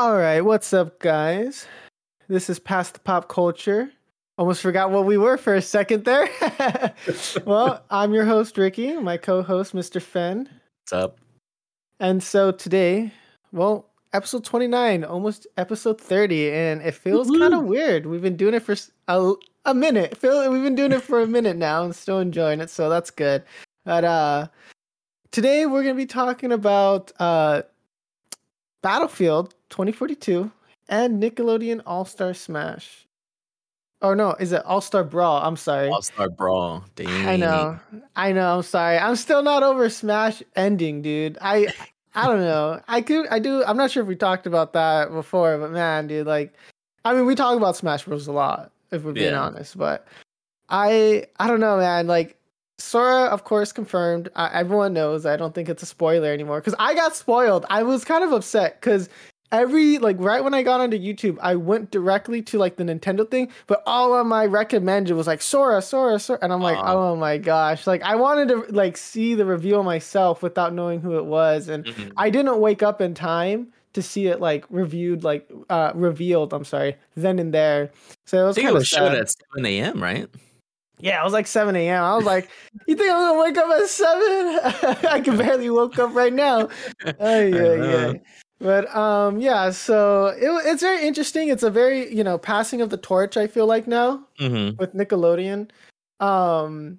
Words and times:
All 0.00 0.16
right, 0.16 0.42
what's 0.42 0.72
up, 0.72 1.00
guys? 1.00 1.66
This 2.28 2.48
is 2.48 2.60
Past 2.60 2.94
the 2.94 3.00
Pop 3.00 3.28
Culture. 3.28 3.90
Almost 4.38 4.62
forgot 4.62 4.92
what 4.92 5.06
we 5.06 5.16
were 5.16 5.36
for 5.36 5.56
a 5.56 5.60
second 5.60 6.04
there. 6.04 6.30
well, 7.44 7.82
I'm 7.90 8.14
your 8.14 8.24
host, 8.24 8.56
Ricky, 8.56 8.92
my 8.92 9.16
co 9.16 9.42
host, 9.42 9.74
Mr. 9.74 10.00
Fen. 10.00 10.48
What's 10.82 10.92
up? 10.92 11.18
And 11.98 12.22
so 12.22 12.52
today, 12.52 13.12
well, 13.50 13.90
episode 14.12 14.44
29, 14.44 15.02
almost 15.02 15.48
episode 15.56 16.00
30, 16.00 16.52
and 16.52 16.80
it 16.80 16.94
feels 16.94 17.28
kind 17.28 17.52
of 17.52 17.64
weird. 17.64 18.06
We've 18.06 18.22
been 18.22 18.36
doing 18.36 18.54
it 18.54 18.62
for 18.62 18.76
a, 19.08 19.34
a 19.64 19.74
minute. 19.74 20.16
Feel 20.16 20.48
we've 20.48 20.62
been 20.62 20.76
doing 20.76 20.92
it 20.92 21.02
for 21.02 21.22
a 21.22 21.26
minute 21.26 21.56
now 21.56 21.82
and 21.82 21.92
still 21.92 22.20
enjoying 22.20 22.60
it, 22.60 22.70
so 22.70 22.88
that's 22.88 23.10
good. 23.10 23.42
But 23.84 24.04
uh 24.04 24.46
today 25.32 25.66
we're 25.66 25.82
going 25.82 25.96
to 25.96 26.00
be 26.00 26.06
talking 26.06 26.52
about 26.52 27.10
uh 27.18 27.62
Battlefield 28.80 29.56
2042 29.70 30.50
and 30.88 31.22
Nickelodeon 31.22 31.82
All-Star 31.86 32.34
Smash. 32.34 33.06
Oh 34.00 34.14
no, 34.14 34.34
is 34.34 34.52
it 34.52 34.64
All 34.64 34.80
Star 34.80 35.02
Brawl? 35.02 35.42
I'm 35.42 35.56
sorry. 35.56 35.88
All 35.88 36.02
Star 36.02 36.30
Brawl. 36.30 36.84
Dang. 36.94 37.26
I 37.26 37.36
know. 37.36 37.78
I 38.14 38.30
know. 38.32 38.56
I'm 38.58 38.62
sorry. 38.62 38.96
I'm 38.96 39.16
still 39.16 39.42
not 39.42 39.62
over 39.64 39.90
Smash 39.90 40.40
ending, 40.54 41.02
dude. 41.02 41.36
I 41.40 41.66
I 42.14 42.26
don't 42.26 42.40
know. 42.40 42.80
I 42.86 43.00
could 43.00 43.26
I 43.28 43.40
do 43.40 43.64
I'm 43.64 43.76
not 43.76 43.90
sure 43.90 44.02
if 44.02 44.08
we 44.08 44.14
talked 44.14 44.46
about 44.46 44.72
that 44.74 45.10
before, 45.10 45.58
but 45.58 45.72
man, 45.72 46.06
dude, 46.06 46.28
like 46.28 46.54
I 47.04 47.12
mean 47.12 47.26
we 47.26 47.34
talk 47.34 47.56
about 47.56 47.76
Smash 47.76 48.04
Bros 48.04 48.28
a 48.28 48.32
lot, 48.32 48.70
if 48.92 49.02
we're 49.02 49.12
being 49.12 49.32
Yeah. 49.32 49.42
honest, 49.42 49.76
but 49.76 50.06
I 50.68 51.26
I 51.40 51.48
don't 51.48 51.60
know, 51.60 51.78
man. 51.78 52.06
Like 52.06 52.36
Sora, 52.78 53.24
of 53.24 53.42
course, 53.42 53.72
confirmed. 53.72 54.28
I, 54.36 54.48
everyone 54.60 54.92
knows. 54.92 55.26
I 55.26 55.36
don't 55.36 55.52
think 55.56 55.68
it's 55.68 55.82
a 55.82 55.86
spoiler 55.86 56.32
anymore 56.32 56.60
because 56.60 56.76
I 56.78 56.94
got 56.94 57.16
spoiled. 57.16 57.66
I 57.68 57.82
was 57.82 58.04
kind 58.04 58.22
of 58.22 58.30
upset 58.30 58.80
because 58.80 59.08
every 59.52 59.98
like 59.98 60.16
right 60.18 60.42
when 60.42 60.54
I 60.54 60.62
got 60.62 60.80
onto 60.80 60.98
YouTube, 60.98 61.38
I 61.40 61.56
went 61.56 61.90
directly 61.90 62.42
to 62.42 62.58
like 62.58 62.76
the 62.76 62.84
Nintendo 62.84 63.28
thing, 63.28 63.50
but 63.66 63.82
all 63.86 64.14
of 64.14 64.26
my 64.26 64.46
recommended 64.46 65.14
was 65.14 65.26
like 65.26 65.42
Sora, 65.42 65.82
Sora, 65.82 66.18
Sora, 66.18 66.38
and 66.42 66.52
I'm 66.52 66.60
like, 66.60 66.78
oh 66.78 67.16
my 67.16 67.38
gosh! 67.38 67.86
Like 67.86 68.02
I 68.02 68.16
wanted 68.16 68.48
to 68.48 68.64
like 68.70 68.96
see 68.96 69.34
the 69.34 69.44
reveal 69.44 69.82
myself 69.82 70.42
without 70.42 70.74
knowing 70.74 71.00
who 71.00 71.18
it 71.18 71.24
was, 71.24 71.68
and 71.68 71.84
Mhm. 71.84 72.12
I 72.16 72.30
didn't 72.30 72.60
wake 72.60 72.82
up 72.82 73.00
in 73.00 73.14
time 73.14 73.72
to 73.94 74.02
see 74.02 74.26
it 74.26 74.40
like 74.40 74.64
reviewed, 74.70 75.24
like 75.24 75.50
uh 75.70 75.92
revealed. 75.94 76.52
I'm 76.52 76.64
sorry, 76.64 76.96
then 77.16 77.38
and 77.38 77.52
there. 77.52 77.90
So 78.26 78.44
it 78.44 78.46
was 78.46 78.56
kind 78.58 78.76
of 78.76 78.86
showed 78.86 79.14
at 79.14 79.34
7 79.54 79.66
a.m., 79.66 80.02
right? 80.02 80.28
yeah, 81.00 81.20
it 81.20 81.24
was 81.24 81.32
like 81.32 81.46
7 81.46 81.74
a.m. 81.76 82.02
I 82.02 82.16
was 82.16 82.26
like, 82.26 82.50
you 82.86 82.96
think 82.96 83.10
I'm 83.10 83.20
gonna 83.20 83.40
wake 83.40 83.56
up 83.56 83.70
at 83.70 83.86
7? 83.86 84.18
I 85.10 85.20
can 85.20 85.36
barely 85.36 85.70
woke 85.70 85.98
up 85.98 86.14
right 86.14 86.32
now. 86.32 86.68
Oh, 87.20 87.40
yeah, 87.40 87.74
yeah. 87.74 88.12
But 88.60 88.94
um, 88.94 89.40
yeah, 89.40 89.70
so 89.70 90.26
it, 90.28 90.48
it's 90.66 90.82
very 90.82 91.06
interesting. 91.06 91.48
It's 91.48 91.62
a 91.62 91.70
very, 91.70 92.12
you 92.12 92.24
know, 92.24 92.38
passing 92.38 92.80
of 92.80 92.90
the 92.90 92.96
torch, 92.96 93.36
I 93.36 93.46
feel 93.46 93.66
like 93.66 93.86
now 93.86 94.24
Mm-hmm. 94.40 94.76
with 94.78 94.94
Nickelodeon. 94.94 95.70
Um, 96.20 96.98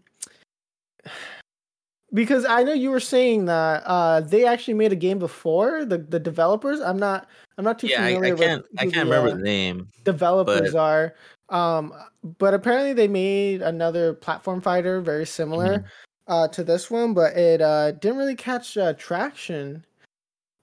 because 2.14 2.46
I 2.46 2.64
know 2.64 2.74
you 2.74 2.90
were 2.90 3.00
saying 3.00 3.46
that 3.46 3.84
uh, 3.86 4.22
they 4.22 4.46
actually 4.46 4.74
made 4.76 4.92
a 4.92 4.96
game 4.96 5.20
before 5.20 5.86
the, 5.86 5.98
the 5.98 6.20
developers. 6.20 6.80
I'm 6.80 6.98
not 6.98 7.28
I'm 7.58 7.64
not 7.66 7.78
too 7.78 7.88
Yeah, 7.88 8.06
familiar 8.08 8.36
I 8.36 8.38
can't. 8.38 8.62
with 8.72 8.80
I 8.80 8.84
can't 8.84 8.94
the, 8.94 9.00
remember 9.16 9.30
uh, 9.32 9.36
the 9.36 9.44
name. 9.44 9.88
developers 10.06 10.72
But- 10.72 10.80
are. 10.80 11.16
Um, 11.50 11.94
but 12.38 12.54
apparently 12.54 12.94
they 12.94 13.08
made 13.08 13.64
another 13.64 14.14
platform 14.14 14.62
fighter 14.62 15.02
very 15.02 15.26
similar 15.26 15.80
Mhm. 15.80 15.86
uh, 16.28 16.48
to 16.50 16.64
this 16.64 16.92
one, 16.92 17.14
but 17.16 17.36
it 17.36 17.60
uh, 17.60 17.92
didn't 17.94 18.18
really 18.18 18.36
catch 18.36 18.78
uh, 18.78 18.94
traction. 18.94 19.84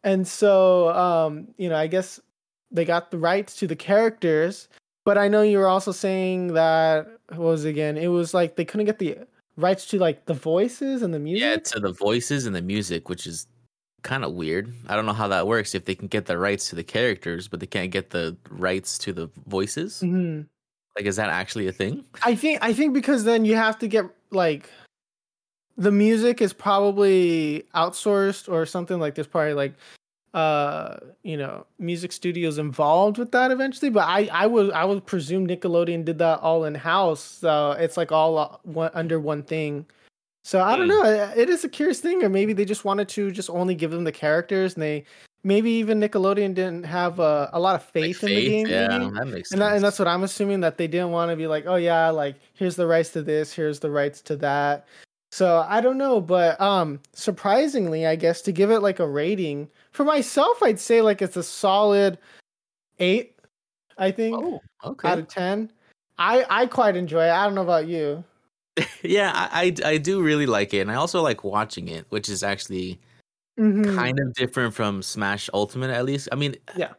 And 0.04 0.26
so, 0.26 0.90
um, 0.90 1.48
you 1.56 1.68
know, 1.68 1.76
I 1.76 1.86
guess 1.86 2.20
they 2.70 2.84
got 2.84 3.10
the 3.10 3.18
rights 3.18 3.56
to 3.56 3.66
the 3.66 3.76
characters, 3.76 4.68
but 5.04 5.18
I 5.18 5.28
know 5.28 5.42
you 5.42 5.58
were 5.58 5.68
also 5.68 5.92
saying 5.92 6.54
that 6.54 7.06
what 7.30 7.38
was 7.40 7.64
it 7.64 7.70
again? 7.70 7.96
It 7.96 8.08
was 8.08 8.34
like 8.34 8.56
they 8.56 8.64
couldn't 8.64 8.86
get 8.86 8.98
the 8.98 9.18
rights 9.56 9.86
to 9.86 9.98
like 9.98 10.26
the 10.26 10.34
voices 10.34 11.02
and 11.02 11.12
the 11.14 11.18
music. 11.18 11.42
Yeah, 11.42 11.56
to 11.56 11.80
the 11.80 11.92
voices 11.92 12.46
and 12.46 12.54
the 12.54 12.62
music, 12.62 13.08
which 13.08 13.26
is 13.26 13.46
kind 14.02 14.24
of 14.24 14.32
weird. 14.32 14.72
I 14.88 14.94
don't 14.94 15.06
know 15.06 15.12
how 15.12 15.28
that 15.28 15.46
works. 15.46 15.74
If 15.74 15.84
they 15.84 15.94
can 15.94 16.06
get 16.08 16.26
the 16.26 16.38
rights 16.38 16.68
to 16.70 16.76
the 16.76 16.84
characters, 16.84 17.48
but 17.48 17.58
they 17.60 17.66
can't 17.66 17.90
get 17.90 18.10
the 18.10 18.36
rights 18.50 18.98
to 18.98 19.12
the 19.12 19.28
voices, 19.46 20.02
Mhm. 20.04 20.46
like 20.96 21.06
is 21.06 21.16
that 21.16 21.30
actually 21.30 21.66
a 21.66 21.72
thing? 21.72 22.04
I 22.22 22.34
think 22.36 22.58
I 22.62 22.72
think 22.72 22.94
because 22.94 23.24
then 23.24 23.44
you 23.44 23.56
have 23.56 23.78
to 23.80 23.88
get 23.88 24.04
like 24.30 24.70
the 25.76 25.92
music 25.92 26.40
is 26.40 26.52
probably 26.52 27.66
outsourced 27.74 28.50
or 28.52 28.64
something 28.66 28.98
like 28.98 29.14
there's 29.14 29.26
probably 29.26 29.54
like 29.54 29.74
uh 30.34 30.96
you 31.22 31.36
know 31.36 31.64
music 31.78 32.12
studios 32.12 32.58
involved 32.58 33.16
with 33.18 33.30
that 33.32 33.50
eventually 33.50 33.90
but 33.90 34.06
i 34.06 34.28
i 34.32 34.46
would 34.46 34.70
i 34.72 34.84
would 34.84 35.04
presume 35.06 35.46
nickelodeon 35.46 36.04
did 36.04 36.18
that 36.18 36.38
all 36.40 36.64
in 36.64 36.74
house 36.74 37.20
so 37.22 37.72
it's 37.72 37.96
like 37.96 38.12
all 38.12 38.36
uh, 38.38 38.56
one, 38.64 38.90
under 38.94 39.18
one 39.20 39.42
thing 39.42 39.86
so 40.44 40.60
i 40.62 40.76
don't 40.76 40.88
Hmm. 40.88 40.88
know 40.88 41.30
it- 41.36 41.48
is 41.48 41.64
a 41.64 41.68
curious 41.68 42.00
thing 42.00 42.22
or 42.22 42.28
maybe 42.28 42.52
they 42.52 42.64
just 42.64 42.84
wanted 42.84 43.08
to 43.08 43.30
just 43.30 43.48
only 43.48 43.74
give 43.74 43.90
them 43.90 44.04
the 44.04 44.12
characters 44.12 44.74
and 44.74 44.82
they 44.82 45.04
maybe 45.44 45.70
even 45.70 46.00
nickelodeon 46.00 46.54
didn't 46.54 46.84
have 46.84 47.20
uh, 47.20 47.48
a 47.52 47.60
lot 47.60 47.76
of 47.76 47.82
Like 47.82 47.92
faith, 47.92 48.24
in 48.24 48.34
the 48.34 48.42
game 48.50 48.68
Yeah, 48.68 48.88
maybe? 48.88 49.10
that 49.14 49.26
makes 49.28 49.52
and, 49.52 49.60
sense. 49.60 49.70
that, 49.70 49.74
and 49.76 49.84
that's 49.84 49.98
what 50.00 50.08
I'm 50.08 50.24
assuming 50.24 50.60
that 50.60 50.76
they 50.76 50.88
didn't 50.88 51.12
want 51.12 51.30
to 51.30 51.36
be 51.36 51.46
like, 51.46 51.66
oh 51.66 51.76
yeah, 51.76 52.10
like 52.10 52.34
here's 52.54 52.74
the 52.74 52.86
rights 52.86 53.10
to 53.10 53.22
this, 53.22 53.52
here's 53.52 53.78
the 53.78 53.90
rights 53.90 54.20
to 54.22 54.36
that. 54.38 54.86
So 55.32 55.64
I 55.68 55.80
don't 55.80 55.98
know, 55.98 56.20
but 56.20 56.58
um, 56.60 57.00
surprisingly, 57.12 58.06
I 58.06 58.16
guess 58.16 58.40
to 58.42 58.52
give 58.52 58.70
it 58.70 58.80
like 58.80 59.00
a 59.00 59.08
rating 59.08 59.68
for 59.90 60.04
myself, 60.04 60.62
I'd 60.62 60.80
say 60.80 61.02
like 61.02 61.20
it's 61.20 61.36
a 61.36 61.42
solid 61.42 62.18
eight. 62.98 63.36
I 63.98 64.10
think 64.10 64.36
oh, 64.38 64.60
okay. 64.84 65.08
out 65.08 65.18
of 65.18 65.28
ten. 65.28 65.70
I 66.18 66.44
I 66.48 66.66
quite 66.66 66.96
enjoy 66.96 67.24
it. 67.26 67.30
I 67.30 67.44
don't 67.44 67.54
know 67.54 67.62
about 67.62 67.86
you. 67.88 68.24
yeah, 69.02 69.32
I, 69.34 69.74
I 69.84 69.90
I 69.90 69.98
do 69.98 70.22
really 70.22 70.46
like 70.46 70.72
it, 70.74 70.80
and 70.80 70.90
I 70.90 70.94
also 70.94 71.22
like 71.22 71.44
watching 71.44 71.88
it, 71.88 72.06
which 72.10 72.28
is 72.28 72.42
actually 72.42 73.00
Mhm. 73.58 73.94
kind 73.96 74.20
of 74.20 74.34
different 74.34 74.74
from 74.74 75.02
Smash 75.02 75.48
Ultimate, 75.54 75.90
at 75.90 76.04
least. 76.04 76.28
I 76.30 76.34
mean, 76.36 76.56
Yeah. 76.76 76.92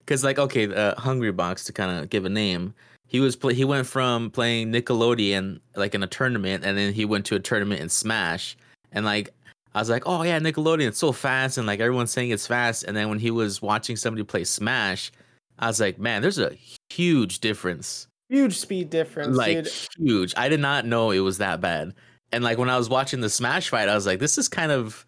because 0.00 0.24
like 0.24 0.38
okay, 0.38 0.66
uh, 0.66 0.94
Hungrybox 0.96 1.64
to 1.66 1.72
kind 1.72 1.98
of 1.98 2.10
give 2.10 2.24
a 2.24 2.28
name, 2.28 2.74
he 3.06 3.20
was 3.20 3.36
play- 3.36 3.54
he 3.54 3.64
went 3.64 3.86
from 3.86 4.30
playing 4.30 4.72
Nickelodeon 4.72 5.60
like 5.76 5.94
in 5.94 6.02
a 6.02 6.06
tournament, 6.06 6.64
and 6.64 6.76
then 6.76 6.92
he 6.92 7.04
went 7.04 7.26
to 7.26 7.36
a 7.36 7.40
tournament 7.40 7.80
in 7.80 7.88
Smash, 7.88 8.56
and 8.92 9.04
like 9.04 9.30
I 9.74 9.80
was 9.80 9.90
like, 9.90 10.04
oh 10.06 10.22
yeah, 10.22 10.38
Nickelodeon, 10.38 10.88
it's 10.88 10.98
so 10.98 11.12
fast, 11.12 11.58
and 11.58 11.66
like 11.66 11.80
everyone's 11.80 12.12
saying 12.12 12.30
it's 12.30 12.46
fast, 12.46 12.84
and 12.84 12.96
then 12.96 13.08
when 13.08 13.18
he 13.18 13.30
was 13.30 13.60
watching 13.62 13.96
somebody 13.96 14.22
play 14.24 14.44
Smash, 14.44 15.10
I 15.58 15.66
was 15.68 15.80
like, 15.80 15.98
man, 15.98 16.22
there's 16.22 16.38
a 16.38 16.56
huge 16.90 17.40
difference 17.40 18.06
Huge 18.30 18.56
speed 18.56 18.88
difference, 18.90 19.36
like 19.36 19.64
dude. 19.64 19.72
huge. 19.98 20.34
I 20.36 20.48
did 20.48 20.58
not 20.60 20.86
know 20.86 21.10
it 21.10 21.20
was 21.20 21.38
that 21.38 21.60
bad. 21.60 21.92
And 22.32 22.42
like 22.42 22.56
when 22.58 22.70
I 22.70 22.78
was 22.78 22.88
watching 22.88 23.20
the 23.20 23.28
Smash 23.28 23.68
fight, 23.68 23.88
I 23.88 23.94
was 23.94 24.06
like, 24.06 24.18
this 24.18 24.38
is 24.38 24.48
kind 24.48 24.72
of 24.72 25.04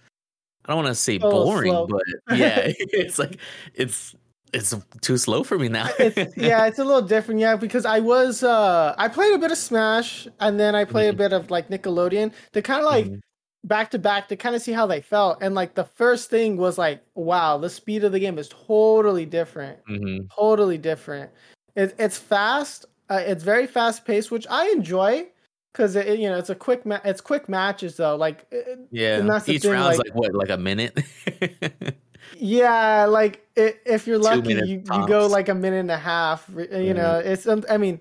I 0.64 0.72
don't 0.72 0.84
want 0.84 0.88
to 0.88 0.94
say 0.94 1.18
boring, 1.18 1.72
slow. 1.72 1.86
but 1.86 2.02
yeah, 2.36 2.58
it's 2.78 3.18
like 3.18 3.38
it's 3.74 4.14
it's 4.52 4.74
too 5.00 5.16
slow 5.18 5.42
for 5.44 5.58
me 5.58 5.68
now. 5.68 5.88
it's 5.98 6.36
yeah, 6.36 6.66
it's 6.66 6.78
a 6.78 6.84
little 6.84 7.02
different, 7.02 7.40
yeah, 7.40 7.56
because 7.56 7.84
I 7.84 8.00
was 8.00 8.42
uh 8.42 8.94
I 8.98 9.08
played 9.08 9.34
a 9.34 9.38
bit 9.38 9.50
of 9.50 9.58
Smash 9.58 10.26
and 10.40 10.58
then 10.58 10.74
I 10.74 10.84
played 10.84 11.08
a 11.08 11.12
Mhm. 11.12 11.16
bit 11.18 11.32
of 11.32 11.50
like 11.50 11.68
Nickelodeon 11.68 12.32
to 12.52 12.62
kind 12.62 12.80
of 12.80 12.86
like 12.86 13.06
Mhm. 13.06 13.20
back 13.64 13.90
to 13.90 13.98
back 13.98 14.28
to 14.28 14.36
kind 14.36 14.54
of 14.56 14.62
see 14.62 14.72
how 14.72 14.86
they 14.86 15.00
felt. 15.00 15.38
And 15.42 15.54
like 15.54 15.74
the 15.74 15.84
first 15.84 16.30
thing 16.30 16.56
was 16.56 16.78
like, 16.78 17.02
wow, 17.14 17.58
the 17.58 17.68
speed 17.70 18.04
of 18.04 18.12
the 18.12 18.20
game 18.20 18.38
is 18.38 18.48
totally 18.48 19.26
different. 19.26 19.78
Mhm. 19.90 20.30
Totally 20.34 20.78
different. 20.78 21.30
It, 21.74 21.94
it's 21.98 22.16
fast. 22.18 22.86
Uh, 23.10 23.22
it's 23.26 23.44
very 23.44 23.66
fast 23.66 24.04
paced, 24.04 24.30
which 24.30 24.46
I 24.50 24.68
enjoy 24.70 25.26
because 25.72 25.94
it, 25.94 26.18
you 26.18 26.28
know 26.30 26.38
it's 26.38 26.48
a 26.50 26.54
quick 26.54 26.86
ma- 26.86 27.00
it's 27.04 27.20
quick 27.20 27.48
matches 27.48 27.96
though. 27.98 28.16
Like 28.16 28.46
it- 28.50 28.78
Yeah, 28.90 29.18
And 29.18 29.28
that's 29.28 29.44
the 29.44 29.52
each 29.54 29.62
thing, 29.62 29.72
round's 29.72 29.98
like- 29.98 30.06
like, 30.08 30.14
what, 30.14 30.34
like 30.34 30.48
a 30.50 30.56
minute? 30.56 30.98
Yeah, 32.32 33.04
like 33.06 33.46
i 33.56 33.74
if 33.84 34.06
you're 34.06 34.18
lucky, 34.18 34.54
you, 34.54 34.82
you 34.92 35.06
go 35.06 35.26
like 35.26 35.48
a 35.48 35.54
minute 35.54 35.80
and 35.80 35.90
a 35.90 35.98
half. 35.98 36.48
You 36.48 36.94
know, 36.94 37.18
it's 37.18 37.46
um, 37.46 37.64
I 37.70 37.76
mean, 37.76 38.00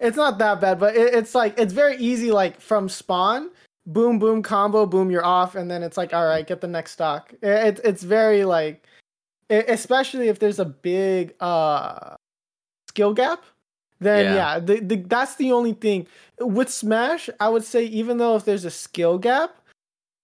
it's 0.00 0.16
not 0.16 0.38
that 0.38 0.60
bad, 0.60 0.78
but 0.78 0.96
it, 0.96 1.14
it's 1.14 1.34
like 1.34 1.58
it's 1.58 1.72
very 1.72 1.96
easy. 1.96 2.30
Like 2.30 2.60
from 2.60 2.88
spawn, 2.88 3.50
boom, 3.86 4.18
boom, 4.18 4.42
combo, 4.42 4.86
boom, 4.86 5.10
you're 5.10 5.24
off, 5.24 5.54
and 5.54 5.70
then 5.70 5.82
it's 5.82 5.96
like, 5.96 6.12
all 6.12 6.26
right, 6.26 6.46
get 6.46 6.60
the 6.60 6.68
next 6.68 6.92
stock. 6.92 7.32
It, 7.42 7.80
it's 7.84 8.02
very 8.02 8.44
like, 8.44 8.86
especially 9.50 10.28
if 10.28 10.38
there's 10.38 10.58
a 10.58 10.64
big 10.64 11.34
uh 11.40 12.16
skill 12.88 13.14
gap. 13.14 13.44
Then 14.00 14.26
Yeah. 14.26 14.34
yeah, 14.34 14.58
the, 14.58 14.80
the, 14.80 14.96
that's 14.96 15.36
the 15.36 15.52
only 15.52 15.72
thing 15.72 16.06
with 16.38 16.68
Smash. 16.68 17.30
I 17.40 17.48
would 17.48 17.64
say 17.64 17.84
even 17.84 18.18
though 18.18 18.36
if 18.36 18.44
there's 18.44 18.64
a 18.64 18.70
skill 18.70 19.18
gap, 19.18 19.56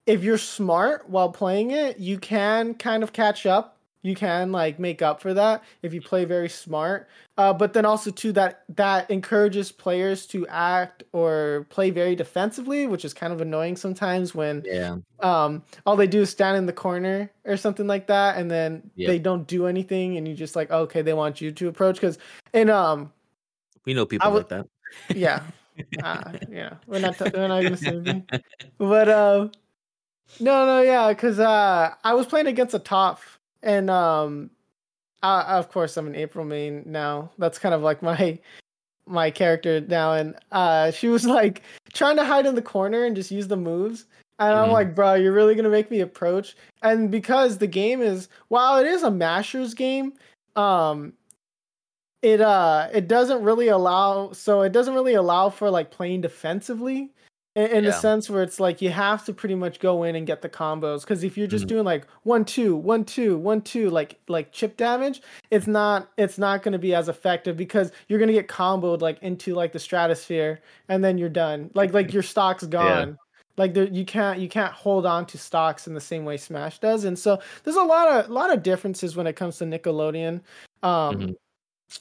if 0.07 0.23
you're 0.25 0.39
smart 0.39 1.09
while 1.09 1.31
playing 1.31 1.71
it, 1.71 1.99
you 1.99 2.19
can 2.19 2.75
kind 2.75 3.03
of 3.03 3.13
catch 3.13 3.47
up 3.47 3.77
you 4.03 4.15
can 4.15 4.51
like 4.51 4.79
make 4.79 5.03
up 5.03 5.21
for 5.21 5.35
that 5.35 5.63
if 5.83 5.93
you 5.93 6.01
play 6.01 6.25
very 6.25 6.49
smart. 6.49 7.07
Uh, 7.37 7.53
but 7.53 7.75
then 7.75 7.85
also 7.85 8.11
too 8.11 8.33
that 8.33 8.63
that 8.75 9.11
encourages 9.11 9.71
players 9.71 10.25
to 10.29 10.47
act 10.49 11.03
or 11.13 11.67
play 11.69 11.91
very 11.91 12.17
defensively, 12.17 12.87
which 12.87 13.05
is 13.05 13.13
kind 13.13 13.31
of 13.31 13.43
annoying 13.43 13.77
sometimes 13.77 14.35
when 14.35 14.63
Yeah. 14.65 14.97
um 15.19 15.63
all 15.85 15.97
they 15.97 16.07
do 16.07 16.23
is 16.23 16.31
stand 16.31 16.57
in 16.57 16.65
the 16.65 16.73
corner 16.73 17.31
or 17.45 17.59
something 17.59 17.87
like 17.87 18.07
that, 18.07 18.39
and 18.39 18.51
then 18.51 18.91
Yep. 18.97 19.07
they 19.07 19.19
don't 19.19 19.47
do 19.47 19.67
anything, 19.67 20.17
and 20.17 20.27
you 20.27 20.33
just 20.35 20.57
like 20.57 20.71
okay, 20.71 21.03
they 21.03 21.13
want 21.13 21.43
you 21.43 21.53
to 21.53 21.69
approach 21.69 21.97
because 21.97 22.17
and 22.55 22.71
um 22.71 23.13
We 23.85 23.93
know 23.93 24.07
people 24.07 24.33
would- 24.33 24.51
like 24.51 24.65
that. 24.65 24.67
yeah 25.15 25.43
uh, 26.03 26.33
yeah 26.51 26.77
we're 26.87 27.01
not 27.01 27.19
t- 27.19 27.27
we're 27.35 27.49
not 27.49 27.61
gonna 27.61 27.77
say 27.77 27.91
anything. 27.91 28.27
but 28.79 29.11
uh 29.11 29.49
no 30.39 30.65
no 30.67 30.81
yeah 30.83 31.09
because 31.09 31.39
uh 31.39 31.93
i 32.05 32.15
was 32.15 32.27
playing 32.27 32.47
against 32.47 32.75
a 32.75 32.79
top 32.79 33.21
and 33.63 33.91
um 33.91 34.51
uh, 35.23 35.45
of 35.49 35.71
course 35.71 35.97
i'm 35.97 36.07
an 36.07 36.15
april 36.15 36.45
main 36.45 36.83
now. 36.87 37.31
That's 37.39 37.59
kind 37.59 37.75
of 37.75 37.83
like 37.83 38.03
my 38.11 38.39
my 39.07 39.31
character 39.31 39.81
now 39.81 40.13
and 40.15 40.37
uh 40.53 40.91
she 40.93 41.09
was 41.09 41.27
like 41.27 41.63
trying 41.93 42.17
to 42.17 42.25
hide 42.25 42.47
in 42.47 42.55
the 42.55 42.63
corner 42.63 43.05
and 43.05 43.17
just 43.17 43.31
use 43.31 43.49
the 43.49 43.57
moves 43.57 44.07
and 44.39 44.55
i'm 44.57 44.69
Mhm. 44.69 44.73
like 44.73 44.95
bro 44.95 45.15
you're 45.15 45.33
really 45.33 45.55
gonna 45.55 45.69
make 45.71 45.91
me 45.91 46.01
approach? 46.01 46.57
And 46.83 47.11
because 47.11 47.59
the 47.59 47.67
game 47.67 48.01
is 48.03 48.29
while 48.49 48.79
it 48.79 48.87
is 48.87 49.03
a 49.03 49.11
mashers 49.11 49.75
game 49.75 50.15
um 50.57 51.13
it 52.23 52.41
uh 52.41 52.89
it 52.93 53.09
doesn't 53.09 53.43
really 53.43 53.69
allow 53.69 54.33
so 54.33 54.63
it 54.63 54.73
doesn't 54.73 54.95
really 54.95 55.15
allow 55.15 55.49
for 55.49 55.71
like 55.71 55.91
playing 55.91 56.21
defensively 56.21 57.11
in, 57.65 57.71
in 57.79 57.85
the 57.85 57.91
sense 57.93 58.31
where 58.31 58.43
it's 58.43 58.59
like 58.61 58.81
you 58.83 58.91
have 58.91 59.25
to 59.27 59.33
pretty 59.33 59.55
much 59.55 59.81
go 59.81 60.03
in 60.03 60.15
and 60.17 60.27
get 60.27 60.43
the 60.43 60.49
combos 60.49 61.01
because 61.03 61.23
if 61.25 61.37
you're 61.37 61.47
just 61.47 61.65
Mhm. 61.67 61.69
doing 61.69 61.85
like 61.85 62.07
one 62.23 62.45
two 62.45 62.75
one 62.77 63.05
two 63.05 63.37
one 63.39 63.61
two 63.61 63.91
like 63.91 64.19
like 64.29 64.53
chip 64.53 64.77
damage 64.77 65.23
it's 65.51 65.67
not 65.67 66.09
it's 66.17 66.39
not 66.39 66.63
going 66.63 66.73
to 66.73 66.79
be 66.79 66.95
as 66.95 67.09
effective 67.09 67.57
because 67.57 67.93
you're 68.09 68.19
going 68.19 68.29
to 68.29 68.35
get 68.35 68.49
comboed 68.49 69.01
like 69.01 69.19
into 69.23 69.55
like 69.55 69.73
the 69.73 69.79
stratosphere 69.79 70.61
and 70.89 71.03
then 71.05 71.19
you're 71.19 71.29
done. 71.29 71.71
Like 71.75 71.93
like 71.93 72.13
your 72.13 72.23
stock's 72.23 72.65
gone. 72.81 73.19
Like 73.57 73.75
there, 73.75 73.85
you 73.85 74.05
can't 74.07 74.39
you 74.39 74.49
can't 74.49 74.73
hold 74.73 75.05
on 75.05 75.27
to 75.27 75.37
stocks 75.39 75.87
in 75.87 75.95
the 75.95 76.01
same 76.01 76.25
way 76.25 76.37
smash 76.37 76.79
does. 76.79 77.05
And 77.05 77.19
so 77.19 77.41
there's 77.65 77.77
a 77.77 77.83
lot 77.83 78.09
of 78.09 78.31
lot 78.31 78.53
of 78.53 78.63
differences 78.63 79.17
when 79.17 79.27
it 79.27 79.37
comes 79.37 79.59
to 79.59 79.65
nickelodeon. 79.65 80.41
Um 80.83 81.17
Mhm. 81.19 81.35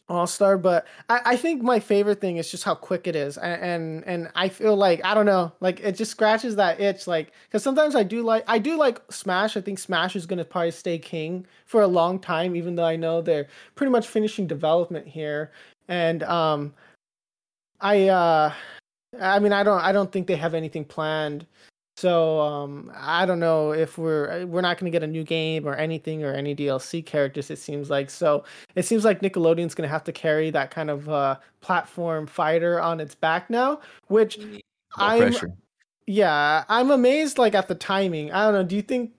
All 0.07 0.27
star 0.27 0.57
but 0.57 0.85
I, 1.09 1.21
I 1.25 1.35
think 1.35 1.61
my 1.61 1.79
favorite 1.79 2.21
thing 2.21 2.37
is 2.37 2.51
just 2.51 2.63
how 2.63 2.75
quick 2.75 3.07
it 3.07 3.15
is 3.15 3.37
and 3.37 3.61
and, 3.61 4.03
and 4.05 4.31
i 4.35 4.49
feel 4.49 4.75
like 4.75 5.03
i 5.03 5.13
don't 5.13 5.25
know 5.25 5.51
like 5.61 5.79
it 5.79 5.93
just 5.93 6.11
scratches 6.11 6.55
that 6.57 6.79
itch 6.79 7.07
like 7.07 7.31
because 7.47 7.63
sometimes 7.63 7.95
i 7.95 8.03
do 8.03 8.21
like 8.23 8.43
i 8.47 8.59
do 8.59 8.77
like 8.77 9.01
smash 9.11 9.57
i 9.57 9.61
think 9.61 9.79
smash 9.79 10.15
is 10.15 10.25
to 10.25 10.45
probably 10.45 10.71
stay 10.71 10.97
king 10.97 11.45
for 11.65 11.81
a 11.81 11.87
long 11.87 12.19
time 12.19 12.55
even 12.55 12.75
though 12.75 12.85
i 12.85 12.95
know 12.95 13.21
they're 13.21 13.47
pretty 13.75 13.91
much 13.91 14.07
finishing 14.07 14.45
development 14.45 15.07
here 15.07 15.51
and 15.87 16.23
um 16.23 16.73
i 17.81 18.07
uh 18.09 18.53
i 19.21 19.39
mean 19.39 19.53
i 19.53 19.63
don't 19.63 19.81
i 19.81 19.91
don't 19.91 20.11
think 20.11 20.27
they 20.27 20.35
have 20.35 20.53
anything 20.53 20.85
planned 20.85 21.45
so 21.99 22.39
um 22.39 22.89
i 22.95 23.25
don't 23.25 23.39
know 23.39 23.71
if 23.73 23.97
we're 23.97 24.45
we're 24.45 24.61
not 24.61 24.77
going 24.77 24.89
to 24.89 24.95
get 24.95 25.03
a 25.03 25.11
new 25.11 25.23
game 25.23 25.67
or 25.67 25.75
anything 25.75 26.23
or 26.23 26.33
any 26.33 26.55
dlc 26.55 27.05
characters 27.05 27.49
it 27.51 27.57
seems 27.59 27.89
like 27.89 28.09
so 28.09 28.43
it 28.75 28.85
seems 28.85 29.03
like 29.03 29.21
nickelodeon's 29.21 29.75
going 29.75 29.87
to 29.87 29.91
have 29.91 30.03
to 30.03 30.11
carry 30.13 30.49
that 30.49 30.71
kind 30.71 30.89
of 30.89 31.09
uh 31.09 31.35
platform 31.61 32.25
fighter 32.25 32.79
on 32.79 32.99
its 33.01 33.15
back 33.15 33.49
now 33.49 33.79
which 34.07 34.37
No 34.37 34.45
I'm- 34.95 35.19
pressure. 35.31 35.51
yeah 36.07 36.63
i'm 36.69 36.89
amazed 36.91 37.37
like 37.37 37.53
at 37.53 37.67
the 37.67 37.75
timing 37.75 38.31
i 38.31 38.45
don't 38.45 38.53
know 38.53 38.63
do 38.63 38.75
you 38.77 38.81
think 38.81 39.11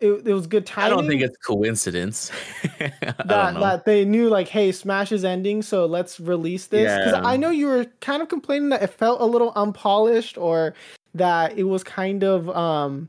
it, 0.00 0.28
it 0.28 0.32
was 0.32 0.46
good 0.46 0.64
timing? 0.64 0.92
I 0.92 0.96
don't 0.96 1.08
think 1.08 1.22
it's 1.22 1.36
coincidence. 1.38 2.30
I 2.80 2.92
that 3.02 3.26
don't 3.26 3.54
know. 3.54 3.60
that 3.60 3.84
they 3.84 4.04
knew 4.04 4.28
like 4.28 4.46
hey 4.46 4.70
smash 4.70 5.10
is 5.10 5.24
ending 5.24 5.60
so 5.60 5.86
let's 5.86 6.20
release 6.20 6.66
this 6.66 6.84
because 6.96 7.20
Yeah. 7.20 7.28
i 7.28 7.36
know 7.36 7.50
you 7.50 7.66
were 7.66 7.84
kind 8.00 8.22
of 8.22 8.28
complaining 8.28 8.68
that 8.68 8.80
it 8.80 8.90
felt 8.90 9.20
a 9.20 9.24
little 9.24 9.52
unpolished 9.56 10.38
or 10.38 10.74
that 11.18 11.58
it 11.58 11.64
was 11.64 11.84
kind 11.84 12.22
of 12.24 12.48
um 12.50 13.08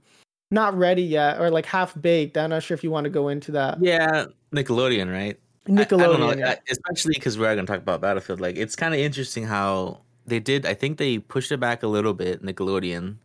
not 0.51 0.75
ready 0.77 1.03
yet 1.03 1.39
or 1.39 1.49
like 1.51 1.65
half 1.65 1.99
baked 2.01 2.37
i'm 2.37 2.49
not 2.49 2.63
sure 2.63 2.75
if 2.75 2.83
you 2.83 2.91
want 2.91 3.03
to 3.05 3.09
go 3.09 3.27
into 3.29 3.51
that 3.51 3.81
yeah, 3.81 4.25
Nickelodeon, 4.51 5.11
right? 5.11 5.39
Nickelodeon 5.67 6.01
I, 6.01 6.05
don't 6.07 6.19
know, 6.19 6.33
yeah. 6.33 6.55
Especially 6.69 7.13
because 7.13 7.37
we're 7.37 7.53
going 7.53 7.67
to 7.67 7.71
talk 7.71 7.81
about 7.83 8.01
Battlefield. 8.01 8.41
Like, 8.41 8.55
it's 8.57 8.75
kind 8.75 8.95
of 8.95 8.99
interesting 8.99 9.43
how 9.45 9.99
they 10.25 10.39
did. 10.39 10.65
I 10.65 10.73
think 10.73 10.97
they 10.97 11.19
pushed 11.19 11.51
it 11.51 11.59
back 11.59 11.83
a 11.83 11.87
little 11.87 12.15
bit, 12.15 12.43
Nickelodeon, 12.43 13.17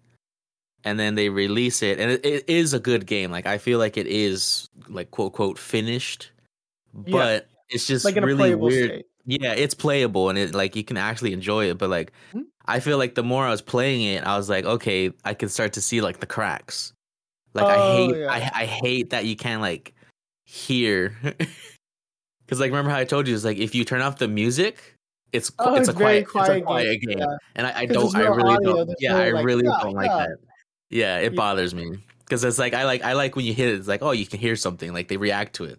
and 0.85 1.01
then 1.01 1.15
they 1.15 1.31
release 1.31 1.83
it, 1.83 1.99
and 1.99 2.11
it, 2.11 2.27
it 2.27 2.45
is 2.47 2.75
a 2.75 2.79
good 2.81 3.07
game. 3.07 3.31
Like, 3.31 3.47
I 3.47 3.57
feel 3.57 3.79
like 3.79 3.97
it 3.97 4.07
is 4.07 4.69
like 4.89 5.11
quote 5.11 5.33
quote 5.33 5.59
finished, 5.59 6.31
Yeah. 7.07 7.13
but 7.13 7.49
it's 7.71 7.87
just 7.87 8.05
like 8.05 8.17
in 8.17 8.25
a 8.25 8.27
really 8.27 8.39
playable 8.39 8.67
weird. 8.67 8.91
state 8.91 9.07
Yeah, 9.25 9.55
it's 9.55 9.73
playable 9.73 10.29
and 10.29 10.37
it 10.39 10.55
like 10.55 10.77
you 10.77 10.85
can 10.85 10.99
actually 10.99 11.33
enjoy 11.33 11.71
it, 11.71 11.79
but 11.79 11.89
like 11.89 12.13
Mhm. 12.35 12.45
I 12.67 12.81
feel 12.81 12.99
like 12.99 13.15
the 13.15 13.23
more 13.23 13.45
I 13.45 13.51
was 13.51 13.63
playing 13.63 14.03
it, 14.03 14.25
I 14.25 14.37
was 14.37 14.49
like, 14.49 14.65
okay, 14.65 15.13
I 15.25 15.35
can 15.35 15.49
start 15.49 15.75
to 15.75 15.81
see 15.81 16.01
like 16.01 16.21
the 16.21 16.27
cracks. 16.27 16.93
Like 17.53 17.67
I 17.67 17.77
Oh, 17.77 17.97
hate 17.97 18.17
yeah. 18.21 18.31
I 18.33 18.63
I 18.63 18.65
hate 18.67 19.11
that 19.11 19.25
you 19.27 19.37
can't 19.37 19.61
like 19.61 19.95
hear 20.45 21.15
Cuz 22.49 22.61
like 22.61 22.71
remember 22.71 22.91
how 22.91 22.99
I 22.99 23.05
told 23.05 23.27
you 23.29 23.35
it's 23.35 23.45
like 23.45 23.59
if 23.59 23.75
you 23.75 23.85
turn 23.85 24.01
off 24.03 24.19
the 24.19 24.29
music, 24.29 24.97
it's 25.33 25.51
Oh, 25.59 25.75
it's, 25.75 25.89
it's 25.89 25.89
a 25.89 25.93
very 25.99 26.23
quiet, 26.23 26.23
it's 26.23 26.29
a 26.29 26.63
quiet 26.63 26.65
quiet 26.65 27.01
game, 27.01 27.09
game. 27.11 27.19
yeah. 27.19 27.37
And 27.57 27.67
I, 27.67 27.81
I 27.81 27.87
don't 27.87 28.15
I 28.17 28.21
really 28.23 28.57
audio, 28.57 28.85
don't 28.85 28.95
Yeah, 28.99 29.13
no, 29.15 29.21
I 29.21 29.31
like, 29.31 29.45
really 29.45 29.65
yeah, 29.65 29.79
don't 29.83 29.95
like 29.95 30.11
that. 30.11 30.39
Yeah, 30.91 31.19
it 31.19 31.35
bothers 31.37 31.75
me. 31.75 31.99
Cuz 32.29 32.43
it's 32.45 32.59
like 32.59 32.75
I 32.75 32.85
like 32.85 33.03
I 33.03 33.13
like 33.13 33.37
when 33.37 33.45
you 33.45 33.55
hit 33.55 33.69
it, 33.69 33.79
it's 33.79 33.89
like, 33.89 34.03
oh, 34.03 34.11
you 34.13 34.27
can 34.27 34.41
hear 34.41 34.57
something, 34.57 34.93
like 34.93 35.09
they 35.09 35.17
react 35.17 35.55
to 35.57 35.65
it. 35.65 35.79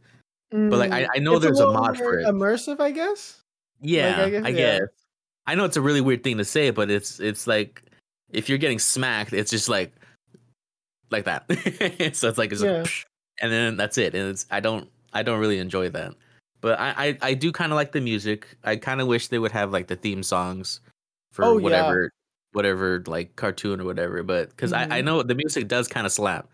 But 0.52 0.78
like 0.78 0.92
I, 0.92 1.04
Mm, 1.04 1.10
I 1.16 1.20
know 1.20 1.40
there's 1.40 1.60
a, 1.60 1.66
little 1.68 1.82
mod 1.82 1.98
for 1.98 2.20
it. 2.20 2.26
immersive 2.28 2.80
i 2.80 2.92
guess 2.92 3.42
Yeah, 3.82 4.24
I 4.24 4.30
guess- 4.30 4.46
I 4.46 4.52
guess. 4.52 4.82
I 5.48 5.56
know 5.56 5.66
it's 5.66 5.78
a 5.78 5.82
really 5.82 6.02
weird 6.02 6.24
thing 6.24 6.38
to 6.38 6.46
say, 6.46 6.70
but 6.72 6.90
it's 6.90 7.20
it's 7.20 7.48
like 7.48 7.84
if 8.32 8.50
you're 8.50 8.58
getting 8.58 8.80
smacked, 8.80 9.34
it's 9.34 9.52
just 9.52 9.70
like 9.70 9.94
like 11.12 11.26
that. 11.26 11.46
so 12.16 12.28
it's 12.30 12.38
like 12.38 12.52
it's 12.52 12.62
Yeah. 12.64 12.82
like, 12.82 12.92
and 13.42 13.52
then 13.52 13.78
that's 13.78 13.98
it. 13.98 14.16
And 14.16 14.30
it's 14.30 14.46
I 14.52 14.60
don't 14.60 14.90
I 15.14 15.24
don't 15.24 15.40
really 15.40 15.60
enjoy 15.60 15.90
that. 15.90 16.14
But 16.62 16.80
I 16.80 16.94
I, 16.98 17.18
I 17.22 17.34
do 17.34 17.52
kind 17.52 17.72
of 17.72 17.76
like 17.76 17.92
the 17.92 18.02
music. 18.02 18.48
I 18.64 18.76
kind 18.76 19.02
of 19.02 19.08
wish 19.08 19.28
they 19.28 19.40
would 19.40 19.52
have 19.52 19.72
like 19.72 19.88
the 19.88 19.96
theme 19.96 20.24
songs 20.24 20.80
for 21.32 21.46
Oh, 21.46 21.58
yeah. 21.58 21.64
whatever 21.64 22.12
whatever 22.54 23.04
like 23.06 23.36
cartoon 23.36 23.82
or 23.82 23.84
whatever. 23.86 24.24
But 24.24 24.50
because 24.50 24.74
I 24.74 24.84
I 24.86 25.02
Mhm. 25.02 25.06
know 25.06 25.24
the 25.24 25.36
music 25.36 25.68
does 25.68 25.88
kind 25.88 26.06
of 26.06 26.12
slap, 26.12 26.50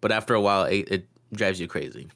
but 0.00 0.10
after 0.10 0.34
a 0.34 0.40
while 0.40 0.64
it, 0.64 0.88
it 0.90 1.06
drives 1.32 1.60
you 1.60 1.68
crazy. 1.68 2.08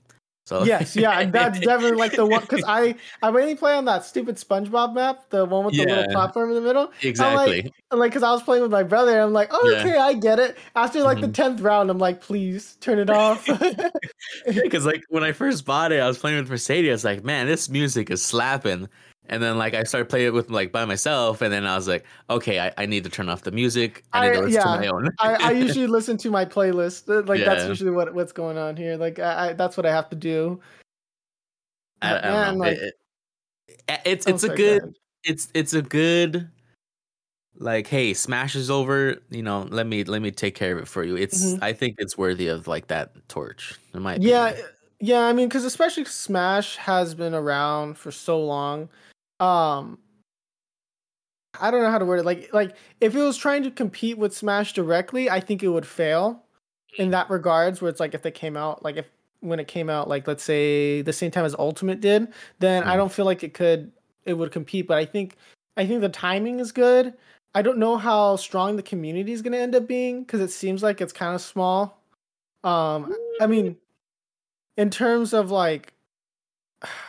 So 0.49 0.65
yes 0.73 0.97
yeah 0.97 1.21
and 1.21 1.31
that's 1.31 1.61
definitely 1.61 1.99
like 1.99 2.13
the 2.13 2.25
one 2.25 2.41
because 2.41 2.65
i 2.67 2.95
i 3.23 3.31
mainly 3.31 3.55
play 3.55 3.75
on 3.75 3.85
that 3.85 4.03
stupid 4.07 4.37
spongebob 4.37 4.95
map 4.95 5.29
the 5.29 5.45
one 5.45 5.67
with 5.67 5.75
the 5.75 5.85
little 5.85 6.07
platform 6.11 6.49
in 6.49 6.55
the 6.55 6.63
middle 6.63 6.91
exactly. 7.03 7.71
And, 7.91 8.01
like 8.01 8.13
because 8.13 8.23
i 8.23 8.31
was 8.31 8.43
playing 8.43 8.63
with 8.63 8.71
my 8.73 8.83
brother 8.83 9.13
and 9.13 9.21
i'm 9.21 9.33
like 9.35 9.49
oh, 9.51 9.71
Yeah. 9.71 9.81
okay 9.81 9.97
i 9.99 10.15
get 10.15 10.39
it 10.39 10.57
after 10.75 11.03
like 11.03 11.21
the 11.21 11.29
Mhm. 11.29 11.57
10th 11.59 11.63
round 11.63 11.91
i'm 11.91 11.99
like 11.99 12.23
please 12.23 12.77
turn 12.81 12.99
it 12.99 13.11
off 13.11 13.47
because 14.47 14.87
like 14.87 15.03
when 15.11 15.23
I 15.23 15.33
first 15.33 15.65
bought 15.65 15.93
it, 15.93 16.01
I 16.01 16.07
was 16.07 16.19
playing 16.19 16.39
with 16.39 16.51
Mercedes. 16.51 16.89
I 16.89 16.93
was 16.93 17.05
like, 17.05 17.25
man, 17.25 17.47
this 17.47 17.69
music 17.69 18.11
is 18.11 18.25
slapping. 18.25 18.89
And 19.31 19.43
then 19.43 19.59
like 19.59 19.75
I 19.75 19.85
started 19.85 20.09
playing 20.09 20.27
it 20.29 20.33
with 20.35 20.51
like 20.51 20.73
by 20.73 20.85
myself, 20.85 21.43
and 21.43 21.53
then 21.53 21.67
I 21.67 21.77
was 21.77 21.87
like, 21.87 22.05
okay, 22.31 22.61
I, 22.61 22.73
I 22.79 22.87
need 22.87 23.05
to 23.05 23.11
turn 23.11 23.29
off 23.29 23.43
the 23.43 23.51
music. 23.51 24.05
I 24.13 24.23
need 24.23 24.29
I- 24.29 24.33
to 24.33 24.41
listen 24.41 24.53
yeah. 24.55 24.75
to 24.75 24.81
my 24.81 24.87
own. 24.89 25.11
I, 25.19 25.35
I 25.49 25.51
usually 25.65 25.87
listen 25.87 26.17
to 26.19 26.31
my 26.31 26.45
playlist 26.45 27.27
like 27.29 27.45
that's 27.45 27.67
usually 27.69 27.91
what 27.91 28.15
what's 28.15 28.33
going 28.33 28.57
on 28.59 28.77
here 28.77 28.97
like 28.97 29.19
I, 29.19 29.51
I 29.51 29.53
that's 29.53 29.77
what 29.77 29.85
i 29.87 29.91
have 29.91 30.09
to 30.11 30.17
do 30.17 30.61
I, 32.03 32.21
Man, 32.21 32.59
like- 32.59 32.77
It- 32.79 32.95
it- 33.89 34.01
it's 34.05 34.27
Oh, 34.27 34.31
it's 34.35 34.45
a 34.45 34.55
good 34.55 34.95
it's 35.25 35.49
it's 35.55 35.75
a 35.75 35.83
good 35.83 36.49
like 37.57 37.87
hey 37.89 38.15
smash 38.15 38.55
is 38.55 38.71
over 38.71 39.17
you 39.31 39.43
know 39.43 39.63
let 39.71 39.87
me 39.87 40.05
let 40.05 40.23
me 40.23 40.31
take 40.31 40.55
care 40.55 40.73
of 40.77 40.79
it 40.83 40.87
for 40.89 41.03
you 41.03 41.17
it's 41.17 41.45
Mhm. 41.55 41.63
i 41.63 41.73
think 41.73 41.97
it's 41.99 42.17
worthy 42.17 42.47
of 42.49 42.69
like 42.69 42.87
that 42.87 43.11
torch 43.29 43.75
in 43.95 44.03
my 44.03 44.17
yeah 44.21 44.49
opinion. 44.51 44.69
yeah 45.01 45.21
i 45.27 45.33
mean 45.33 45.49
because 45.49 45.65
especially 45.65 46.05
smash 46.05 46.77
has 46.77 47.15
been 47.15 47.35
around 47.35 47.99
for 47.99 48.13
so 48.13 48.41
long 48.41 48.89
um 49.41 49.99
i 51.61 51.71
don't 51.71 51.83
know 51.83 51.91
how 51.91 51.99
to 51.99 52.05
word 52.05 52.21
it. 52.21 52.25
Like 52.25 52.53
like 52.53 52.77
if 53.01 53.15
it 53.15 53.21
was 53.23 53.37
trying 53.37 53.63
to 53.65 53.71
compete 53.71 54.19
with 54.19 54.35
smash 54.37 54.73
directly 54.73 55.31
i 55.31 55.41
think 55.41 55.63
it 55.63 55.69
would 55.69 55.87
fail 55.87 56.43
in 56.99 57.11
that 57.11 57.29
regards 57.31 57.81
where 57.81 57.89
it's 57.91 58.01
like 58.01 58.15
if 58.15 58.23
they 58.23 58.31
came 58.31 58.57
out 58.57 58.83
like 58.83 58.97
if 58.97 59.07
when 59.41 59.61
it 59.61 59.69
came 59.69 59.89
out 59.89 60.09
like 60.09 60.27
let's 60.27 60.43
say 60.43 61.01
the 61.03 61.13
same 61.13 61.31
time 61.31 61.45
as 61.45 61.55
ultimate 61.59 62.01
did 62.01 62.29
then 62.59 62.83
i 62.85 62.95
Mhm. 62.95 62.97
don't 62.99 63.13
feel 63.13 63.25
like 63.25 63.43
it 63.45 63.55
could 63.55 63.93
it 64.27 64.35
would 64.35 64.53
compete. 64.53 64.87
But 64.87 64.99
i 64.99 65.05
think 65.05 65.37
i 65.77 65.87
think 65.87 66.01
the 66.01 66.09
timing 66.09 66.61
is 66.61 66.73
good. 66.73 67.15
I 67.55 67.63
don't 67.63 67.79
know 67.79 67.97
how 67.97 68.37
strong 68.37 68.77
the 68.77 68.83
community 68.83 69.33
is 69.33 69.41
going 69.43 69.53
to 69.53 69.59
end 69.59 69.75
up 69.75 69.87
being 69.89 70.23
because 70.23 70.41
it 70.41 70.51
seems 70.51 70.83
like 70.83 71.01
it's 71.01 71.13
kind 71.15 71.35
of 71.35 71.41
small. 71.41 72.03
Um 72.65 73.15
i 73.41 73.47
mean 73.47 73.77
in 74.77 74.91
terms 74.91 75.33
of 75.33 75.51
like 75.51 75.93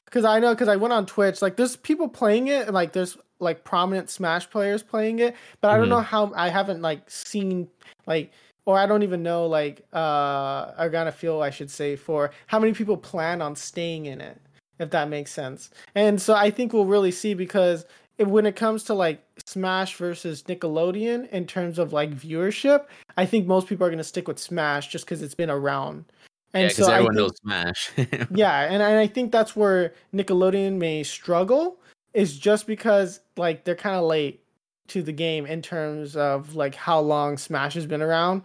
because 0.06 0.26
i 0.26 0.40
know 0.40 0.54
because 0.54 0.68
i 0.68 0.76
went 0.76 0.94
on 0.94 1.06
twitch 1.06 1.42
like 1.42 1.56
there's 1.56 1.76
people 1.76 2.08
playing 2.08 2.48
it 2.48 2.66
and 2.66 2.74
like 2.74 2.94
there's 2.94 3.18
like 3.40 3.64
prominent 3.64 4.10
smash 4.10 4.50
players 4.50 4.84
playing 4.84 5.20
it 5.20 5.36
but 5.62 5.72
i 5.72 5.78
don't 5.78 5.90
know 5.90 6.02
how 6.02 6.32
i 6.36 6.50
haven't 6.50 6.82
like 6.82 7.10
seen 7.10 7.68
like 8.06 8.32
or 8.70 8.78
I 8.78 8.86
don't 8.86 9.02
even 9.02 9.24
know 9.24 9.48
like 9.48 9.84
uh 9.94 10.74
are 10.78 10.90
gonna 10.92 11.12
feel 11.12 11.42
I 11.42 11.50
should 11.50 11.72
say 11.72 11.96
for 11.96 12.30
how 12.46 12.60
many 12.60 12.74
people 12.74 12.98
plan 12.98 13.42
on 13.42 13.56
staying 13.56 14.06
in 14.06 14.22
it, 14.22 14.40
if 14.78 14.92
that 14.92 15.10
makes 15.10 15.32
sense. 15.32 15.72
And 15.96 16.22
so 16.22 16.36
I 16.36 16.52
think 16.52 16.72
we'll 16.72 16.86
really 16.86 17.10
see 17.10 17.34
because 17.34 17.88
if, 18.20 18.28
when 18.28 18.46
it 18.46 18.56
comes 18.56 18.84
to 18.84 18.94
like 18.94 19.24
Smash 19.44 19.96
versus 19.96 20.44
Nickelodeon 20.44 21.30
in 21.30 21.48
terms 21.48 21.80
of 21.80 21.94
like 21.94 22.12
viewership, 22.12 22.86
I 23.18 23.26
think 23.26 23.48
most 23.48 23.66
people 23.66 23.88
are 23.88 23.90
gonna 23.90 24.04
stick 24.04 24.28
with 24.28 24.38
Smash 24.38 24.90
just 24.90 25.06
because 25.06 25.24
it's 25.24 25.34
been 25.34 25.50
around. 25.50 26.06
And 26.54 26.64
yeah, 26.64 26.68
because 26.70 26.86
so 26.86 26.92
everyone 26.92 27.16
think, 27.16 27.24
knows 27.24 27.38
Smash. 27.38 27.92
yeah, 28.34 28.62
and, 28.64 28.82
and 28.84 28.98
I 28.98 29.08
think 29.08 29.32
that's 29.32 29.56
where 29.56 29.94
Nickelodeon 30.14 30.78
may 30.78 31.04
struggle 31.04 31.80
is 32.14 32.38
just 32.38 32.66
because 32.66 33.20
like 33.38 33.64
they're 33.64 33.76
kind 33.76 33.96
of 33.96 34.06
late 34.06 34.44
to 34.88 35.04
the 35.04 35.12
game 35.12 35.46
in 35.46 35.62
terms 35.62 36.16
of 36.16 36.56
like 36.56 36.76
how 36.76 37.00
long 37.00 37.38
Smash 37.38 37.76
has 37.76 37.86
been 37.86 38.02
around, 38.02 38.42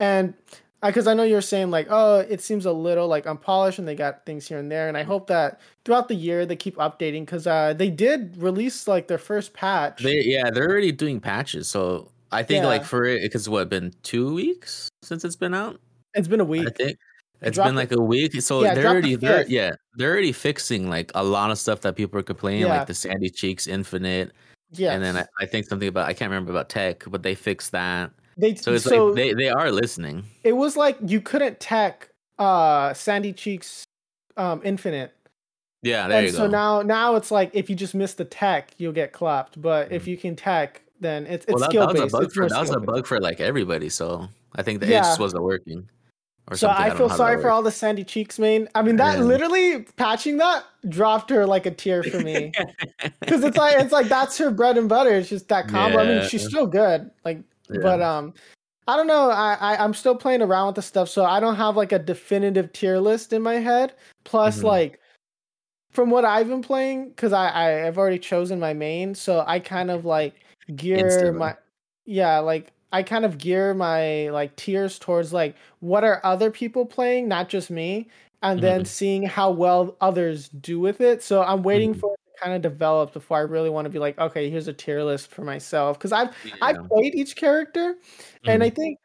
and 0.00 0.34
because 0.82 1.06
I, 1.06 1.12
I 1.12 1.14
know 1.14 1.22
you're 1.22 1.40
saying 1.40 1.70
like 1.70 1.86
oh 1.88 2.18
it 2.18 2.42
seems 2.42 2.66
a 2.66 2.72
little 2.72 3.08
like 3.08 3.26
unpolished 3.26 3.78
and 3.78 3.88
they 3.88 3.94
got 3.94 4.26
things 4.26 4.46
here 4.46 4.58
and 4.58 4.70
there, 4.70 4.88
and 4.88 4.96
I 4.96 5.02
hope 5.02 5.26
that 5.28 5.60
throughout 5.84 6.08
the 6.08 6.14
year 6.14 6.44
they 6.44 6.56
keep 6.56 6.76
updating 6.76 7.20
because 7.20 7.46
uh, 7.46 7.72
they 7.72 7.88
did 7.88 8.36
release 8.36 8.86
like 8.86 9.08
their 9.08 9.18
first 9.18 9.54
patch. 9.54 10.02
They, 10.02 10.22
yeah, 10.24 10.50
they're 10.50 10.68
already 10.68 10.92
doing 10.92 11.20
patches, 11.20 11.68
so 11.68 12.10
I 12.32 12.42
think 12.42 12.64
yeah. 12.64 12.68
like 12.68 12.84
for 12.84 13.04
it 13.04 13.22
because 13.22 13.48
what 13.48 13.70
been 13.70 13.94
two 14.02 14.34
weeks 14.34 14.90
since 15.02 15.24
it's 15.24 15.36
been 15.36 15.54
out. 15.54 15.80
It's 16.12 16.28
been 16.28 16.40
a 16.40 16.44
week. 16.44 16.66
I 16.66 16.70
think 16.70 16.98
it's 17.40 17.58
been 17.58 17.74
like 17.74 17.92
a 17.92 18.00
week, 18.00 18.40
so 18.40 18.62
yeah, 18.62 18.74
they're 18.74 18.86
already 18.86 19.14
the 19.14 19.26
they're, 19.26 19.46
yeah 19.46 19.72
they're 19.96 20.10
already 20.10 20.32
fixing 20.32 20.88
like 20.88 21.10
a 21.14 21.24
lot 21.24 21.50
of 21.50 21.58
stuff 21.58 21.80
that 21.82 21.96
people 21.96 22.18
are 22.18 22.22
complaining, 22.22 22.62
yeah. 22.62 22.78
like 22.78 22.86
the 22.86 22.94
Sandy 22.94 23.30
Cheeks 23.30 23.66
Infinite. 23.66 24.32
Yeah, 24.72 24.92
and 24.92 25.02
then 25.02 25.16
I, 25.16 25.26
I, 25.40 25.46
think 25.46 25.66
something 25.66 25.88
about 25.88 26.08
I 26.08 26.12
can't 26.12 26.30
remember 26.30 26.50
about 26.50 26.68
tech, 26.68 27.04
but 27.06 27.22
they 27.22 27.34
fixed 27.34 27.72
that. 27.72 28.10
They 28.36 28.54
so 28.54 28.74
it's 28.74 28.84
so 28.84 29.06
like 29.06 29.16
they 29.16 29.34
they 29.34 29.48
are 29.48 29.70
listening. 29.70 30.24
It 30.44 30.52
was 30.52 30.76
like 30.76 30.98
you 31.04 31.20
couldn't 31.20 31.60
tech 31.60 32.10
uh 32.38 32.92
Sandy 32.92 33.32
Cheeks 33.32 33.84
um 34.36 34.60
Infinite. 34.64 35.14
Yeah, 35.82 36.08
there 36.08 36.18
and 36.18 36.26
you 36.26 36.32
so 36.32 36.38
go. 36.38 36.44
So 36.44 36.50
now 36.50 36.82
now 36.82 37.14
it's 37.16 37.30
like 37.30 37.50
if 37.54 37.70
you 37.70 37.76
just 37.76 37.94
miss 37.94 38.14
the 38.14 38.24
tech, 38.24 38.72
you'll 38.78 38.92
get 38.92 39.12
clapped. 39.12 39.60
But 39.60 39.86
mm-hmm. 39.86 39.94
if 39.94 40.08
you 40.08 40.16
can 40.16 40.36
tech, 40.36 40.82
then 41.00 41.26
it's 41.26 41.44
it's 41.44 41.54
well, 41.54 41.60
that, 41.60 41.70
skill 41.70 41.86
based. 41.86 41.96
That 41.96 42.04
was 42.04 42.12
a 42.12 42.18
bug 42.18 42.32
for 42.32 42.48
that 42.48 42.60
was 42.60 42.70
a 42.70 42.80
bug 42.80 43.06
for 43.06 43.20
like 43.20 43.40
everybody. 43.40 43.88
So 43.88 44.28
I 44.56 44.62
think 44.62 44.80
the 44.80 44.88
yeah. 44.88 45.02
just 45.02 45.20
wasn't 45.20 45.44
working 45.44 45.88
so 46.54 46.68
I, 46.68 46.86
I 46.86 46.96
feel 46.96 47.10
sorry 47.10 47.40
for 47.40 47.50
all 47.50 47.62
the 47.62 47.72
Sandy 47.72 48.04
Cheeks 48.04 48.38
main. 48.38 48.68
I 48.74 48.82
mean, 48.82 48.96
that 48.96 49.20
literally 49.20 49.82
patching 49.96 50.36
that 50.36 50.64
dropped 50.88 51.28
her 51.30 51.44
like 51.44 51.66
a 51.66 51.72
tear 51.72 52.04
for 52.04 52.20
me 52.20 52.52
because 53.20 53.42
it's 53.42 53.56
like 53.56 53.76
it's 53.78 53.92
like 53.92 54.08
that's 54.08 54.38
her 54.38 54.52
bread 54.52 54.78
and 54.78 54.88
butter. 54.88 55.10
It's 55.10 55.28
just 55.28 55.48
that 55.48 55.66
combo. 55.66 56.02
Yeah. 56.02 56.10
I 56.10 56.14
mean, 56.20 56.28
she's 56.28 56.46
still 56.46 56.66
good. 56.66 57.10
Like, 57.24 57.38
yeah. 57.68 57.80
but 57.82 58.00
um, 58.00 58.32
I 58.86 58.96
don't 58.96 59.08
know. 59.08 59.30
I, 59.30 59.54
I 59.54 59.82
I'm 59.82 59.92
still 59.92 60.14
playing 60.14 60.40
around 60.40 60.68
with 60.68 60.76
the 60.76 60.82
stuff, 60.82 61.08
so 61.08 61.24
I 61.24 61.40
don't 61.40 61.56
have 61.56 61.76
like 61.76 61.90
a 61.90 61.98
definitive 61.98 62.72
tier 62.72 62.98
list 62.98 63.32
in 63.32 63.42
my 63.42 63.54
head. 63.54 63.94
Plus, 64.22 64.58
mm-hmm. 64.58 64.66
like 64.66 65.00
from 65.90 66.10
what 66.10 66.24
I've 66.24 66.46
been 66.46 66.62
playing, 66.62 67.08
because 67.08 67.32
I, 67.32 67.48
I 67.48 67.86
I've 67.88 67.98
already 67.98 68.20
chosen 68.20 68.60
my 68.60 68.72
main, 68.72 69.16
so 69.16 69.42
I 69.44 69.58
kind 69.58 69.90
of 69.90 70.04
like 70.04 70.34
gear 70.76 70.98
Instantly. 70.98 71.38
my 71.38 71.56
yeah 72.04 72.38
like 72.38 72.72
I 72.92 73.02
kind 73.02 73.24
of 73.24 73.38
gear 73.38 73.74
my 73.74 74.28
like 74.30 74.54
tiers 74.56 74.98
towards 74.98 75.32
like 75.32 75.56
what 75.80 76.04
are 76.04 76.20
other 76.24 76.50
people 76.50 76.86
playing, 76.86 77.28
not 77.28 77.48
just 77.48 77.70
me, 77.70 78.08
and 78.42 78.58
mm-hmm. 78.58 78.66
then 78.66 78.84
seeing 78.84 79.22
how 79.22 79.50
well 79.50 79.96
others 80.00 80.48
do 80.48 80.78
with 80.78 81.00
it. 81.00 81.22
So 81.22 81.42
I'm 81.42 81.62
waiting 81.62 81.90
mm-hmm. 81.90 82.00
for 82.00 82.14
it 82.14 82.20
to 82.36 82.44
kind 82.44 82.54
of 82.54 82.62
develop 82.62 83.12
before 83.12 83.38
I 83.38 83.40
really 83.40 83.70
want 83.70 83.86
to 83.86 83.90
be 83.90 83.98
like, 83.98 84.18
okay, 84.18 84.50
here's 84.50 84.68
a 84.68 84.72
tier 84.72 85.02
list 85.02 85.30
for 85.30 85.42
myself 85.42 85.98
because 85.98 86.12
I've 86.12 86.30
yeah. 86.44 86.54
I've 86.62 86.88
played 86.88 87.14
each 87.14 87.36
character, 87.36 87.94
mm-hmm. 87.94 88.50
and 88.50 88.62
I 88.62 88.68
mm-hmm. 88.68 88.76
think 88.76 88.98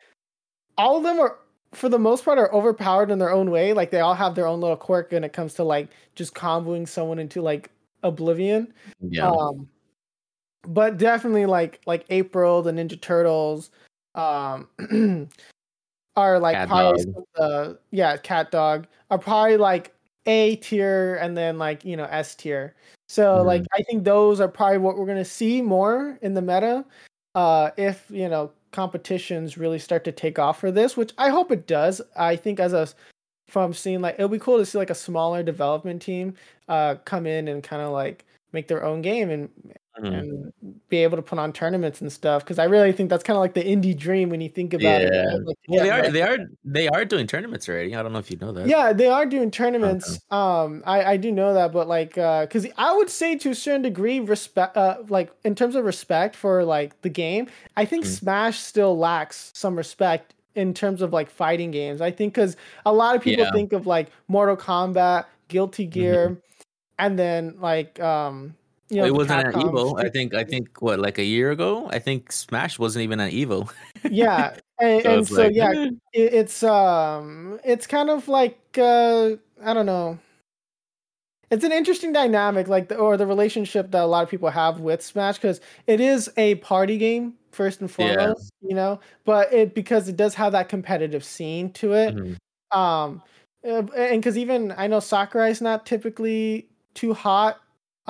all 0.77 0.97
of 0.97 1.03
them 1.03 1.19
are 1.19 1.37
for 1.73 1.89
the 1.89 1.99
most 1.99 2.25
part 2.25 2.37
are 2.37 2.53
overpowered 2.53 3.11
in 3.11 3.19
their 3.19 3.31
own 3.31 3.49
way. 3.49 3.73
Like 3.73 3.91
they 3.91 4.01
all 4.01 4.13
have 4.13 4.35
their 4.35 4.47
own 4.47 4.59
little 4.59 4.77
quirk 4.77 5.11
when 5.11 5.23
it 5.23 5.33
comes 5.33 5.53
to 5.55 5.63
like 5.63 5.89
just 6.15 6.33
comboing 6.33 6.87
someone 6.87 7.19
into 7.19 7.41
like 7.41 7.69
oblivion. 8.03 8.73
Yeah. 8.99 9.29
Um, 9.29 9.69
but 10.67 10.97
definitely 10.97 11.45
like 11.45 11.81
like 11.85 12.05
April, 12.09 12.61
the 12.61 12.71
Ninja 12.71 12.99
Turtles, 12.99 13.71
um, 14.15 14.67
are 16.15 16.39
like 16.39 16.55
cat 16.55 16.67
probably 16.67 17.05
the 17.35 17.79
yeah 17.91 18.17
cat 18.17 18.51
dog 18.51 18.87
are 19.09 19.17
probably 19.17 19.57
like 19.57 19.93
A 20.25 20.57
tier 20.57 21.15
and 21.15 21.37
then 21.37 21.57
like 21.57 21.85
you 21.85 21.97
know 21.97 22.05
S 22.05 22.35
tier. 22.35 22.75
So 23.07 23.37
mm-hmm. 23.37 23.47
like 23.47 23.63
I 23.73 23.83
think 23.83 24.03
those 24.03 24.39
are 24.39 24.47
probably 24.47 24.79
what 24.79 24.97
we're 24.97 25.05
gonna 25.05 25.25
see 25.25 25.61
more 25.61 26.17
in 26.21 26.33
the 26.33 26.41
meta. 26.41 26.85
Uh, 27.33 27.71
if 27.77 28.05
you 28.09 28.29
know 28.29 28.51
competitions 28.71 29.57
really 29.57 29.79
start 29.79 30.03
to 30.05 30.11
take 30.11 30.39
off 30.39 30.59
for 30.59 30.71
this, 30.71 30.95
which 30.95 31.13
I 31.17 31.29
hope 31.29 31.51
it 31.51 31.67
does. 31.67 32.01
I 32.15 32.35
think 32.35 32.59
as 32.59 32.73
a 32.73 32.87
from 33.47 33.73
seeing 33.73 33.99
like 34.01 34.15
it'll 34.15 34.29
be 34.29 34.39
cool 34.39 34.57
to 34.57 34.65
see 34.65 34.77
like 34.77 34.89
a 34.89 34.95
smaller 34.95 35.43
development 35.43 36.01
team 36.01 36.33
uh 36.69 36.95
come 37.03 37.27
in 37.27 37.49
and 37.49 37.61
kind 37.61 37.81
of 37.81 37.91
like 37.91 38.23
make 38.53 38.69
their 38.69 38.81
own 38.81 39.01
game 39.01 39.29
and 39.29 39.49
mm-hmm. 39.99 40.13
and 40.13 40.53
be 40.89 40.97
able 40.97 41.17
to 41.17 41.21
put 41.21 41.39
on 41.39 41.51
tournaments 41.51 42.01
and 42.01 42.11
stuff 42.11 42.43
because 42.43 42.59
I 42.59 42.65
really 42.65 42.91
think 42.91 43.09
that's 43.09 43.23
kind 43.23 43.35
of 43.35 43.41
like 43.41 43.53
the 43.53 43.63
indie 43.63 43.97
dream 43.97 44.29
when 44.29 44.41
you 44.41 44.49
think 44.49 44.73
about 44.73 45.01
yeah. 45.01 45.09
it. 45.09 45.45
Like, 45.45 45.57
well, 45.67 45.85
yeah, 45.85 45.85
they 45.85 45.89
are 45.89 46.11
they 46.11 46.21
are 46.21 46.37
they 46.63 46.87
are 46.87 47.05
doing 47.05 47.27
tournaments 47.27 47.67
already. 47.67 47.95
I 47.95 48.03
don't 48.03 48.13
know 48.13 48.19
if 48.19 48.31
you 48.31 48.37
know 48.37 48.51
that. 48.53 48.67
Yeah, 48.67 48.93
they 48.93 49.07
are 49.07 49.25
doing 49.25 49.51
tournaments. 49.51 50.09
Okay. 50.09 50.19
Um, 50.31 50.83
I 50.85 51.03
I 51.03 51.17
do 51.17 51.31
know 51.31 51.53
that, 51.53 51.71
but 51.71 51.87
like, 51.87 52.17
uh, 52.17 52.41
because 52.45 52.67
I 52.77 52.95
would 52.95 53.09
say 53.09 53.37
to 53.37 53.49
a 53.51 53.55
certain 53.55 53.81
degree, 53.81 54.19
respect, 54.19 54.77
uh, 54.77 54.97
like 55.09 55.31
in 55.43 55.55
terms 55.55 55.75
of 55.75 55.85
respect 55.85 56.35
for 56.35 56.63
like 56.63 57.01
the 57.01 57.09
game, 57.09 57.47
I 57.75 57.85
think 57.85 58.05
mm-hmm. 58.05 58.13
Smash 58.13 58.59
still 58.59 58.97
lacks 58.97 59.51
some 59.53 59.75
respect 59.75 60.33
in 60.55 60.73
terms 60.73 61.01
of 61.01 61.13
like 61.13 61.29
fighting 61.29 61.71
games. 61.71 62.01
I 62.01 62.11
think 62.11 62.33
because 62.33 62.55
a 62.85 62.93
lot 62.93 63.15
of 63.15 63.21
people 63.21 63.45
yeah. 63.45 63.51
think 63.51 63.73
of 63.73 63.87
like 63.87 64.09
Mortal 64.27 64.57
Kombat, 64.57 65.25
Guilty 65.47 65.85
Gear. 65.85 66.29
Mm-hmm 66.29 66.39
and 67.01 67.17
then 67.17 67.55
like 67.59 67.99
um 67.99 68.55
you 68.91 68.97
know, 68.97 69.05
it 69.05 69.13
wasn't 69.13 69.47
an 69.47 69.53
Evo. 69.53 69.97
I 70.03 70.09
think 70.09 70.33
I 70.33 70.43
think 70.43 70.81
what 70.81 70.99
like 70.99 71.17
a 71.17 71.23
year 71.23 71.49
ago. 71.51 71.87
I 71.89 71.99
think 71.99 72.31
Smash 72.31 72.77
wasn't 72.77 73.03
even 73.03 73.21
an 73.21 73.31
Evo. 73.31 73.71
yeah, 74.03 74.57
and 74.79 75.01
so, 75.01 75.09
and 75.09 75.27
so 75.27 75.43
like, 75.43 75.55
yeah, 75.55 75.71
it, 75.71 75.99
it's 76.13 76.61
um, 76.61 77.57
it's 77.63 77.87
kind 77.87 78.09
of 78.09 78.27
like 78.27 78.59
uh, 78.77 79.31
I 79.63 79.73
don't 79.73 79.85
know. 79.85 80.19
It's 81.49 81.63
an 81.63 81.71
interesting 81.71 82.11
dynamic, 82.11 82.67
like 82.67 82.89
the, 82.89 82.97
or 82.97 83.15
the 83.15 83.25
relationship 83.25 83.91
that 83.91 84.03
a 84.03 84.05
lot 84.05 84.23
of 84.23 84.29
people 84.29 84.49
have 84.49 84.81
with 84.81 85.01
Smash, 85.01 85.37
because 85.37 85.61
it 85.87 86.01
is 86.01 86.29
a 86.35 86.55
party 86.55 86.97
game 86.97 87.35
first 87.51 87.79
and 87.81 87.89
foremost, 87.89 88.51
yeah. 88.61 88.69
you 88.69 88.75
know. 88.75 88.99
But 89.23 89.53
it 89.53 89.73
because 89.73 90.09
it 90.09 90.17
does 90.17 90.35
have 90.35 90.51
that 90.51 90.67
competitive 90.67 91.23
scene 91.23 91.71
to 91.73 91.93
it. 91.93 92.15
Mm-hmm. 92.15 92.77
Um, 92.77 93.23
uh, 93.65 93.83
and 93.95 94.21
because 94.21 94.37
even 94.37 94.73
I 94.75 94.87
know 94.87 94.99
Sakurai 94.99 95.51
is 95.51 95.61
not 95.61 95.85
typically 95.85 96.67
too 96.93 97.13
hot 97.13 97.57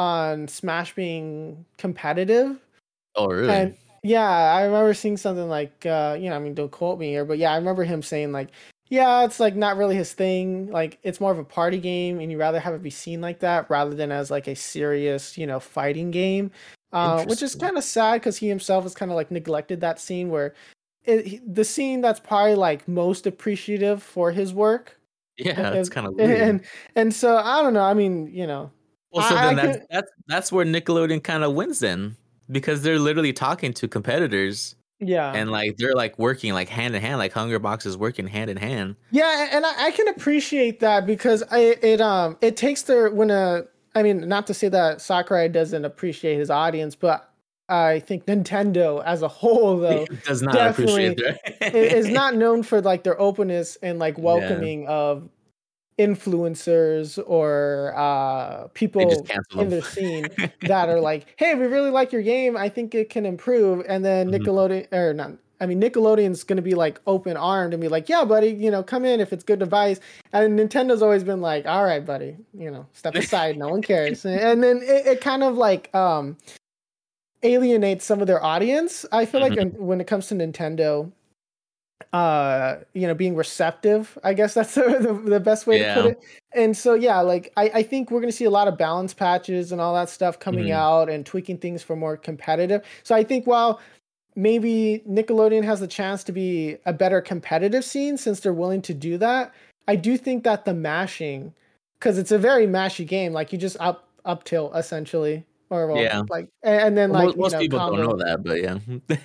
on 0.02 0.48
Smash 0.48 0.96
being 0.96 1.66
competitive. 1.78 2.58
Oh, 3.16 3.28
really? 3.28 3.50
And 3.50 3.78
yeah, 4.04 4.30
I 4.30 4.64
remember 4.64 4.94
seeing 4.94 5.18
something 5.18 5.48
like, 5.48 5.86
uh, 5.86 6.18
you 6.20 6.30
know, 6.30 6.36
I 6.36 6.40
mean, 6.40 6.56
don't 6.56 6.72
quote 6.72 7.00
me 7.00 7.10
here, 7.10 7.26
but 7.26 7.38
yeah, 7.38 7.52
I 7.52 7.56
remember 7.56 7.84
him 7.84 8.02
saying 8.02 8.32
like, 8.32 8.50
yeah, 8.88 9.24
it's 9.24 9.40
like 9.40 9.56
not 9.56 9.78
really 9.78 9.96
his 9.96 10.14
thing. 10.14 10.70
Like, 10.72 10.98
it's 11.04 11.22
more 11.22 11.32
of 11.32 11.40
a 11.40 11.46
party 11.46 11.78
game, 11.78 12.20
and 12.20 12.30
you'd 12.30 12.40
rather 12.40 12.60
have 12.60 12.74
it 12.74 12.84
be 12.84 12.90
seen 12.90 13.22
like 13.22 13.40
that 13.40 13.70
rather 13.70 13.94
than 13.94 14.12
as 14.12 14.30
like 14.30 14.48
a 14.48 14.56
serious, 14.56 15.38
you 15.38 15.48
know, 15.48 15.60
fighting 15.60 16.12
game. 16.12 16.52
Uh, 16.92 17.24
which 17.24 17.42
is 17.42 17.56
kind 17.56 17.78
of 17.78 17.86
sad 17.86 18.16
because 18.16 18.36
he 18.36 18.50
himself 18.50 18.84
has 18.84 18.94
kind 18.94 19.10
of 19.10 19.16
like 19.16 19.32
neglected 19.32 19.80
that 19.80 19.98
scene 19.98 20.30
where 20.30 20.54
it, 21.06 21.56
the 21.56 21.64
scene 21.64 22.02
that's 22.02 22.20
probably 22.20 22.56
like 22.56 22.86
most 22.86 23.26
appreciative 23.26 24.04
for 24.04 24.30
his 24.30 24.54
work 24.54 25.00
yeah, 25.38 25.72
that's 25.72 25.90
kind 25.90 26.08
of 26.08 26.16
weird. 26.16 26.42
And 26.42 26.62
and 26.96 27.14
so 27.14 27.38
I 27.38 27.62
don't 27.62 27.74
know. 27.74 27.84
I 27.84 27.94
mean, 27.94 28.28
you 28.28 28.48
know. 28.48 28.72
Well, 29.12 29.28
so 29.28 29.36
I, 29.36 29.54
then 29.54 29.60
I 29.60 29.66
that's, 29.66 29.86
that's 29.90 30.12
that's 30.28 30.52
where 30.52 30.66
Nickelodeon 30.66 31.24
kind 31.24 31.44
of 31.44 31.54
wins 31.54 31.80
then 31.80 32.16
because 32.50 32.82
they're 32.82 33.00
literally 33.00 33.34
talking 33.34 33.74
to 33.74 33.88
competitors. 33.88 34.76
Yeah. 35.00 35.34
And 35.34 35.50
like 35.50 35.78
they're 35.78 35.96
like 35.96 36.18
working 36.20 36.54
like 36.54 36.70
hand 36.70 36.96
in 36.96 37.02
hand, 37.02 37.18
like 37.18 37.34
Hungrybox 37.34 37.86
is 37.86 37.98
working 37.98 38.28
hand 38.28 38.50
in 38.50 38.58
hand. 38.58 38.96
Yeah, 39.10 39.50
and 39.52 39.66
I, 39.66 39.88
I 39.88 39.92
can 39.92 40.08
appreciate 40.10 40.80
that 40.82 41.06
because 41.06 41.44
I 41.50 41.76
it 41.82 42.02
um 42.02 42.38
it 42.42 42.56
takes 42.56 42.84
their 42.84 43.10
when 43.10 43.32
a 43.32 43.64
I 43.96 44.04
mean 44.04 44.28
not 44.28 44.48
to 44.48 44.54
say 44.54 44.70
that 44.70 45.02
Sakurai 45.02 45.50
doesn't 45.50 45.86
appreciate 45.86 46.38
his 46.38 46.52
audience, 46.52 46.96
but 46.96 47.28
I 47.68 48.00
think 48.00 48.26
Nintendo 48.26 49.04
as 49.04 49.24
a 49.24 49.28
whole 49.28 49.78
though 49.80 50.06
does 50.26 50.42
not 50.44 50.56
appreciate 50.56 51.18
that. 51.18 51.74
is 51.74 52.08
not 52.08 52.36
known 52.36 52.62
for 52.62 52.80
like 52.80 53.04
their 53.04 53.20
openness 53.20 53.78
and 53.82 53.98
like 53.98 54.18
welcoming 54.20 54.84
yeah. 54.84 54.90
of 54.90 55.30
influencers 56.02 57.22
or 57.28 57.94
uh, 57.96 58.68
people 58.74 59.26
in 59.58 59.70
the 59.70 59.82
scene 59.82 60.28
that 60.62 60.90
are 60.90 61.00
like, 61.00 61.34
"Hey, 61.38 61.54
we 61.56 61.66
really 61.66 61.92
like 61.92 62.12
your 62.12 62.24
game. 62.24 62.58
I 62.58 62.70
think 62.70 62.96
it 62.96 63.10
can 63.10 63.26
improve." 63.26 63.86
And 63.88 64.04
then 64.04 64.32
mm-hmm. 64.32 64.44
Nickelodeon 64.44 64.92
or 64.92 65.14
not 65.14 65.34
I 65.62 65.68
mean, 65.68 65.80
Nickelodeon's 65.80 66.44
going 66.44 66.58
to 66.58 66.64
be 66.64 66.74
like 66.74 67.00
open 67.06 67.38
armed 67.38 67.76
and 67.76 67.80
be 67.80 67.88
like, 67.88 68.10
yeah, 68.10 68.26
buddy, 68.26 68.50
you 68.50 68.72
know, 68.72 68.82
come 68.82 69.06
in 69.06 69.20
if 69.20 69.32
it's 69.32 69.44
good 69.44 69.60
device. 69.60 70.00
And 70.34 70.60
Nintendo's 70.60 71.04
always 71.04 71.24
been 71.24 71.40
like, 71.40 71.68
all 71.68 71.86
right, 71.86 72.04
buddy, 72.04 72.36
you 72.52 72.72
know, 72.72 72.88
step 72.94 73.14
aside. 73.14 73.58
no 73.58 73.70
one 73.70 73.84
cares. 73.84 74.26
And 74.32 74.64
then 74.64 74.78
it, 74.78 75.06
it, 75.06 75.22
kind 75.22 75.44
of 75.44 75.56
like 75.58 75.94
um, 75.94 76.36
alienates 77.44 78.04
some 78.06 78.22
of 78.22 78.28
their 78.28 78.44
audience. 78.44 79.06
I 79.12 79.26
feel 79.26 79.42
mm-hmm. 79.42 79.60
like 79.60 79.74
when 79.78 80.02
it 80.02 80.08
comes 80.08 80.28
to 80.28 80.36
Nintendo, 80.36 81.12
uh 82.14 82.78
you 82.94 83.08
know 83.08 83.14
being 83.14 83.36
receptive 83.36 84.18
i 84.24 84.34
guess 84.34 84.54
that's 84.54 84.76
the, 84.76 85.22
the, 85.26 85.40
best 85.40 85.68
way 85.68 85.80
Yeah. 85.80 85.96
to 85.96 86.02
put 86.02 86.12
it 86.12 86.20
and 86.54 86.76
so 86.76 86.94
yeah 86.94 87.20
like 87.22 87.52
i, 87.58 87.64
I 87.76 87.84
think 87.84 88.12
we're 88.12 88.20
going 88.20 88.32
to 88.32 88.36
see 88.36 88.46
a 88.46 88.50
lot 88.52 88.68
of 88.68 88.78
balance 88.78 89.14
patches 89.14 89.72
and 89.72 89.80
all 89.82 89.94
that 89.96 90.10
stuff 90.10 90.40
coming 90.40 90.66
Mhm. 90.68 90.72
out 90.74 91.10
and 91.10 91.26
tweaking 91.26 91.58
things 91.58 91.84
for 91.84 91.96
more 91.96 92.18
competitive 92.18 92.84
so 93.04 93.16
i 93.16 93.24
think 93.24 93.48
while 93.48 93.80
maybe 94.36 95.04
nickelodeon 95.10 95.64
has 95.64 95.80
the 95.80 95.88
chance 95.88 96.24
to 96.24 96.32
be 96.32 96.78
a 96.86 96.94
better 96.94 97.22
competitive 97.22 97.84
scene 97.84 98.18
since 98.18 98.40
they're 98.40 98.54
willing 98.54 98.82
to 98.82 98.94
do 98.94 99.18
that 99.18 99.54
i 99.88 99.96
do 99.96 100.18
think 100.18 100.44
that 100.44 100.66
the 100.66 100.74
mashing 100.74 101.54
because 102.00 102.18
it's 102.18 102.32
a 102.32 102.38
very 102.38 102.66
mashy 102.68 103.06
game 103.06 103.34
like 103.34 103.52
you 103.52 103.58
just 103.60 103.78
up 103.80 104.08
up 104.26 104.44
tilt 104.44 104.72
essentially 104.76 105.44
or 105.72 105.88
well, 105.88 105.98
Yeah. 106.04 106.22
like 106.30 106.50
and, 106.64 106.82
and 106.82 106.98
then 106.98 107.12
like 107.12 107.36
most 107.38 107.54
know, 107.54 107.60
people 107.60 107.80
combo 107.80 107.98
don't 107.98 108.10
know 108.20 108.24
that, 108.26 108.44
but 108.44 108.62
yeah. 108.62 108.78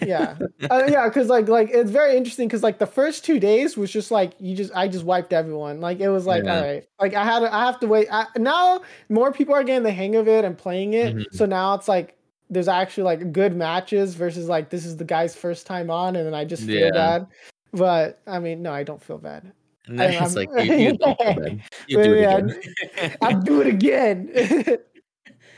yeah 0.06 0.36
uh, 0.70 0.84
yeah 0.88 1.08
because 1.08 1.28
like 1.28 1.48
like 1.48 1.68
it's 1.70 1.90
very 1.90 2.16
interesting 2.16 2.46
because 2.48 2.62
like 2.62 2.78
the 2.78 2.86
first 2.86 3.24
two 3.24 3.38
days 3.38 3.76
was 3.76 3.90
just 3.90 4.10
like 4.10 4.32
you 4.38 4.56
just 4.56 4.72
i 4.74 4.86
just 4.88 5.04
wiped 5.04 5.32
everyone 5.32 5.80
like 5.80 6.00
it 6.00 6.08
was 6.08 6.24
like 6.24 6.44
Yeah. 6.44 6.56
all 6.56 6.62
right 6.62 6.84
like 7.00 7.14
i 7.14 7.24
had 7.24 7.40
to, 7.40 7.52
i 7.54 7.66
have 7.66 7.78
to 7.80 7.86
wait 7.88 8.06
I, 8.10 8.26
now 8.38 8.80
more 9.08 9.32
people 9.32 9.54
are 9.54 9.64
getting 9.64 9.82
the 9.82 9.92
hang 9.92 10.14
of 10.16 10.28
it 10.28 10.44
and 10.44 10.56
playing 10.56 10.94
it 10.94 11.14
Mhm. 11.16 11.24
so 11.32 11.44
now 11.46 11.74
it's 11.74 11.88
like 11.88 12.14
there's 12.48 12.68
actually 12.68 13.02
like 13.04 13.32
good 13.32 13.56
matches 13.56 14.14
versus 14.14 14.48
like 14.48 14.70
this 14.70 14.86
is 14.86 14.96
the 14.96 15.04
guy's 15.04 15.34
first 15.34 15.66
time 15.66 15.90
on 15.90 16.14
and 16.16 16.24
then 16.24 16.32
i 16.34 16.44
just 16.44 16.62
feel 16.64 16.86
Yeah. 16.86 16.90
bad 16.92 17.26
but 17.72 18.20
i 18.26 18.38
mean 18.38 18.62
no 18.62 18.72
i 18.72 18.84
don't 18.84 19.02
feel 19.02 19.18
bad 19.18 19.52
And 19.88 19.98
then 19.98 20.14
I'm- 20.14 20.24
it's 20.24 20.36
like 20.36 20.48
you, 20.64 20.74
you 20.74 20.96
don't 20.96 21.18
feel 21.18 21.34
bad. 21.34 21.62
You 21.88 22.02
do 22.02 22.14
it 22.14 22.20
Yeah, 22.20 22.36
again. 22.38 23.16
i'll 23.20 23.40
do 23.42 23.60
it 23.62 23.66
again 23.66 24.30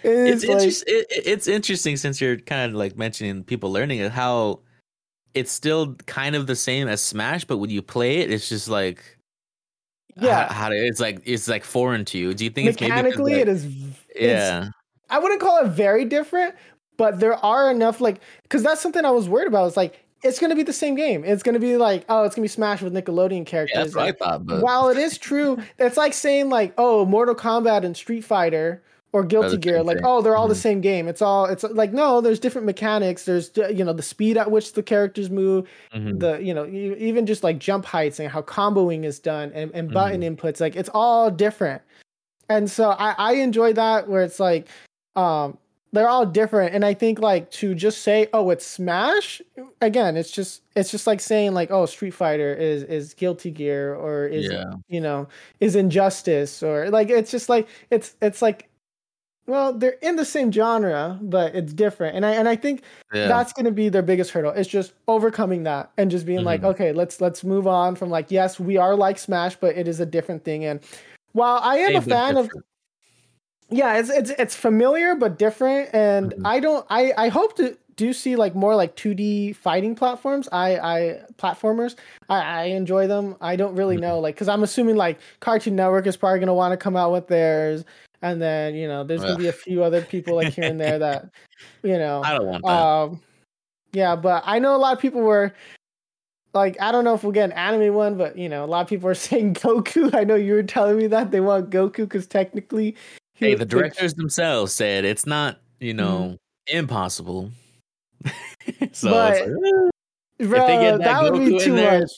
it's 0.03 0.45
like 0.45 0.59
interest, 0.59 0.85
it, 0.87 1.07
it- 1.11 1.27
it's 1.27 1.47
interesting 1.47 1.97
since 1.97 2.21
you're 2.21 2.37
kind 2.39 2.71
of 2.71 2.77
like 2.77 2.97
mentioning 2.97 3.45
people 3.45 3.71
learning 3.73 3.99
it 4.01 4.13
how 4.13 4.61
it's 5.35 5.53
still 5.53 5.95
kind 6.07 6.35
of 6.35 6.47
the 6.47 6.57
same 6.57 6.89
as 6.89 7.01
Smash, 7.03 7.45
but 7.45 7.59
when 7.59 7.71
you 7.71 7.83
play 7.83 8.19
it, 8.19 8.31
it's 8.31 8.49
just 8.49 8.69
like 8.69 9.19
yeah 10.17 10.49
how, 10.49 10.55
how 10.65 10.69
to, 10.71 10.75
it's 10.77 11.01
like 11.01 11.21
it's 11.25 11.49
like 11.49 11.65
foreign 11.65 12.05
to 12.07 12.19
you. 12.19 12.35
Do 12.35 12.45
you 12.45 12.51
think 12.51 12.69
it's 12.69 12.81
maybe 12.81 12.91
'cause, 12.91 13.03
mechanically 13.03 13.33
like- 13.35 13.43
it 13.43 13.49
is 13.49 13.67
yeah 14.19 14.69
I 15.11 15.19
wouldn't 15.19 15.41
call 15.41 15.65
it 15.65 15.69
very 15.69 16.05
different, 16.05 16.55
but 16.97 17.19
there 17.21 17.35
are 17.45 17.71
enough 17.71 18.01
like 18.01 18.21
because 18.43 18.63
that's 18.63 18.81
something 18.81 19.05
I 19.05 19.11
was 19.11 19.29
worried 19.29 19.49
about. 19.49 19.67
It's 19.69 19.77
like 19.77 20.05
it's 20.25 20.41
gonna 20.41 20.57
be 20.57 20.65
the 20.65 20.73
same 20.73 20.97
game. 20.97 21.25
It's 21.25 21.43
gonna 21.45 21.61
be 21.61 21.77
like 21.77 22.05
oh, 22.09 22.25
it's 22.25 22.35
gonna 22.35 22.45
be 22.45 22.49
Smash 22.49 22.83
with 22.83 22.93
Nickelodeon 22.93 23.39
yeah 23.39 23.45
characters. 23.45 23.77
that's 23.77 23.95
what 23.95 24.03
I 24.03 24.07
Like, 24.07 24.19
thought, 24.19 24.47
but 24.47 24.63
while 24.63 24.89
it 24.89 24.99
is 24.99 25.17
true, 25.19 25.59
it's 25.79 25.97
like 25.97 26.13
saying 26.15 26.49
like 26.49 26.75
oh, 26.79 27.05
Mortal 27.07 27.35
Kombat 27.37 27.85
and 27.85 27.97
Street 27.97 28.23
Fighter 28.23 28.83
or 29.19 29.25
Guilty 29.25 29.57
Gear, 29.57 29.83
like 29.83 29.99
thing. 29.99 30.07
oh, 30.07 30.23
they're 30.23 30.37
all 30.37 30.49
the 30.49 30.55
Mhm. 30.55 30.59
same 30.59 30.81
game. 30.81 31.09
It's 31.09 31.21
all 31.23 31.47
it's 31.47 31.63
like 31.65 31.93
no, 31.93 32.21
there's 32.21 32.39
different 32.39 32.67
mechanics. 32.67 33.25
There's 33.25 33.51
you 33.57 33.85
know 33.85 33.93
the 33.93 34.03
speed 34.03 34.37
at 34.37 34.51
which 34.51 34.73
the 34.75 34.83
characters 34.83 35.31
move, 35.31 35.67
Mhm. 35.95 36.19
the 36.21 36.39
you 36.43 36.55
know 36.55 36.67
even 36.67 37.27
just 37.27 37.43
like 37.45 37.59
jump 37.59 37.85
heights 37.85 38.19
and 38.21 38.29
how 38.31 38.43
comboing 38.43 39.05
is 39.05 39.19
done 39.19 39.53
and, 39.55 39.71
and 39.75 39.93
button 39.93 40.21
Mm-hmm. 40.23 40.35
inputs 40.47 40.61
like 40.61 40.77
it's 40.77 40.91
all 40.95 41.31
different 41.31 41.83
and 42.49 42.71
so 42.71 42.91
i 42.99 43.15
i 43.19 43.33
enjoy 43.35 43.73
that 43.75 44.09
where 44.09 44.23
it's 44.23 44.41
like 44.41 44.69
um 45.17 45.59
they're 45.93 46.09
all 46.09 46.25
different 46.27 46.75
and 46.75 46.85
i 46.85 46.93
think 46.95 47.19
like 47.19 47.51
to 47.51 47.75
just 47.75 48.03
say 48.03 48.29
oh 48.33 48.51
it's 48.51 48.67
smash 48.67 49.41
again 49.81 50.17
it's 50.17 50.31
just 50.31 50.63
it's 50.77 50.91
just 50.91 51.07
like 51.07 51.21
saying 51.21 51.53
like 51.55 51.71
oh 51.71 51.87
street 51.87 52.13
fighter 52.13 52.53
is 52.55 52.83
is 52.85 53.15
guilty 53.15 53.51
gear 53.51 53.95
or 53.95 54.27
is 54.27 54.51
yeah 54.51 54.73
you 54.89 55.01
know 55.01 55.27
is 55.61 55.77
injustice 55.77 56.63
or 56.63 56.91
like 56.91 57.11
it's 57.11 57.31
just 57.31 57.49
like 57.49 57.67
it's 57.91 58.17
it's 58.23 58.41
like 58.43 58.68
well 59.49 59.73
they're 59.73 59.97
in 60.03 60.15
the 60.17 60.25
same 60.25 60.53
genre 60.53 61.19
but 61.23 61.55
it's 61.55 61.73
different. 61.73 62.15
And 62.15 62.25
i 62.25 62.31
and 62.33 62.49
i 62.49 62.55
think 62.55 62.83
yeah. 63.13 63.27
that's 63.29 63.53
going 63.53 63.65
to 63.65 63.73
be 63.73 63.89
their 63.89 64.03
biggest 64.03 64.31
hurdle. 64.31 64.53
It's 64.53 64.69
just 64.69 64.93
overcoming 65.09 65.65
that 65.65 65.91
and 65.99 66.11
just 66.11 66.27
being 66.27 66.45
like 66.45 66.61
Mhm. 66.61 66.67
okay 66.73 66.93
let's 66.93 67.21
let's 67.21 67.43
move 67.43 67.67
on 67.67 67.97
from 67.97 68.11
like 68.11 68.31
yes 68.31 68.61
we 68.61 68.77
are 68.77 68.95
like 68.95 69.19
smash 69.19 69.57
but 69.57 69.77
it 69.77 69.89
is 69.89 69.99
a 70.01 70.07
different 70.07 70.45
thing. 70.45 70.65
And 70.65 70.81
while 71.33 71.61
i 71.63 71.77
am 71.79 71.97
a 71.97 72.01
but 72.01 72.09
fan 72.09 72.37
of 72.37 72.49
yeah 73.71 73.97
it's 73.99 74.11
it's 74.11 74.31
it's 74.31 74.55
familiar 74.55 75.15
but 75.15 75.39
different. 75.39 75.91
And 75.95 76.33
Mhm. 76.35 76.43
i 76.45 76.61
don't 76.61 76.87
i 76.91 77.13
i 77.17 77.29
hope 77.29 77.57
to 77.57 77.77
do 77.97 78.13
see 78.13 78.37
like 78.37 78.55
more 78.55 78.77
like 78.77 78.95
2d 78.95 79.53
fighting 79.57 79.95
platforms. 79.97 80.49
I 80.53 80.77
i 80.79 81.21
platformers. 81.37 81.97
I 82.29 82.39
i 82.41 82.63
enjoy 82.65 83.07
them. 83.09 83.35
I 83.41 83.57
don't 83.57 83.75
really 83.75 83.97
Mhm. 83.97 84.01
know 84.03 84.19
like 84.21 84.35
because 84.37 84.49
i'm 84.49 84.63
assuming 84.63 84.97
like 84.97 85.19
cartoon 85.41 85.75
network 85.77 86.07
is 86.07 86.17
probably 86.17 86.39
going 86.39 86.47
to 86.49 86.55
want 86.55 86.73
to 86.73 86.77
come 86.77 86.97
out 86.97 87.13
with 87.13 87.27
theirs 87.29 87.85
and 88.23 88.41
then 88.43 88.75
you 88.75 88.89
know 88.89 89.05
there's 89.05 89.23
to 89.23 89.37
be 89.37 89.49
a 89.49 89.53
few 89.53 89.83
other 89.85 90.03
people 90.03 90.35
like 90.37 90.53
here 90.55 90.65
and 90.65 90.81
there 90.81 90.99
that 91.07 91.31
you 91.83 91.99
know 91.99 92.23
I 92.25 92.35
don't 92.35 92.47
want 92.47 92.65
that. 92.65 92.71
um, 92.73 93.21
yeah, 93.93 94.17
but 94.17 94.43
I 94.47 94.59
know 94.59 94.75
a 94.75 94.79
lot 94.79 94.95
of 94.95 95.01
people 95.01 95.23
were 95.23 95.55
like, 96.55 96.81
I 96.81 96.93
don't 96.93 97.05
know 97.05 97.15
if 97.15 97.23
we'll 97.23 97.33
get 97.33 97.45
an 97.51 97.53
anime 97.53 97.95
one, 97.95 98.17
but 98.19 98.37
you 98.37 98.49
know, 98.49 98.65
a 98.65 98.67
lot 98.67 98.81
of 98.83 98.89
people 98.89 99.09
are 99.09 99.15
saying 99.29 99.55
Goku. 99.55 100.15
I 100.15 100.25
know 100.25 100.35
you 100.35 100.55
were 100.55 100.63
telling 100.63 100.97
me 100.99 101.07
that 101.09 101.31
they 101.31 101.41
want 101.41 101.71
Goku 101.71 101.97
because 101.99 102.27
technically, 102.27 102.97
he 103.35 103.47
hey, 103.47 103.55
the 103.55 103.65
directors 103.65 104.15
themselves 104.15 104.73
said 104.73 105.05
it's 105.05 105.27
not 105.27 105.59
you 105.81 105.95
know 105.95 106.37
Mm-hmm. 106.71 106.79
impossible. 106.79 107.51
so 108.93 109.11
But- 109.11 109.37
it's 109.37 109.47
like, 110.41 110.49
bro, 110.51 110.67
they 110.67 110.77
get 110.79 110.99
that, 110.99 111.01
that 111.01 111.23
would 111.33 111.39
be 111.41 111.59
too 111.59 111.75
there- 111.75 112.01
much. 112.01 112.11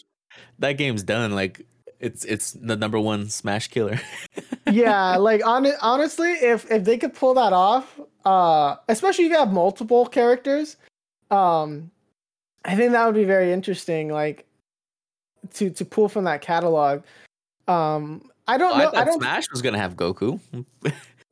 that 0.59 0.73
game's 0.73 1.03
done. 1.03 1.33
Like 1.33 1.65
it's 2.01 2.25
it's 2.25 2.53
the 2.53 2.77
number 2.77 2.99
one 2.99 3.29
Smash 3.29 3.69
killer. 3.69 4.01
yeah, 4.67 5.17
like 5.17 5.47
on 5.47 5.67
honestly, 5.81 6.33
if 6.33 6.71
if 6.71 6.85
they 6.85 6.99
could 6.99 7.15
pull 7.15 7.35
that 7.35 7.53
off, 7.53 8.01
uh, 8.25 8.77
especially 8.89 9.27
if 9.27 9.33
you 9.33 9.39
have 9.39 9.53
multiple 9.53 10.07
characters, 10.07 10.77
um, 11.31 11.91
I 12.65 12.75
think 12.77 12.93
that 12.93 13.07
would 13.07 13.15
be 13.15 13.25
very 13.25 13.53
interesting. 13.53 14.09
Like 14.11 14.47
to 15.55 15.71
to 15.71 15.85
pull 15.85 16.09
from 16.09 16.25
that 16.25 16.41
catalog. 16.41 17.03
Um, 17.69 18.31
I 18.49 18.59
don't 18.59 18.73
Oh, 18.73 18.77
I 18.77 18.85
know. 18.85 18.91
thought 18.91 19.01
I 19.01 19.05
don't. 19.05 19.21
Smash 19.21 19.45
was 19.53 19.63
gonna 19.63 19.79
have 19.79 19.97
Goku 19.97 20.41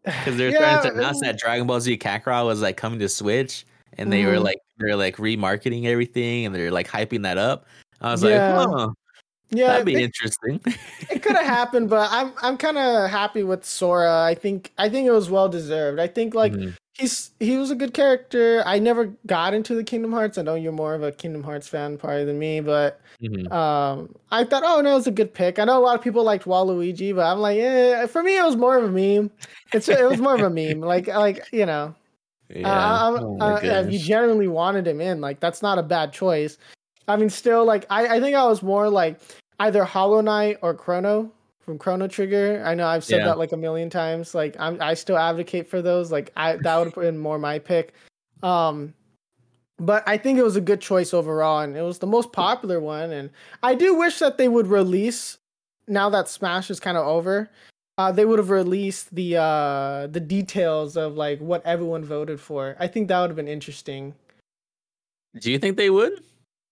because 0.04 0.36
they're 0.36 0.50
Yeah, 0.50 0.58
trying 0.58 0.82
to 0.82 0.98
announce 0.98 1.20
that 1.20 1.38
Dragon 1.38 1.66
Ball 1.66 1.80
Z 1.80 1.96
Kakarot 1.98 2.44
was 2.46 2.60
like 2.60 2.76
coming 2.76 2.98
to 3.00 3.08
Switch, 3.08 3.66
and 3.96 4.12
they 4.12 4.24
were 4.24 4.34
Mhm. 4.34 4.44
like 4.44 4.58
they're 4.78 4.96
like 4.96 5.16
remarketing 5.16 5.86
everything, 5.86 6.46
and 6.46 6.54
they're 6.54 6.70
like 6.70 6.88
hyping 6.88 7.22
that 7.22 7.38
up. 7.38 7.66
I 8.00 8.12
was 8.12 8.22
Yeah. 8.22 8.52
like, 8.52 8.70
huh, 8.70 8.88
Yeah, 9.50 9.68
that'd 9.68 9.86
be 9.86 9.94
it- 9.94 10.02
interesting. 10.02 10.60
it 11.10 11.22
could 11.22 11.36
have 11.36 11.46
happened, 11.46 11.88
but 11.88 12.08
I'm 12.12 12.32
I'm 12.42 12.56
kind 12.58 12.76
of 12.78 13.10
happy 13.10 13.42
with 13.42 13.64
Sora. 13.64 14.22
I 14.22 14.34
think 14.34 14.72
I 14.78 14.88
think 14.88 15.06
it 15.06 15.10
was 15.12 15.30
well 15.30 15.48
deserved. 15.48 15.98
I 15.98 16.06
think 16.06 16.34
like 16.34 16.52
Mhm. 16.52 16.76
he's 16.98 17.30
he 17.40 17.56
was 17.56 17.70
a 17.70 17.74
good 17.74 17.94
character. 17.94 18.62
I 18.66 18.78
never 18.78 19.06
got 19.26 19.54
into 19.54 19.74
the 19.74 19.84
Kingdom 19.84 20.12
Hearts. 20.12 20.36
I 20.36 20.42
know 20.42 20.54
you're 20.54 20.72
more 20.72 20.94
of 20.94 21.02
a 21.02 21.12
Kingdom 21.12 21.42
Hearts 21.42 21.66
fan 21.66 21.96
probably 21.96 22.26
than 22.26 22.38
me, 22.38 22.60
but 22.60 23.00
Mhm. 23.22 23.50
um, 23.50 24.14
I 24.30 24.44
thought 24.44 24.64
oh 24.66 24.82
no, 24.82 24.92
it 24.92 24.94
was 24.96 25.06
a 25.06 25.10
good 25.12 25.32
pick. 25.32 25.58
I 25.58 25.64
know 25.64 25.78
a 25.78 25.84
lot 25.84 25.96
of 25.96 26.02
people 26.02 26.24
liked 26.24 26.44
Waluigi, 26.44 27.14
but 27.16 27.24
I'm 27.24 27.38
like, 27.40 27.56
yeah, 27.56 28.04
for 28.06 28.22
me 28.22 28.36
it 28.38 28.44
was 28.44 28.56
more 28.56 28.76
of 28.76 28.84
a 28.84 28.88
meme. 28.90 29.30
It's 29.72 29.88
it 29.88 30.06
was 30.06 30.20
more 30.20 30.34
of 30.34 30.42
a 30.42 30.50
meme, 30.50 30.80
like 30.80 31.06
like 31.06 31.48
you 31.52 31.64
know. 31.64 31.94
yeah. 32.50 32.68
Uh, 32.68 33.18
Oh 33.20 33.38
uh, 33.40 33.60
if 33.62 33.92
you 33.92 33.98
genuinely 33.98 34.48
wanted 34.48 34.86
him 34.86 35.00
in, 35.00 35.20
like 35.22 35.40
that's 35.40 35.62
not 35.62 35.78
a 35.78 35.82
bad 35.82 36.12
choice. 36.12 36.58
I 37.08 37.16
mean, 37.16 37.30
still, 37.30 37.64
like 37.64 37.86
I, 37.90 38.16
I 38.16 38.20
think 38.20 38.36
I 38.36 38.44
was 38.44 38.62
more 38.62 38.88
like 38.88 39.18
either 39.60 39.82
Hollow 39.84 40.20
Knight 40.20 40.58
or 40.62 40.74
Chrono 40.74 41.32
from 41.60 41.78
Chrono 41.78 42.06
Trigger. 42.06 42.62
I 42.64 42.74
know 42.74 42.86
I've 42.86 43.04
said 43.04 43.18
Yeah. 43.20 43.24
that 43.26 43.38
like 43.38 43.52
a 43.52 43.56
million 43.56 43.90
times. 43.90 44.34
Like 44.34 44.56
I'm, 44.60 44.80
I 44.80 44.94
still 44.94 45.18
advocate 45.18 45.68
for 45.68 45.82
those. 45.82 46.12
Like 46.12 46.32
I 46.36 46.56
that 46.56 46.76
would 46.76 46.86
have 46.88 46.94
been 46.94 47.18
more 47.18 47.38
my 47.38 47.58
pick. 47.58 47.94
Um, 48.42 48.94
but 49.80 50.02
I 50.06 50.16
think 50.18 50.38
it 50.38 50.42
was 50.42 50.56
a 50.56 50.60
good 50.60 50.80
choice 50.80 51.14
overall, 51.14 51.60
and 51.60 51.76
it 51.76 51.82
was 51.82 51.98
the 51.98 52.06
most 52.06 52.32
popular 52.32 52.80
one. 52.80 53.12
And 53.12 53.30
I 53.62 53.74
do 53.74 53.94
wish 53.94 54.18
that 54.18 54.36
they 54.36 54.48
would 54.48 54.66
release 54.66 55.38
now 55.86 56.10
that 56.10 56.28
Smash 56.28 56.70
is 56.70 56.80
kind 56.80 56.96
of 56.96 57.06
over. 57.06 57.48
Uh, 57.96 58.12
they 58.12 58.24
would 58.24 58.38
have 58.38 58.50
released 58.50 59.14
the 59.14 59.36
uh, 59.36 60.06
the 60.08 60.20
details 60.20 60.96
of 60.96 61.16
like 61.16 61.40
what 61.40 61.64
everyone 61.64 62.04
voted 62.04 62.40
for. 62.40 62.76
I 62.78 62.86
think 62.86 63.08
that 63.08 63.20
would 63.20 63.30
have 63.30 63.36
been 63.36 63.48
interesting. 63.48 64.14
Do 65.40 65.50
you 65.50 65.58
think 65.58 65.76
they 65.76 65.90
would? 65.90 66.22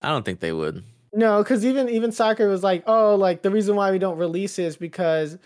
I 0.07 0.11
don't 0.11 0.23
think 0.23 0.39
they 0.39 0.53
would. 0.53 0.85
No, 1.11 1.43
because 1.43 1.65
even 1.65 1.89
even 1.89 2.13
Sakurai 2.13 2.49
was 2.49 2.63
like, 2.63 2.81
oh, 2.87 3.15
like 3.15 3.41
the 3.41 3.51
reason 3.51 3.75
why 3.75 3.91
we 3.91 3.99
don't 3.99 4.17
release 4.17 4.57
is 4.57 4.77
because 4.77 5.37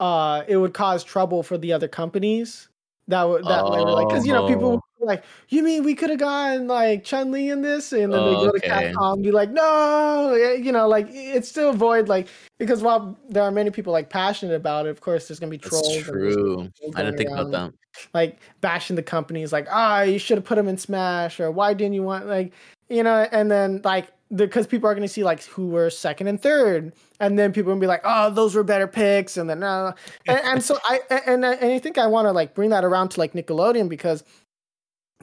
uh, 0.00 0.42
it 0.48 0.56
would 0.56 0.74
cause 0.74 1.04
trouble 1.04 1.44
for 1.44 1.56
the 1.56 1.72
other 1.72 1.86
companies. 1.86 2.68
That 3.06 3.28
would 3.28 3.44
that 3.44 3.70
way, 3.70 3.78
like, 3.78 4.08
because 4.08 4.26
you 4.26 4.32
know 4.32 4.48
people 4.48 4.82
Oh. 5.00 5.06
like, 5.06 5.22
you 5.50 5.62
mean 5.62 5.84
we 5.84 5.94
could 5.94 6.10
have 6.10 6.18
gotten 6.18 6.66
like 6.66 7.04
Chun 7.04 7.30
Li 7.30 7.48
in 7.50 7.62
this, 7.62 7.92
and 7.92 8.12
then 8.12 8.24
they 8.24 8.32
go 8.32 8.50
to 8.50 8.56
Okay. 8.58 8.92
Capcom 8.92 9.14
and 9.14 9.22
be 9.22 9.30
like, 9.30 9.50
no, 9.50 10.34
you 10.34 10.72
know, 10.72 10.88
like 10.88 11.06
it's 11.10 11.48
still 11.48 11.72
void, 11.72 12.08
like 12.08 12.26
because 12.58 12.82
while 12.82 13.16
there 13.28 13.44
are 13.44 13.52
many 13.52 13.70
people 13.70 13.92
like 13.92 14.10
passionate 14.10 14.56
about 14.56 14.86
it, 14.86 14.90
of 14.90 15.00
course 15.00 15.28
there's 15.28 15.38
gonna 15.38 15.50
be 15.50 15.58
trolls. 15.58 15.86
That's 15.86 16.08
true. 16.08 16.68
I 16.96 17.04
didn't 17.04 17.18
think 17.18 17.30
about 17.30 17.52
that. 17.52 17.72
like 18.14 18.40
bashing 18.60 18.96
the 18.96 19.02
companies 19.02 19.52
like 19.52 19.66
ah 19.70 20.02
you 20.02 20.18
should 20.18 20.38
have 20.38 20.44
put 20.44 20.54
them 20.54 20.68
in 20.68 20.76
smash 20.76 21.40
or 21.40 21.50
why 21.50 21.74
didn't 21.74 21.94
you 21.94 22.02
want 22.02 22.26
like 22.26 22.52
you 22.88 23.02
know 23.02 23.26
and 23.32 23.50
then 23.50 23.80
like 23.84 24.12
because 24.34 24.66
people 24.66 24.88
are 24.88 24.94
going 24.94 25.06
to 25.06 25.12
see 25.12 25.24
like 25.24 25.42
who 25.44 25.68
were 25.68 25.88
second 25.88 26.26
and 26.26 26.40
third 26.40 26.92
and 27.20 27.38
then 27.38 27.52
people 27.52 27.72
will 27.72 27.80
be 27.80 27.86
like 27.86 28.02
oh 28.04 28.30
those 28.30 28.54
were 28.54 28.64
better 28.64 28.86
picks 28.86 29.36
and 29.36 29.48
then 29.48 29.62
uh, 29.62 29.92
and, 30.26 30.40
and 30.44 30.62
so 30.62 30.78
i 30.84 31.00
and, 31.26 31.44
I- 31.44 31.54
and 31.54 31.72
i 31.72 31.78
think 31.78 31.98
i 31.98 32.06
want 32.06 32.26
to 32.26 32.32
like 32.32 32.54
bring 32.54 32.70
that 32.70 32.84
around 32.84 33.10
to 33.10 33.20
like 33.20 33.32
nickelodeon 33.32 33.88
because 33.88 34.24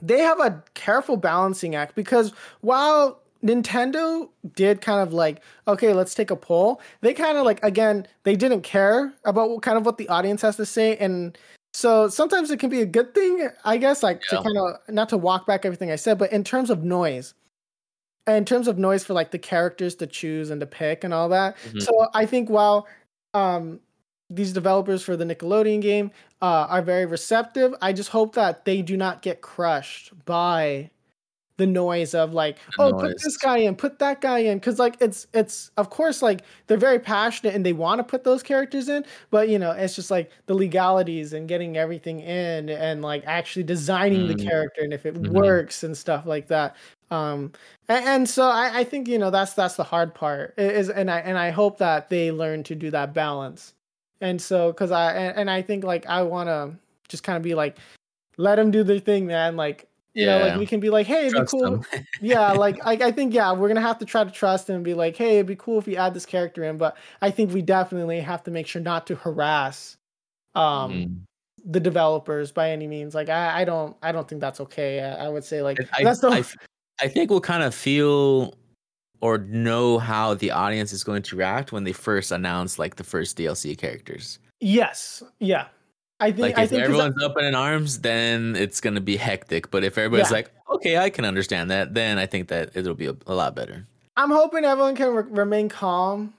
they 0.02 0.18
have 0.20 0.40
a 0.40 0.62
careful 0.74 1.16
balancing 1.16 1.74
act 1.74 1.94
because 1.94 2.32
while 2.60 3.22
Nintendo 3.44 4.28
did 4.54 4.80
kind 4.80 5.06
of 5.06 5.12
like, 5.12 5.42
okay, 5.68 5.92
let's 5.92 6.14
take 6.14 6.30
a 6.30 6.36
poll. 6.36 6.80
They 7.02 7.14
kind 7.14 7.36
of 7.38 7.44
like 7.44 7.62
again, 7.62 8.06
they 8.24 8.34
didn't 8.34 8.62
care 8.62 9.12
about 9.24 9.50
what 9.50 9.62
kind 9.62 9.76
of 9.76 9.86
what 9.86 9.98
the 9.98 10.08
audience 10.08 10.42
has 10.42 10.56
to 10.56 10.66
say, 10.66 10.96
and 10.96 11.38
so 11.72 12.08
sometimes 12.08 12.50
it 12.50 12.58
can 12.58 12.70
be 12.70 12.80
a 12.80 12.86
good 12.86 13.14
thing, 13.14 13.50
I 13.64 13.76
guess, 13.76 14.02
like 14.02 14.22
yeah. 14.32 14.38
to 14.38 14.44
kind 14.44 14.58
of 14.58 14.94
not 14.94 15.10
to 15.10 15.18
walk 15.18 15.46
back 15.46 15.66
everything 15.66 15.90
I 15.90 15.96
said, 15.96 16.18
but 16.18 16.32
in 16.32 16.42
terms 16.42 16.70
of 16.70 16.82
noise, 16.82 17.34
in 18.26 18.44
terms 18.44 18.68
of 18.68 18.78
noise 18.78 19.04
for 19.04 19.14
like 19.14 19.30
the 19.30 19.38
characters 19.38 19.94
to 19.96 20.06
choose 20.06 20.50
and 20.50 20.60
to 20.60 20.66
pick 20.66 21.04
and 21.04 21.14
all 21.14 21.28
that. 21.28 21.56
Mm-hmm. 21.58 21.80
So 21.80 22.08
I 22.12 22.26
think 22.26 22.50
while 22.50 22.86
um, 23.34 23.80
these 24.30 24.52
developers 24.52 25.02
for 25.02 25.16
the 25.16 25.24
Nickelodeon 25.24 25.80
game 25.80 26.10
uh, 26.42 26.66
are 26.68 26.82
very 26.82 27.06
receptive, 27.06 27.74
I 27.80 27.92
just 27.92 28.10
hope 28.10 28.34
that 28.34 28.64
they 28.64 28.82
do 28.82 28.96
not 28.96 29.22
get 29.22 29.40
crushed 29.40 30.12
by 30.24 30.90
the 31.56 31.66
noise 31.66 32.14
of 32.14 32.34
like 32.34 32.56
the 32.76 32.82
oh 32.82 32.90
noise. 32.90 33.00
put 33.00 33.22
this 33.22 33.36
guy 33.36 33.58
in 33.58 33.74
put 33.74 33.98
that 33.98 34.20
guy 34.20 34.38
in 34.38 34.58
because 34.58 34.78
like 34.78 34.96
it's 35.00 35.26
it's 35.32 35.70
of 35.76 35.90
course 35.90 36.22
like 36.22 36.42
they're 36.66 36.76
very 36.76 36.98
passionate 36.98 37.54
and 37.54 37.64
they 37.64 37.72
want 37.72 37.98
to 37.98 38.04
put 38.04 38.24
those 38.24 38.42
characters 38.42 38.88
in 38.88 39.04
but 39.30 39.48
you 39.48 39.58
know 39.58 39.70
it's 39.70 39.94
just 39.94 40.10
like 40.10 40.30
the 40.46 40.54
legalities 40.54 41.32
and 41.32 41.48
getting 41.48 41.76
everything 41.76 42.20
in 42.20 42.68
and 42.68 43.02
like 43.02 43.22
actually 43.26 43.62
designing 43.62 44.22
mm. 44.22 44.36
the 44.36 44.44
character 44.44 44.82
and 44.82 44.92
if 44.92 45.06
it 45.06 45.14
mm-hmm. 45.14 45.32
works 45.32 45.82
and 45.82 45.96
stuff 45.96 46.26
like 46.26 46.46
that 46.48 46.76
um 47.10 47.52
and, 47.88 48.04
and 48.04 48.28
so 48.28 48.44
I, 48.44 48.80
I 48.80 48.84
think 48.84 49.08
you 49.08 49.18
know 49.18 49.30
that's 49.30 49.54
that's 49.54 49.76
the 49.76 49.84
hard 49.84 50.14
part 50.14 50.54
is 50.58 50.90
and 50.90 51.10
i 51.10 51.20
and 51.20 51.38
i 51.38 51.50
hope 51.50 51.78
that 51.78 52.10
they 52.10 52.32
learn 52.32 52.64
to 52.64 52.74
do 52.74 52.90
that 52.90 53.14
balance 53.14 53.72
and 54.20 54.40
so 54.40 54.72
because 54.72 54.90
i 54.90 55.12
and, 55.12 55.38
and 55.38 55.50
i 55.50 55.62
think 55.62 55.84
like 55.84 56.04
i 56.06 56.22
want 56.22 56.48
to 56.48 56.76
just 57.08 57.22
kind 57.22 57.36
of 57.36 57.42
be 57.42 57.54
like 57.54 57.78
let 58.36 58.56
them 58.56 58.70
do 58.70 58.82
their 58.82 58.98
thing 58.98 59.26
man 59.26 59.56
like 59.56 59.88
you 60.16 60.24
yeah. 60.24 60.38
know, 60.38 60.46
like 60.46 60.58
we 60.58 60.66
can 60.66 60.80
be 60.80 60.88
like, 60.88 61.06
hey, 61.06 61.26
it'd 61.26 61.32
trust 61.32 61.52
be 61.52 61.58
cool. 61.58 61.84
yeah, 62.22 62.52
like 62.52 62.78
I, 62.86 62.92
I 62.92 63.12
think 63.12 63.34
yeah, 63.34 63.52
we're 63.52 63.68
gonna 63.68 63.82
have 63.82 63.98
to 63.98 64.06
try 64.06 64.24
to 64.24 64.30
trust 64.30 64.68
him 64.70 64.76
and 64.76 64.84
be 64.84 64.94
like, 64.94 65.14
hey, 65.14 65.34
it'd 65.34 65.46
be 65.46 65.56
cool 65.56 65.78
if 65.78 65.86
we 65.86 65.96
add 65.96 66.14
this 66.14 66.24
character 66.24 66.64
in, 66.64 66.78
but 66.78 66.96
I 67.20 67.30
think 67.30 67.52
we 67.52 67.60
definitely 67.60 68.20
have 68.20 68.42
to 68.44 68.50
make 68.50 68.66
sure 68.66 68.80
not 68.80 69.06
to 69.08 69.14
harass 69.14 69.98
um 70.54 70.92
mm. 70.92 71.16
the 71.66 71.80
developers 71.80 72.50
by 72.50 72.70
any 72.70 72.86
means. 72.86 73.14
Like 73.14 73.28
I, 73.28 73.60
I 73.60 73.64
don't 73.66 73.94
I 74.02 74.10
don't 74.10 74.26
think 74.26 74.40
that's 74.40 74.60
okay. 74.60 75.00
I, 75.00 75.26
I 75.26 75.28
would 75.28 75.44
say 75.44 75.60
like 75.60 75.78
I, 75.92 76.02
that's 76.02 76.20
the 76.20 76.30
I, 76.30 76.42
I 76.98 77.08
think 77.08 77.30
we'll 77.30 77.42
kind 77.42 77.62
of 77.62 77.74
feel 77.74 78.54
or 79.20 79.38
know 79.38 79.98
how 79.98 80.34
the 80.34 80.50
audience 80.50 80.94
is 80.94 81.04
going 81.04 81.22
to 81.22 81.36
react 81.36 81.72
when 81.72 81.84
they 81.84 81.92
first 81.92 82.32
announce 82.32 82.78
like 82.78 82.96
the 82.96 83.04
first 83.04 83.36
DLC 83.36 83.76
characters. 83.76 84.38
Yes. 84.60 85.22
Yeah. 85.38 85.66
I 86.18 86.32
think 86.32 86.40
like 86.40 86.58
I 86.58 86.62
if 86.62 86.70
think 86.70 86.82
everyone's 86.82 87.22
up 87.22 87.36
in 87.38 87.54
arms, 87.54 88.00
then 88.00 88.56
it's 88.56 88.80
gonna 88.80 89.00
be 89.00 89.16
hectic. 89.16 89.70
But 89.70 89.84
if 89.84 89.98
everybody's 89.98 90.30
yeah. 90.30 90.36
like, 90.36 90.50
okay, 90.70 90.98
I 90.98 91.10
can 91.10 91.24
understand 91.24 91.70
that, 91.70 91.94
then 91.94 92.18
I 92.18 92.26
think 92.26 92.48
that 92.48 92.70
it'll 92.74 92.94
be 92.94 93.06
a, 93.06 93.16
a 93.26 93.34
lot 93.34 93.54
better. 93.54 93.86
I'm 94.16 94.30
hoping 94.30 94.64
everyone 94.64 94.96
can 94.96 95.14
re- 95.14 95.24
remain 95.28 95.68
calm, 95.68 96.32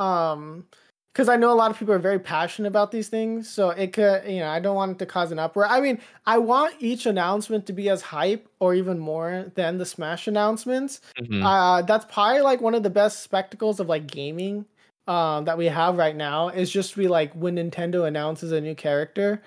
um, 0.00 0.66
because 1.12 1.28
I 1.28 1.36
know 1.36 1.52
a 1.52 1.54
lot 1.54 1.70
of 1.70 1.78
people 1.78 1.94
are 1.94 2.00
very 2.00 2.18
passionate 2.18 2.68
about 2.68 2.90
these 2.90 3.08
things. 3.08 3.48
So 3.48 3.70
it 3.70 3.92
could, 3.92 4.24
you 4.26 4.40
know, 4.40 4.48
I 4.48 4.60
don't 4.60 4.76
want 4.76 4.92
it 4.92 4.98
to 5.00 5.06
cause 5.06 5.32
an 5.32 5.38
uproar. 5.38 5.66
I 5.66 5.80
mean, 5.80 6.00
I 6.26 6.38
want 6.38 6.74
each 6.80 7.06
announcement 7.06 7.66
to 7.66 7.72
be 7.72 7.88
as 7.88 8.00
hype 8.00 8.48
or 8.60 8.74
even 8.74 8.98
more 8.98 9.50
than 9.54 9.78
the 9.78 9.86
Smash 9.86 10.28
announcements. 10.28 11.00
Mm-hmm. 11.20 11.44
Uh, 11.44 11.82
that's 11.82 12.04
probably 12.12 12.42
like 12.42 12.60
one 12.60 12.74
of 12.74 12.82
the 12.82 12.90
best 12.90 13.22
spectacles 13.22 13.80
of 13.80 13.88
like 13.88 14.06
gaming 14.06 14.66
um, 15.06 15.44
that 15.44 15.58
we 15.58 15.66
have 15.66 15.96
right 15.96 16.16
now 16.16 16.48
is 16.48 16.70
just 16.70 16.96
be 16.96 17.08
like 17.08 17.32
when 17.34 17.56
Nintendo 17.56 18.06
announces 18.06 18.52
a 18.52 18.60
new 18.60 18.74
character 18.74 19.42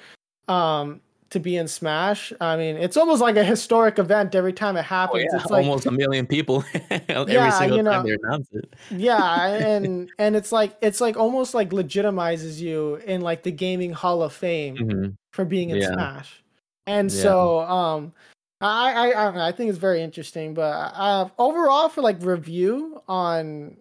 um, 0.48 1.02
to 1.30 1.40
be 1.40 1.58
in 1.58 1.68
Smash. 1.68 2.34
I 2.42 2.58
mean, 2.58 2.76
it's 2.78 2.98
almost 2.98 3.22
like 3.22 3.38
a 3.38 3.44
historic 3.44 3.98
event 3.98 4.36
every 4.36 4.54
time 4.54 4.78
it 4.78 4.84
happens. 4.84 5.24
Oh, 5.24 5.36
yeah. 5.36 5.42
It's 5.42 5.52
like, 5.52 5.66
almost 5.66 5.86
a 5.86 5.92
million 5.92 6.28
people 6.28 6.64
every 6.90 7.34
yeah, 7.34 7.50
single 7.52 7.78
you 7.78 7.84
know, 7.84 7.92
time 7.92 8.06
they 8.06 8.18
announce 8.24 8.48
it. 8.52 8.74
yeah, 8.92 9.46
and 9.48 10.10
and 10.20 10.36
it's 10.36 10.52
like 10.52 10.76
it's 10.82 11.02
like 11.02 11.18
almost 11.18 11.54
like 11.54 11.70
legitimizes 11.70 12.60
you 12.60 12.96
in 13.06 13.22
like 13.22 13.44
the 13.44 13.52
gaming 13.52 13.94
Hall 13.94 14.22
of 14.22 14.34
Fame 14.34 14.78
mm-hmm. 14.78 15.10
for 15.32 15.46
being 15.46 15.70
in 15.70 15.78
yeah. 15.78 15.94
Smash. 15.94 16.44
And 16.86 17.10
so 17.10 17.62
um 17.62 18.14
I, 18.60 19.12
I 19.12 19.48
I 19.48 19.52
think 19.52 19.70
it's 19.70 19.78
very 19.78 20.02
interesting, 20.02 20.54
but 20.54 20.72
uh, 20.96 21.30
overall 21.38 21.90
for 21.90 22.02
like 22.02 22.18
review 22.22 23.02
on 23.08 23.78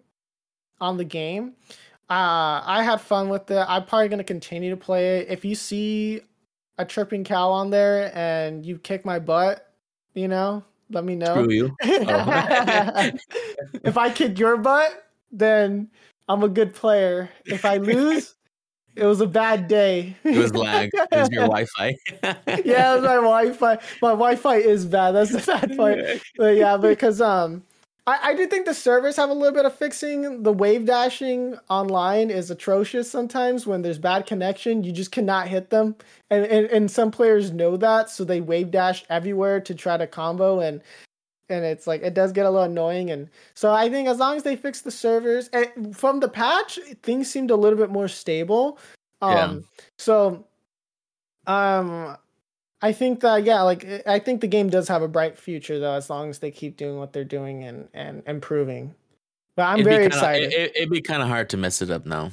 on 0.83 0.97
the 0.97 1.05
game. 1.05 1.53
Uh, 2.09 2.61
I 2.65 2.83
had 2.83 2.99
fun 2.99 3.29
with 3.29 3.49
it. 3.49 3.65
I'm 3.67 3.85
probably 3.85 4.09
gonna 4.09 4.23
continue 4.23 4.69
to 4.69 4.77
play 4.77 5.19
it. 5.19 5.29
If 5.29 5.45
you 5.45 5.55
see 5.55 6.21
a 6.77 6.85
tripping 6.85 7.23
cow 7.23 7.49
on 7.49 7.69
there 7.69 8.11
and 8.15 8.65
you 8.65 8.77
kick 8.77 9.05
my 9.05 9.19
butt, 9.19 9.71
you 10.13 10.27
know, 10.27 10.63
let 10.89 11.05
me 11.05 11.15
know. 11.15 11.33
Screw 11.33 11.51
you. 11.51 11.75
Oh. 11.83 13.11
if 13.83 13.97
I 13.97 14.09
kick 14.11 14.37
your 14.37 14.57
butt, 14.57 15.05
then 15.31 15.89
I'm 16.27 16.43
a 16.43 16.49
good 16.49 16.75
player. 16.75 17.29
If 17.45 17.63
I 17.63 17.77
lose, 17.77 18.35
it 18.95 19.05
was 19.05 19.21
a 19.21 19.27
bad 19.27 19.67
day. 19.67 20.15
It 20.23 20.37
was 20.37 20.53
lag. 20.53 20.91
It 20.93 21.07
was 21.11 21.29
your 21.29 21.47
Wi-Fi. 21.47 21.95
yeah, 22.65 22.93
it 22.93 23.01
was 23.01 23.03
my 23.03 23.15
Wi-Fi. 23.15 23.75
My 24.01 24.09
Wi-Fi 24.09 24.57
is 24.57 24.85
bad. 24.85 25.11
That's 25.11 25.31
the 25.31 25.39
bad 25.39 25.77
part. 25.77 25.99
But 26.37 26.57
yeah, 26.57 26.77
because 26.77 27.21
um, 27.21 27.63
I, 28.05 28.19
I 28.23 28.35
do 28.35 28.47
think 28.47 28.65
the 28.65 28.73
servers 28.73 29.15
have 29.15 29.29
a 29.29 29.33
little 29.33 29.53
bit 29.53 29.65
of 29.65 29.75
fixing. 29.75 30.43
The 30.43 30.51
wave 30.51 30.85
dashing 30.85 31.57
online 31.69 32.29
is 32.29 32.51
atrocious 32.51 33.09
sometimes 33.09 33.65
when 33.65 33.81
there's 33.81 33.97
bad 33.97 34.25
connection. 34.25 34.83
You 34.83 34.91
just 34.91 35.11
cannot 35.11 35.47
hit 35.47 35.69
them. 35.69 35.95
And, 36.29 36.45
and, 36.45 36.65
and 36.67 36.91
some 36.91 37.11
players 37.11 37.51
know 37.51 37.77
that, 37.77 38.09
so 38.09 38.23
they 38.23 38.41
wave 38.41 38.71
dash 38.71 39.05
everywhere 39.09 39.61
to 39.61 39.73
try 39.73 39.97
to 39.97 40.07
combo 40.07 40.59
and 40.59 40.81
and 41.49 41.65
it's 41.65 41.85
like 41.85 42.01
it 42.01 42.13
does 42.13 42.31
get 42.31 42.45
a 42.45 42.49
little 42.49 42.65
annoying 42.65 43.11
and 43.11 43.29
so 43.53 43.73
i 43.73 43.89
think 43.89 44.07
as 44.07 44.17
long 44.17 44.37
as 44.37 44.43
they 44.43 44.55
fix 44.55 44.79
the 44.79 44.89
servers 44.89 45.49
and 45.49 45.95
from 45.95 46.21
the 46.21 46.29
patch 46.29 46.79
things 47.03 47.29
seemed 47.29 47.51
a 47.51 47.55
little 47.55 47.77
bit 47.77 47.89
more 47.89 48.07
stable 48.07 48.79
um 49.21 49.35
yeah. 49.35 49.59
so 49.97 50.47
um 51.47 52.17
I 52.83 52.91
think 52.91 53.21
that 53.21 53.45
yeah, 53.45 53.61
like 53.61 53.85
eh, 53.85 54.01
I 54.05 54.19
think 54.19 54.41
the 54.41 54.47
game 54.47 54.69
does 54.69 54.89
have 54.89 55.01
a 55.01 55.07
bright 55.07 55.37
future 55.37 55.79
though, 55.79 55.93
as 55.93 56.09
long 56.09 56.29
as 56.29 56.39
they 56.39 56.51
keep 56.51 56.75
doing 56.75 56.99
what 56.99 57.13
they're 57.13 57.23
doing 57.23 57.63
and 57.63 57.87
and 57.93 58.21
improving. 58.27 58.93
But 59.55 59.63
I'm 59.63 59.79
it'd 59.79 59.85
very 59.85 60.03
kinda, 60.03 60.17
excited. 60.17 60.53
It, 60.53 60.73
would 60.81 60.89
be 60.89 61.01
kind 61.01 61.21
of 61.21 61.29
hard 61.29 61.49
to 61.51 61.57
mess 61.57 61.81
it 61.81 61.89
up 61.89 62.05
now. 62.05 62.31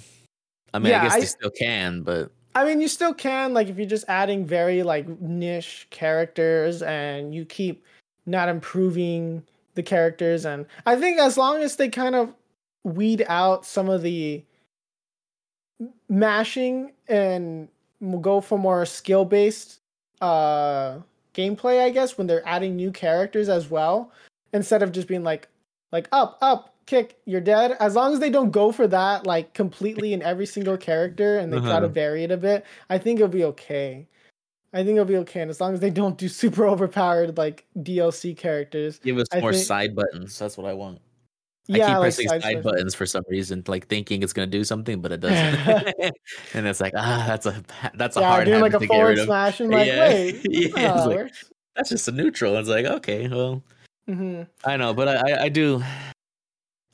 I 0.74 0.80
mean, 0.80 0.90
yeah, 0.90 1.02
I 1.02 1.04
guess 1.04 1.14
I, 1.14 1.20
they 1.20 1.26
still 1.26 1.50
can, 1.50 2.02
but 2.02 2.32
I 2.56 2.64
mean, 2.64 2.80
you 2.80 2.88
still 2.88 3.14
can. 3.14 3.54
Like 3.54 3.68
if 3.68 3.76
you're 3.76 3.86
just 3.86 4.06
adding 4.08 4.44
very 4.44 4.82
like 4.82 5.08
niche 5.20 5.86
characters 5.90 6.82
and 6.82 7.32
you 7.32 7.44
keep 7.44 7.84
not 8.26 8.48
improving 8.48 9.44
the 9.74 9.84
characters, 9.84 10.44
and 10.44 10.66
I 10.84 10.96
think 10.96 11.20
as 11.20 11.38
long 11.38 11.62
as 11.62 11.76
they 11.76 11.88
kind 11.88 12.16
of 12.16 12.34
weed 12.82 13.24
out 13.28 13.64
some 13.64 13.88
of 13.88 14.02
the 14.02 14.42
mashing 16.08 16.90
and 17.06 17.68
go 18.20 18.40
for 18.40 18.58
more 18.58 18.84
skill 18.84 19.24
based 19.24 19.80
uh 20.20 21.00
gameplay, 21.35 21.83
I 21.83 21.90
guess, 21.90 22.18
when 22.18 22.26
they're 22.26 22.46
adding 22.46 22.76
new 22.76 22.90
characters 22.90 23.48
as 23.48 23.70
well, 23.70 24.12
instead 24.52 24.83
of 24.83 24.92
just 24.92 25.09
being 25.09 25.24
like 25.24 25.48
like 25.92 26.09
up, 26.12 26.38
up, 26.40 26.74
kick, 26.87 27.18
you're 27.24 27.40
dead. 27.40 27.76
As 27.80 27.94
long 27.94 28.12
as 28.12 28.20
they 28.20 28.30
don't 28.30 28.50
go 28.50 28.72
for 28.72 28.87
that 28.88 29.26
like 29.26 29.54
completely 29.54 30.12
in 30.12 30.22
every 30.22 30.46
single 30.46 30.76
character 30.76 31.38
and 31.38 31.52
they 31.52 31.59
uh-huh. 31.59 31.68
try 31.68 31.80
to 31.80 31.87
uh-huh. 31.87 31.94
vary 31.94 32.24
it 32.24 32.30
a 32.30 32.37
bit, 32.37 32.64
I 32.88 32.98
think 32.98 33.18
it'll 33.18 33.28
be 33.28 33.44
okay. 33.44 34.06
I 34.72 34.85
think 34.85 34.90
it'll 34.90 35.04
be 35.04 35.16
okay, 35.16 35.40
and 35.40 35.50
as 35.50 35.61
long 35.61 35.74
as 35.74 35.80
they 35.80 35.90
don't 35.90 36.16
do 36.16 36.28
super 36.42 36.66
overpowered 36.66 37.37
like 37.37 37.66
DLC 37.78 38.37
characters, 38.37 38.98
give 38.98 39.18
us 39.18 39.26
I 39.33 39.40
more 39.40 39.52
think... 39.52 39.64
side 39.64 39.96
buttons. 39.96 40.38
That's 40.38 40.56
what 40.56 40.66
I 40.66 40.74
want. 40.74 41.00
Yeah, 41.76 41.87
I 41.87 41.88
keep 41.88 42.00
pressing 42.00 42.28
like 42.28 42.42
side, 42.42 42.62
buttons 42.62 42.94
for 42.94 43.06
some 43.06 43.22
reason, 43.28 43.62
like 43.68 43.87
thinking 43.87 44.22
it's 44.22 44.33
gonna 44.33 44.46
do 44.46 44.64
something, 44.64 45.00
but 45.00 45.12
it 45.12 45.20
doesn't. 45.20 45.94
and 46.54 46.66
it's 46.66 46.80
like, 46.80 46.92
ah, 46.96 47.24
that's 47.26 47.46
a 47.46 47.62
that's 47.94 48.16
a 48.16 48.20
yeah, 48.20 48.28
hard 48.28 48.46
doing 48.46 48.61
like 48.61 48.74
a 48.74 48.87
forward 48.87 49.18
slash 49.18 49.61
and 49.61 49.70
like, 49.70 49.87
yeah. 49.87 50.09
wait, 50.09 50.46
yeah, 50.48 51.04
like, 51.04 51.33
that's 51.76 51.90
just 51.90 52.09
a 52.09 52.12
neutral. 52.12 52.56
It's 52.56 52.68
like, 52.68 52.87
okay, 52.87 53.28
well, 53.28 53.62
mm-hmm. 54.09 54.42
I 54.64 54.76
know, 54.76 54.92
but 54.92 55.09
I, 55.09 55.44
I 55.44 55.48
do, 55.48 55.83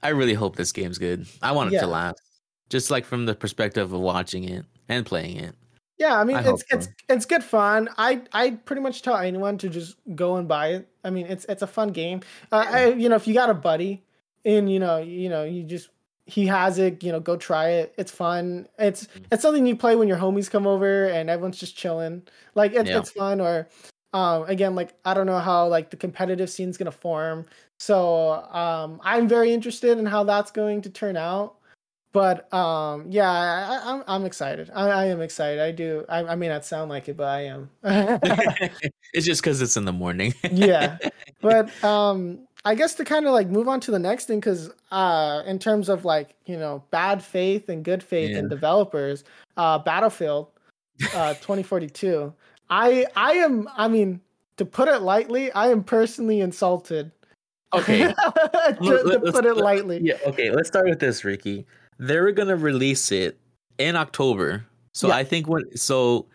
I 0.02 0.08
really 0.08 0.34
hope 0.34 0.56
this 0.56 0.72
game's 0.72 0.98
good. 0.98 1.26
I 1.40 1.52
want 1.52 1.70
it 1.70 1.74
yeah. 1.74 1.80
to 1.80 1.86
last, 1.86 2.20
just 2.68 2.90
like 2.90 3.06
from 3.06 3.24
the 3.24 3.34
perspective 3.34 3.92
of 3.92 4.00
watching 4.00 4.44
it 4.44 4.66
and 4.88 5.06
playing 5.06 5.38
it. 5.38 5.54
Yeah, 5.98 6.20
I 6.20 6.24
mean, 6.24 6.36
I 6.36 6.50
it's 6.50 6.64
it's 6.70 6.86
so. 6.86 6.92
it's 7.08 7.24
good 7.24 7.42
fun. 7.42 7.88
I 7.96 8.20
I 8.34 8.50
pretty 8.50 8.82
much 8.82 9.00
tell 9.00 9.16
anyone 9.16 9.56
to 9.58 9.70
just 9.70 9.96
go 10.14 10.36
and 10.36 10.46
buy 10.46 10.74
it. 10.74 10.88
I 11.02 11.08
mean, 11.08 11.26
it's 11.26 11.46
it's 11.46 11.62
a 11.62 11.66
fun 11.66 11.92
game. 11.92 12.20
Uh, 12.52 12.66
I, 12.68 12.86
you 12.92 13.08
know, 13.08 13.16
if 13.16 13.26
you 13.26 13.32
got 13.32 13.48
a 13.48 13.54
buddy 13.54 14.02
and 14.46 14.72
you 14.72 14.78
know 14.78 14.98
you 14.98 15.28
know 15.28 15.44
you 15.44 15.64
just 15.64 15.90
he 16.24 16.46
has 16.46 16.78
it 16.78 17.02
you 17.02 17.12
know 17.12 17.20
go 17.20 17.36
try 17.36 17.70
it. 17.70 17.94
It's 17.98 18.10
fun. 18.10 18.66
It's 18.78 19.04
mm-hmm. 19.06 19.24
it's 19.32 19.42
something 19.42 19.66
you 19.66 19.76
play 19.76 19.96
when 19.96 20.08
your 20.08 20.16
homies 20.16 20.50
come 20.50 20.66
over 20.66 21.06
and 21.06 21.28
everyone's 21.28 21.58
just 21.58 21.76
chilling. 21.76 22.22
Like 22.54 22.72
it's, 22.72 22.88
yeah. 22.88 22.98
it's 22.98 23.10
fun 23.10 23.40
or 23.40 23.68
um 24.12 24.44
again 24.44 24.76
like 24.76 24.94
i 25.04 25.12
don't 25.12 25.26
know 25.26 25.40
how 25.40 25.66
like 25.66 25.90
the 25.90 25.96
competitive 25.96 26.48
scene's 26.48 26.76
gonna 26.76 26.90
form. 26.90 27.44
So 27.78 28.32
um 28.52 29.00
i'm 29.02 29.28
very 29.28 29.52
interested 29.52 29.98
in 29.98 30.06
how 30.06 30.24
that's 30.24 30.50
going 30.50 30.82
to 30.82 30.90
turn 30.90 31.16
out. 31.16 31.56
But 32.12 32.52
um 32.54 33.06
yeah 33.10 33.30
I, 33.30 33.90
am 33.90 33.98
I'm, 33.98 34.04
I'm 34.08 34.24
excited. 34.24 34.70
I, 34.74 34.88
I, 34.88 35.04
am 35.06 35.20
excited. 35.20 35.60
I 35.60 35.70
do 35.70 36.04
I, 36.08 36.24
I 36.24 36.34
may 36.34 36.48
not 36.48 36.64
sound 36.64 36.90
like 36.90 37.08
it 37.08 37.16
but 37.16 37.28
i 37.28 37.42
am. 37.42 37.70
It's 39.12 39.24
just 39.24 39.40
because 39.40 39.62
it's 39.62 39.78
in 39.78 39.86
the 39.86 39.92
morning. 39.92 40.34
Yeah. 40.50 40.98
But 41.40 41.70
um 41.84 42.40
I 42.66 42.74
guess 42.74 42.94
to 42.96 43.04
kind 43.04 43.26
of 43.26 43.32
like 43.32 43.48
move 43.48 43.68
on 43.68 43.78
to 43.80 43.90
the 43.92 43.98
next 43.98 44.26
thing, 44.26 44.40
because 44.40 44.70
uh, 44.90 45.42
in 45.46 45.58
terms 45.58 45.88
of 45.88 46.04
like 46.04 46.34
you 46.46 46.56
know 46.58 46.82
bad 46.90 47.22
faith 47.22 47.68
and 47.68 47.84
good 47.84 48.02
faith 48.02 48.30
Yeah. 48.30 48.38
in 48.40 48.48
developers, 48.48 49.22
uh, 49.56 49.78
Battlefield, 49.78 50.48
uh, 51.14 51.34
2042. 51.40 52.32
I 52.68 53.06
I 53.14 53.32
am. 53.34 53.68
I 53.76 53.86
mean, 53.86 54.20
to 54.56 54.64
put 54.64 54.88
it 54.88 55.00
lightly, 55.02 55.52
I 55.52 55.68
am 55.68 55.84
personally 55.84 56.40
insulted. 56.40 57.12
Okay. 57.72 57.98
to, 58.82 59.20
to 59.22 59.32
put 59.32 59.44
it 59.46 59.56
lightly. 59.56 60.00
Yeah, 60.02 60.18
okay, 60.26 60.50
let's 60.50 60.68
start 60.68 60.88
with 60.88 60.98
this, 60.98 61.24
Ricky. 61.24 61.66
They're 61.98 62.32
gonna 62.32 62.56
release 62.56 63.12
it 63.12 63.38
in 63.78 63.94
October. 63.96 64.66
So 64.92 65.08
Yeah. 65.08 65.16
I 65.16 65.24
think 65.24 65.46
when 65.48 65.76
so 65.76 66.26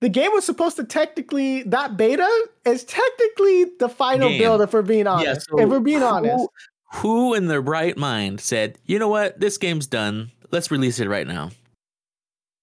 The 0.00 0.08
game 0.08 0.32
was 0.32 0.44
supposed 0.46 0.76
to 0.76 0.84
technically 0.84 1.62
that 1.64 1.96
beta 1.96 2.28
is 2.64 2.84
technically 2.84 3.66
the 3.78 3.88
final 3.88 4.28
Game. 4.30 4.38
build. 4.38 4.62
If 4.62 4.72
we're 4.72 4.82
being 4.82 5.06
honest, 5.06 5.46
so 5.48 5.60
if 5.60 5.68
we're 5.68 5.80
being 5.80 6.00
who- 6.00 6.06
honest, 6.06 6.48
Who 6.94 7.34
in 7.34 7.46
their 7.46 7.60
right 7.60 7.96
mind 7.96 8.40
said, 8.40 8.76
you 8.86 8.98
know 8.98 9.08
what, 9.08 9.38
this 9.38 9.58
game's 9.58 9.86
done. 9.86 10.32
Let's 10.50 10.70
release 10.72 10.98
it 10.98 11.08
right 11.08 11.26
now. 11.26 11.50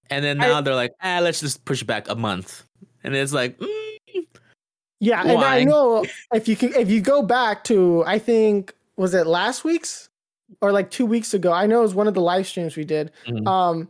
And 0.10 0.24
then 0.26 0.38
now 0.38 0.58
I- 0.58 0.62
they're 0.62 0.76
like, 0.76 0.94
ah, 1.02 1.20
let's 1.22 1.40
just 1.40 1.64
push 1.64 1.82
it 1.82 1.86
back 1.86 2.10
a 2.10 2.16
month. 2.16 2.64
And 3.04 3.16
it's 3.16 3.32
like, 3.34 3.58
mm, 3.60 3.98
Yeah, 5.00 5.22
and 5.22 5.42
I 5.44 5.64
know 5.64 6.06
if 6.34 6.48
you 6.48 6.56
can, 6.56 6.74
if 6.74 6.90
you 6.90 7.02
go 7.02 7.22
back 7.22 7.64
to, 7.66 8.04
I 8.08 8.18
think 8.20 8.74
was 8.98 9.14
it 9.14 9.28
last 9.28 9.64
week's 9.64 10.10
or 10.62 10.72
like 10.72 10.90
two 10.90 11.06
weeks 11.06 11.34
ago. 11.36 11.52
I 11.54 11.68
know 11.68 11.80
it 11.80 11.84
was 11.84 11.94
one 11.94 12.08
of 12.08 12.14
the 12.16 12.22
live 12.22 12.48
streams 12.48 12.76
we 12.76 12.84
did, 12.84 13.12
Mhm. 13.28 13.48
um, 13.48 13.90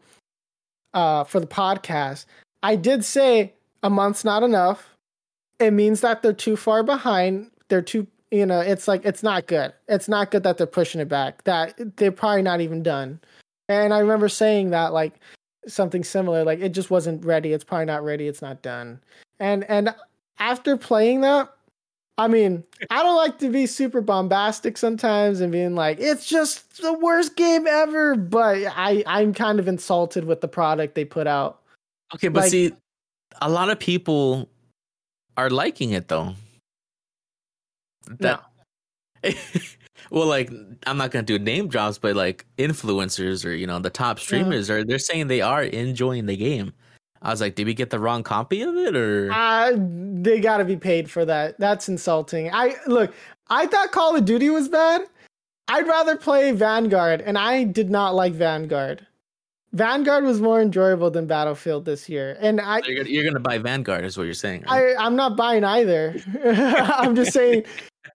uh, 0.94 1.24
for 1.24 1.40
the 1.40 1.48
podcast. 1.48 2.26
I 2.64 2.76
did 2.76 3.06
say 3.06 3.54
a 3.84 3.90
month's 3.90 4.26
not 4.26 4.44
enough. 4.44 4.90
It 5.60 5.72
means 5.72 6.02
that 6.02 6.22
they're 6.22 6.34
too 6.34 6.56
far 6.56 6.84
behind. 6.84 7.52
They're 7.70 7.82
too, 7.82 8.08
you 8.32 8.46
know, 8.46 8.60
it's 8.60 8.88
like 8.88 9.06
it's 9.06 9.24
not 9.24 9.48
good. 9.48 9.74
It's 9.88 10.08
not 10.08 10.32
good 10.32 10.44
that 10.44 10.58
they're 10.58 10.68
pushing 10.68 11.02
it 11.02 11.10
back. 11.10 11.44
That 11.46 11.98
they're 11.98 12.12
probably 12.12 12.42
not 12.42 12.62
even 12.62 12.84
done. 12.84 13.20
And 13.70 13.94
I 13.94 14.00
remember 14.00 14.30
saying 14.30 14.70
that 14.72 14.94
like 14.94 15.14
something 15.68 16.04
similar, 16.04 16.44
like 16.44 16.60
it 16.60 16.70
just 16.70 16.92
wasn't 16.92 17.26
ready. 17.26 17.54
It's 17.54 17.64
probably 17.64 17.86
not 17.86 18.04
ready. 18.04 18.28
It's 18.28 18.42
not 18.42 18.62
done. 18.62 19.02
And 19.40 19.64
and 19.70 19.94
after 20.40 20.78
playing 20.78 21.22
that, 21.22 21.50
I 22.18 22.28
mean, 22.28 22.64
I 22.90 23.04
don't 23.04 23.16
like 23.16 23.38
to 23.40 23.50
be 23.50 23.68
super 23.68 24.02
bombastic 24.02 24.78
sometimes 24.78 25.40
and 25.40 25.52
being 25.52 25.76
like, 25.76 26.00
it's 26.00 26.26
just 26.26 26.82
the 26.82 26.94
worst 26.94 27.36
game 27.36 27.68
ever. 27.68 28.16
But 28.16 28.66
I, 28.76 29.04
I'm 29.06 29.34
kind 29.34 29.60
of 29.60 29.68
insulted 29.68 30.26
with 30.26 30.42
the 30.42 30.48
product 30.48 30.96
they 30.96 31.06
put 31.06 31.28
out. 31.28 31.62
Okay, 32.16 32.28
but 32.28 32.42
Like- 32.44 32.52
see, 32.52 32.74
a 33.42 33.50
lot 33.50 33.70
of 33.70 33.80
people 33.80 34.50
are 35.36 35.50
liking 35.50 35.92
it 35.92 36.08
though. 36.08 36.36
That 38.20 38.42
well, 40.12 40.28
like 40.28 40.52
I'm 40.86 40.98
not 40.98 41.12
gonna 41.12 41.24
do 41.24 41.38
name 41.40 41.68
drops, 41.68 41.98
but 41.98 42.16
like 42.16 42.46
influencers 42.58 43.46
or 43.46 43.52
you 43.54 43.68
know 43.68 43.80
the 43.80 43.90
top 43.90 44.20
streamers 44.20 44.70
are 44.70 44.84
they're 44.84 45.00
saying 45.00 45.28
they 45.28 45.42
are 45.42 45.64
enjoying 45.64 46.26
the 46.26 46.38
game. 46.38 46.74
I 47.22 47.32
was 47.32 47.42
like, 47.42 47.56
did 47.56 47.66
we 47.66 47.74
get 47.74 47.90
the 47.90 48.00
wrong 48.00 48.22
copy 48.24 48.62
of 48.62 48.76
it 48.76 48.96
or? 48.96 49.32
Uh, 49.32 49.74
they 49.76 50.40
got 50.40 50.58
to 50.58 50.66
be 50.66 50.78
paid 50.78 51.10
for 51.10 51.26
that. 51.26 51.60
That's 51.60 51.90
insulting. 51.90 52.54
I 52.54 52.76
look. 52.86 53.12
I 53.50 53.66
thought 53.66 53.92
Call 53.92 54.16
of 54.16 54.24
Duty 54.24 54.50
was 54.52 54.70
bad. 54.70 55.02
I'd 55.68 55.88
rather 55.88 56.16
play 56.16 56.52
Vanguard, 56.52 57.22
and 57.22 57.38
I 57.38 57.64
did 57.64 57.90
not 57.90 58.14
like 58.14 58.34
Vanguard. 58.34 59.07
Vanguard 59.78 60.24
was 60.24 60.42
more 60.42 60.60
enjoyable 60.60 61.12
than 61.12 61.28
Battlefield 61.28 61.86
this 61.86 62.10
year, 62.10 62.36
and 62.40 62.60
I, 62.60 62.82
you're, 62.86 62.98
gonna, 62.98 63.10
you're 63.10 63.24
gonna 63.24 63.40
buy 63.40 63.60
Vanguard, 63.60 64.04
is 64.06 64.18
what 64.18 64.24
you're 64.24 64.34
saying. 64.34 64.64
Right? 64.64 64.96
I 64.98 65.06
I'm 65.06 65.16
not 65.16 65.38
buying 65.38 65.64
either. 65.64 66.16
I'm 66.44 67.16
just 67.16 67.32
saying 67.32 67.64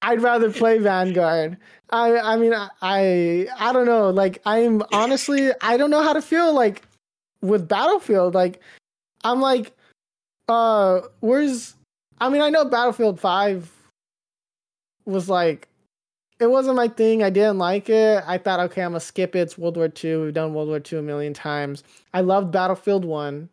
I'd 0.02 0.20
rather 0.20 0.50
play 0.50 0.78
Vanguard. 0.78 1.56
I 1.90 2.18
I 2.18 2.36
mean 2.36 2.52
I, 2.52 2.68
I 2.82 3.46
I 3.60 3.72
don't 3.72 3.86
know. 3.86 4.10
Like 4.10 4.42
I'm 4.44 4.82
honestly 4.92 5.50
I 5.60 5.76
don't 5.76 5.90
know 5.90 6.02
how 6.02 6.12
to 6.12 6.20
feel 6.20 6.52
like 6.52 6.82
with 7.42 7.68
Battlefield. 7.68 8.34
Like 8.34 8.60
I'm 9.22 9.40
like 9.40 9.72
uh 10.48 11.02
where's 11.20 11.76
I 12.20 12.28
mean 12.28 12.42
I 12.42 12.50
know 12.50 12.64
Battlefield 12.64 13.20
5 13.20 13.70
was 15.04 15.28
like 15.28 15.68
it 16.42 16.50
wasn't 16.50 16.76
my 16.76 16.88
thing. 16.88 17.22
I 17.22 17.30
didn't 17.30 17.58
like 17.58 17.88
it. 17.88 18.22
I 18.26 18.36
thought 18.36 18.60
okay, 18.60 18.82
I'm 18.82 18.90
gonna 18.90 19.00
skip 19.00 19.34
it. 19.36 19.40
It's 19.40 19.56
World 19.56 19.76
War 19.76 19.90
II. 20.02 20.16
We've 20.16 20.34
done 20.34 20.52
World 20.54 20.68
War 20.68 20.80
II 20.92 20.98
a 20.98 21.02
million 21.02 21.32
times. 21.32 21.84
I 22.12 22.20
loved 22.20 22.50
Battlefield 22.50 23.04
1. 23.04 23.48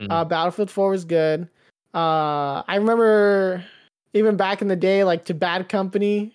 Mhm. 0.00 0.06
Uh, 0.10 0.24
Battlefield 0.24 0.70
4 0.70 0.90
was 0.90 1.04
good. 1.04 1.48
Uh, 1.94 2.62
I 2.66 2.74
remember 2.76 3.64
even 4.12 4.36
back 4.36 4.60
in 4.62 4.68
the 4.68 4.76
day, 4.76 5.04
like 5.04 5.24
to 5.26 5.34
Bad 5.34 5.68
Company, 5.68 6.32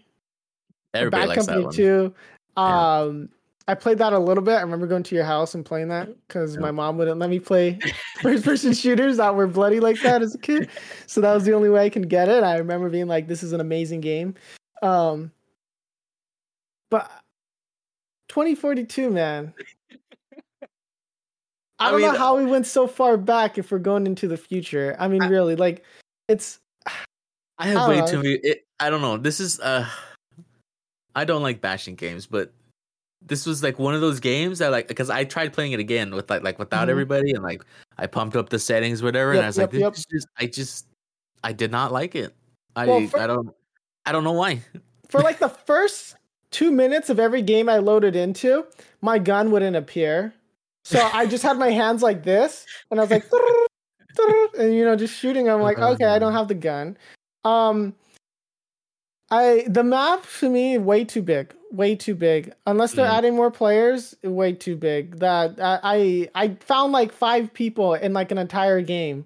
Everybody 0.93 1.21
Bad 1.21 1.27
likes 1.29 1.45
Company 1.45 1.59
that 1.62 1.65
one. 1.65 1.73
2. 1.75 2.13
Yeah. 2.57 2.99
Um, 3.01 3.29
I 3.67 3.75
played 3.75 3.99
that 3.99 4.13
a 4.13 4.17
little 4.19 4.43
bit. 4.43 4.55
I 4.55 4.62
remember 4.62 4.88
going 4.88 5.03
to 5.03 5.15
your 5.15 5.25
house 5.25 5.53
and 5.53 5.63
playing 5.63 5.89
that 5.89 6.07
because 6.27 6.55
Yeah. 6.55 6.62
my 6.62 6.71
mom 6.71 6.97
wouldn't 6.97 7.19
let 7.19 7.29
me 7.29 7.39
play 7.39 7.77
first 8.21 8.43
person 8.43 8.73
shooters 8.73 9.17
that 9.17 9.35
were 9.35 9.45
bloody 9.47 9.79
like 9.79 10.01
that 10.01 10.21
as 10.23 10.33
a 10.33 10.39
kid. 10.39 10.69
So 11.05 11.21
that 11.21 11.33
was 11.33 11.43
the 11.43 11.53
only 11.53 11.69
way 11.69 11.85
I 11.85 11.89
can 11.89 12.03
get 12.03 12.29
it. 12.29 12.43
I 12.43 12.57
remember 12.57 12.89
being 12.89 13.07
like, 13.07 13.27
this 13.27 13.43
is 13.43 13.53
an 13.53 13.59
amazing 13.62 14.01
game. 14.01 14.33
Um, 14.81 15.31
but 16.89 17.10
2042, 18.30 19.10
man. 19.10 19.54
I 21.82 21.88
I 21.88 21.91
don't 21.91 22.02
mean, 22.02 22.12
know 22.12 22.17
how 22.17 22.36
we 22.38 22.45
went 22.45 22.67
so 22.67 22.88
far 22.88 23.15
back 23.15 23.58
if 23.58 23.71
we're 23.71 23.80
going 23.80 24.06
into 24.06 24.28
the 24.28 24.36
future. 24.38 24.95
I 24.99 25.08
mean, 25.08 25.21
I- 25.23 25.28
really, 25.30 25.56
like 25.56 25.84
it's 26.28 26.60
I 27.58 27.67
have 27.67 27.78
I 27.78 27.89
way 27.89 27.99
know. 27.99 28.08
too 28.08 28.17
many. 28.17 28.34
It, 28.36 28.65
I 28.80 28.89
don't 28.89 29.02
know. 29.02 29.17
This 29.17 29.39
is 29.39 29.60
uh, 29.62 29.88
I 31.15 31.23
don't 31.25 31.41
like 31.41 31.62
bashing 31.62 31.95
games, 31.95 32.25
but 32.25 32.52
this 33.25 33.45
was 33.45 33.63
like 33.63 33.80
one 33.80 33.93
of 33.93 34.02
those 34.02 34.19
games 34.19 34.60
that 34.60 34.71
like 34.71 34.88
because 34.88 35.10
I 35.10 35.23
tried 35.23 35.54
playing 35.54 35.71
it 35.73 35.80
again 35.80 36.13
with 36.13 36.30
like 36.30 36.43
like 36.43 36.60
without 36.60 36.88
Mhm. 36.88 36.91
everybody 36.91 37.32
and 37.32 37.43
like 37.43 37.63
I 37.97 38.08
pumped 38.08 38.36
up 38.36 38.49
the 38.49 38.60
settings 38.60 39.02
whatever 39.04 39.32
and 39.32 39.41
I 39.41 39.47
was 39.47 39.58
yep, 39.58 39.71
like 39.73 39.82
yep. 39.82 39.93
is 39.95 40.06
just 40.06 40.28
I 40.38 40.45
just 40.47 40.88
I 41.43 41.52
did 41.54 41.71
not 41.71 41.91
like 41.91 42.15
it. 42.15 42.34
I 42.75 42.88
Well, 42.88 43.08
for- 43.08 43.19
I 43.19 43.28
don't 43.28 43.49
I 44.06 44.12
don't 44.12 44.23
know 44.23 44.34
why. 44.34 44.62
for 45.10 45.21
like 45.21 45.39
the 45.39 45.49
first 45.65 46.15
two 46.51 46.71
minutes 46.71 47.09
of 47.09 47.19
every 47.19 47.41
game 47.41 47.69
I 47.69 47.77
loaded 47.77 48.15
into, 48.15 48.65
my 49.01 49.19
gun 49.19 49.51
wouldn't 49.51 49.75
appear. 49.75 50.33
So 50.83 51.07
I 51.13 51.25
just 51.27 51.43
had 51.43 51.57
my 51.57 51.69
hands 51.69 52.01
like 52.01 52.23
this, 52.23 52.65
and 52.89 52.99
I 52.99 53.03
was 53.03 53.12
like, 53.12 53.25
and 54.57 54.73
you 54.73 54.83
know, 54.83 54.95
just 54.95 55.15
shooting. 55.15 55.49
I'm 55.49 55.62
like, 55.62 55.77
okay, 55.77 56.05
I 56.05 56.19
don't 56.19 56.33
have 56.33 56.47
the 56.47 56.55
gun. 56.55 56.97
Um, 57.45 57.93
I 59.29 59.65
the 59.67 59.83
map 59.83 60.23
for 60.23 60.49
me 60.49 60.77
way 60.77 61.05
too 61.05 61.21
big, 61.21 61.53
way 61.71 61.95
too 61.95 62.15
big. 62.15 62.53
Unless 62.65 62.93
they're 62.93 63.05
Mhm. 63.05 63.17
adding 63.17 63.35
more 63.35 63.51
players, 63.51 64.15
way 64.23 64.53
too 64.53 64.75
big. 64.75 65.19
That 65.19 65.59
I, 65.62 66.29
I 66.33 66.55
found 66.62 66.91
like 66.91 67.12
five 67.12 67.53
people 67.53 67.93
in 67.93 68.13
like 68.13 68.31
an 68.31 68.39
entire 68.39 68.81
game. 68.81 69.25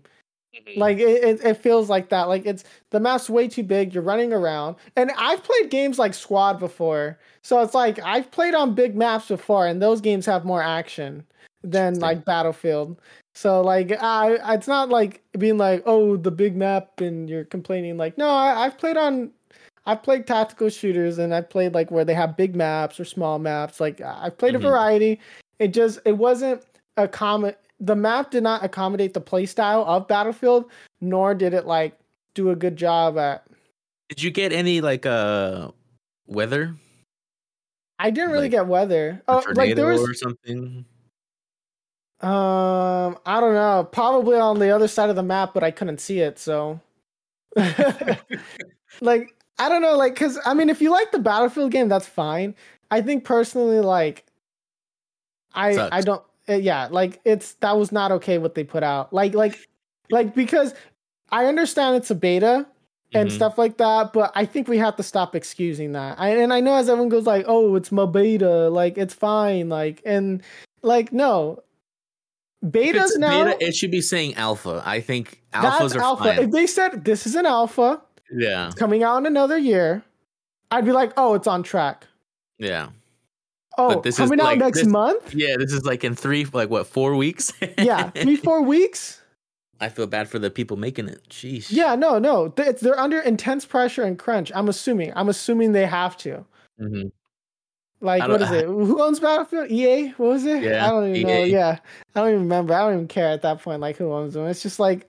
Like 0.75 0.97
it, 0.99 1.43
it, 1.43 1.57
feels 1.57 1.89
like 1.89 2.09
that. 2.09 2.27
Like 2.27 2.45
it's 2.45 2.63
the 2.91 2.99
map's 2.99 3.29
way 3.29 3.47
too 3.47 3.63
big. 3.63 3.93
You're 3.93 4.03
running 4.03 4.33
around, 4.33 4.75
and 4.95 5.11
I've 5.17 5.43
played 5.43 5.69
games 5.69 5.97
like 5.97 6.13
Squad 6.13 6.59
before, 6.59 7.17
so 7.41 7.61
it's 7.61 7.73
like 7.73 7.99
I've 8.03 8.29
played 8.31 8.53
on 8.53 8.75
big 8.75 8.95
maps 8.95 9.27
before, 9.27 9.65
and 9.67 9.81
those 9.81 10.01
games 10.01 10.25
have 10.25 10.45
more 10.45 10.61
action 10.61 11.25
than 11.63 11.99
like 11.99 12.25
Battlefield. 12.25 12.99
So 13.35 13.61
like 13.61 13.91
I, 14.01 14.37
it's 14.53 14.67
not 14.67 14.89
like 14.89 15.23
being 15.37 15.57
like 15.57 15.81
oh 15.85 16.17
the 16.17 16.31
big 16.31 16.55
map 16.55 17.01
and 17.01 17.29
you're 17.29 17.45
complaining. 17.45 17.97
Like 17.97 18.17
no, 18.17 18.29
I, 18.29 18.65
I've 18.65 18.77
played 18.77 18.97
on. 18.97 19.31
I've 19.85 20.01
played 20.01 20.25
tactical 20.27 20.69
shooters 20.69 21.17
and 21.17 21.33
I've 21.35 21.49
played 21.49 21.73
like 21.73 21.91
where 21.91 22.05
they 22.05 22.13
have 22.13 22.37
big 22.37 22.55
maps 22.55 22.99
or 22.99 23.05
small 23.05 23.37
maps. 23.39 23.79
Like 23.81 23.99
I've 24.01 24.37
played 24.37 24.53
Mhm. 24.53 24.57
a 24.57 24.59
variety. 24.59 25.19
It 25.59 25.69
just 25.69 25.99
it 26.05 26.13
wasn't 26.17 26.63
a 26.97 27.07
common. 27.07 27.55
The 27.83 27.95
map 27.97 28.31
did 28.31 28.43
not 28.43 28.63
accommodate 28.63 29.13
the 29.13 29.19
playstyle 29.19 29.85
of 29.85 30.07
Battlefield, 30.07 30.71
nor 31.01 31.35
did 31.35 31.53
it 31.53 31.65
like 31.65 31.97
do 32.33 32.49
a 32.49 32.55
good 32.55 32.77
job 32.77 33.17
at. 33.17 33.45
Did 34.07 34.23
you 34.23 34.31
get 34.31 34.53
any 34.53 34.79
like 34.79 35.05
uh 35.05 35.71
weather? 36.25 36.75
I 37.99 38.09
didn't 38.09 38.31
really 38.31 38.43
Like, 38.45 38.51
get 38.51 38.67
weather. 38.67 39.21
Oh, 39.27 39.43
like 39.53 39.75
there 39.75 39.87
was. 39.87 40.01
or 40.01 40.13
something? 40.13 40.85
Um, 42.21 43.17
I 43.25 43.41
don't 43.41 43.53
know. 43.53 43.87
Probably 43.91 44.37
on 44.37 44.59
the 44.59 44.69
other 44.69 44.87
side 44.87 45.09
of 45.09 45.17
the 45.17 45.23
map, 45.23 45.53
but 45.53 45.61
I 45.63 45.71
couldn't 45.71 45.99
see 45.99 46.19
it. 46.19 46.39
So, 46.39 46.79
like, 49.01 49.35
I 49.59 49.67
don't 49.69 49.81
know. 49.81 49.97
Like, 49.97 50.15
cause 50.15 50.39
I 50.45 50.53
mean, 50.53 50.69
if 50.69 50.81
you 50.81 50.89
like 50.89 51.11
the 51.11 51.19
Battlefield 51.19 51.71
game, 51.71 51.89
that's 51.89 52.07
fine. 52.07 52.55
I 52.91 53.01
think 53.01 53.25
personally, 53.25 53.81
like, 53.81 54.25
I 55.53 55.89
I 55.91 56.01
don't. 56.01 56.23
Uh, 56.49 56.53
yeah, 56.53 56.87
like 56.91 57.19
it's 57.25 57.53
that 57.55 57.77
was 57.77 57.91
not 57.91 58.11
okay 58.13 58.37
what 58.37 58.55
they 58.55 58.63
put 58.63 58.83
out. 58.83 59.13
Like 59.13 59.33
like 59.33 59.57
like 60.09 60.35
because 60.35 60.73
I 61.31 61.45
understand 61.45 61.95
it's 61.97 62.11
a 62.11 62.15
beta 62.15 62.65
and 63.13 63.29
Mhm. 63.29 63.33
stuff 63.33 63.57
like 63.57 63.77
that, 63.77 64.11
but 64.13 64.31
I 64.35 64.45
think 64.45 64.67
we 64.67 64.77
have 64.79 64.95
to 64.97 65.03
stop 65.03 65.35
excusing 65.35 65.91
that. 65.93 66.19
I, 66.19 66.29
and 66.29 66.51
I 66.51 66.59
know 66.59 66.75
as 66.75 66.89
everyone 66.89 67.09
goes 67.09 67.25
like, 67.25 67.45
"Oh, 67.47 67.75
it's 67.75 67.91
my 67.91 68.05
beta," 68.05 68.69
like 68.69 68.97
it's 68.97 69.13
fine, 69.13 69.69
like 69.69 70.01
and 70.05 70.41
like 70.81 71.13
no, 71.13 71.61
betas 72.65 73.17
now. 73.17 73.45
beta, 73.45 73.57
it 73.65 73.75
should 73.75 73.91
be 73.91 74.01
saying 74.01 74.35
alpha. 74.35 74.81
I 74.85 74.99
think 75.01 75.41
alphas 75.53 75.95
are 75.95 76.01
alpha. 76.01 76.23
fine. 76.23 76.39
If 76.39 76.51
they 76.51 76.67
said 76.67 77.05
this 77.05 77.25
is 77.25 77.35
an 77.35 77.45
alpha 77.45 78.01
yeah. 78.31 78.71
coming 78.75 79.03
out 79.03 79.17
in 79.17 79.25
another 79.25 79.57
year, 79.57 80.03
I'd 80.71 80.85
be 80.85 80.91
like, 80.91 81.13
oh, 81.17 81.33
it's 81.35 81.47
on 81.47 81.63
track. 81.63 82.07
Yeah. 82.57 82.89
Oh, 83.77 83.89
But 83.95 84.03
this 84.03 84.15
is 84.15 84.19
coming 84.19 84.39
out 84.39 84.45
like- 84.45 84.59
next 84.59 84.79
this- 84.79 84.87
month? 84.87 85.33
Yeah, 85.33 85.55
this 85.57 85.71
is 85.73 85.83
like 85.85 86.03
in 86.03 86.15
three, 86.15 86.45
like 86.45 86.69
what, 86.69 86.85
four 86.87 87.15
weeks? 87.15 87.51
Yeah, 87.77 88.09
three, 88.11 88.35
four 88.35 88.61
weeks. 88.61 89.19
I 89.79 89.89
feel 89.89 90.05
bad 90.07 90.29
for 90.29 90.37
the 90.39 90.49
people 90.51 90.77
making 90.77 91.09
it. 91.09 91.21
Sheesh. 91.29 91.67
Yeah, 91.71 91.95
no, 91.95 92.19
no. 92.19 92.49
They- 92.49 92.63
it's- 92.63 92.81
They're 92.81 92.99
under 92.99 93.19
intense 93.19 93.65
pressure 93.65 94.03
and 94.03 94.17
crunch. 94.17 94.51
I'm 94.53 94.69
assuming. 94.69 95.11
I'm 95.15 95.27
assuming 95.29 95.71
they 95.71 95.85
have 95.87 96.15
to. 96.17 96.45
hmm 96.77 97.07
Like, 97.99 98.27
what 98.27 98.41
is 98.43 98.51
it? 98.59 98.65
Who 98.65 99.01
owns 99.01 99.19
Battlefield? 99.19 99.71
EA? 99.71 100.09
What 100.17 100.29
was 100.29 100.45
it? 100.45 100.61
Yeah, 100.63 100.85
I 100.85 100.89
don't 100.91 101.15
even 101.15 101.27
know. 101.27 101.43
Yeah, 101.43 101.79
I 102.15 102.19
don't 102.19 102.29
even 102.29 102.41
remember. 102.41 102.73
I 102.75 102.79
don't 102.81 102.93
even 102.93 103.07
care 103.07 103.29
at 103.29 103.41
that 103.41 103.61
point. 103.61 103.81
Like, 103.81 103.97
who 103.97 104.11
owns 104.13 104.35
them? 104.35 104.45
It's 104.45 104.61
just 104.61 104.79
like 104.79 105.07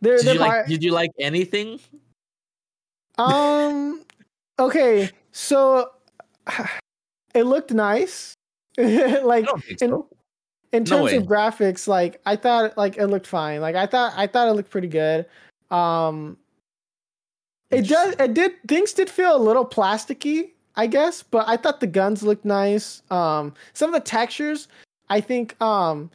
they're 0.00 0.18
Did 0.18 0.26
they're 0.26 0.34
you 0.34 0.40
like? 0.40 0.66
Did 0.66 0.84
you 0.84 0.92
like 0.92 1.10
anything? 1.18 1.80
um. 3.16 4.02
Okay, 4.60 5.10
so 5.32 5.90
it 7.38 7.44
looked 7.44 7.72
nice. 7.72 8.34
Like 8.78 9.46
in- 9.68 9.78
so. 9.78 10.08
in 10.72 10.84
terms 10.84 11.10
way. 11.10 11.16
of 11.16 11.24
graphics, 11.24 11.88
like 11.88 12.20
I 12.26 12.36
thought, 12.36 12.76
like 12.78 12.96
it 12.96 13.08
looked 13.08 13.26
fine. 13.26 13.60
Like 13.60 13.74
I 13.74 13.86
thought, 13.86 14.12
I 14.16 14.26
thought 14.28 14.48
it 14.48 14.52
looked 14.52 14.70
pretty 14.70 14.88
good. 14.88 15.26
Um, 15.70 16.36
it 17.70 17.88
does. 17.88 18.14
It 18.18 18.34
did. 18.34 18.52
Things 18.66 18.92
did 18.92 19.10
feel 19.10 19.36
a 19.36 19.38
little 19.38 19.66
plasticky, 19.66 20.50
I 20.76 20.86
guess, 20.86 21.22
but 21.22 21.48
I 21.48 21.56
thought 21.56 21.80
the 21.80 21.86
guns 21.86 22.22
looked 22.22 22.44
nice. 22.44 23.02
Um, 23.10 23.52
some 23.72 23.92
of 23.92 24.00
the 24.00 24.08
textures, 24.08 24.68
I 25.10 25.20
think, 25.20 25.60
um, 25.60 26.10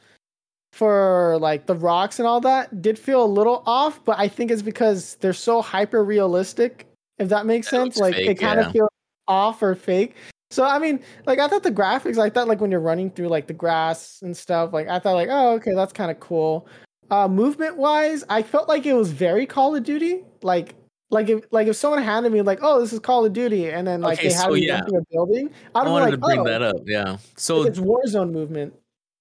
for 0.71 1.38
like 1.39 1.65
the 1.67 1.75
rocks 1.75 2.19
and 2.19 2.27
all 2.27 2.41
that, 2.41 2.81
did 2.81 2.97
feel 2.97 3.23
a 3.23 3.27
little 3.27 3.62
off. 3.65 4.03
But 4.03 4.17
I 4.19 4.27
think 4.27 4.51
it's 4.51 4.62
because 4.62 5.15
they're 5.15 5.33
so 5.33 5.62
hyper 5.62 6.03
realistic. 6.03 6.88
If 7.19 7.29
that 7.29 7.45
makes 7.45 7.67
sense, 7.67 7.97
like 7.97 8.15
fake, 8.15 8.29
it 8.29 8.36
kind 8.36 8.59
of 8.59 8.67
yeah. 8.67 8.71
feels 8.71 8.89
off 9.27 9.62
or 9.62 9.75
fake. 9.75 10.15
So 10.53 10.63
I 10.63 10.77
mean, 10.79 10.99
like 11.25 11.39
I 11.39 11.47
thought 11.47 11.63
the 11.63 11.71
graphics, 11.71 12.17
I 12.17 12.29
thought 12.29 12.47
like 12.47 12.61
when 12.61 12.69
you're 12.71 12.79
running 12.79 13.09
through 13.09 13.27
like 13.29 13.47
the 13.47 13.53
grass 13.53 14.19
and 14.21 14.35
stuff, 14.37 14.71
like 14.71 14.87
I 14.87 14.99
thought 14.99 15.13
like, 15.15 15.29
oh 15.31 15.53
okay, 15.55 15.73
that's 15.73 15.93
kind 15.93 16.11
of 16.11 16.19
cool. 16.19 16.67
Uh 17.09 17.27
movement 17.27 17.77
wise, 17.77 18.23
I 18.29 18.43
felt 18.43 18.69
like 18.69 18.85
it 18.85 18.93
was 18.93 19.11
very 19.11 19.45
Call 19.45 19.75
of 19.75 19.83
Duty. 19.83 20.23
Like 20.43 20.75
like 21.09 21.29
if 21.29 21.43
like 21.51 21.67
if 21.67 21.75
someone 21.75 22.01
handed 22.03 22.31
me 22.31 22.41
like, 22.43 22.59
oh, 22.61 22.79
this 22.79 22.93
is 22.93 22.99
Call 22.99 23.25
of 23.25 23.33
Duty, 23.33 23.69
and 23.69 23.85
then 23.87 24.01
like 24.01 24.19
Okay, 24.19 24.29
they 24.29 24.33
had 24.33 24.43
so 24.43 24.51
me 24.51 24.67
yeah. 24.67 24.81
a 24.85 25.01
building, 25.11 25.49
I'd 25.75 25.81
I 25.81 25.83
be 25.85 25.89
wanted 25.91 26.05
like, 26.05 26.13
to 26.13 26.17
bring 26.19 26.39
oh, 26.41 26.43
that 26.45 26.61
up. 26.61 26.75
Yeah. 26.85 27.17
So 27.35 27.63
it's 27.63 27.79
Warzone 27.79 28.31
movement. 28.31 28.73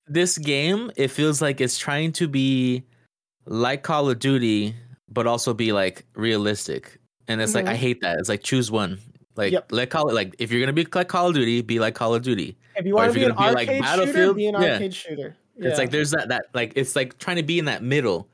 this 0.06 0.36
game, 0.38 0.90
it 0.96 1.08
feels 1.08 1.40
like 1.42 1.60
it's 1.60 1.78
trying 1.78 2.12
to 2.12 2.28
be 2.28 2.84
like 3.46 3.82
Call 3.82 4.08
of 4.10 4.18
Duty, 4.18 4.74
but 5.08 5.26
also 5.26 5.54
be 5.54 5.72
like 5.72 6.04
realistic. 6.14 6.98
And 7.28 7.40
it's 7.40 7.54
like 7.54 7.66
I 7.68 7.74
Mhm. 7.74 7.76
hate 7.76 8.00
that. 8.02 8.18
It's 8.18 8.28
like 8.28 8.42
choose 8.42 8.70
one. 8.70 8.98
Like 9.36 9.52
Yep. 9.52 9.72
let 9.72 9.90
call 9.90 10.08
it 10.10 10.14
like 10.14 10.34
if 10.38 10.50
you're 10.52 10.60
gonna 10.60 10.72
be 10.72 10.86
like 10.92 11.08
Call 11.08 11.28
of 11.28 11.34
Duty, 11.34 11.62
be 11.62 11.78
like 11.78 11.94
Call 11.94 12.14
of 12.14 12.22
Duty. 12.22 12.56
If 12.76 12.84
you 12.86 12.94
want 12.94 13.08
to 13.10 13.14
be 13.14 13.20
you're 13.20 13.30
an 13.30 13.36
gonna 13.36 13.50
be, 13.50 13.54
like, 13.54 13.68
arcade 13.68 13.84
shooter, 13.84 13.96
Battlefield, 13.96 14.36
be 14.36 14.46
an 14.46 14.54
yeah. 14.62 14.72
arcade 14.72 14.94
shooter. 14.94 15.36
It's 15.58 15.78
like 15.78 15.90
there's 15.90 16.10
that 16.12 16.28
that 16.28 16.46
like 16.54 16.72
it's 16.76 16.96
like 16.96 17.18
trying 17.18 17.36
to 17.36 17.42
be 17.42 17.58
in 17.58 17.66
that 17.66 17.82
middle, 17.82 18.28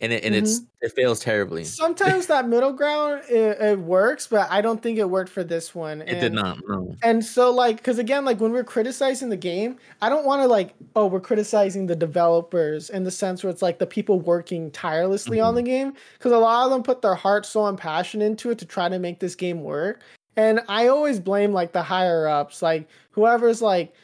and 0.00 0.12
it 0.12 0.24
and 0.24 0.34
it's 0.34 0.60
Mm-hmm. 0.60 0.66
it 0.86 0.92
fails 0.92 1.20
terribly. 1.20 1.64
sometimes 1.64 2.26
that 2.26 2.48
middle 2.48 2.72
ground 2.72 3.22
it, 3.30 3.60
it 3.60 3.78
works, 3.78 4.26
but 4.26 4.50
I 4.50 4.60
don't 4.62 4.82
think 4.82 4.98
it 4.98 5.08
worked 5.08 5.30
for 5.30 5.44
this 5.44 5.74
one. 5.74 6.02
It 6.02 6.18
did 6.20 6.32
not. 6.32 6.58
No. 6.66 6.96
And 7.02 7.24
so, 7.24 7.50
like, 7.52 7.76
because 7.76 7.98
again, 7.98 8.24
like 8.24 8.40
when 8.40 8.50
we're 8.52 8.64
criticizing 8.64 9.28
the 9.28 9.36
game, 9.36 9.76
I 10.00 10.08
don't 10.08 10.24
want 10.24 10.42
to 10.42 10.48
like, 10.48 10.74
oh, 10.96 11.06
we're 11.06 11.20
criticizing 11.20 11.86
the 11.86 11.94
developers 11.96 12.90
in 12.90 13.04
the 13.04 13.10
sense 13.12 13.44
where 13.44 13.50
it's 13.50 13.62
like 13.62 13.78
the 13.78 13.86
people 13.86 14.18
working 14.20 14.70
tirelessly 14.72 15.38
on 15.40 15.52
Mhm. 15.52 15.56
the 15.56 15.62
game, 15.62 15.92
because 16.18 16.32
a 16.32 16.38
lot 16.38 16.64
of 16.64 16.70
them 16.72 16.82
put 16.82 17.00
their 17.02 17.14
heart, 17.14 17.46
soul, 17.46 17.68
and 17.68 17.78
passion 17.78 18.20
into 18.22 18.50
it 18.50 18.58
to 18.58 18.64
try 18.66 18.88
to 18.88 18.98
make 18.98 19.20
this 19.20 19.34
game 19.34 19.62
work. 19.62 20.00
And 20.36 20.60
I 20.68 20.88
always 20.88 21.20
blame 21.20 21.52
like 21.52 21.72
the 21.72 21.82
higher 21.82 22.26
ups, 22.26 22.62
like 22.62 22.88
whoever's 23.10 23.60
like, 23.60 23.94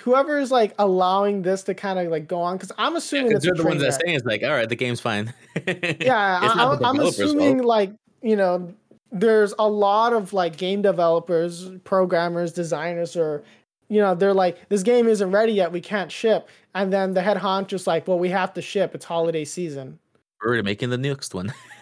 whoever's 0.00 0.50
like 0.50 0.74
allowing 0.78 1.42
this 1.42 1.62
to 1.64 1.74
kind 1.74 1.98
of 1.98 2.08
like 2.08 2.26
go 2.26 2.40
on. 2.40 2.56
Because 2.56 2.72
I'm 2.78 2.96
assuming 2.96 3.32
it's 3.32 3.44
they're 3.44 3.54
the 3.54 3.64
ones 3.64 3.80
that 3.82 4.00
saying 4.00 4.16
it's 4.16 4.26
like, 4.26 4.42
all 4.42 4.50
right, 4.50 4.68
the 4.68 4.76
game's 4.76 5.00
fine. 5.00 5.32
yeah 5.66 6.40
I, 6.42 6.54
not 6.54 6.80
the 6.80 6.86
I'm, 6.86 7.00
I'm 7.00 7.06
assuming 7.06 7.58
fault. 7.58 7.68
like 7.68 7.92
you 8.22 8.36
know 8.36 8.72
there's 9.12 9.54
a 9.58 9.68
lot 9.68 10.12
of 10.12 10.32
like 10.32 10.56
game 10.56 10.82
developers 10.82 11.70
programmers 11.84 12.52
designers 12.52 13.16
or 13.16 13.42
you 13.88 14.00
know 14.00 14.14
they're 14.14 14.34
like 14.34 14.68
this 14.68 14.82
game 14.82 15.06
isn't 15.06 15.30
ready 15.30 15.52
yet 15.52 15.70
we 15.72 15.80
can't 15.80 16.10
ship 16.10 16.48
and 16.74 16.92
then 16.92 17.14
the 17.14 17.22
head 17.22 17.36
honcho's 17.36 17.86
like 17.86 18.06
well 18.08 18.18
we 18.18 18.28
have 18.28 18.52
to 18.52 18.60
ship 18.60 18.94
it's 18.94 19.04
holiday 19.04 19.44
season 19.44 19.98
We're 20.42 20.48
already 20.48 20.64
making 20.64 20.90
the 20.90 20.98
next 20.98 21.34
one. 21.34 21.52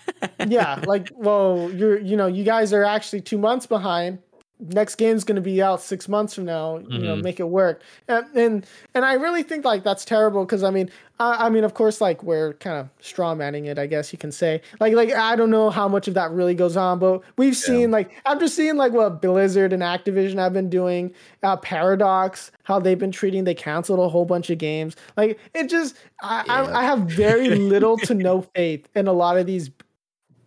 yeah 0.47 0.83
like 0.87 1.11
well 1.15 1.71
you're 1.75 1.99
you 1.99 2.17
know 2.17 2.27
you 2.27 2.45
guys 2.45 2.73
are 2.73 2.85
actually 2.85 3.21
two 3.21 3.39
months 3.39 3.67
behind. 3.67 4.19
Next 4.61 4.95
game's 4.95 5.25
going 5.25 5.35
to 5.37 5.43
be 5.43 5.61
out 5.61 5.83
six 5.83 6.09
months 6.09 6.33
from 6.35 6.45
now 6.45 6.79
you 6.79 6.99
know 7.01 7.17
Mhm. 7.17 7.23
make 7.23 7.41
it 7.41 7.49
work. 7.49 7.83
And 8.09 8.25
and, 8.37 8.67
and 8.95 9.05
i 9.05 9.15
really 9.15 9.43
think 9.43 9.65
like 9.65 9.83
that's 9.83 10.05
terrible 10.05 10.45
because 10.45 10.63
i 10.63 10.71
mean 10.71 10.89
I, 11.19 11.47
I 11.47 11.49
mean 11.51 11.65
of 11.65 11.75
course 11.75 12.01
like 12.01 12.23
we're 12.23 12.55
kind 12.55 12.79
of 12.79 12.89
straw 13.05 13.35
manning 13.35 13.67
it 13.67 13.79
i 13.81 13.87
guess 13.87 14.13
you 14.13 14.19
can 14.19 14.31
say. 14.31 14.63
Like 14.79 14.95
like 14.95 15.13
i 15.13 15.35
don't 15.35 15.51
know 15.51 15.71
how 15.71 15.89
much 15.89 16.07
of 16.09 16.15
that 16.15 16.31
really 16.31 16.55
goes 16.55 16.77
on 16.77 17.01
but 17.01 17.23
we've 17.37 17.57
seen 17.57 17.91
like 17.91 18.13
after 18.27 18.47
seeing 18.47 18.77
like 18.77 18.93
what 18.93 19.21
blizzard 19.21 19.73
and 19.73 19.83
activision 19.83 20.37
have 20.39 20.53
been 20.53 20.71
doing 20.71 21.13
uh 21.43 21.57
paradox 21.57 22.53
how 22.63 22.79
they've 22.79 22.99
been 22.99 23.13
treating 23.13 23.43
they 23.45 23.55
canceled 23.55 23.99
a 23.99 24.09
whole 24.09 24.25
bunch 24.25 24.51
of 24.51 24.59
games. 24.59 24.95
Like 25.17 25.39
it 25.53 25.69
just 25.69 25.97
i 26.23 26.45
Yeah. 26.47 26.63
I, 26.73 26.81
I 26.81 26.85
have 26.85 27.01
very 27.01 27.49
little 27.73 27.97
to 27.99 28.15
no 28.15 28.43
faith 28.55 28.89
in 28.95 29.09
a 29.09 29.13
lot 29.13 29.37
of 29.37 29.47
these 29.47 29.69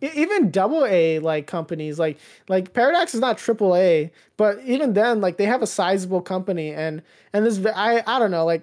even 0.00 0.50
double 0.50 0.84
A 0.86 1.18
like 1.18 1.46
companies 1.46 1.98
like 1.98 2.18
like 2.48 2.72
Paradox 2.72 3.14
is 3.14 3.20
not 3.20 3.38
triple 3.38 3.74
A, 3.76 4.10
but 4.36 4.60
even 4.64 4.92
then 4.92 5.20
like 5.20 5.36
they 5.36 5.46
have 5.46 5.62
a 5.62 5.66
sizable 5.66 6.20
company 6.20 6.72
and 6.72 7.02
and 7.32 7.44
this 7.44 7.64
I 7.74 8.02
I 8.06 8.18
don't 8.18 8.30
know 8.30 8.44
like 8.44 8.62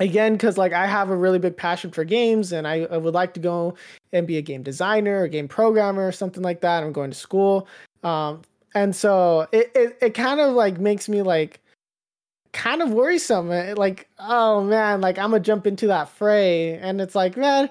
again 0.00 0.32
because 0.32 0.58
like 0.58 0.72
I 0.72 0.86
have 0.86 1.10
a 1.10 1.16
really 1.16 1.38
big 1.38 1.56
passion 1.56 1.90
for 1.90 2.04
games 2.04 2.52
and 2.52 2.66
I, 2.66 2.86
I 2.90 2.96
would 2.96 3.14
like 3.14 3.34
to 3.34 3.40
go 3.40 3.74
and 4.12 4.26
be 4.26 4.38
a 4.38 4.42
game 4.42 4.62
designer 4.62 5.22
a 5.24 5.28
game 5.28 5.48
programmer 5.48 6.06
or 6.06 6.12
something 6.12 6.42
like 6.42 6.60
that. 6.62 6.82
I'm 6.82 6.92
going 6.92 7.10
to 7.10 7.16
school, 7.16 7.68
um, 8.02 8.42
and 8.74 8.94
so 8.94 9.46
it 9.52 9.70
it, 9.74 9.98
it 10.00 10.14
kind 10.14 10.40
of 10.40 10.54
like 10.54 10.78
makes 10.78 11.08
me 11.08 11.22
like 11.22 11.60
kind 12.52 12.82
of 12.82 12.90
worrisome. 12.90 13.48
Like 13.48 14.08
oh 14.18 14.64
man 14.64 15.00
like 15.00 15.18
i'm 15.18 15.30
gonna 15.30 15.40
jump 15.40 15.66
into 15.66 15.86
that 15.88 16.08
fray. 16.08 16.74
And 16.78 17.00
it's 17.00 17.14
like 17.14 17.36
man 17.36 17.70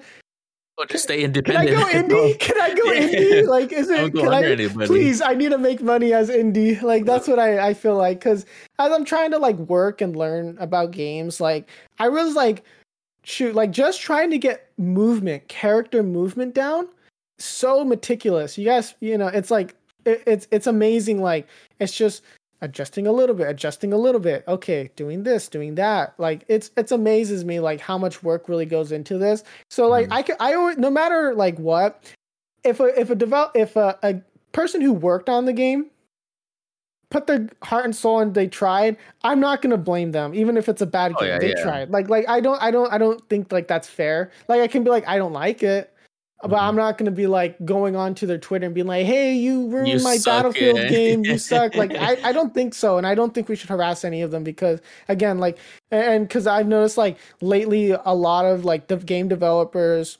Or 0.79 0.85
just 0.85 1.03
stay 1.03 1.23
independent. 1.23 1.67
can 1.67 1.77
I 1.77 1.91
go 1.91 2.15
indie? 2.15 2.39
Can 2.39 2.61
I 2.61 2.73
go 2.73 2.91
Yeah. 2.93 3.07
indie? 3.09 3.47
Like, 3.47 3.73
is 3.73 3.89
it? 3.89 4.13
Can 4.13 4.29
I? 4.33 4.43
anybody. 4.43 4.87
Please, 4.87 5.21
I 5.21 5.33
need 5.33 5.49
to 5.49 5.57
make 5.57 5.81
money 5.81 6.13
as 6.13 6.29
indie. 6.29 6.81
Like, 6.81 7.03
that's 7.03 7.27
what 7.27 7.37
I 7.37 7.67
I 7.67 7.73
feel 7.73 7.97
like 7.97 8.19
because 8.19 8.45
as 8.79 8.91
I'm 8.93 9.03
trying 9.03 9.31
to 9.31 9.39
like 9.39 9.57
work 9.57 9.99
and 9.99 10.15
learn 10.15 10.57
about 10.57 10.91
games, 10.91 11.41
like 11.41 11.67
I 11.99 12.07
was 12.07 12.33
like, 12.33 12.63
shoot, 13.23 13.55
like 13.55 13.71
just 13.71 13.99
trying 13.99 14.31
to 14.31 14.37
get 14.37 14.69
movement, 14.77 15.49
character 15.49 16.01
movement 16.01 16.55
down, 16.55 16.87
so 17.39 17.83
meticulous. 17.83 18.57
You 18.57 18.63
guys, 18.63 18.95
you 19.01 19.17
know, 19.17 19.27
it's 19.27 19.51
like 19.51 19.75
it, 20.05 20.23
it's 20.25 20.47
it's 20.49 20.65
amazing. 20.67 21.21
Like, 21.21 21.45
it's 21.79 21.93
just 21.93 22.23
adjusting 22.61 23.07
a 23.07 23.11
little 23.11 23.35
bit 23.35 23.47
adjusting 23.47 23.93
a 23.93 23.97
little 23.97 24.21
bit. 24.21 24.43
Okay 24.47 24.89
doing 24.95 25.23
this 25.23 25.47
doing 25.47 25.75
that. 25.75 26.13
Like 26.17 26.43
it's 26.47 26.71
it's 26.77 26.91
amazes 26.91 27.45
me 27.45 27.59
like 27.59 27.79
how 27.79 27.97
much 27.97 28.21
work 28.23 28.49
really 28.49 28.65
goes 28.65 28.91
into 28.91 29.17
this. 29.17 29.43
So 29.69 29.87
like 29.87 30.07
Mhm. 30.07 30.13
i 30.13 30.21
could 30.23 30.35
i 30.39 30.53
always 30.53 30.77
no 30.77 30.89
matter 30.89 31.33
like 31.35 31.57
what 31.57 32.03
if 32.63 32.79
a 32.79 32.99
if 32.99 33.09
a 33.09 33.15
develop 33.15 33.51
if 33.55 33.75
a, 33.75 33.97
a 34.03 34.21
person 34.51 34.81
who 34.81 34.91
worked 34.93 35.29
on 35.29 35.45
the 35.45 35.53
game 35.53 35.85
put 37.09 37.25
their 37.25 37.47
heart 37.63 37.85
and 37.85 37.95
soul 37.95 38.19
and 38.19 38.33
they 38.35 38.47
tried 38.47 38.95
i'm 39.23 39.39
not 39.39 39.61
gonna 39.63 39.77
blame 39.77 40.11
them 40.11 40.35
even 40.35 40.57
if 40.57 40.69
it's 40.69 40.81
a 40.81 40.85
bad 40.85 41.13
Oh, 41.15 41.19
game 41.21 41.29
yeah, 41.29 41.39
they 41.39 41.49
yeah. 41.49 41.63
tried. 41.63 41.89
Like 41.89 42.07
like 42.09 42.27
i 42.29 42.39
don't 42.39 42.61
i 42.61 42.69
don't 42.69 42.91
i 42.93 42.97
don't 42.99 43.27
think 43.29 43.51
like 43.51 43.67
that's 43.67 43.87
fair. 43.87 44.31
Like 44.47 44.61
i 44.61 44.67
can 44.67 44.83
be 44.83 44.89
like 44.91 45.07
i 45.07 45.17
don't 45.17 45.33
like 45.33 45.63
it 45.63 45.91
but. 46.41 46.53
I'm 46.59 46.75
not 46.75 46.97
gonna 46.97 47.11
be 47.11 47.27
like 47.27 47.63
going 47.65 47.95
on 47.95 48.15
to 48.15 48.25
their 48.25 48.37
Twitter 48.37 48.65
and 48.65 48.73
being 48.75 48.87
like, 48.87 49.05
"Hey, 49.05 49.33
you 49.35 49.67
ruined 49.67 49.87
You 49.89 49.99
my 50.03 50.17
Battlefield 50.23 50.77
yeah. 50.77 50.87
game. 50.89 51.25
You 51.25 51.37
suck." 51.51 51.75
Like, 51.75 51.95
I, 51.95 52.17
I 52.23 52.31
don't 52.31 52.53
think 52.53 52.73
so, 52.73 52.97
and 52.97 53.05
I 53.05 53.15
don't 53.15 53.33
think 53.33 53.49
we 53.49 53.55
should 53.55 53.69
harass 53.69 54.03
any 54.05 54.21
of 54.21 54.31
them 54.31 54.43
because, 54.43 54.79
again, 55.09 55.39
like, 55.39 55.57
and 55.91 56.27
because 56.27 56.47
I've 56.47 56.67
noticed 56.67 56.97
like 56.97 57.17
lately 57.41 57.91
a 57.91 58.13
lot 58.15 58.45
of 58.45 58.63
like 58.65 58.87
the 58.87 58.97
game 58.97 59.27
developers 59.27 60.17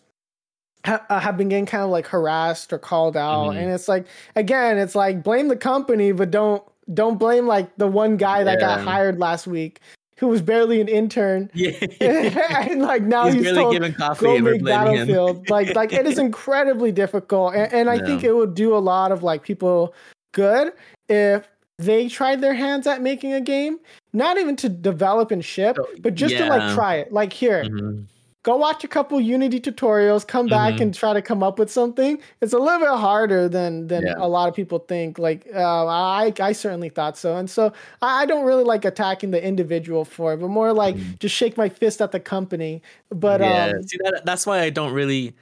ha- 0.86 1.05
uh, 1.10 1.19
have 1.19 1.38
been 1.38 1.49
getting 1.49 1.65
kind 1.65 1.84
of 1.84 1.89
like 1.89 2.08
harassed 2.08 2.73
or 2.73 2.79
called 2.79 3.15
out, 3.17 3.53
Mhm. 3.53 3.58
and 3.63 3.71
it's 3.71 3.88
like 3.88 4.05
again, 4.36 4.77
it's 4.77 4.95
like 4.95 5.23
blame 5.23 5.47
the 5.47 5.55
company, 5.58 6.12
but 6.12 6.32
don't 6.32 6.63
don't 6.93 7.19
blame 7.19 7.45
like 7.47 7.75
the 7.77 7.88
one 7.88 8.17
guy 8.17 8.43
that 8.43 8.60
got 8.60 8.82
hired 8.82 9.19
last 9.19 9.46
week 9.46 9.79
who 10.20 10.28
was 10.28 10.42
barely 10.42 10.82
an 10.82 10.88
intern, 10.88 11.50
yeah. 11.56 11.72
and 12.70 12.82
like 12.82 13.04
now 13.04 13.26
he's, 13.26 13.36
he's, 13.46 13.54
told 13.54 13.76
coffee 13.96 14.26
go 14.26 14.40
make 14.40 14.63
battlefield 14.63 15.50
like 15.50 15.74
like 15.76 15.94
it 15.94 16.06
is 16.06 16.17
incredibly 16.20 16.92
difficult 16.92 17.56
and, 17.56 17.72
and 17.74 17.90
i 17.90 17.96
Yeah. 17.96 18.06
think 18.06 18.24
it 18.24 18.34
would 18.34 18.54
do 18.54 18.76
a 18.76 18.80
lot 18.80 19.12
of 19.12 19.24
like 19.24 19.44
people 19.44 19.94
good 20.34 20.74
if 21.08 21.48
they 21.78 22.10
tried 22.10 22.42
their 22.42 22.54
hands 22.54 22.86
at 22.86 23.02
making 23.02 23.34
a 23.34 23.42
game 23.42 23.80
not 24.13 24.38
even 24.38 24.56
to 24.58 24.67
develop 24.70 25.32
and 25.32 25.44
ship 25.44 25.78
but 26.02 26.15
just 26.15 26.36
to 26.36 26.46
like 26.46 26.76
try 26.76 26.96
it 26.96 27.12
like 27.13 27.32
here 27.32 27.63
Mhm. 27.63 28.06
Go 28.44 28.56
watch 28.56 28.83
a 28.83 28.87
couple 28.87 29.19
Unity 29.19 29.60
tutorials, 29.60 30.25
come 30.25 30.48
back 30.48 30.75
Mhm. 30.75 30.81
and 30.81 30.94
try 30.94 31.13
to 31.13 31.21
come 31.21 31.44
up 31.44 31.60
with 31.60 31.69
something. 31.69 32.19
It's 32.42 32.54
a 32.54 32.58
little 32.58 32.79
bit 32.79 32.87
harder 32.87 33.50
than 33.50 33.87
than 33.87 34.06
Yeah. 34.06 34.15
a 34.17 34.27
lot 34.27 34.48
of 34.50 34.56
people 34.56 34.79
think. 34.79 35.19
Like 35.19 35.46
uh, 35.54 35.85
I 35.87 36.33
I 36.40 36.54
certainly 36.54 36.90
thought 36.90 37.17
so, 37.17 37.35
and 37.35 37.50
so 37.50 37.73
I, 38.02 38.21
I 38.23 38.25
don't 38.25 38.46
really 38.46 38.63
like 38.63 38.85
attacking 38.85 39.31
the 39.31 39.44
individual 39.44 40.06
for 40.06 40.33
it, 40.33 40.37
but 40.37 40.48
more 40.50 40.71
like 40.73 40.96
Mhm. 40.96 41.19
just 41.19 41.35
shake 41.35 41.58
my 41.58 41.69
fist 41.69 42.02
at 42.02 42.12
the 42.12 42.19
company. 42.19 42.81
But 43.12 43.42
yeah, 43.42 43.73
um, 43.75 43.83
see 43.83 43.98
that 44.04 44.21
that's 44.25 44.46
why 44.46 44.60
I 44.62 44.69
don't 44.69 44.94
really 44.94 45.35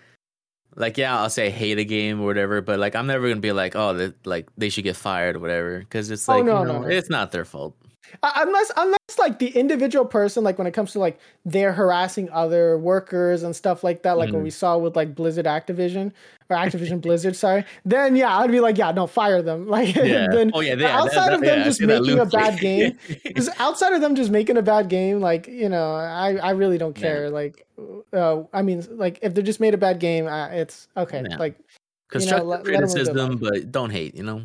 like. 0.76 0.98
Yeah, 0.98 1.20
I'll 1.20 1.30
say 1.30 1.50
hate 1.50 1.78
a 1.80 1.86
game 1.86 2.20
or 2.22 2.26
whatever, 2.26 2.62
but 2.62 2.80
like 2.80 2.95
I'm 2.95 3.08
never 3.08 3.28
gonna 3.30 3.41
be 3.41 3.52
like, 3.52 3.76
oh, 3.76 3.93
they, 3.93 4.14
like 4.26 4.48
they 4.58 4.70
should 4.70 4.84
get 4.86 4.95
fired 4.95 5.36
or 5.36 5.39
whatever, 5.39 5.80
because 5.80 6.10
it's 6.10 6.28
Oh, 6.28 6.36
like 6.38 6.45
no, 6.45 6.60
you 6.62 6.66
know, 6.68 6.82
no. 6.82 6.88
it's 6.88 7.10
not 7.10 7.32
their 7.32 7.45
fault. 7.45 7.76
Uh, 8.24 8.32
unless 8.38 8.72
unless 8.78 8.97
like 9.20 9.39
the 9.39 9.49
individual 9.49 10.05
person 10.05 10.43
like 10.43 10.58
when 10.58 10.68
it 10.68 10.74
comes 10.74 10.91
to 10.93 10.99
like 10.99 11.20
they're 11.45 11.74
harassing 11.74 12.30
other 12.32 12.78
workers 12.78 13.43
and 13.43 13.55
stuff 13.55 13.84
like 13.84 14.03
that 14.03 14.18
like 14.18 14.32
what 14.32 14.39
Mhm. 14.39 14.43
we 14.43 14.49
saw 14.49 14.78
with 14.78 14.95
like 14.95 15.14
blizzard 15.16 15.45
activision 15.45 16.12
or 16.49 16.55
activision 16.58 17.01
blizzard 17.01 17.36
sorry 17.36 17.66
then 17.84 18.16
yeah 18.16 18.38
i'd 18.39 18.51
be 18.51 18.60
like 18.60 18.78
yeah 18.78 18.91
no 18.91 19.08
fire 19.08 19.41
them 19.41 19.68
like 19.78 19.95
Yeah. 19.95 20.28
then 20.32 20.51
oh 20.53 20.62
yeah. 20.62 20.76
yeah 20.76 20.97
outside 20.99 21.34
of 21.34 21.41
them 21.41 21.60
I 21.62 21.64
just 21.64 21.82
making 21.82 22.20
a 22.20 22.26
bad 22.26 22.60
game, 22.60 22.97
'cause 23.36 23.49
outside 23.60 23.93
of 23.93 24.01
them 24.01 24.16
just 24.16 24.32
making 24.32 24.58
a 24.58 24.62
bad 24.62 24.88
game 24.89 25.20
like 25.20 25.47
you 25.47 25.70
know 25.70 25.95
i 25.95 26.36
i 26.38 26.51
really 26.51 26.78
don't 26.78 26.97
Yeah. 26.97 27.01
care 27.08 27.30
like 27.30 27.66
uh 28.14 28.43
i 28.53 28.62
mean 28.62 28.86
like 28.91 29.20
if 29.22 29.34
they 29.34 29.41
just 29.41 29.60
made 29.60 29.74
a 29.74 29.78
bad 29.78 29.99
game 29.99 30.28
uh, 30.28 30.47
it's 30.49 30.88
okay 30.95 31.24
Yeah. 31.30 31.38
like 31.38 31.55
Constructive 32.10 32.47
let- 32.47 32.66
let 32.66 32.76
'em 32.76 32.82
live 32.82 32.89
their 32.93 33.03
criticism, 33.03 33.38
but 33.38 33.72
don't 33.72 33.89
hate. 33.89 34.16
You 34.16 34.24
know. 34.24 34.41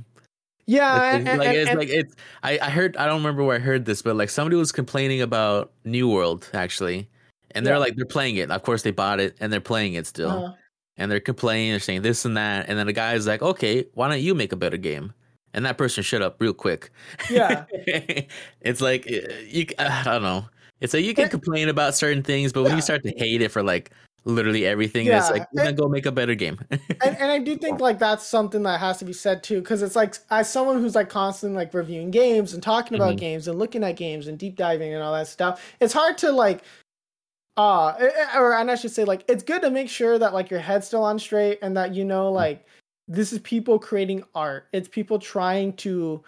Yeah 0.67 1.17
It's, 1.17 1.29
and, 1.29 1.39
like 1.39 1.49
and- 1.49 1.57
it's 1.57 1.71
and- 1.71 1.79
like 1.79 1.89
it's 1.89 2.15
I, 2.43 2.59
I 2.63 2.71
heard 2.71 2.97
I 2.97 3.07
don't 3.07 3.17
remember 3.19 3.43
where 3.45 3.57
I 3.57 3.61
heard 3.61 3.85
this, 3.85 4.03
but 4.03 4.17
like 4.17 4.31
somebody 4.31 4.57
was 4.57 4.73
complaining 4.73 5.21
about 5.23 5.73
New 5.85 6.09
World 6.09 6.49
actually. 6.55 7.09
And 7.55 7.67
they're 7.67 7.75
Yeah. 7.75 7.79
like 7.81 7.97
they're 7.97 8.07
playing 8.07 8.37
it. 8.37 8.51
Of 8.51 8.63
course 8.63 8.83
they 8.83 8.93
bought 8.93 9.21
it 9.21 9.37
and 9.41 9.53
they're 9.53 9.61
playing 9.61 9.95
it 9.95 10.07
still. 10.07 10.31
uh, 10.47 10.53
And 10.97 11.11
they're 11.11 11.21
complaining, 11.21 11.71
they're 11.73 11.81
saying 11.81 12.03
this 12.03 12.25
and 12.25 12.37
that. 12.37 12.67
And 12.69 12.79
then 12.79 12.87
the 12.87 12.93
guy's 12.95 13.27
like, 13.27 13.43
Okay, 13.43 13.85
why 13.95 14.09
don't 14.09 14.21
you 14.23 14.35
make 14.35 14.53
a 14.53 14.57
better 14.57 14.77
game? 14.79 15.13
And 15.55 15.67
that 15.67 15.77
person 15.77 16.03
shut 16.03 16.23
up 16.23 16.37
real 16.41 16.55
quick. 16.55 16.91
yeah 17.31 17.65
it's 18.63 18.81
like 18.81 19.07
uh, 19.07 19.33
you 19.47 19.67
I 19.79 20.03
don't 20.05 20.23
know. 20.23 20.47
It's 20.81 20.95
like 20.95 21.05
you 21.05 21.15
can 21.15 21.29
complain 21.29 21.69
about 21.69 21.95
certain 21.95 22.23
things, 22.23 22.53
but 22.53 22.63
when 22.63 22.71
Yeah. 22.73 22.77
you 22.77 22.83
start 22.83 23.03
to 23.05 23.11
hate 23.17 23.43
it 23.43 23.51
for 23.51 23.63
like 23.63 23.91
literally 24.25 24.67
everything, 24.67 25.07
it's 25.07 25.27
Yeah. 25.27 25.33
like 25.33 25.49
we're 25.53 25.65
gonna 25.65 25.77
go 25.77 25.89
make 25.89 26.07
a 26.07 26.13
better 26.13 26.35
game. 26.35 26.59
and, 26.71 27.17
and 27.19 27.31
I 27.31 27.39
do 27.39 27.57
think 27.57 27.81
like 27.81 27.99
that's 27.99 28.27
something 28.27 28.63
that 28.63 28.81
has 28.81 28.99
to 28.99 29.05
be 29.05 29.13
said 29.13 29.43
too, 29.43 29.61
because 29.61 29.83
it's 29.83 29.97
like 29.97 30.17
as 30.31 30.51
someone 30.51 30.81
who's 30.81 30.95
like 30.95 31.09
constantly 31.09 31.57
like 31.57 31.75
reviewing 31.75 32.11
games 32.11 32.55
and 32.55 32.63
talking 32.63 32.95
about 32.97 33.15
Mhm. 33.15 33.19
games 33.19 33.49
and 33.49 33.59
looking 33.59 33.83
at 33.85 33.97
games 33.97 34.29
and 34.29 34.39
deep 34.39 34.57
diving 34.57 34.93
and 34.95 35.03
all 35.03 35.13
that 35.13 35.27
stuff, 35.29 35.75
it's 35.81 35.93
hard 35.93 36.19
to 36.19 36.31
like, 36.33 36.63
uh, 37.57 37.89
eh, 37.99 38.09
eh, 38.15 38.39
or 38.39 38.55
and 38.55 38.71
I 38.71 38.77
should 38.77 38.93
say 38.93 39.05
like 39.05 39.25
it's 39.29 39.43
good 39.43 39.63
to 39.63 39.71
make 39.71 39.89
sure 39.89 40.19
that 40.19 40.33
like 40.33 40.51
your 40.51 40.61
head's 40.61 40.87
still 40.87 41.03
on 41.05 41.19
straight 41.19 41.59
and 41.63 41.77
that 41.77 41.95
you 41.95 42.05
know 42.05 42.31
like 42.31 42.67
this 43.09 43.33
is 43.33 43.41
people 43.41 43.79
creating 43.79 44.23
art. 44.35 44.69
It's 44.73 44.89
people 44.89 45.19
trying 45.19 45.73
to 45.75 46.23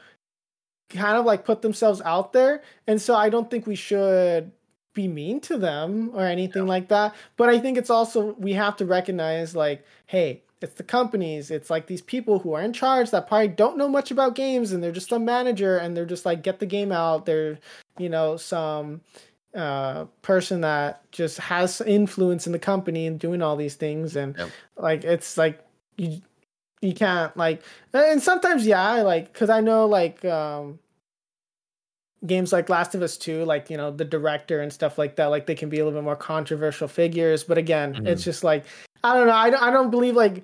kind 0.91 1.17
of 1.17 1.25
like 1.25 1.45
put 1.45 1.63
themselves 1.63 2.03
out 2.05 2.33
there, 2.33 2.63
and 2.87 3.01
so 3.01 3.15
I 3.15 3.29
don't 3.31 3.51
think 3.51 3.67
we 3.67 3.75
should 3.77 4.51
be 4.95 5.09
mean 5.09 5.41
to 5.41 5.57
them 5.59 6.11
or 6.15 6.23
anything 6.25 6.67
like 6.67 6.89
that. 6.89 7.15
But 7.37 7.49
I 7.51 7.59
think 7.59 7.77
it's 7.77 7.91
also 7.91 8.35
we 8.39 8.53
have 8.55 8.77
to 8.77 8.87
recognize 8.87 9.55
like, 9.55 9.85
hey, 10.07 10.43
it's 10.61 10.75
the 10.75 10.83
companies, 10.83 11.51
it's 11.51 11.69
like 11.69 11.87
these 11.89 12.01
people 12.01 12.39
who 12.39 12.55
are 12.55 12.63
in 12.63 12.73
charge 12.73 13.11
that 13.11 13.29
probably 13.29 13.49
don't 13.49 13.77
know 13.77 13.89
much 13.89 14.11
about 14.11 14.35
games 14.35 14.73
and 14.73 14.83
they're 14.83 14.93
just 14.93 15.13
a 15.13 15.19
manager 15.19 15.77
and 15.77 15.95
they're 15.97 16.07
just 16.07 16.25
like 16.25 16.43
get 16.43 16.59
the 16.59 16.67
game 16.67 16.91
out. 16.93 17.27
They're, 17.27 17.59
you 17.99 18.09
know, 18.09 18.37
some 18.37 19.03
uh 19.55 20.07
person 20.23 20.63
that 20.63 21.09
just 21.13 21.39
has 21.39 21.81
influence 21.83 22.47
in 22.47 22.53
the 22.53 22.59
company 22.59 23.07
and 23.07 23.21
doing 23.21 23.41
all 23.41 23.55
these 23.57 23.77
things 23.77 24.17
and 24.17 24.37
Yep. 24.37 24.49
like 24.77 25.05
it's 25.05 25.37
like 25.37 25.65
you 25.97 26.21
you 26.81 26.93
can't 26.93 27.37
like 27.37 27.63
and 27.93 28.21
sometimes 28.21 28.67
yeah 28.67 29.03
like 29.03 29.33
because 29.33 29.51
i 29.51 29.61
know 29.61 29.87
like 29.87 30.25
um 30.25 30.81
games 32.27 32.53
like 32.53 32.69
last 32.69 32.95
of 32.95 33.03
us 33.03 33.17
2 33.17 33.45
like 33.45 33.69
you 33.69 33.77
know 33.77 33.91
the 33.91 34.05
director 34.05 34.61
and 34.63 34.73
stuff 34.73 34.97
like 34.99 35.17
that 35.17 35.27
like 35.27 35.47
they 35.47 35.55
can 35.55 35.69
be 35.69 35.79
a 35.79 35.85
little 35.85 35.99
bit 36.01 36.05
more 36.05 36.17
controversial 36.17 36.89
figures 36.89 37.45
but 37.45 37.59
again 37.59 37.95
Mhm. 37.95 38.07
it's 38.07 38.25
just 38.25 38.43
like 38.43 38.65
i 39.03 39.15
don't 39.15 39.27
know 39.27 39.35
i 39.35 39.51
don't, 39.51 39.63
I 39.63 39.71
don't 39.71 39.91
believe 39.91 40.15
like 40.17 40.43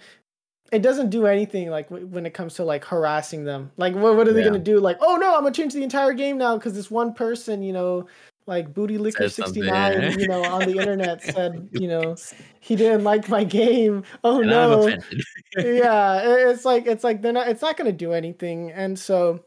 it 0.72 0.82
doesn't 0.82 1.10
do 1.10 1.26
anything 1.26 1.68
like 1.70 1.88
w- 1.88 2.06
when 2.06 2.26
it 2.26 2.34
comes 2.34 2.54
to 2.54 2.64
like 2.64 2.84
harassing 2.84 3.42
them. 3.42 3.72
Like 3.76 3.92
what, 3.94 4.14
what 4.16 4.28
are 4.28 4.32
they 4.32 4.40
Yeah. 4.40 4.46
gonna 4.50 4.58
do? 4.60 4.78
Like 4.78 4.98
oh 5.00 5.16
no 5.16 5.34
i'm 5.34 5.42
gonna 5.42 5.52
change 5.52 5.72
the 5.74 5.82
entire 5.82 6.12
game 6.12 6.38
now 6.38 6.56
because 6.56 6.74
this 6.74 6.90
one 6.90 7.12
person 7.12 7.62
you 7.62 7.72
know 7.72 8.06
like 8.46 8.72
booty 8.72 8.96
liquor 8.98 9.28
69 9.28 10.18
you 10.20 10.26
know 10.28 10.42
on 10.44 10.66
the 10.66 10.78
internet 10.78 11.22
said 11.34 11.68
you 11.72 11.88
know 11.88 12.14
he 12.60 12.76
didn't 12.76 13.02
like 13.04 13.28
my 13.28 13.42
game. 13.42 14.04
Oh 14.22 14.40
and 14.40 14.50
no. 14.50 14.96
yeah 15.56 16.20
it's 16.50 16.64
like 16.64 16.86
it's 16.86 17.02
like 17.02 17.20
they're 17.22 17.32
not 17.32 17.48
it's 17.48 17.62
not 17.62 17.76
going 17.76 17.90
to 17.90 17.96
do 17.96 18.12
anything. 18.12 18.70
And 18.70 18.98
so 18.98 19.44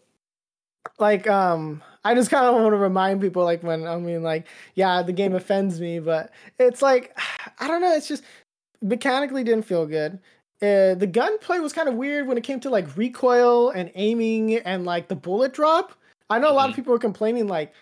like 1.00 1.28
um 1.28 1.82
i 2.06 2.14
just 2.16 2.30
kind 2.30 2.46
of 2.46 2.54
want 2.56 2.72
to 2.74 2.78
remind 2.78 3.22
people 3.22 3.44
like 3.44 3.62
when 3.64 3.86
i 3.88 3.96
mean 3.98 4.24
like 4.24 4.48
yeah 4.76 5.02
the 5.02 5.14
game 5.14 5.34
offends 5.36 5.80
me 5.80 6.00
but 6.00 6.32
it's 6.60 6.82
like 6.82 7.18
i 7.60 7.68
don't 7.68 7.82
know 7.82 7.94
it's 7.94 8.08
just 8.08 8.24
mechanically 8.82 9.44
didn't 9.44 9.66
feel 9.66 9.86
good 9.86 10.20
uh, 10.62 10.96
the 10.96 11.08
gunplay 11.08 11.60
was 11.60 11.74
kind 11.74 11.90
of 11.90 11.96
weird 11.96 12.26
when 12.26 12.38
it 12.38 12.44
came 12.44 12.60
to 12.60 12.70
like 12.70 12.96
recoil 12.96 13.70
and 13.72 13.92
aiming 13.96 14.56
and 14.58 14.86
like 14.86 15.08
the 15.10 15.16
bullet 15.16 15.52
drop 15.54 15.94
i 16.30 16.40
know 16.40 16.50
a 16.50 16.54
lot 16.54 16.68
of 16.70 16.74
Mhm. 16.74 16.78
people 16.78 16.94
were 16.94 17.00
complaining 17.00 17.48
like 17.48 17.74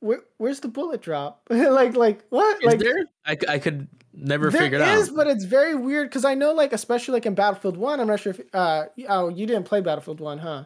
where, 0.00 0.20
where's 0.38 0.60
the 0.60 0.68
bullet 0.68 1.02
drop 1.02 1.42
like 1.50 1.96
like 1.96 2.24
what 2.30 2.58
Is 2.58 2.64
like 2.66 2.78
there? 2.78 3.04
I, 3.26 3.36
I 3.48 3.58
could 3.58 3.88
never 4.14 4.48
there 4.50 4.62
figure 4.62 4.78
it 4.78 4.88
is, 4.88 5.08
out. 5.10 5.16
but 5.16 5.26
it's 5.26 5.44
very 5.44 5.74
weird 5.74 6.08
because 6.08 6.24
I 6.24 6.34
know, 6.34 6.52
like, 6.52 6.72
especially 6.72 7.12
like 7.14 7.26
in 7.26 7.34
Battlefield 7.34 7.76
One. 7.76 8.00
I'm 8.00 8.06
not 8.06 8.20
sure 8.20 8.30
if 8.30 8.40
uh 8.54 8.84
oh 9.08 9.28
you 9.28 9.44
didn't 9.46 9.64
play 9.64 9.80
Battlefield 9.80 10.20
One, 10.20 10.38
huh? 10.38 10.64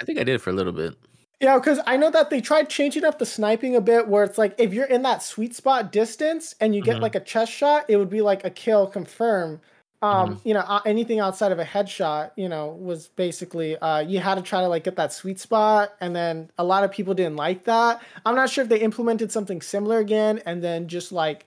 I 0.00 0.04
think 0.04 0.18
I 0.18 0.24
did 0.24 0.40
for 0.42 0.50
a 0.50 0.52
little 0.52 0.72
bit. 0.72 0.94
Yeah, 1.40 1.58
because 1.58 1.80
I 1.86 1.96
know 1.96 2.10
that 2.10 2.30
they 2.30 2.40
tried 2.40 2.68
changing 2.70 3.04
up 3.04 3.18
the 3.18 3.26
sniping 3.26 3.76
a 3.76 3.80
bit, 3.80 4.08
where 4.08 4.24
it's 4.24 4.38
like 4.38 4.54
if 4.58 4.72
you're 4.72 4.86
in 4.86 5.02
that 5.02 5.22
sweet 5.22 5.54
spot 5.54 5.92
distance 5.92 6.54
and 6.60 6.74
you 6.74 6.80
get 6.82 6.96
Mhm. 6.98 7.02
like 7.02 7.14
a 7.14 7.20
chest 7.20 7.52
shot, 7.52 7.84
it 7.88 7.96
would 7.96 8.08
be 8.10 8.20
like 8.22 8.44
a 8.44 8.50
kill 8.50 8.86
confirm. 8.86 9.60
Um, 10.00 10.36
Mm-hmm. 10.36 10.48
you 10.48 10.54
know, 10.54 10.80
anything 10.84 11.18
outside 11.20 11.50
of 11.50 11.58
a 11.58 11.64
headshot, 11.64 12.30
you 12.36 12.48
know, 12.48 12.68
was 12.78 13.08
basically 13.08 13.76
uh, 13.78 14.00
you 14.00 14.20
had 14.20 14.34
to 14.36 14.42
try 14.42 14.60
to 14.60 14.68
like 14.68 14.84
get 14.84 14.96
that 14.96 15.12
sweet 15.12 15.40
spot, 15.40 15.94
and 16.00 16.14
then 16.14 16.50
a 16.58 16.64
lot 16.64 16.84
of 16.84 16.90
people 16.92 17.14
didn't 17.14 17.36
like 17.36 17.64
that. 17.64 18.02
I'm 18.26 18.34
not 18.36 18.50
sure 18.50 18.62
if 18.62 18.68
they 18.70 18.80
implemented 18.80 19.32
something 19.32 19.60
similar 19.62 19.98
again, 19.98 20.40
and 20.46 20.62
then 20.62 20.88
just 20.88 21.10
like 21.10 21.46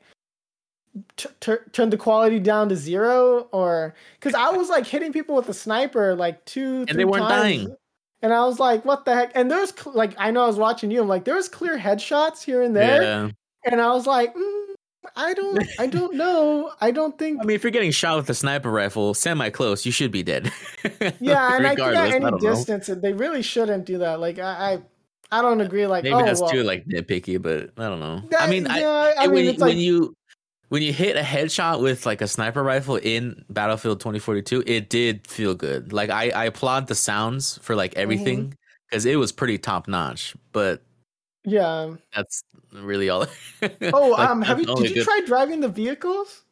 t- 1.17 1.29
tur- 1.39 1.65
turned 1.71 1.93
the 1.93 1.97
quality 1.97 2.39
down 2.39 2.67
to 2.69 2.75
zero, 2.75 3.47
or 3.51 3.93
because 4.19 4.33
I 4.33 4.49
was 4.49 4.69
like 4.69 4.87
hitting 4.87 5.13
people 5.13 5.35
with 5.35 5.47
a 5.49 5.53
sniper 5.53 6.15
like 6.15 6.43
two, 6.45 6.79
And 6.79 6.89
three 6.89 6.97
they 6.97 7.05
weren't 7.05 7.27
times. 7.27 7.41
dying. 7.41 7.75
And 8.21 8.33
I 8.33 8.45
was 8.45 8.59
like, 8.59 8.83
what 8.83 9.05
the 9.05 9.13
heck? 9.13 9.31
And 9.35 9.49
there's 9.49 9.73
cl- 9.75 9.95
like, 9.95 10.13
I 10.17 10.31
know 10.31 10.43
I 10.43 10.47
was 10.47 10.57
watching 10.57 10.89
you. 10.89 11.01
I'm 11.01 11.07
like, 11.07 11.25
there 11.25 11.35
was 11.35 11.47
clear 11.47 11.77
headshots 11.77 12.43
here 12.43 12.63
and 12.63 12.75
there. 12.75 13.01
Yeah. 13.03 13.29
And 13.63 13.79
I 13.79 13.93
was 13.93 14.07
like, 14.07 14.33
mm, 14.33 14.65
I 15.15 15.33
don't, 15.33 15.63
I 15.79 15.87
don't 15.87 16.15
know. 16.15 16.71
I 16.81 16.91
don't 16.91 17.17
think. 17.17 17.41
I 17.41 17.45
mean, 17.45 17.55
if 17.55 17.63
you're 17.63 17.71
getting 17.71 17.91
shot 17.91 18.17
with 18.17 18.29
a 18.29 18.33
sniper 18.33 18.71
rifle 18.71 19.13
semi 19.13 19.49
close, 19.51 19.85
you 19.85 19.91
should 19.91 20.11
be 20.11 20.23
dead. 20.23 20.51
yeah, 21.19 21.55
and 21.55 21.67
I 21.67 21.75
think 21.75 21.87
at 21.87 22.11
any 22.11 22.19
don't 22.19 22.41
know. 22.41 22.55
distance, 22.55 22.87
they 22.87 23.13
really 23.13 23.43
shouldn't 23.43 23.85
do 23.85 23.99
that. 23.99 24.19
Like, 24.19 24.39
I, 24.39 24.79
I, 25.31 25.39
I 25.39 25.41
don't 25.43 25.61
agree. 25.61 25.85
Like, 25.85 26.03
Maybe 26.03 26.15
oh, 26.15 26.25
that's 26.25 26.41
well, 26.41 26.49
too 26.49 26.63
like 26.63 26.85
nitpicky, 26.87 27.39
but 27.39 27.69
I 27.77 27.87
don't 27.87 27.99
know. 27.99 28.23
I 28.39 28.49
mean, 28.49 28.65
I, 28.65 28.79
yeah, 28.79 29.13
I, 29.17 29.27
when, 29.27 29.35
mean, 29.35 29.45
it's 29.49 29.59
like, 29.59 29.69
when 29.69 29.77
you 29.77 30.15
when 30.69 30.81
you 30.81 30.91
hit 30.93 31.15
a 31.15 31.21
headshot 31.21 31.81
with 31.81 32.05
like 32.05 32.21
a 32.21 32.27
sniper 32.27 32.61
rifle 32.63 32.97
in 32.97 33.45
Battlefield 33.49 33.99
2042, 33.99 34.63
it 34.67 34.89
did 34.89 35.25
feel 35.27 35.55
good. 35.55 35.93
Like 35.93 36.09
I, 36.09 36.29
I 36.29 36.45
applaud 36.45 36.87
the 36.87 36.95
sounds 36.95 37.57
for 37.61 37.75
like 37.75 37.95
everything 37.95 38.53
because 38.89 39.05
it 39.05 39.15
was 39.17 39.31
pretty 39.31 39.57
top 39.57 39.87
notch. 39.87 40.35
But 40.51 40.81
yeah. 41.45 41.93
that's 42.15 42.43
really 42.73 43.09
all. 43.09 43.27
Oh, 43.93 44.09
Like, 44.09 44.29
um, 44.29 44.41
have 44.41 44.59
you? 44.59 44.65
Did 44.65 44.89
you 44.89 44.95
good- 44.95 45.03
try 45.05 45.21
driving 45.25 45.61
the 45.61 45.69
vehicles? 45.69 46.43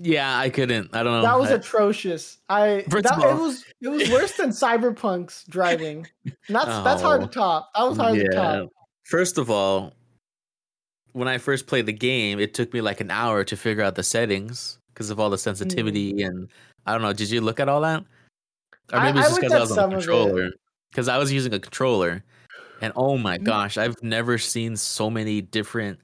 Yeah, 0.00 0.36
I 0.36 0.50
couldn't. 0.50 0.90
I 0.92 1.04
don't 1.04 1.12
know. 1.12 1.22
That 1.22 1.38
was 1.38 1.50
I- 1.50 1.54
atrocious. 1.54 2.38
I 2.48 2.84
that 2.88 3.06
all- 3.12 3.30
it 3.30 3.40
was 3.40 3.64
it 3.80 3.88
was 3.88 4.10
worse 4.10 4.32
than 4.36 4.50
Cyberpunk's 4.50 5.44
driving. 5.44 6.06
And 6.24 6.34
that's 6.48 6.66
that's 6.84 7.00
hard 7.02 7.20
to 7.22 7.26
Oh. 7.28 7.30
top. 7.30 7.70
That 7.74 7.82
was 7.84 7.96
hard 7.96 8.16
to 8.16 8.28
top. 8.28 8.68
First 9.04 9.38
of 9.38 9.50
all, 9.50 9.92
when 11.14 11.28
I 11.28 11.38
first 11.38 11.66
played 11.66 11.86
the 11.86 11.92
game, 11.92 12.38
it 12.38 12.52
took 12.54 12.72
me 12.74 12.80
like 12.82 13.00
an 13.00 13.10
hour 13.10 13.42
to 13.44 13.56
figure 13.56 13.82
out 13.82 13.94
the 13.94 14.02
settings 14.02 14.78
because 14.92 15.10
of 15.10 15.18
all 15.18 15.30
the 15.30 15.38
sensitivity 15.38 16.22
and 16.22 16.48
I 16.86 16.92
don't 16.92 17.02
know. 17.02 17.12
Did 17.14 17.30
you 17.30 17.40
look 17.40 17.58
at 17.60 17.68
all 17.68 17.80
that? 17.80 18.00
Or 18.92 18.98
Mm. 18.98 19.00
I- 19.00 19.04
maybe 19.06 19.18
I 19.18 19.20
it's 19.22 19.28
just 19.30 19.40
because 19.40 19.52
I 19.52 19.56
at 19.56 19.60
was 19.62 19.70
on 19.70 19.76
some 19.76 19.90
the 19.90 19.96
of 19.96 20.02
it. 20.02 20.06
controller. 20.06 20.50
Because 20.90 21.08
I 21.08 21.16
was 21.18 21.32
using 21.32 21.54
a 21.54 21.58
controller, 21.58 22.22
and 22.80 22.92
oh 22.96 23.16
my 23.16 23.38
Mm. 23.38 23.44
gosh, 23.44 23.78
I've 23.78 24.00
never 24.02 24.38
seen 24.38 24.76
so 24.76 25.08
many 25.08 25.40
different 25.40 25.98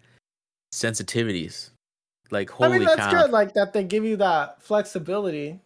sensitivities. 0.73 1.71
Like 2.31 2.51
holy 2.51 2.75
I 2.75 2.79
mean, 2.79 2.87
that's 2.87 2.97
cow! 3.01 3.23
good. 3.23 3.31
Like 3.31 3.55
that, 3.55 3.73
they 3.73 3.83
give 3.85 4.05
you 4.05 4.17
that 4.17 4.63
flexibility. 4.63 5.61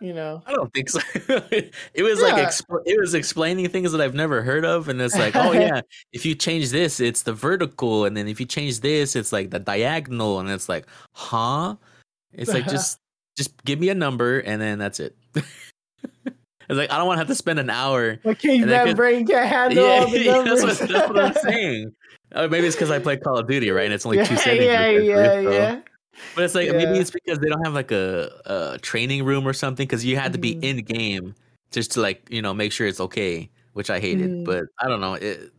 You 0.00 0.12
know. 0.12 0.42
I 0.46 0.52
don't 0.52 0.72
think 0.72 0.88
so. 0.90 1.00
it 1.14 2.02
was 2.02 2.20
like 2.20 2.36
Yeah. 2.36 2.46
expl- 2.46 2.82
it 2.86 2.98
was 2.98 3.14
explaining 3.14 3.68
things 3.68 3.92
that 3.92 4.00
I've 4.00 4.14
never 4.14 4.42
heard 4.42 4.64
of, 4.64 4.88
and 4.88 5.00
it's 5.00 5.16
like, 5.16 5.36
oh 5.36 5.52
yeah, 5.52 5.80
if 6.12 6.26
you 6.26 6.34
change 6.34 6.70
this, 6.70 7.00
it's 7.00 7.22
the 7.22 7.32
vertical, 7.32 8.04
and 8.04 8.16
then 8.16 8.28
if 8.28 8.40
you 8.40 8.46
change 8.46 8.80
this, 8.80 9.14
it's 9.16 9.32
like 9.32 9.50
the 9.50 9.58
diagonal, 9.58 10.40
and 10.40 10.50
it's 10.50 10.68
like, 10.68 10.86
huh? 11.14 11.76
It's 12.32 12.52
like 12.52 12.66
just 12.68 12.98
just 13.36 13.62
give 13.64 13.78
me 13.78 13.88
a 13.90 13.94
number, 13.94 14.40
and 14.40 14.60
then 14.60 14.78
that's 14.78 14.98
it. 15.00 15.16
it's 15.34 15.44
like 16.68 16.90
I 16.90 16.98
don't 16.98 17.06
want 17.06 17.16
to 17.16 17.20
have 17.20 17.28
to 17.28 17.34
spend 17.34 17.58
an 17.58 17.70
hour. 17.70 18.18
My 18.24 18.34
caveman 18.34 18.68
then 18.68 18.86
could- 18.88 18.96
brain 18.96 19.26
can't 19.26 19.48
handle 19.48 19.84
all 19.84 20.10
the 20.10 20.20
yeah, 20.20 20.32
numbers. 20.32 20.62
that's 20.62 20.80
what, 20.80 20.88
that's 20.90 21.08
what 21.08 21.18
I'm 21.20 21.34
saying. 21.34 21.92
Oh, 22.32 22.48
maybe 22.48 22.66
it's 22.66 22.74
because 22.74 22.90
I 22.90 22.98
play 22.98 23.16
Call 23.16 23.38
of 23.38 23.46
Duty, 23.46 23.70
right? 23.70 23.84
And 23.84 23.94
it's 23.94 24.04
only 24.04 24.18
two 24.24 24.34
yeah, 24.34 24.40
settings. 24.40 24.64
yeah, 24.64 24.88
yeah, 25.38 25.40
yeah. 25.40 25.80
But 26.34 26.44
it's 26.44 26.54
like 26.54 26.70
maybe 26.70 26.98
it's 26.98 27.10
because 27.10 27.38
they 27.38 27.48
don't 27.48 27.64
have 27.64 27.74
like 27.74 27.92
a, 27.92 28.30
a 28.46 28.78
training 28.78 29.24
room 29.24 29.46
or 29.46 29.52
something 29.52 29.86
because 29.86 30.04
you 30.04 30.16
had 30.16 30.32
to 30.32 30.38
be 30.38 30.56
Mhm. 30.56 30.64
in 30.64 30.76
game 30.84 31.34
just 31.70 31.92
to 31.92 32.00
like 32.00 32.26
you 32.30 32.42
know 32.42 32.54
make 32.54 32.72
sure 32.72 32.86
it's 32.86 33.00
okay, 33.00 33.50
which 33.72 33.90
I 33.90 34.00
hated. 34.00 34.30
Mhm. 34.30 34.44
But 34.44 34.64
I 34.78 34.88
don't 34.88 35.00
know. 35.00 35.14
It, 35.14 35.52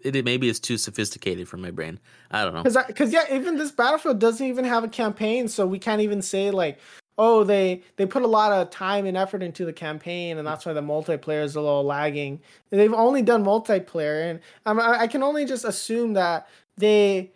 it 0.00 0.16
it 0.16 0.24
maybe 0.24 0.48
it's 0.48 0.60
too 0.60 0.78
sophisticated 0.78 1.48
for 1.48 1.56
my 1.56 1.70
brain. 1.70 1.98
I 2.30 2.44
don't 2.44 2.54
know. 2.54 2.62
Because, 2.62 3.12
yeah, 3.12 3.24
even 3.34 3.56
this 3.56 3.72
battlefield 3.72 4.18
doesn't 4.20 4.46
even 4.46 4.64
have 4.64 4.84
a 4.84 4.88
campaign, 4.88 5.48
so 5.48 5.66
we 5.66 5.78
can't 5.78 6.00
even 6.00 6.22
say 6.22 6.50
like, 6.50 6.78
oh, 7.16 7.42
they 7.42 7.82
they 7.96 8.06
put 8.06 8.22
a 8.22 8.26
lot 8.28 8.52
of 8.52 8.70
time 8.70 9.06
and 9.06 9.16
effort 9.16 9.42
into 9.42 9.64
the 9.64 9.72
campaign, 9.72 10.38
and 10.38 10.46
that's 10.46 10.64
why 10.64 10.72
the 10.72 10.80
multiplayer 10.80 11.42
is 11.42 11.56
a 11.56 11.60
little 11.60 11.82
lagging. 11.84 12.40
They've 12.70 12.92
only 12.94 13.22
done 13.22 13.44
multiplayer, 13.44 14.30
and 14.30 14.40
um, 14.66 14.78
I, 14.78 15.00
I 15.00 15.06
can 15.08 15.22
only 15.22 15.44
just 15.44 15.64
assume 15.64 16.12
that 16.12 16.48
they 16.76 17.32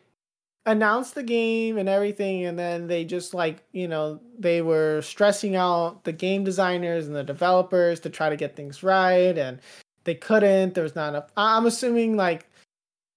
announced 0.66 1.14
the 1.14 1.22
game 1.22 1.78
and 1.78 1.88
everything, 1.88 2.44
and 2.44 2.58
then 2.58 2.86
they 2.86 3.04
just 3.04 3.34
like 3.34 3.62
you 3.72 3.88
know 3.88 4.20
they 4.38 4.62
were 4.62 5.00
stressing 5.02 5.56
out 5.56 6.04
the 6.04 6.12
game 6.12 6.44
designers 6.44 7.06
and 7.06 7.16
the 7.16 7.24
developers 7.24 8.00
to 8.00 8.10
try 8.10 8.28
to 8.28 8.36
get 8.36 8.56
things 8.56 8.82
right, 8.82 9.36
and 9.38 9.60
they 10.04 10.14
couldn't. 10.14 10.74
There 10.74 10.84
was 10.84 10.94
not 10.96 11.10
enough. 11.10 11.30
I'm 11.36 11.66
assuming 11.66 12.16
like 12.16 12.46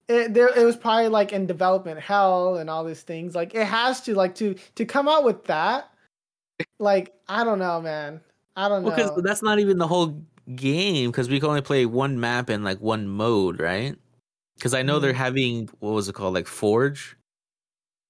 it 0.07 0.33
there 0.33 0.49
it 0.57 0.65
was 0.65 0.75
probably 0.75 1.07
like 1.09 1.33
in 1.33 1.47
development 1.47 1.99
hell 1.99 2.57
and 2.57 2.69
all 2.69 2.83
these 2.83 3.01
things. 3.03 3.35
Like 3.35 3.55
it 3.55 3.65
has 3.67 4.01
to 4.01 4.15
like 4.15 4.35
to 4.35 4.55
to 4.75 4.85
come 4.85 5.07
out 5.07 5.23
with 5.23 5.45
that. 5.45 5.89
Like 6.79 7.13
I 7.27 7.43
don't 7.43 7.59
know, 7.59 7.81
man. 7.81 8.21
I 8.55 8.69
don't 8.69 8.83
Well, 8.83 8.95
know. 8.95 9.11
because 9.11 9.23
that's 9.23 9.43
not 9.43 9.59
even 9.59 9.77
the 9.77 9.87
whole 9.87 10.21
game 10.55 11.11
because 11.11 11.27
we 11.29 11.39
can 11.39 11.49
only 11.49 11.61
play 11.61 11.85
one 11.85 12.19
map 12.19 12.49
and 12.49 12.63
like 12.63 12.79
one 12.79 13.07
mode, 13.07 13.59
right? 13.59 13.95
Because 14.57 14.73
I 14.73 14.83
know 14.83 14.99
they're 14.99 15.13
Mhm. 15.13 15.15
having 15.17 15.69
what 15.79 15.91
was 15.93 16.07
it 16.07 16.13
called, 16.15 16.33
like 16.33 16.47
Forge, 16.47 17.17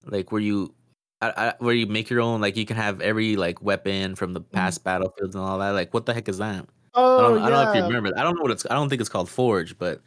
like 0.06 0.32
where 0.32 0.42
you. 0.42 0.74
I, 1.22 1.30
I, 1.38 1.54
where 1.60 1.74
you 1.74 1.88
make 1.88 2.10
your 2.10 2.20
own, 2.20 2.42
like 2.42 2.58
you 2.58 2.66
can 2.66 2.76
have 2.76 3.00
every 3.00 3.38
like 3.38 3.62
weapon 3.62 4.16
from 4.16 4.34
the 4.34 4.42
past 4.42 4.84
battlefields 4.84 5.34
and 5.34 5.44
all 5.44 5.60
that. 5.60 5.70
Like, 5.70 5.94
what 5.94 6.06
the 6.06 6.14
heck 6.14 6.28
is 6.28 6.40
that? 6.40 6.66
I 6.94 7.00
oh 7.02 7.22
don't, 7.22 7.40
yeah. 7.40 7.46
I 7.46 7.50
don't 7.50 7.66
know 7.66 7.70
if 7.72 7.76
you 7.76 7.84
remember. 7.84 8.20
I 8.20 8.24
don't 8.24 8.36
know 8.36 8.42
what 8.42 8.52
it's. 8.52 8.66
I 8.70 8.74
don't 8.74 8.90
think 8.90 9.00
it's 9.00 9.10
called 9.10 9.30
Forge, 9.30 9.78
but 9.78 10.02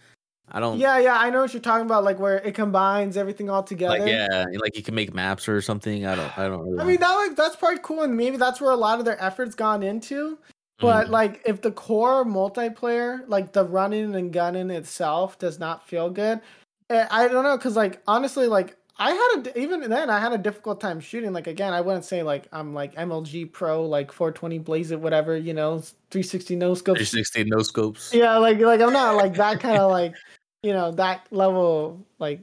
I 0.50 0.60
don't. 0.60 0.78
Yeah, 0.78 0.98
yeah, 0.98 1.18
I 1.18 1.30
know 1.30 1.40
what 1.40 1.52
you're 1.52 1.62
talking 1.62 1.86
about. 1.86 2.04
Like 2.04 2.18
where 2.18 2.38
it 2.38 2.54
combines 2.54 3.16
everything 3.16 3.50
all 3.50 3.62
together. 3.62 3.98
Like 3.98 4.08
yeah, 4.08 4.46
like 4.54 4.76
you 4.76 4.82
can 4.82 4.94
make 4.94 5.12
maps 5.14 5.48
or 5.48 5.60
something. 5.60 6.06
I 6.06 6.14
don't. 6.14 6.38
I 6.38 6.48
don't. 6.48 6.60
Really 6.60 6.82
I 6.82 6.86
mean 6.86 7.00
that 7.00 7.14
like 7.14 7.36
that's 7.36 7.56
probably 7.56 7.80
cool, 7.82 8.02
and 8.02 8.16
maybe 8.16 8.36
that's 8.36 8.60
where 8.60 8.70
a 8.70 8.76
lot 8.76 8.98
of 8.98 9.04
their 9.04 9.22
efforts 9.22 9.54
gone 9.54 9.82
into. 9.82 10.38
But 10.80 11.08
Mhm. 11.08 11.10
like, 11.10 11.42
if 11.44 11.60
the 11.60 11.72
core 11.72 12.24
multiplayer, 12.24 13.22
like 13.26 13.52
the 13.52 13.64
running 13.64 14.14
and 14.14 14.32
gunning 14.32 14.70
itself, 14.70 15.38
does 15.38 15.58
not 15.58 15.86
feel 15.88 16.08
good, 16.08 16.40
eh, 16.88 17.06
I 17.10 17.28
don't 17.28 17.44
know. 17.44 17.58
Cause 17.58 17.76
like 17.76 18.00
honestly, 18.06 18.46
like 18.46 18.77
I 18.98 19.12
had 19.12 19.46
a 19.46 19.58
even 19.58 19.88
then 19.88 20.10
I 20.10 20.18
had 20.18 20.32
a 20.32 20.38
difficult 20.38 20.80
time 20.80 20.98
shooting. 21.00 21.32
Like 21.32 21.46
again, 21.46 21.72
I 21.72 21.80
wouldn't 21.80 22.04
say 22.04 22.22
like 22.22 22.48
I'm 22.52 22.74
like 22.74 22.94
MLG 22.96 23.52
pro, 23.52 23.84
like 23.86 24.10
420 24.10 24.58
blaze 24.58 24.90
it, 24.90 25.00
whatever, 25.00 25.36
you 25.36 25.54
know, 25.54 25.78
360 26.10 26.56
no 26.56 26.74
scopes. 26.74 26.98
360 26.98 27.44
no 27.44 27.62
scopes. 27.62 28.12
Yeah, 28.12 28.38
like 28.38 28.58
like 28.58 28.80
I'm 28.80 28.92
not 28.92 29.14
like 29.14 29.34
that 29.34 29.60
kind 29.60 29.76
of 29.78 29.90
like 29.90 30.14
you 30.62 30.72
know 30.72 30.90
that 30.92 31.26
level 31.30 32.04
like 32.18 32.40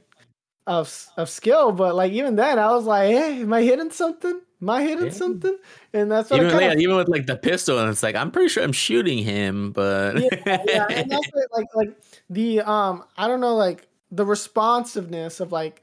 of 0.66 1.06
of 1.16 1.28
skill, 1.28 1.72
but 1.72 1.94
like 1.94 2.12
even 2.12 2.36
then 2.36 2.58
I 2.58 2.70
was 2.72 2.84
like, 2.84 3.10
hey, 3.10 3.42
am 3.42 3.52
I 3.52 3.62
hitting 3.62 3.90
something? 3.90 4.40
Am 4.62 4.70
I 4.70 4.82
hitting 4.82 5.06
Yeah. 5.06 5.10
something? 5.10 5.58
And 5.92 6.10
that's 6.10 6.30
what 6.30 6.40
Even, 6.40 6.48
I 6.48 6.52
kind 6.52 6.64
yeah, 6.64 6.72
of 6.72 6.78
even 6.78 6.96
with 6.96 7.08
like 7.08 7.26
the 7.26 7.36
pistol, 7.36 7.78
and 7.78 7.90
it's 7.90 8.02
like 8.02 8.16
I'm 8.16 8.30
pretty 8.30 8.48
sure 8.48 8.64
I'm 8.64 8.72
shooting 8.72 9.18
him, 9.18 9.72
but 9.72 10.16
yeah, 10.22 10.28
yeah, 10.66 10.86
and 10.88 11.10
that's 11.10 11.26
what, 11.32 11.48
like 11.52 11.66
like 11.74 11.96
the 12.30 12.60
um 12.62 13.04
I 13.18 13.28
don't 13.28 13.40
know 13.40 13.54
like 13.56 13.86
the 14.10 14.24
responsiveness 14.24 15.40
of 15.40 15.52
like 15.52 15.82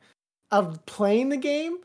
of 0.53 0.85
playing 0.85 1.29
the 1.29 1.37
game. 1.37 1.79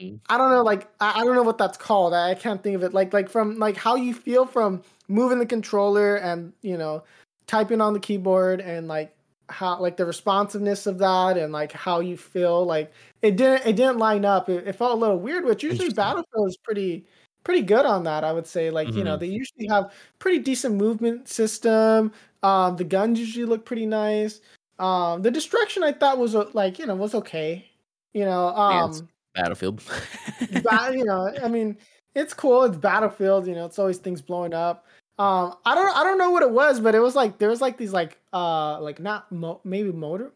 Mhm. 0.00 0.20
I 0.28 0.38
don't 0.38 0.50
know 0.50 0.62
like 0.62 0.88
I, 1.00 1.20
I 1.20 1.24
don't 1.24 1.34
know 1.34 1.42
what 1.42 1.58
that's 1.58 1.76
called. 1.78 2.14
I, 2.14 2.30
I 2.30 2.34
can't 2.34 2.62
think 2.62 2.76
of 2.76 2.82
it. 2.84 2.94
Like 2.94 3.12
like 3.12 3.28
from 3.28 3.58
like 3.58 3.76
how 3.76 3.96
you 3.96 4.14
feel 4.14 4.46
from 4.46 4.82
moving 5.08 5.38
the 5.38 5.46
controller 5.46 6.16
and 6.16 6.52
you 6.62 6.78
know 6.78 7.04
typing 7.46 7.80
on 7.80 7.92
the 7.92 8.00
keyboard 8.00 8.60
and 8.60 8.88
like 8.88 9.14
how 9.48 9.78
like 9.80 9.96
the 9.98 10.06
responsiveness 10.06 10.86
of 10.86 10.98
that 10.98 11.36
and 11.36 11.52
like 11.52 11.72
how 11.72 12.00
you 12.00 12.16
feel 12.16 12.64
like 12.64 12.92
it 13.22 13.36
didn't 13.36 13.66
it 13.66 13.76
didn't 13.76 13.98
line 13.98 14.24
up. 14.24 14.48
It, 14.48 14.66
it 14.66 14.74
felt 14.76 14.92
a 14.92 15.00
little 15.00 15.18
weird, 15.18 15.44
which 15.44 15.62
usually 15.62 15.90
Battlefield 15.90 16.48
is 16.48 16.56
pretty 16.56 17.04
pretty 17.44 17.62
good 17.62 17.84
on 17.86 18.04
that. 18.04 18.24
I 18.24 18.32
would 18.32 18.46
say 18.46 18.70
like 18.70 18.94
you 18.96 19.04
know 19.04 19.16
Mhm. 19.16 19.20
they 19.20 19.26
usually 19.26 19.66
have 19.68 19.92
pretty 20.20 20.38
decent 20.38 20.76
movement 20.76 21.28
system. 21.28 22.12
Um, 22.42 22.76
the 22.76 22.84
guns 22.84 23.18
usually 23.20 23.44
look 23.46 23.64
pretty 23.64 23.86
nice. 23.86 24.40
Um, 24.78 25.22
the 25.22 25.30
destruction 25.30 25.82
I 25.84 25.92
thought 25.92 26.18
was 26.18 26.34
uh, 26.34 26.48
like 26.54 26.78
you 26.78 26.86
know 26.86 26.94
was 26.96 27.14
okay. 27.14 27.66
You 28.14 28.24
know, 28.24 28.52
Yeah, 28.56 28.82
um, 28.84 28.90
it's- 28.90 29.02
Battlefield. 29.34 29.82
ba- 30.62 30.90
you 30.92 31.04
know, 31.04 31.32
I 31.42 31.48
mean, 31.48 31.78
it's 32.14 32.34
cool. 32.34 32.64
It's 32.64 32.76
Battlefield. 32.76 33.46
You 33.46 33.54
know, 33.54 33.64
it's 33.64 33.78
always 33.78 33.96
things 33.98 34.20
blowing 34.20 34.52
up. 34.52 34.86
Um, 35.18 35.54
I 35.64 35.74
don't, 35.74 35.96
I 35.96 36.02
don't 36.04 36.18
know 36.18 36.30
what 36.30 36.42
it 36.42 36.50
was, 36.50 36.80
but 36.80 36.94
it 36.94 37.00
was 37.00 37.14
like 37.14 37.38
there 37.38 37.48
was 37.48 37.60
like 37.60 37.78
these 37.78 37.92
like, 37.92 38.18
uh, 38.32 38.80
like 38.80 38.98
not 39.00 39.30
mo- 39.32 39.60
maybe 39.64 39.92
motor, 39.92 40.32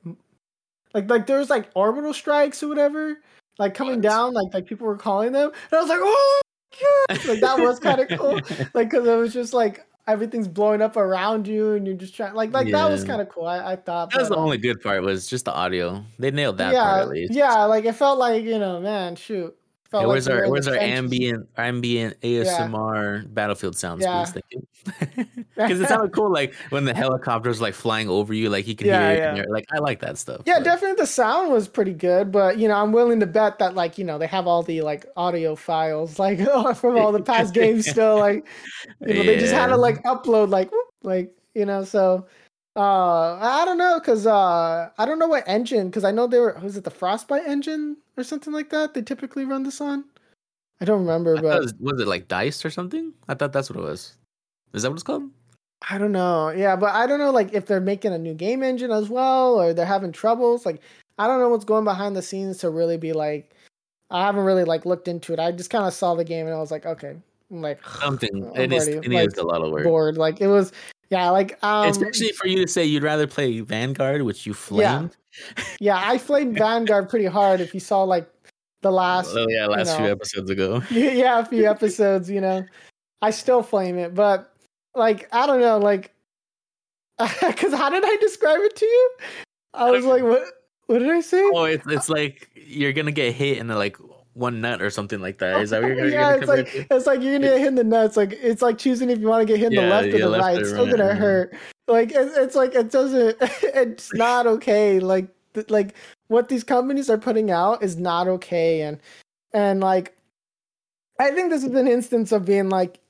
like 0.95 1.11
like 1.11 1.27
there 1.27 1.39
was 1.39 1.51
like 1.51 1.68
orbital 1.74 2.14
strikes 2.14 2.62
or 2.62 2.68
whatever, 2.68 3.18
like 3.59 3.74
coming 3.74 3.95
What? 3.97 4.03
down, 4.03 4.33
like 4.35 4.55
like 4.55 4.66
people 4.66 4.87
were 4.87 4.97
calling 4.97 5.33
them, 5.33 5.51
and 5.70 5.79
I 5.79 5.81
was 5.81 5.89
like, 5.91 5.99
oh, 6.03 6.41
God! 7.09 7.27
like 7.27 7.41
that 7.41 7.59
was 7.59 7.79
kind 7.79 8.01
of 8.01 8.18
cool, 8.18 8.35
like 8.74 8.91
because 8.91 9.07
it 9.07 9.16
was 9.16 9.33
just 9.35 9.53
like 9.53 9.87
everything's 10.07 10.49
blowing 10.49 10.83
up 10.83 10.97
around 10.97 11.47
you, 11.47 11.73
and 11.73 11.87
you're 11.87 11.97
just 11.97 12.15
trying, 12.15 12.35
like 12.35 12.53
like 12.53 12.71
that 12.71 12.91
was 12.91 13.05
kind 13.05 13.21
of 13.21 13.29
cool. 13.29 13.47
I, 13.47 13.73
I 13.73 13.77
thought 13.77 14.11
That 14.13 14.21
was 14.21 14.29
the 14.29 14.37
only 14.37 14.59
good 14.59 14.81
part 14.81 15.03
was 15.03 15.27
just 15.27 15.45
the 15.45 15.53
audio. 15.53 16.05
They 16.19 16.31
nailed 16.31 16.59
that 16.59 16.73
yeah, 16.73 16.85
part 16.85 17.03
at 17.03 17.09
least. 17.09 17.35
yeah, 17.35 17.65
like 17.65 17.85
it 17.85 17.95
felt 17.95 18.19
like 18.19 18.45
you 18.45 18.59
know, 18.59 18.81
man, 18.81 19.17
shoot. 19.17 19.57
Felt 19.91 20.03
Yeah, 20.03 20.09
where's 20.09 20.28
were 20.28 20.45
our 20.45 20.51
where's 20.51 20.66
our 20.68 20.74
trenches. 20.74 20.99
ambient 20.99 21.49
ambient 21.57 22.20
ASMR 22.20 23.32
battlefield 23.32 23.76
sounds, 23.76 24.03
Yeah. 24.03 24.24
Thank 24.24 24.45
you. 24.51 24.66
Because 25.57 25.80
it 25.80 25.89
sounded 25.89 26.12
cool, 26.12 26.30
like 26.30 26.55
when 26.70 26.84
the 26.84 26.93
helicopter's 26.95 27.61
like 27.62 27.72
flying 27.74 28.09
over 28.11 28.34
you, 28.34 28.51
like 28.51 28.66
you 28.66 28.74
can 28.76 28.89
Yeah, 28.89 29.01
hear 29.01 29.11
it. 29.11 29.18
yeah. 29.18 29.28
and 29.28 29.37
you're- 29.39 29.51
Like 29.53 29.64
I 29.72 29.78
like 29.78 30.01
that 30.01 30.18
stuff. 30.18 30.43
Yeah, 30.45 30.59
but- 30.59 30.64
definitely 30.64 30.97
the 30.97 31.07
sound 31.07 31.51
was 31.53 31.66
pretty 31.68 31.95
good, 31.95 32.30
but 32.30 32.59
you 32.59 32.68
know, 32.68 32.74
I'm 32.74 32.93
willing 32.93 33.20
to 33.20 33.26
bet 33.26 33.59
that 33.61 33.74
like, 33.74 33.97
you 33.97 34.05
know, 34.05 34.18
they 34.18 34.26
have 34.26 34.47
all 34.47 34.62
the 34.62 34.82
like 34.82 35.07
audio 35.16 35.55
files 35.57 36.18
like 36.24 36.41
from 36.76 36.99
all 36.99 37.11
the 37.12 37.22
past 37.22 37.55
games 37.55 37.89
still 37.89 38.18
like 38.18 38.47
you 39.01 39.14
know, 39.14 39.22
they 39.22 39.39
just 39.39 39.55
had 39.55 39.68
to 39.68 39.76
like 39.76 40.03
upload 40.03 40.51
like 40.51 40.70
whoop, 40.70 40.87
like, 41.03 41.32
you 41.55 41.64
know, 41.64 41.84
so 41.84 42.26
uh 42.77 43.39
I 43.41 43.64
don't 43.64 43.79
know 43.79 43.99
cuz 44.01 44.27
uh 44.27 44.91
I 44.99 45.07
don't 45.07 45.18
know 45.18 45.29
what 45.29 45.45
engine 45.47 45.91
cuz 45.91 46.05
I 46.05 46.11
know 46.11 46.27
they 46.27 46.39
were 46.39 46.59
was 46.62 46.77
it 46.77 46.85
the 46.85 46.91
Frostbite 46.91 47.47
engine 47.47 47.97
or 48.16 48.24
something 48.24 48.53
like 48.53 48.70
that 48.70 48.95
they 48.95 49.03
typically 49.03 49.45
run 49.45 49.62
this 49.62 49.81
on? 49.81 50.05
I 50.81 50.85
don't 50.85 51.01
remember, 51.01 51.37
I 51.37 51.41
thought 51.41 51.47
it 51.47 51.51
but 51.51 51.62
was, 51.62 51.74
was 51.81 52.01
it 52.01 52.07
like 52.09 52.29
dice 52.29 52.64
or 52.64 52.70
something? 52.70 53.14
I 53.29 53.35
thought 53.35 53.53
that's 53.53 53.70
what 53.70 53.79
it 53.79 53.83
was. 53.83 54.16
Is 54.74 54.83
that 54.83 54.91
what 54.91 54.97
it's 54.97 55.03
called? 55.03 55.31
I 55.89 55.99
don't 55.99 56.12
know. 56.12 56.51
Yeah, 56.51 56.77
but 56.77 56.95
I 56.95 57.07
don't 57.07 57.18
know 57.18 57.31
like 57.31 57.55
if 57.55 57.66
they're 57.66 57.81
making 57.81 58.12
a 58.12 58.18
new 58.18 58.35
game 58.35 58.62
engine 58.62 58.91
as 58.91 59.09
well 59.09 59.61
or 59.61 59.72
they're 59.72 59.87
having 59.87 60.12
troubles. 60.12 60.66
Like 60.66 60.83
I 61.18 61.27
don't 61.27 61.41
know 61.41 61.49
what's 61.49 61.64
going 61.64 61.85
behind 61.85 62.14
the 62.16 62.22
scenes 62.22 62.59
to 62.59 62.70
really 62.70 62.99
be 62.99 63.12
like 63.12 63.55
I 64.11 64.24
haven't 64.24 64.45
really 64.45 64.64
like 64.64 64.87
looked 64.87 65.09
into 65.09 65.33
it. 65.33 65.41
I 65.41 65.51
just 65.53 65.70
kind 65.70 65.87
of 65.87 65.95
saw 65.95 66.14
the 66.14 66.24
game 66.24 66.47
and 66.47 66.55
I 66.55 66.59
was 66.59 66.70
like, 66.70 66.87
okay. 66.87 67.16
I'm 67.51 67.63
like 67.63 67.81
Something. 68.01 68.51
I'm 68.55 68.61
It 68.61 68.73
is. 68.73 68.89
It 68.89 69.09
like, 69.09 69.37
a 69.37 69.43
lot 69.43 69.63
of 69.63 69.71
work. 69.71 69.85
bored. 69.85 70.19
Like 70.19 70.41
it 70.41 70.49
was 70.49 70.73
yeah, 71.11 71.31
like 71.31 71.63
um 71.63 71.89
Especially 71.89 72.33
for 72.33 72.47
you 72.47 72.65
to 72.65 72.71
say 72.71 72.85
you'd 72.85 73.03
rather 73.03 73.27
play 73.27 73.61
Vanguard, 73.61 74.23
which 74.23 74.47
you 74.47 74.55
flamed. 74.55 75.17
yeah, 75.81 76.01
I 76.05 76.19
flamed 76.19 76.59
Vanguard 76.59 77.09
pretty 77.09 77.27
hard 77.27 77.61
if 77.61 77.75
you 77.75 77.81
saw 77.81 78.03
like 78.03 78.29
the 78.83 78.91
last 78.91 79.35
Oh 79.37 79.47
yeah, 79.49 79.67
last 79.67 79.97
few 79.97 80.07
know. 80.07 80.11
episodes 80.13 80.51
ago. 80.51 80.83
yeah, 80.91 81.41
a 81.41 81.45
few 81.45 81.69
episodes, 81.69 82.29
you 82.29 82.41
know. 82.41 82.65
I 83.23 83.31
still 83.31 83.63
flame 83.63 83.99
it, 83.99 84.15
but 84.15 84.53
like 84.95 85.29
I 85.33 85.47
don't 85.47 85.61
know, 85.61 85.79
like 85.79 86.13
cuz 87.19 87.73
how 87.73 87.89
did 87.91 88.05
I 88.05 88.17
describe 88.21 88.61
it 88.61 88.77
to 88.77 88.87
you? 88.87 89.11
I 89.75 89.91
was 89.91 90.05
like 90.05 90.23
what 90.23 90.45
what 90.87 90.99
did 90.99 91.11
I 91.11 91.21
say? 91.21 91.43
Oh, 91.55 91.65
it's 91.65 91.87
it's 91.87 92.09
like 92.09 92.51
you're 92.55 92.93
gonna 92.93 93.13
get 93.13 93.35
hit 93.35 93.59
in 93.59 93.69
the 93.69 93.77
like 93.77 93.97
one 94.37 94.61
nut 94.61 94.82
or 94.82 94.91
something 94.91 95.20
like 95.20 95.39
that. 95.39 95.62
Is 95.62 95.70
that 95.70 95.80
what 95.80 95.89
you're 95.89 95.97
gonna, 95.97 96.11
yeah, 96.12 96.34
it's 96.34 96.47
like 96.47 96.74
it 96.74 96.87
it's 96.91 97.07
like 97.07 97.22
you're 97.22 97.32
gonna 97.39 97.49
get 97.49 97.59
hit 97.59 97.68
in 97.68 97.74
the 97.74 97.84
nuts. 97.84 98.16
Like 98.16 98.32
it's 98.32 98.62
like 98.62 98.76
choosing 98.78 99.11
if 99.11 99.18
you 99.18 99.28
want 99.28 99.47
to 99.47 99.47
get 99.47 99.59
hit 99.59 99.72
in 99.72 99.76
the 99.76 99.82
Yeah, 99.82 99.91
left 99.91 100.09
or 100.09 100.18
the 100.18 100.28
left 100.28 100.43
right. 100.43 100.59
It's 100.59 100.68
still 100.68 100.87
right, 100.87 100.97
gonna 100.97 101.14
hurt. 101.14 101.55
Like 101.89 102.12
it's, 102.12 102.37
it's 102.37 102.55
like 102.55 102.74
it 102.74 102.91
doesn't. 102.91 103.37
It's 103.62 104.12
not 104.14 104.47
okay. 104.47 105.01
Like 105.01 105.28
th- 105.55 105.70
like 105.70 105.95
what 106.28 106.49
these 106.49 106.64
companies 106.64 107.09
are 107.09 107.18
putting 107.18 107.51
out 107.51 107.82
is 107.82 107.97
not 107.97 108.28
okay. 108.28 108.82
And 108.82 109.01
and 109.53 109.80
like 109.80 110.16
I 111.18 111.30
think 111.30 111.51
this 111.51 111.64
is 111.64 111.74
an 111.74 111.89
instance 111.89 112.30
of 112.30 112.45
being 112.45 112.68
like 112.68 113.01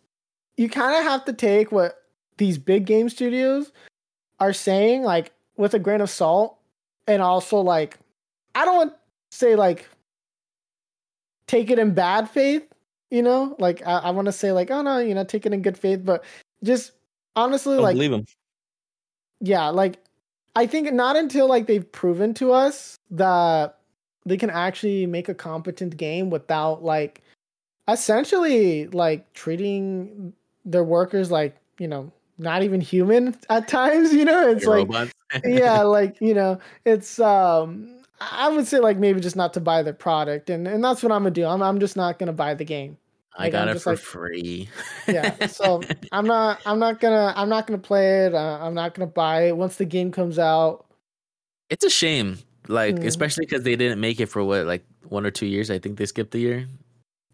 you 0.56 0.68
kind 0.68 0.96
of 0.96 1.02
have 1.02 1.24
to 1.26 1.32
take 1.32 1.72
what 1.72 2.02
these 2.38 2.56
big 2.56 2.86
game 2.86 3.08
studios 3.08 3.72
are 4.38 4.52
saying 4.52 5.02
like 5.02 5.32
with 5.56 5.74
a 5.74 5.78
grain 5.78 6.00
of 6.00 6.10
salt 6.10 6.58
and 7.06 7.20
also 7.20 7.58
like 7.60 7.98
I 8.54 8.64
don't 8.64 8.76
want 8.76 8.92
to 8.92 9.36
say 9.36 9.56
like 9.56 9.88
take 11.46 11.70
it 11.70 11.78
in 11.78 11.94
bad 11.94 12.28
faith, 12.28 12.66
you 13.10 13.22
know? 13.22 13.56
Like 13.58 13.86
I, 13.86 13.98
I 13.98 14.10
want 14.10 14.26
to 14.26 14.32
say 14.32 14.52
like, 14.52 14.70
oh 14.70 14.82
no, 14.82 14.98
you 14.98 15.14
know, 15.14 15.24
take 15.24 15.46
it 15.46 15.52
in 15.52 15.62
good 15.62 15.78
faith, 15.78 16.04
but 16.04 16.24
just 16.64 16.92
honestly 17.34 17.76
Don't 17.76 17.82
like 17.84 17.94
believe 17.94 18.12
him. 18.12 18.26
yeah, 19.40 19.68
like 19.68 19.98
I 20.54 20.66
think 20.66 20.92
not 20.92 21.16
until 21.16 21.48
like 21.48 21.66
they've 21.66 21.90
proven 21.90 22.34
to 22.34 22.52
us 22.52 22.96
that 23.10 23.78
they 24.24 24.36
can 24.36 24.50
actually 24.50 25.06
make 25.06 25.28
a 25.28 25.34
competent 25.34 25.96
game 25.96 26.30
without 26.30 26.82
like 26.82 27.22
essentially 27.88 28.88
like 28.88 29.32
treating 29.34 30.32
their 30.64 30.82
workers 30.82 31.30
like, 31.30 31.56
you 31.78 31.86
know, 31.86 32.10
not 32.38 32.62
even 32.62 32.80
human 32.80 33.36
at 33.48 33.68
times, 33.68 34.12
you 34.12 34.24
know? 34.24 34.48
It's 34.48 34.66
like 34.66 34.88
yeah, 35.44 35.82
like, 35.82 36.20
you 36.20 36.34
know, 36.34 36.58
it's 36.84 37.20
um 37.20 37.95
I 38.20 38.48
would 38.48 38.66
say 38.66 38.78
like 38.80 38.96
maybe 38.98 39.20
just 39.20 39.36
not 39.36 39.54
to 39.54 39.60
buy 39.60 39.82
their 39.82 39.92
product 39.92 40.48
and 40.50 40.66
and 40.66 40.82
that's 40.82 41.02
what 41.02 41.12
I'm 41.12 41.22
going 41.22 41.34
to 41.34 41.40
do. 41.40 41.46
I'm 41.46 41.62
I'm 41.62 41.80
just 41.80 41.96
not 41.96 42.18
going 42.18 42.28
to 42.28 42.32
buy 42.32 42.54
the 42.54 42.64
game. 42.64 42.96
I 43.38 43.50
got 43.50 43.64
I'm 43.64 43.68
it 43.68 43.72
just 43.74 43.84
for 43.84 43.90
like- 43.90 43.98
free. 43.98 44.68
Yeah. 45.08 45.46
So 45.48 45.82
I'm 46.12 46.26
not 46.26 46.60
I'm 46.66 46.78
not 46.78 47.00
going 47.00 47.12
to 47.12 47.38
I'm 47.38 47.48
not 47.48 47.66
to 47.66 47.78
play 47.78 48.24
it. 48.26 48.34
Uh, 48.34 48.58
I'm 48.60 48.74
not 48.74 48.94
going 48.94 49.06
to 49.08 49.12
buy 49.12 49.48
it 49.48 49.56
once 49.56 49.76
the 49.76 49.84
game 49.84 50.10
comes 50.10 50.38
out. 50.38 50.86
It's 51.68 51.84
a 51.84 51.90
shame, 51.90 52.38
like 52.68 52.94
Mm. 52.96 53.04
especially 53.06 53.44
because 53.46 53.62
they 53.64 53.76
didn't 53.76 54.00
make 54.00 54.20
it 54.20 54.26
for 54.26 54.42
what 54.44 54.66
like 54.66 54.84
one 55.08 55.26
or 55.26 55.30
two 55.30 55.46
years. 55.46 55.70
I 55.70 55.78
think 55.78 55.98
they 55.98 56.06
skipped 56.06 56.34
a 56.34 56.38
year, 56.38 56.66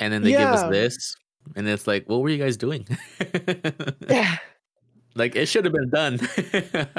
and 0.01 0.13
then 0.13 0.23
they 0.23 0.31
give 0.33 0.41
us 0.41 0.69
this, 0.71 1.17
and 1.55 1.69
it's 1.69 1.87
like, 1.87 2.09
what 2.09 2.21
were 2.21 2.29
you 2.31 2.39
guys 2.39 2.57
doing? 2.57 2.87
Yeah. 4.09 4.37
like 5.15 5.37
it 5.37 5.47
should 5.47 5.65
have 5.67 5.75
been 5.75 5.91
done. 5.91 6.19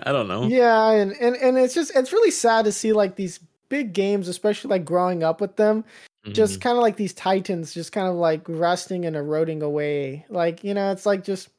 I 0.05 0.11
don't 0.11 0.27
know. 0.27 0.43
Yeah, 0.47 0.91
and, 0.91 1.11
and 1.19 1.35
and 1.35 1.57
it's 1.57 1.73
just 1.73 1.95
it's 1.95 2.13
really 2.13 2.31
sad 2.31 2.65
to 2.65 2.71
see 2.71 2.93
like 2.93 3.15
these 3.15 3.39
big 3.73 3.91
games, 3.93 4.27
especially 4.27 4.69
like 4.69 4.85
growing 4.85 5.23
up 5.23 5.41
with 5.41 5.55
them, 5.55 5.83
just 6.31 6.59
Mhm. 6.59 6.61
kind 6.61 6.77
of 6.77 6.83
like 6.83 6.95
these 6.95 7.11
titans 7.13 7.73
just 7.73 7.91
kind 7.91 8.07
of 8.07 8.13
like 8.15 8.41
rusting 8.47 9.05
and 9.05 9.15
eroding 9.15 9.63
away. 9.63 10.25
Like, 10.29 10.63
you 10.63 10.75
know, 10.75 10.91
it's 10.91 11.07
like 11.07 11.23
just 11.23 11.49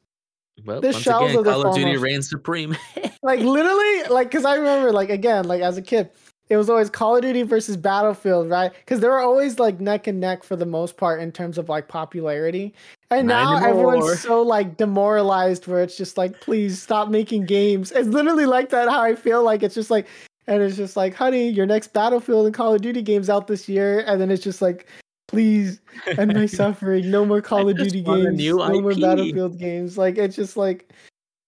well, 0.65 0.79
the 0.79 0.93
shells 0.93 1.31
again, 1.31 1.39
of 1.39 1.43
the 1.45 1.51
Call 1.51 1.67
of 1.67 1.75
Duty 1.75 1.97
reigns 1.97 2.29
supreme. 2.29 2.77
like 3.23 3.41
literally 3.41 4.03
like 4.09 4.29
because 4.29 4.45
i 4.45 4.55
remember 4.55 4.91
like 4.93 5.09
again 5.09 5.45
like 5.45 5.61
as 5.61 5.77
a 5.77 5.81
kid 5.81 6.09
it 6.47 6.57
was 6.57 6.69
always 6.69 6.89
call 6.91 7.15
of 7.17 7.23
duty 7.23 7.41
versus 7.41 7.75
battlefield 7.75 8.47
right 8.49 8.71
because 8.75 8.99
they 9.01 9.07
were 9.07 9.19
always 9.19 9.57
like 9.59 9.79
neck 9.81 10.05
and 10.07 10.19
neck 10.19 10.43
for 10.43 10.55
the 10.55 10.65
most 10.65 10.95
part 10.95 11.19
in 11.19 11.31
terms 11.31 11.57
of 11.57 11.67
like 11.69 11.87
popularity 11.89 12.71
and 13.09 13.27
Not 13.27 13.43
now 13.43 13.67
anymore. 13.67 13.95
everyone's 13.95 14.21
so 14.21 14.41
like 14.43 14.77
demoralized 14.77 15.65
where 15.67 15.81
it's 15.81 15.97
just 15.97 16.17
like 16.17 16.39
please 16.39 16.79
stop 16.81 17.09
making 17.09 17.45
games 17.47 17.91
it's 17.91 18.07
literally 18.09 18.45
like 18.45 18.69
that 18.69 18.87
how 18.87 19.01
i 19.01 19.15
feel 19.15 19.43
like 19.43 19.63
it's 19.63 19.75
just 19.75 19.89
like 19.91 20.05
and 20.47 20.61
it's 20.61 20.75
just 20.75 20.95
like 20.95 21.13
honey 21.13 21.49
your 21.49 21.65
next 21.65 21.93
battlefield 21.93 22.45
and 22.45 22.55
call 22.55 22.73
of 22.73 22.81
duty 22.81 23.01
games 23.01 23.29
out 23.29 23.47
this 23.47 23.67
year 23.67 24.03
and 24.07 24.21
then 24.21 24.29
it's 24.31 24.43
just 24.43 24.61
like 24.61 24.87
please 25.27 25.79
end 26.17 26.33
my 26.33 26.45
suffering 26.45 27.09
no 27.09 27.25
more 27.25 27.41
call 27.41 27.67
of 27.67 27.77
duty 27.77 28.01
games 28.01 28.37
new 28.37 28.57
no 28.57 28.81
more 28.81 28.95
battlefield 28.95 29.57
games 29.57 29.97
like 29.97 30.17
it's 30.17 30.35
just 30.35 30.55
like 30.55 30.91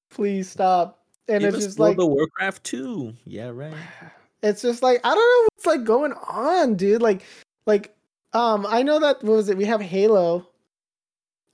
please 0.09 0.49
stop 0.49 0.97
and 1.27 1.41
Give 1.41 1.53
it's 1.53 1.63
just 1.65 1.79
like 1.79 1.97
the 1.97 2.05
Warcraft 2.05 2.63
2. 2.63 3.13
Yeah, 3.25 3.49
right. 3.49 3.73
it's 4.43 4.61
just 4.61 4.81
like 4.81 5.01
I 5.03 5.13
don't 5.13 5.17
know 5.17 5.47
what's 5.53 5.65
like 5.65 5.83
going 5.83 6.13
on, 6.13 6.75
dude. 6.75 7.01
Like, 7.01 7.23
like, 7.65 7.95
um, 8.33 8.65
I 8.67 8.83
know 8.83 8.99
that 8.99 9.23
what 9.23 9.35
was 9.35 9.49
it? 9.49 9.57
We 9.57 9.65
have 9.65 9.81
Halo. 9.81 10.47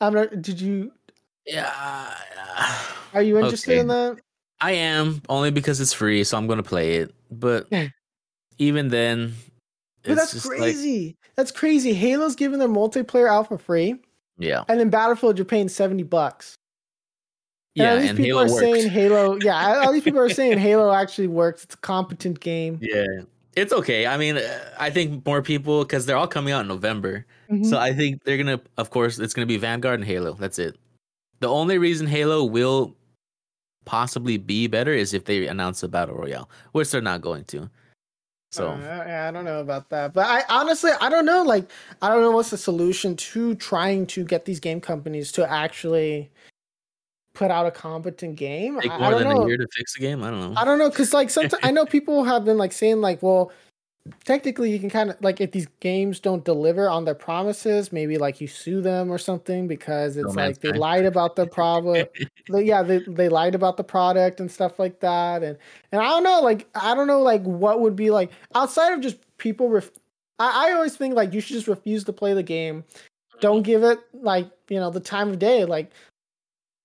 I'm 0.02 0.14
not. 0.14 0.42
Did 0.42 0.62
you? 0.62 0.92
Yeah. 1.46 2.14
Are 3.14 3.22
you 3.22 3.38
interested 3.40 3.72
Okay. 3.72 3.80
in 3.80 3.88
that? 3.88 4.20
I 4.62 4.74
am 4.74 5.22
only 5.28 5.52
because 5.52 5.82
it's 5.82 5.94
free, 5.94 6.24
so 6.24 6.38
I'm 6.38 6.48
gonna 6.48 6.64
play 6.64 6.98
it. 6.98 7.14
But 7.40 7.68
even 8.58 8.90
then, 8.90 9.34
But 10.04 10.16
that's 10.16 10.34
just 10.34 10.46
like 10.50 10.58
crazy. 10.60 11.16
that's 11.36 11.52
crazy. 11.52 11.94
Halo's 11.94 12.36
giving 12.36 12.60
their 12.60 12.68
multiplayer 12.68 13.30
out 13.30 13.48
for 13.48 13.58
free, 13.58 13.96
yeah, 14.38 14.64
and 14.68 14.80
then 14.80 14.90
Battlefield 14.90 15.38
you're 15.38 15.46
paying 15.46 15.70
seventy 15.70 16.04
bucks. 16.04 16.56
And 17.76 17.84
yeah, 17.86 17.92
at 17.94 17.98
least 18.00 18.10
and 18.10 18.18
people 18.18 18.40
Halo 18.40 18.42
are 18.42 18.54
works. 18.54 18.60
saying 18.60 18.90
Halo. 18.92 19.38
Yeah, 19.42 19.82
at 19.84 19.92
least 19.92 20.06
people 20.06 20.20
are 20.20 20.30
saying 20.30 20.60
Halo 20.60 20.92
actually 20.92 21.28
works. 21.28 21.64
It's 21.64 21.74
a 21.76 21.78
competent 21.80 22.40
game. 22.40 22.78
yeah, 22.82 23.06
it's 23.56 23.74
okay. 23.74 24.06
I 24.06 24.18
mean, 24.18 24.38
uh, 24.38 24.70
I 24.80 24.90
think 24.92 25.26
more 25.26 25.42
people 25.42 25.84
because 25.84 26.06
they're 26.06 26.18
all 26.18 26.28
coming 26.28 26.54
out 26.54 26.62
in 26.62 26.68
November, 26.68 27.26
Mhm. 27.50 27.66
so 27.66 27.78
I 27.80 27.94
think 27.94 28.24
they're 28.26 28.38
gonna. 28.38 28.62
Of 28.78 28.90
course, 28.92 29.18
it's 29.20 29.34
gonna 29.34 29.48
be 29.48 29.58
Vanguard 29.58 30.00
and 30.00 30.06
Halo. 30.08 30.34
That's 30.34 30.60
it. 30.60 30.78
The 31.40 31.48
only 31.50 31.78
reason 31.80 32.06
Halo 32.08 32.44
will 32.44 32.96
possibly 33.86 34.38
be 34.38 34.68
better 34.68 34.92
is 34.94 35.14
if 35.14 35.26
they 35.26 35.48
announce 35.48 35.84
a 35.84 35.88
battle 35.88 36.16
royale, 36.16 36.50
which 36.72 36.92
they're 36.92 37.02
not 37.02 37.22
going 37.22 37.46
to. 37.46 37.70
So 38.52 38.70
Uh, 38.70 39.04
I, 39.08 39.28
I 39.28 39.32
don't 39.32 39.46
know 39.46 39.62
about 39.62 39.90
that, 39.90 40.14
but 40.14 40.28
I 40.28 40.44
honestly 40.48 40.92
I 41.02 41.10
don't 41.10 41.26
know. 41.26 41.42
Like 41.42 41.70
I 42.02 42.10
don't 42.10 42.22
know 42.22 42.32
what's 42.32 42.52
the 42.52 42.58
solution 42.58 43.16
to 43.16 43.56
trying 43.56 44.06
to 44.08 44.24
get 44.24 44.46
these 44.46 44.60
game 44.60 44.80
companies 44.80 45.32
to 45.34 45.50
actually 45.52 46.30
put 47.34 47.50
out 47.50 47.66
a 47.66 47.72
competent 47.72 48.36
game. 48.36 48.80
take 48.80 48.92
I, 48.92 48.96
I 48.96 49.00
more 49.00 49.12
don't 49.12 49.20
than 49.24 49.30
know. 49.38 49.44
a 49.44 49.48
year 49.48 49.58
to 49.58 49.68
fix 49.76 49.96
a 49.96 50.00
game. 50.00 50.24
I 50.24 50.30
don't 50.30 50.54
know. 50.54 50.60
I 50.60 50.66
don't 50.66 50.78
know 50.78 50.90
because 50.90 51.14
like 51.14 51.32
sometimes 51.32 51.64
I 51.64 51.72
know 51.72 51.86
people 51.98 52.24
have 52.26 52.46
been 52.46 52.60
like 52.60 52.72
saying 52.72 53.02
like, 53.02 53.24
well, 53.24 53.52
technically 54.26 54.72
you 54.72 54.80
can 54.80 54.90
kind 54.90 55.10
of 55.10 55.18
like 55.22 55.40
if 55.40 55.52
these 55.52 55.68
games 55.80 56.20
don't 56.20 56.44
deliver 56.44 56.90
on 56.90 57.06
their 57.06 57.16
promises, 57.16 57.92
maybe 57.92 58.18
like 58.18 58.42
you 58.42 58.48
sue 58.48 58.82
them 58.82 59.12
or 59.12 59.18
something 59.18 59.68
because 59.68 60.18
it's 60.18 60.36
No 60.36 60.44
like 60.46 60.60
they 60.60 60.74
lied 60.74 61.06
about 61.06 61.36
their 61.36 61.46
problem. 61.46 62.06
Yeah, 62.50 62.84
they 62.84 62.98
they 63.00 63.30
lied 63.30 63.56
about 63.56 63.78
the 63.78 63.86
product 63.86 64.42
and 64.42 64.52
stuff 64.52 64.78
like 64.78 65.00
that, 65.00 65.44
and 65.44 65.58
and 65.94 66.02
I 66.02 66.10
don't 66.10 66.24
know, 66.24 66.42
like 66.42 66.68
I 66.76 66.94
don't 66.94 67.08
know, 67.08 67.22
like 67.22 67.42
what 67.44 67.80
would 67.80 67.96
be 67.96 68.10
like 68.10 68.32
outside 68.54 68.92
of 68.92 69.00
just 69.00 69.16
people. 69.38 69.70
Ref- 69.70 69.92
I 70.40 70.70
I 70.70 70.74
always 70.74 70.98
think 70.98 71.16
like 71.16 71.34
you 71.34 71.40
should 71.40 71.54
just 71.54 71.70
refuse 71.70 72.04
to 72.04 72.12
play 72.14 72.34
the 72.34 72.44
game. 72.44 72.84
Don't 73.40 73.62
give 73.62 73.84
it 73.84 74.00
like 74.14 74.50
you 74.68 74.78
know 74.78 74.90
the 74.90 75.00
time 75.00 75.30
of 75.30 75.40
day. 75.40 75.64
Like 75.64 75.92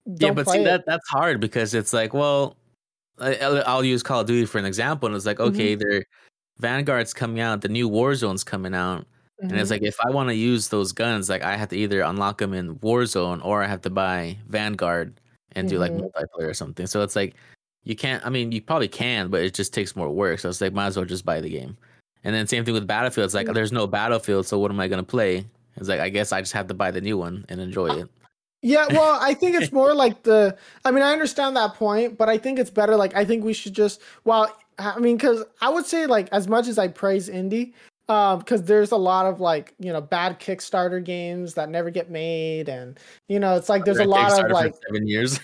yeah, 0.07 0.15
don't 0.29 0.37
but 0.37 0.45
play 0.45 0.59
see 0.59 0.61
it. 0.61 0.65
that 0.65 0.87
that's 0.87 1.09
hard 1.09 1.41
because 1.41 1.75
it's 1.75 1.93
like, 1.93 2.15
well, 2.15 2.57
I, 3.19 3.35
I'll 3.37 3.63
I'll 3.67 3.85
use 3.85 4.05
Call 4.05 4.21
of 4.21 4.29
Duty 4.29 4.47
for 4.47 4.59
an 4.59 4.65
example, 4.65 5.09
and 5.09 5.17
it's 5.17 5.27
like, 5.27 5.39
Mm-hmm. 5.39 5.55
okay, 5.55 5.75
their 5.75 6.05
Vanguard's 6.59 7.15
coming 7.15 7.41
out, 7.41 7.61
the 7.61 7.69
new 7.69 7.89
Warzone's 7.89 8.45
coming 8.45 8.75
out, 8.75 9.07
and 9.41 9.53
it's 9.53 9.69
Mhm. 9.69 9.73
like 9.73 9.83
if 9.83 9.97
I 10.05 10.11
want 10.11 10.29
to 10.31 10.35
use 10.35 10.69
those 10.69 10.93
guns, 10.93 11.29
like 11.29 11.43
I 11.43 11.57
have 11.57 11.69
to 11.71 11.77
either 11.77 12.01
unlock 12.01 12.39
them 12.39 12.53
in 12.55 12.77
Warzone 12.77 13.45
or 13.45 13.63
I 13.63 13.67
have 13.67 13.83
to 13.83 13.91
buy 13.91 14.37
Vanguard 14.49 15.15
and 15.53 15.69
do 15.69 15.79
like 15.79 15.93
Mhm. 15.93 16.11
multiplayer 16.11 16.49
or 16.49 16.55
something. 16.55 16.87
So 16.87 17.03
it's 17.03 17.15
like 17.17 17.35
you 17.85 17.95
can't. 17.97 18.25
I 18.27 18.29
mean, 18.29 18.53
you 18.53 18.61
probably 18.61 18.89
can, 18.89 19.29
but 19.29 19.43
it 19.43 19.55
just 19.55 19.73
takes 19.73 19.97
more 19.97 20.11
work. 20.11 20.41
So 20.41 20.49
it's 20.49 20.61
like 20.61 20.73
might 20.73 20.87
as 20.89 20.97
well 20.97 21.07
just 21.07 21.25
buy 21.25 21.41
the 21.41 21.49
game. 21.49 21.77
And 22.25 22.35
then 22.35 22.47
same 22.47 22.65
thing 22.65 22.75
with 22.75 22.87
Battlefield. 22.87 23.25
It's 23.27 23.35
like 23.35 23.47
Mm. 23.47 23.55
there's 23.55 23.73
no 23.73 23.87
Battlefield, 23.87 24.47
so 24.47 24.59
what 24.59 24.71
am 24.71 24.81
I 24.81 24.89
gonna 24.89 25.05
play? 25.05 25.47
It's 25.77 25.89
like 25.89 26.01
I 26.01 26.09
guess 26.09 26.33
I 26.33 26.41
just 26.41 26.53
have 26.55 26.67
to 26.67 26.75
buy 26.75 26.91
the 26.91 27.01
new 27.01 27.17
one 27.17 27.47
and 27.49 27.61
enjoy 27.61 27.87
it. 27.89 28.09
Yeah, 28.61 28.87
well, 28.91 29.17
I 29.23 29.35
think 29.35 29.55
it's 29.55 29.71
more 29.81 29.95
like 29.95 30.25
the. 30.25 30.57
I 30.85 30.91
mean, 30.91 31.05
I 31.05 31.13
understand 31.13 31.57
that 31.57 31.75
point, 31.75 32.19
but 32.19 32.29
I 32.29 32.37
think 32.39 32.59
it's 32.59 32.71
better. 32.71 32.97
Like, 32.97 33.15
I 33.15 33.25
think 33.25 33.45
we 33.45 33.53
should 33.53 33.73
just. 33.73 34.01
Well, 34.25 34.53
I 34.79 34.99
mean, 34.99 35.17
because 35.17 35.45
I 35.61 35.69
would 35.69 35.87
say 35.87 36.07
like 36.07 36.29
as 36.33 36.49
much 36.49 36.69
as 36.69 36.79
I 36.79 36.89
praise 36.89 37.29
indie, 37.29 37.73
um, 38.11 38.39
because 38.39 38.63
there's 38.63 38.91
a 38.91 38.97
lot 38.97 39.27
of 39.27 39.39
like 39.39 39.75
you 39.79 39.93
know 39.93 40.01
bad 40.01 40.41
Kickstarter 40.41 41.05
games 41.05 41.53
that 41.55 41.69
never 41.69 41.91
get 41.91 42.11
made, 42.11 42.69
and 42.69 42.99
you 43.29 43.39
know 43.39 43.55
it's 43.55 43.69
like 43.69 43.85
there's 43.85 43.99
a 43.99 44.05
lot 44.05 44.33
of 44.43 44.51
like 44.51 44.75
seven 44.87 45.07
years. 45.07 45.39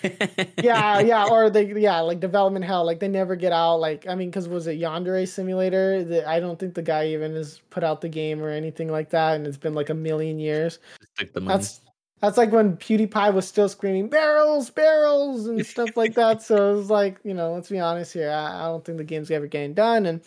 yeah, 0.63 0.99
yeah, 1.01 1.27
or 1.31 1.51
they 1.51 1.67
yeah 1.75 2.01
like 2.01 2.21
development 2.21 2.65
hell, 2.65 2.87
like 2.87 3.01
they 3.01 3.09
never 3.09 3.37
get 3.37 3.53
out. 3.53 3.81
Like 3.81 4.07
I 4.09 4.15
mean, 4.15 4.31
because 4.31 4.49
was 4.49 4.67
it 4.67 4.81
Yandere 4.81 5.29
Simulator? 5.29 6.05
The, 6.05 6.27
I 6.27 6.41
don't 6.41 6.59
think 6.59 6.75
the 6.75 6.83
guy 6.83 7.09
even 7.09 7.35
has 7.35 7.61
put 7.69 7.85
out 7.85 8.01
the 8.01 8.09
game 8.09 8.43
or 8.43 8.49
anything 8.49 8.91
like 8.91 9.11
that, 9.11 9.35
and 9.35 9.47
it's 9.47 9.59
been 9.59 9.75
like 9.75 9.91
a 9.91 9.95
million 9.95 10.39
years. 10.39 10.79
Just 11.01 11.17
took 11.17 11.33
the 11.35 11.41
money. 11.43 11.59
That's 11.59 11.81
that's 12.25 12.39
like 12.39 12.53
when 12.53 12.77
PewDiePie 12.77 13.35
was 13.35 13.47
still 13.47 13.69
screaming 13.69 14.09
barrels, 14.09 14.71
barrels, 14.71 15.47
and 15.47 15.65
stuff 15.67 15.97
like 15.97 16.15
that. 16.15 16.43
So 16.43 16.73
it 16.73 16.77
was 16.77 16.91
like, 16.91 17.19
you 17.25 17.35
know, 17.35 17.53
let's 17.53 17.69
be 17.69 17.79
honest 17.79 18.13
here. 18.13 18.31
I, 18.31 18.65
I 18.65 18.67
don't 18.67 18.85
think 18.85 18.99
the 18.99 19.05
game's 19.05 19.31
ever 19.31 19.47
getting 19.47 19.75
done, 19.75 20.07
and 20.07 20.21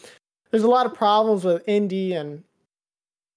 there's 0.52 0.64
a 0.64 0.70
lot 0.70 0.86
of 0.86 0.93
problems 0.93 1.43
with 1.43 1.66
indie 1.66 2.14
and 2.14 2.43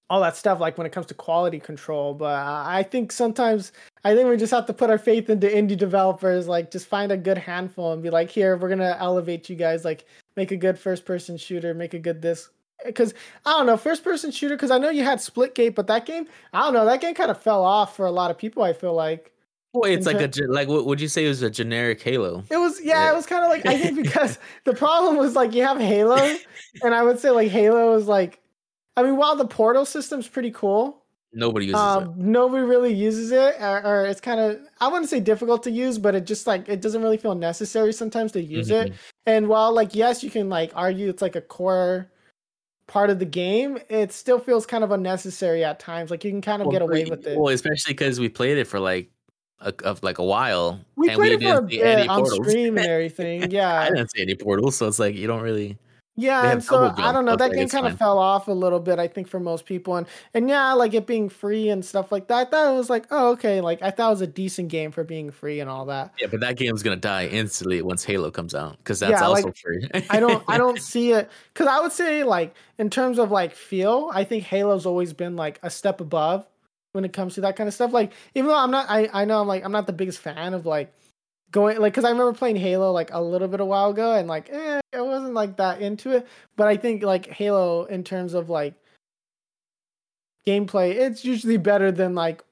all 0.09 0.21
that 0.21 0.37
stuff. 0.37 0.61
Like 0.61 0.77
when 0.77 0.87
it 0.87 0.93
comes 0.93 1.07
to 1.07 1.15
quality 1.15 1.59
control, 1.59 2.15
but 2.15 2.35
I 2.35 2.81
I 2.81 2.83
think 2.83 3.13
sometimes 3.13 3.73
I 4.05 4.15
think 4.15 4.29
we 4.29 4.37
just 4.37 4.53
have 4.53 4.67
to 4.67 4.75
put 4.75 4.91
our 4.91 4.99
faith 4.99 5.31
into 5.31 5.47
indie 5.47 5.77
developers. 5.77 6.49
Like 6.49 6.71
just 6.71 6.87
find 6.87 7.13
a 7.13 7.17
good 7.17 7.39
handful 7.39 7.93
and 7.93 8.03
be 8.03 8.11
like, 8.11 8.31
here, 8.31 8.57
we're 8.57 8.69
gonna 8.69 8.97
elevate 8.99 9.49
you 9.49 9.57
guys. 9.57 9.85
Like 9.85 10.05
make 10.37 10.51
a 10.51 10.57
good 10.57 10.79
first 10.79 11.05
person 11.05 11.37
shooter, 11.37 11.73
make 11.75 11.95
a 11.95 11.99
good 11.99 12.21
this 12.21 12.51
because 12.85 13.15
I 13.45 13.53
don't 13.53 13.67
know 13.67 13.77
first 13.77 14.03
person 14.05 14.31
shooter 14.31 14.57
because 14.57 14.71
I 14.71 14.79
know 14.79 14.91
you 14.91 15.05
had 15.05 15.19
Splitgate, 15.19 15.75
but 15.75 15.87
that 15.89 16.07
game 16.07 16.27
I 16.53 16.61
don't 16.61 16.75
know 16.75 16.85
that 16.85 17.01
game 17.01 17.15
kind 17.15 17.31
of 17.31 17.41
fell 17.41 17.65
off 17.65 17.97
for 17.97 18.07
a 18.07 18.11
lot 18.11 18.31
of 18.31 18.39
people. 18.39 18.63
I 18.63 18.73
feel 18.73 18.95
like 18.95 19.33
Well, 19.73 19.91
it's 19.91 20.07
like 20.07 20.21
a 20.21 20.31
like 20.49 20.69
what 20.69 20.87
would 20.87 21.01
you 21.01 21.09
say 21.09 21.25
it 21.25 21.29
was 21.29 21.43
a 21.43 21.51
generic 21.51 22.01
Halo? 22.03 22.45
it 22.51 22.57
was 22.57 22.81
yeah, 22.83 23.05
Yeah. 23.05 23.13
it 23.13 23.17
was 23.17 23.27
kind 23.27 23.45
of 23.45 23.51
like 23.51 23.67
I 23.67 23.77
think 23.79 23.97
because 24.03 24.39
the 24.65 24.75
problem 24.75 25.17
was 25.17 25.35
like 25.37 25.55
you 25.55 25.63
have 25.63 25.79
Halo, 25.79 26.37
and 26.83 26.95
I 26.95 27.03
would 27.03 27.19
say 27.21 27.31
like 27.31 27.49
Halo 27.51 27.95
is 27.97 28.07
like 28.07 28.41
I 28.97 29.03
mean 29.03 29.17
while 29.17 29.37
the 29.37 29.47
portal 29.47 29.85
system's 29.85 30.27
pretty 30.29 30.51
cool, 30.51 30.97
Nobody 31.33 31.67
uses 31.67 31.81
um, 31.81 32.03
it. 32.11 32.17
nobody 32.17 32.65
really 32.65 32.93
uses 32.93 33.31
it, 33.31 33.55
or, 33.61 33.87
or 33.87 34.07
it's 34.07 34.21
kind 34.21 34.41
of 34.41 34.59
I 34.81 34.89
wouldn't 34.89 35.09
say 35.09 35.21
difficult 35.21 35.63
to 35.63 35.71
use, 35.71 35.97
but 35.97 36.17
it 36.17 36.27
just 36.27 36.45
like 36.49 36.69
it 36.69 36.81
doesn't 36.81 37.01
really 37.03 37.19
feel 37.19 37.37
necessary 37.37 37.93
sometimes 37.93 38.33
to 38.33 38.43
use 38.43 38.69
it. 38.71 38.91
Mhm. 38.91 38.95
And 39.27 39.49
while 39.49 39.73
like 39.73 39.95
yes, 39.95 40.25
you 40.25 40.31
can 40.31 40.49
like 40.49 40.73
argue 40.75 41.09
it's 41.09 41.23
like 41.23 41.37
a 41.37 41.41
core 41.41 42.11
part 42.91 43.09
of 43.09 43.21
the 43.21 43.25
game, 43.25 43.79
it 43.89 44.13
still 44.13 44.41
feels 44.41 44.67
kind 44.67 44.83
of 44.83 44.91
unnecessary 44.91 45.65
at 45.65 45.79
times. 45.79 46.11
Like 46.11 46.25
you 46.25 46.31
can 46.33 46.43
kind 46.43 46.61
of 46.61 46.71
get 46.73 46.83
away 46.83 47.05
we- 47.05 47.11
with 47.11 47.27
it. 47.27 47.39
Well, 47.39 47.55
especially 47.55 47.95
because 47.95 48.19
we 48.19 48.29
played 48.29 48.59
it 48.59 48.67
for 48.67 48.81
like 48.81 49.09
a, 49.61 49.73
of 49.85 50.03
like 50.03 50.19
a 50.19 50.25
while. 50.25 50.81
we 50.97 51.09
and 51.09 51.17
played 51.17 51.33
it 51.33 51.41
for 51.43 51.47
a 51.49 51.55
didn't 51.61 51.71
see 51.71 51.83
any 51.83 52.03
bit 52.03 52.11
on 52.11 52.21
portals. 52.23 52.49
stream 52.49 52.77
and 52.79 52.87
everything. 52.97 53.51
Yeah, 53.51 53.81
I 53.81 53.89
didn't 53.91 54.11
see 54.11 54.23
any 54.23 54.35
portals, 54.35 54.77
so 54.77 54.89
it's 54.89 54.99
like 54.99 55.15
you 55.15 55.27
don't 55.29 55.41
really. 55.43 55.79
Yeah. 56.17 56.51
And 56.51 56.63
so 56.63 56.93
I 56.97 57.13
don't 57.13 57.25
know. 57.25 57.37
That 57.37 57.51
like 57.51 57.57
game 57.57 57.69
kind 57.69 57.87
of 57.87 57.97
fell 57.99 58.19
off 58.19 58.49
a 58.49 58.53
little 58.53 58.81
bit, 58.81 58.99
I 58.99 59.09
think, 59.09 59.29
for 59.29 59.41
most 59.41 59.65
people. 59.65 59.97
And 59.97 60.07
and 60.35 60.49
yeah, 60.49 60.73
like 60.75 60.93
it 60.93 61.07
being 61.07 61.29
free 61.29 61.69
and 61.69 61.85
stuff 61.85 62.13
like 62.13 62.29
that. 62.29 62.49
I 62.49 62.51
thought 62.51 62.73
it 62.73 62.77
was 62.77 62.91
like, 62.91 63.07
oh, 63.11 63.31
okay. 63.33 63.61
Like 63.61 63.81
I 63.83 63.91
thought 63.91 64.09
it 64.09 64.11
was 64.11 64.21
a 64.21 64.27
decent 64.27 64.69
game 64.69 64.91
for 64.91 65.05
being 65.05 65.31
free 65.31 65.61
and 65.61 65.71
all 65.71 65.87
that. 65.87 66.13
Yeah, 66.21 66.27
but 66.31 66.41
that 66.41 66.57
game's 66.57 66.83
gonna 66.83 66.97
die 66.97 67.27
instantly 67.27 67.81
once 67.83 68.05
Halo 68.05 68.31
comes 68.31 68.55
out 68.55 68.79
because 68.79 69.01
that's 69.01 69.13
Yeah, 69.13 69.27
also 69.27 69.47
like, 69.47 69.57
free. 69.57 69.89
I 70.11 70.21
don't 70.21 70.45
I 70.49 70.59
don't 70.59 70.79
see 70.83 71.13
it 71.13 71.31
because 71.55 71.67
I 71.67 71.81
would 71.81 71.93
say 71.93 72.25
like 72.25 72.55
in 72.79 72.91
terms 72.91 73.19
of 73.19 73.31
like 73.31 73.55
feel, 73.55 74.11
I 74.13 74.25
think 74.25 74.45
Halo's 74.45 74.87
always 74.87 75.13
been 75.13 75.37
like 75.37 75.59
a 75.63 75.71
step 75.71 76.01
above 76.01 76.47
when 76.93 77.05
it 77.05 77.13
comes 77.13 77.35
to 77.37 77.43
that 77.43 77.57
kind 77.57 77.69
of 77.69 77.75
stuff. 77.75 77.93
Like 77.93 78.13
even 78.35 78.49
though 78.49 78.59
I'm 78.59 78.71
not 78.71 78.87
I 78.91 79.09
I 79.13 79.25
know 79.25 79.41
I'm 79.41 79.49
like 79.49 79.65
I'm 79.65 79.73
not 79.73 79.87
the 79.87 79.93
biggest 79.93 80.19
fan 80.19 80.55
of 80.55 80.67
like 80.67 80.93
going 81.51 81.79
like 81.79 81.93
because 81.93 82.05
I 82.05 82.11
remember 82.11 82.33
playing 82.33 82.57
Halo 82.57 82.93
like 82.93 83.11
a 83.13 83.21
little 83.21 83.49
bit 83.49 83.61
a 83.61 83.65
while 83.65 83.91
ago 83.91 84.15
and 84.15 84.29
like 84.29 84.49
eh, 84.51 84.81
I 84.95 85.01
wasn't 85.01 85.35
like 85.35 85.57
that 85.57 85.81
into 85.81 86.11
it. 86.11 86.27
But 86.57 86.69
I 86.69 86.77
think 86.77 87.03
like 87.03 87.27
Halo 87.27 87.85
in 87.85 88.05
terms 88.05 88.35
of 88.35 88.51
like 88.51 88.75
gameplay, 90.47 90.95
it's 90.95 91.25
usually 91.25 91.57
better 91.57 91.91
than 91.93 92.15
like 92.15 92.43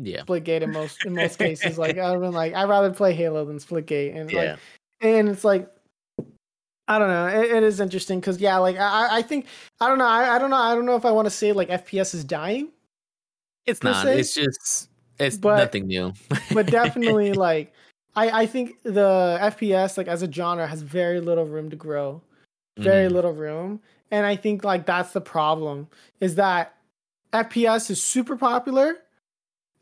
yeah, 0.00 0.22
Splitgate 0.22 0.62
in 0.62 0.72
most 0.72 1.04
in 1.04 1.14
most 1.14 1.38
cases. 1.38 1.78
Like 1.78 1.98
I've 1.98 2.20
been 2.20 2.32
like 2.32 2.54
I'd 2.54 2.68
rather 2.68 2.90
play 2.92 3.12
Halo 3.12 3.44
than 3.44 3.58
Splitgate 3.58 4.16
and 4.16 4.32
like 4.32 4.44
yeah. 4.44 4.56
and 5.00 5.28
it's 5.28 5.44
like 5.44 5.68
I 6.88 6.98
don't 6.98 7.08
know. 7.08 7.26
It, 7.26 7.50
it 7.50 7.62
is 7.62 7.80
interesting 7.80 8.20
because 8.20 8.40
yeah, 8.40 8.58
like 8.58 8.76
I, 8.76 9.18
I 9.18 9.22
think 9.22 9.46
I 9.80 9.88
don't 9.88 9.98
know. 9.98 10.06
I, 10.06 10.36
I 10.36 10.38
don't 10.38 10.50
know. 10.50 10.56
I 10.56 10.74
don't 10.74 10.86
know 10.86 10.96
if 10.96 11.04
I 11.04 11.10
want 11.10 11.26
to 11.26 11.30
say 11.30 11.52
like 11.52 11.68
FPS 11.68 12.14
is 12.14 12.24
dying, 12.24 12.70
It's 13.66 13.82
not. 13.82 14.02
se, 14.02 14.18
It's 14.18 14.34
just 14.34 14.88
it's 15.18 15.36
but- 15.36 15.56
nothing 15.58 15.86
new. 15.86 16.12
but 16.52 16.66
definitely 16.66 17.32
like 17.32 17.72
I 18.16 18.42
I 18.42 18.46
think 18.46 18.82
the 18.82 19.38
FPS 19.40 19.96
like 19.96 20.08
as 20.08 20.22
a 20.22 20.30
genre 20.30 20.66
has 20.66 20.82
very 20.82 21.20
little 21.20 21.46
room 21.46 21.70
to 21.70 21.76
grow, 21.76 22.20
very 22.78 23.08
Mhm. 23.08 23.12
little 23.12 23.32
room, 23.32 23.80
and 24.10 24.26
I 24.26 24.36
think 24.36 24.64
like 24.64 24.84
that's 24.86 25.12
the 25.12 25.20
problem 25.20 25.88
is 26.20 26.34
that 26.36 26.74
FPS 27.32 27.90
is 27.90 28.02
super 28.02 28.36
popular, 28.36 28.96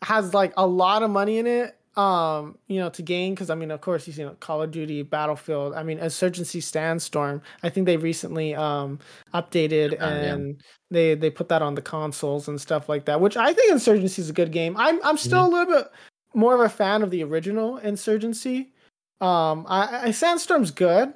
has 0.02 0.32
like 0.34 0.52
a 0.56 0.66
lot 0.66 1.02
of 1.02 1.10
money 1.10 1.38
in 1.38 1.46
it, 1.46 1.76
um, 1.96 2.56
you 2.68 2.78
know, 2.78 2.88
to 2.90 3.02
gain 3.02 3.34
because 3.34 3.50
I 3.50 3.54
mean, 3.56 3.70
of 3.70 3.80
course, 3.80 4.06
you 4.06 4.24
know, 4.24 4.36
Call 4.40 4.62
of 4.62 4.70
Duty, 4.70 5.02
Battlefield. 5.02 5.74
I 5.74 5.82
mean, 5.82 5.98
Insurgency 5.98 6.60
Sandstorm. 6.60 7.42
I 7.62 7.68
think 7.68 7.86
they 7.86 7.96
recently 7.96 8.54
um 8.54 8.98
updated 9.34 9.92
Oh, 10.00 10.06
yeah. 10.08 10.34
and 10.34 10.62
they 10.90 11.14
they 11.14 11.30
put 11.30 11.48
that 11.48 11.62
on 11.62 11.74
the 11.74 11.82
consoles 11.82 12.46
and 12.48 12.60
stuff 12.60 12.88
like 12.88 13.04
that, 13.06 13.20
which 13.20 13.36
I 13.36 13.52
think 13.52 13.72
Insurgency 13.72 14.22
is 14.22 14.30
a 14.30 14.32
good 14.32 14.52
game. 14.52 14.76
I'm 14.76 15.00
I'm 15.04 15.16
still 15.16 15.44
Mm-hmm. 15.44 15.54
a 15.54 15.58
little 15.58 15.74
bit 15.82 15.92
more 16.34 16.54
of 16.54 16.60
a 16.60 16.68
fan 16.68 17.02
of 17.02 17.10
the 17.10 17.24
original 17.24 17.78
Insurgency. 17.78 18.72
Um, 19.20 19.66
I, 19.68 20.06
I 20.06 20.10
Sandstorm's 20.12 20.70
good. 20.70 21.12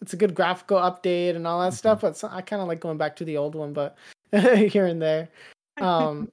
It's 0.00 0.12
a 0.12 0.16
good 0.16 0.34
graphical 0.34 0.76
update 0.78 1.34
and 1.36 1.46
all 1.46 1.60
that 1.60 1.68
Mm-hmm. 1.68 1.76
stuff, 1.76 2.00
but 2.02 2.16
so- 2.16 2.28
I 2.30 2.42
kind 2.42 2.62
of 2.62 2.68
like 2.68 2.80
going 2.80 2.98
back 2.98 3.16
to 3.16 3.24
the 3.24 3.36
old 3.38 3.54
one, 3.54 3.72
but 3.72 3.96
here 4.32 4.86
and 4.86 5.00
there. 5.00 5.28
Um, 5.80 6.28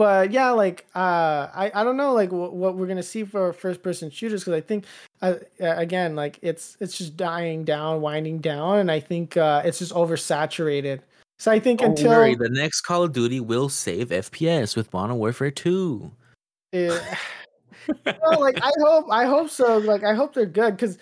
but 0.00 0.30
yeah, 0.30 0.52
like 0.52 0.86
uh, 0.94 1.48
I 1.54 1.70
I 1.74 1.84
don't 1.84 1.98
know 1.98 2.14
like 2.14 2.32
what, 2.32 2.54
what 2.54 2.74
we're 2.74 2.86
gonna 2.86 3.02
see 3.02 3.22
for 3.22 3.52
first 3.52 3.82
person 3.82 4.08
shooters 4.08 4.40
because 4.40 4.54
I 4.54 4.62
think 4.62 4.86
uh, 5.20 5.34
again 5.60 6.16
like 6.16 6.38
it's 6.40 6.78
it's 6.80 6.96
just 6.96 7.18
dying 7.18 7.64
down, 7.64 8.00
winding 8.00 8.38
down, 8.38 8.78
and 8.78 8.90
I 8.90 8.98
think 8.98 9.36
uh, 9.36 9.60
it's 9.62 9.78
just 9.78 9.92
oversaturated. 9.92 11.00
So 11.38 11.52
I 11.52 11.60
think 11.60 11.80
Don't 11.80 11.90
until 11.90 12.12
worry, 12.12 12.34
the 12.34 12.48
next 12.48 12.80
Call 12.80 13.02
of 13.02 13.12
Duty 13.12 13.40
will 13.40 13.68
save 13.68 14.08
FPS 14.08 14.74
with 14.74 14.90
Modern 14.90 15.18
Warfare 15.18 15.50
2. 15.50 16.10
Yeah. 16.72 17.16
well, 18.06 18.40
like 18.40 18.56
I 18.62 18.70
hope 18.80 19.04
I 19.10 19.26
hope 19.26 19.50
so. 19.50 19.76
Like 19.76 20.02
I 20.02 20.14
hope 20.14 20.32
they're 20.32 20.46
good 20.46 20.78
because 20.78 20.96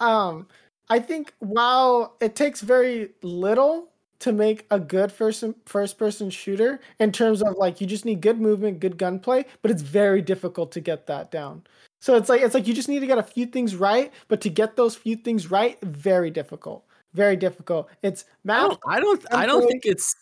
um 0.00 0.48
I 0.90 0.98
think 0.98 1.32
while 1.38 2.16
it 2.20 2.34
takes 2.34 2.60
very 2.60 3.10
little 3.22 3.91
to 4.22 4.32
make 4.32 4.66
a 4.70 4.78
good 4.78 5.10
first 5.10 5.42
first 5.66 5.98
person 5.98 6.30
shooter 6.30 6.80
in 7.00 7.10
terms 7.10 7.42
of 7.42 7.56
like 7.56 7.80
you 7.80 7.86
just 7.88 8.04
need 8.04 8.20
good 8.20 8.40
movement, 8.40 8.78
good 8.78 8.96
gunplay, 8.96 9.44
but 9.62 9.70
it's 9.70 9.82
very 9.82 10.22
difficult 10.22 10.70
to 10.72 10.80
get 10.80 11.08
that 11.08 11.32
down. 11.32 11.62
So 12.00 12.14
it's 12.16 12.28
like 12.28 12.40
it's 12.40 12.54
like 12.54 12.68
you 12.68 12.74
just 12.74 12.88
need 12.88 13.00
to 13.00 13.06
get 13.06 13.18
a 13.18 13.22
few 13.22 13.46
things 13.46 13.74
right, 13.74 14.12
but 14.28 14.40
to 14.42 14.48
get 14.48 14.76
those 14.76 14.94
few 14.94 15.16
things 15.16 15.50
right, 15.50 15.76
very 15.82 16.30
difficult. 16.30 16.84
Very 17.14 17.36
difficult. 17.36 17.90
It's 18.02 18.24
I 18.24 18.28
map 18.44 18.60
don't 18.70 18.80
I 18.86 19.00
don't 19.00 19.34
I 19.34 19.46
don't 19.46 19.66
think 19.68 19.84
it's 19.84 20.14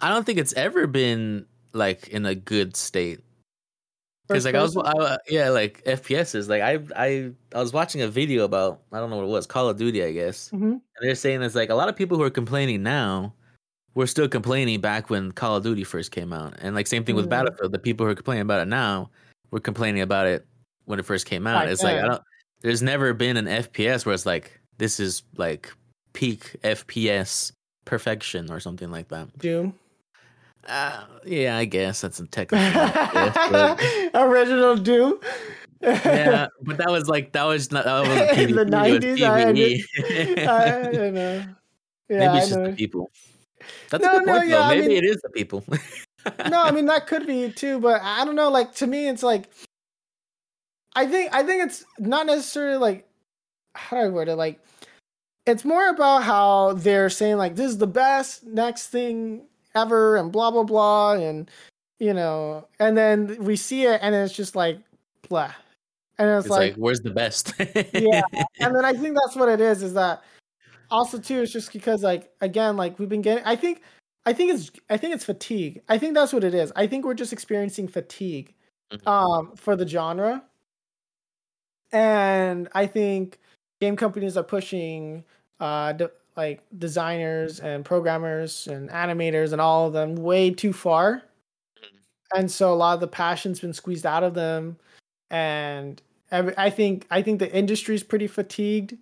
I 0.00 0.08
don't 0.08 0.24
think 0.24 0.38
it's 0.38 0.54
ever 0.54 0.86
been 0.86 1.44
like 1.74 2.08
in 2.08 2.24
a 2.24 2.34
good 2.34 2.74
state. 2.74 3.20
Because 4.28 4.46
like 4.46 4.54
I 4.54 4.62
was. 4.62 4.76
I, 4.76 5.18
yeah, 5.28 5.50
like 5.50 5.84
FPS 5.84 6.34
is 6.34 6.48
like 6.48 6.62
I, 6.62 6.78
I, 6.96 7.32
I 7.54 7.60
was 7.60 7.72
watching 7.72 8.00
a 8.00 8.08
video 8.08 8.44
about 8.44 8.80
I 8.92 8.98
don't 8.98 9.10
know 9.10 9.16
what 9.16 9.24
it 9.24 9.28
was 9.28 9.46
Call 9.46 9.68
of 9.68 9.76
Duty, 9.76 10.02
I 10.02 10.12
guess, 10.12 10.48
Mhm. 10.54 10.72
and 10.72 10.80
they're 11.02 11.14
saying 11.14 11.42
it's 11.42 11.54
like 11.54 11.68
a 11.68 11.74
lot 11.74 11.90
of 11.90 11.96
people 11.96 12.16
who 12.16 12.22
are 12.22 12.30
complaining 12.30 12.82
now 12.82 13.34
were 13.94 14.06
still 14.06 14.28
complaining 14.28 14.80
back 14.80 15.10
when 15.10 15.32
Call 15.32 15.56
of 15.56 15.64
Duty 15.64 15.84
first 15.84 16.10
came 16.12 16.32
out, 16.32 16.54
and 16.60 16.74
like 16.74 16.86
same 16.86 17.04
thing 17.04 17.14
with 17.16 17.26
Mm. 17.26 17.30
Battlefield. 17.30 17.72
The 17.72 17.78
people 17.78 18.06
who 18.06 18.12
are 18.12 18.14
complaining 18.14 18.42
about 18.42 18.60
it 18.60 18.68
now 18.68 19.10
were 19.50 19.60
complaining 19.60 20.02
about 20.02 20.26
it 20.26 20.46
when 20.86 20.98
it 20.98 21.04
first 21.04 21.26
came 21.26 21.46
out. 21.46 21.64
Back 21.64 21.68
it's 21.72 21.82
like 21.82 21.96
I 21.98 22.06
don't. 22.06 22.22
There's 22.62 22.82
never 22.82 23.12
been 23.12 23.36
an 23.36 23.46
FPS 23.46 24.06
where 24.06 24.14
it's 24.14 24.24
like 24.26 24.60
this 24.78 24.98
is 25.00 25.22
like 25.36 25.72
peak 26.12 26.56
FPS 26.62 27.52
perfection 27.84 28.50
or 28.50 28.60
something 28.60 28.90
like 28.90 29.08
that. 29.08 29.36
Doom. 29.38 29.74
Uh, 30.68 31.02
yeah, 31.26 31.56
I 31.56 31.64
guess 31.64 32.00
that's 32.02 32.20
a 32.20 32.26
technical. 32.28 32.64
but- 33.50 33.80
Original 34.14 34.76
Doom. 34.76 35.18
yeah, 35.82 36.46
but 36.62 36.76
that 36.78 36.88
was 36.88 37.08
like 37.08 37.32
that 37.32 37.42
was 37.44 37.72
not 37.72 37.84
that 37.84 38.00
was 38.00 38.38
In 38.38 38.54
the 38.54 38.64
PvP, 38.64 39.18
it 39.18 39.18
was 39.18 40.38
90s, 40.38 40.46
I 40.46 40.88
I 40.88 40.92
don't 40.92 41.14
know. 41.14 41.44
Yeah, 42.08 42.18
Maybe 42.18 42.26
I 42.28 42.36
it's 42.38 42.46
just 42.48 42.58
know. 42.60 42.70
the 42.70 42.76
people. 42.76 43.10
That's 43.90 44.02
No, 44.04 44.16
a 44.16 44.18
good 44.18 44.26
no, 44.26 44.32
point 44.38 44.48
yeah, 44.48 44.56
though. 44.56 44.62
I 44.62 44.74
Maybe 44.76 44.88
mean- 44.88 44.96
it 44.98 45.04
is 45.04 45.20
the 45.22 45.30
people. 45.30 45.64
no, 46.48 46.62
I 46.62 46.70
mean 46.70 46.86
that 46.86 47.06
could 47.06 47.26
be 47.26 47.50
too, 47.50 47.78
but 47.80 48.00
I 48.02 48.24
don't 48.24 48.36
know. 48.36 48.50
Like 48.50 48.74
to 48.76 48.86
me, 48.86 49.08
it's 49.08 49.22
like 49.22 49.48
I 50.94 51.06
think 51.06 51.34
I 51.34 51.42
think 51.42 51.64
it's 51.64 51.84
not 51.98 52.26
necessarily 52.26 52.76
like 52.78 53.08
how 53.74 53.96
do 53.96 54.02
I 54.02 54.08
word 54.08 54.28
it? 54.28 54.36
Like 54.36 54.60
it's 55.46 55.64
more 55.64 55.88
about 55.88 56.22
how 56.22 56.74
they're 56.74 57.10
saying 57.10 57.36
like 57.38 57.56
this 57.56 57.70
is 57.70 57.78
the 57.78 57.86
best 57.86 58.44
next 58.44 58.88
thing 58.88 59.42
ever 59.74 60.16
and 60.16 60.30
blah 60.30 60.50
blah 60.50 60.62
blah 60.64 61.14
and 61.14 61.50
you 61.98 62.12
know 62.12 62.68
and 62.78 62.96
then 62.96 63.36
we 63.42 63.56
see 63.56 63.84
it 63.86 63.98
and 64.02 64.14
it's 64.14 64.34
just 64.34 64.54
like 64.54 64.78
blah 65.28 65.50
and 66.18 66.28
it's, 66.28 66.44
it's 66.46 66.50
like 66.50 66.72
like, 66.72 66.74
where's 66.76 67.00
the 67.00 67.10
best? 67.10 67.54
yeah 67.58 68.20
and 68.60 68.76
then 68.76 68.84
i 68.84 68.92
think 68.92 69.16
that's 69.16 69.34
what 69.34 69.48
it 69.48 69.60
is 69.62 69.82
is 69.82 69.94
that 69.94 70.22
also 70.92 71.18
too 71.18 71.40
it's 71.42 71.52
just 71.52 71.72
because 71.72 72.02
like 72.04 72.30
again 72.40 72.76
like 72.76 72.98
we've 72.98 73.08
been 73.08 73.22
getting 73.22 73.44
i 73.44 73.56
think 73.56 73.82
i 74.26 74.32
think 74.32 74.52
it's 74.52 74.70
i 74.90 74.96
think 74.96 75.14
it's 75.14 75.24
fatigue. 75.24 75.82
I 75.88 75.98
think 75.98 76.14
that's 76.14 76.32
what 76.32 76.44
it 76.44 76.54
is. 76.54 76.72
I 76.76 76.86
think 76.86 77.04
we're 77.04 77.14
just 77.14 77.32
experiencing 77.32 77.88
fatigue 77.88 78.54
Mhm. 78.92 79.06
um 79.08 79.56
for 79.56 79.74
the 79.76 79.86
genre. 79.88 80.44
And 81.92 82.68
i 82.74 82.86
think 82.86 83.38
game 83.80 83.96
companies 83.96 84.36
are 84.36 84.44
pushing 84.44 85.24
uh 85.60 85.92
de- 85.92 86.10
like 86.36 86.62
designers 86.78 87.60
and 87.60 87.84
programmers 87.84 88.66
and 88.68 88.88
animators 88.90 89.52
and 89.52 89.60
all 89.60 89.86
of 89.86 89.92
them 89.92 90.14
way 90.16 90.50
too 90.50 90.72
far. 90.72 91.22
And 92.34 92.50
so 92.50 92.72
a 92.72 92.76
lot 92.76 92.94
of 92.94 93.00
the 93.00 93.08
passion's 93.08 93.60
been 93.60 93.74
squeezed 93.74 94.06
out 94.06 94.22
of 94.24 94.32
them. 94.34 94.78
And 95.30 96.00
i 96.32 96.70
think 96.70 97.06
i 97.10 97.20
think 97.22 97.38
the 97.40 97.52
industry's 97.54 98.02
pretty 98.02 98.26
fatigued 98.26 98.96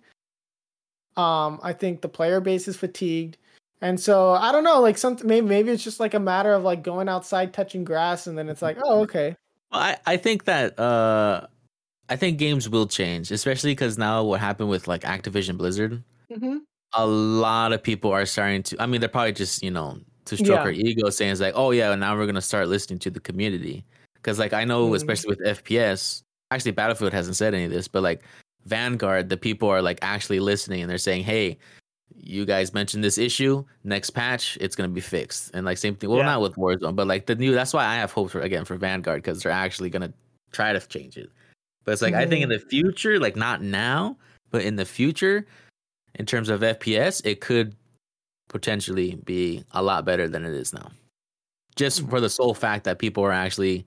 um 1.17 1.59
i 1.63 1.73
think 1.73 2.01
the 2.01 2.09
player 2.09 2.39
base 2.39 2.67
is 2.67 2.75
fatigued 2.77 3.37
and 3.81 3.99
so 3.99 4.31
i 4.31 4.51
don't 4.51 4.63
know 4.63 4.79
like 4.79 4.97
something 4.97 5.27
maybe, 5.27 5.45
maybe 5.47 5.69
it's 5.71 5.83
just 5.83 5.99
like 5.99 6.13
a 6.13 6.19
matter 6.19 6.53
of 6.53 6.63
like 6.63 6.83
going 6.83 7.09
outside 7.09 7.53
touching 7.53 7.83
grass 7.83 8.27
and 8.27 8.37
then 8.37 8.47
it's 8.49 8.61
like 8.61 8.77
oh 8.85 9.01
okay 9.01 9.35
Well, 9.71 9.81
I, 9.81 9.97
I 10.05 10.17
think 10.17 10.45
that 10.45 10.79
uh 10.79 11.47
I 12.09 12.17
think 12.17 12.37
games 12.39 12.67
will 12.67 12.87
change, 12.87 13.31
especially 13.31 13.71
because 13.71 13.97
now 13.97 14.21
what 14.25 14.41
happened 14.41 14.69
with 14.69 14.85
like 14.85 15.03
Activision 15.03 15.55
Blizzard, 15.57 16.03
mm-hmm. 16.29 16.57
a 16.93 17.07
lot 17.07 17.71
of 17.71 17.81
people 17.81 18.11
are 18.11 18.25
starting 18.25 18.63
to. 18.63 18.81
I 18.81 18.85
mean, 18.85 18.99
they're 18.99 19.07
probably 19.07 19.31
just 19.31 19.63
you 19.63 19.71
know 19.71 19.97
to 20.25 20.35
stroke 20.35 20.49
Yeah. 20.57 20.63
our 20.63 20.71
ego, 20.71 21.09
saying 21.09 21.31
it's 21.31 21.39
like, 21.39 21.53
oh 21.55 21.71
yeah, 21.71 21.95
now 21.95 22.17
we're 22.17 22.25
gonna 22.25 22.41
start 22.41 22.67
listening 22.67 22.99
to 22.99 23.11
the 23.11 23.21
community. 23.21 23.85
Because 24.15 24.39
like 24.39 24.51
I 24.51 24.65
know, 24.65 24.89
Mm. 24.89 24.95
especially 24.97 25.29
with 25.37 25.39
FPS, 25.57 26.23
actually 26.51 26.71
Battlefield 26.71 27.13
hasn't 27.13 27.37
said 27.37 27.53
any 27.53 27.63
of 27.63 27.71
this, 27.71 27.87
but 27.87 28.03
like 28.03 28.23
Vanguard, 28.65 29.29
the 29.29 29.37
people 29.37 29.69
are 29.69 29.81
like 29.81 29.99
actually 30.01 30.39
listening 30.39 30.81
and 30.81 30.89
they're 30.89 30.97
saying, 30.97 31.23
hey, 31.23 31.57
you 32.15 32.45
guys 32.45 32.73
mentioned 32.73 33.03
this 33.03 33.17
issue. 33.17 33.63
Next 33.83 34.11
patch, 34.11 34.57
it's 34.61 34.75
gonna 34.75 34.89
be 34.89 35.01
fixed. 35.01 35.51
And 35.53 35.65
like 35.65 35.77
same 35.77 35.95
thing. 35.95 36.09
Well, 36.09 36.19
Yeah. 36.19 36.25
not 36.25 36.41
with 36.41 36.55
Warzone, 36.55 36.95
but 36.95 37.07
like 37.07 37.25
the 37.25 37.35
new. 37.35 37.53
That's 37.53 37.73
why 37.73 37.85
I 37.85 37.95
have 37.95 38.11
hope 38.11 38.31
for 38.31 38.41
again 38.41 38.65
for 38.65 38.75
Vanguard 38.75 39.23
because 39.23 39.41
they're 39.41 39.51
actually 39.51 39.89
gonna 39.89 40.13
try 40.51 40.73
to 40.73 40.79
change 40.79 41.17
it. 41.17 41.29
But 41.83 41.93
it's 41.93 42.01
like 42.01 42.13
I 42.13 42.25
think 42.27 42.43
in 42.43 42.49
mm-hmm. 42.49 42.59
the 42.59 42.69
future, 42.69 43.19
like 43.19 43.35
not 43.35 43.61
now, 43.61 44.17
but 44.51 44.63
in 44.63 44.75
the 44.75 44.85
future, 44.85 45.47
in 46.15 46.25
terms 46.25 46.49
of 46.49 46.61
FPS, 46.61 47.25
it 47.25 47.41
could 47.41 47.75
potentially 48.49 49.15
be 49.25 49.63
a 49.71 49.81
lot 49.81 50.05
better 50.05 50.27
than 50.27 50.45
it 50.45 50.53
is 50.53 50.73
now. 50.73 50.91
Just 51.75 52.05
mm. 52.05 52.09
for 52.09 52.19
the 52.19 52.29
sole 52.29 52.53
fact 52.53 52.83
that 52.83 52.99
people 52.99 53.23
are 53.23 53.31
actually, 53.31 53.85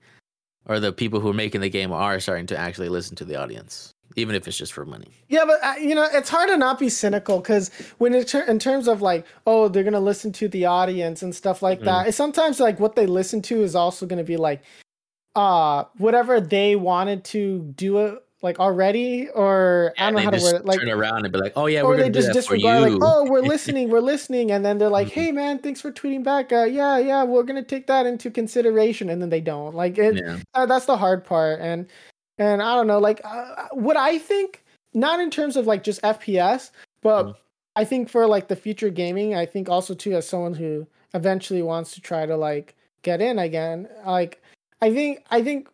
or 0.65 0.79
the 0.79 0.91
people 0.91 1.19
who 1.19 1.29
are 1.29 1.33
making 1.33 1.61
the 1.61 1.69
game 1.69 1.91
are 1.91 2.19
starting 2.19 2.47
to 2.47 2.57
actually 2.57 2.89
listen 2.89 3.15
to 3.17 3.25
the 3.25 3.35
audience, 3.35 3.91
even 4.15 4.35
if 4.35 4.47
it's 4.47 4.57
just 4.57 4.73
for 4.73 4.85
money. 4.85 5.07
Yeah, 5.27 5.43
but 5.45 5.63
uh, 5.63 5.73
you 5.79 5.95
know, 5.95 6.07
it's 6.11 6.29
hard 6.29 6.49
to 6.49 6.57
not 6.57 6.79
be 6.79 6.89
cynical 6.89 7.39
because 7.39 7.69
when 7.97 8.13
it 8.13 8.27
ter- 8.27 8.43
in 8.45 8.59
terms 8.59 8.87
of 8.87 9.01
like, 9.01 9.25
oh, 9.45 9.67
they're 9.67 9.83
gonna 9.83 9.99
listen 9.99 10.31
to 10.33 10.47
the 10.47 10.65
audience 10.65 11.21
and 11.21 11.35
stuff 11.35 11.61
like 11.61 11.81
Mm. 11.81 11.85
that. 11.85 12.07
It's 12.07 12.17
sometimes 12.17 12.59
like 12.59 12.79
what 12.79 12.95
they 12.95 13.05
listen 13.07 13.41
to 13.43 13.61
is 13.63 13.75
also 13.75 14.05
gonna 14.05 14.23
be 14.23 14.37
like, 14.37 14.61
uh, 15.35 15.83
whatever 15.97 16.39
they 16.39 16.75
wanted 16.75 17.23
to 17.25 17.59
do 17.75 17.97
it 17.99 18.19
like 18.41 18.59
already, 18.59 19.27
or 19.29 19.91
I 19.97 20.05
don't 20.05 20.15
know 20.15 20.19
how 20.21 20.29
to 20.29 20.39
word 20.41 20.55
it. 20.55 20.65
Like, 20.65 20.79
turn 20.79 20.89
around 20.89 21.25
and 21.25 21.33
be 21.33 21.39
like, 21.39 21.53
"Oh 21.55 21.65
yeah, 21.65 21.81
or 21.81 21.89
we're 21.89 21.97
they 21.97 22.09
just 22.11 22.31
disregard 22.31 22.91
you." 22.91 22.97
like, 22.99 23.01
oh, 23.03 23.27
we're 23.29 23.41
listening, 23.53 23.89
we're 23.89 24.01
listening, 24.01 24.51
and 24.51 24.63
then 24.63 24.77
they're 24.77 24.89
like, 24.89 25.07
Mhm. 25.07 25.11
hey 25.11 25.31
man, 25.31 25.57
thanks 25.59 25.81
for 25.81 25.91
tweeting 25.91 26.23
back. 26.23 26.53
Uh, 26.53 26.63
yeah, 26.65 26.97
yeah, 26.99 27.23
we're 27.23 27.43
gonna 27.43 27.63
take 27.63 27.87
that 27.87 28.05
into 28.05 28.29
consideration, 28.29 29.09
and 29.09 29.19
then 29.21 29.29
they 29.29 29.41
don't. 29.41 29.73
Like 29.73 29.97
it, 29.97 30.17
yeah. 30.23 30.37
uh, 30.53 30.65
that's 30.67 30.85
the 30.85 30.97
hard 30.97 31.25
part 31.25 31.59
and 31.59 31.87
and 32.37 32.61
i 32.61 32.75
don't 32.75 32.87
know 32.87 32.99
like 32.99 33.21
uh, 33.23 33.67
what 33.71 33.97
i 33.97 34.17
think 34.17 34.63
not 34.93 35.19
in 35.19 35.29
terms 35.29 35.55
of 35.55 35.65
like 35.67 35.83
just 35.83 36.01
fps 36.01 36.71
but 37.01 37.25
Mhm. 37.27 37.35
i 37.75 37.83
think 37.85 38.09
for 38.09 38.27
like 38.27 38.47
the 38.47 38.55
future 38.55 38.89
gaming 38.89 39.35
i 39.35 39.45
think 39.45 39.69
also 39.69 39.93
too 39.93 40.13
as 40.13 40.27
someone 40.27 40.53
who 40.53 40.85
eventually 41.13 41.61
wants 41.61 41.93
to 41.93 42.01
try 42.01 42.25
to 42.25 42.35
like 42.35 42.75
get 43.03 43.21
in 43.21 43.39
again 43.39 43.87
like 44.05 44.41
i 44.81 44.91
think 44.93 45.23
i 45.31 45.41
think 45.41 45.69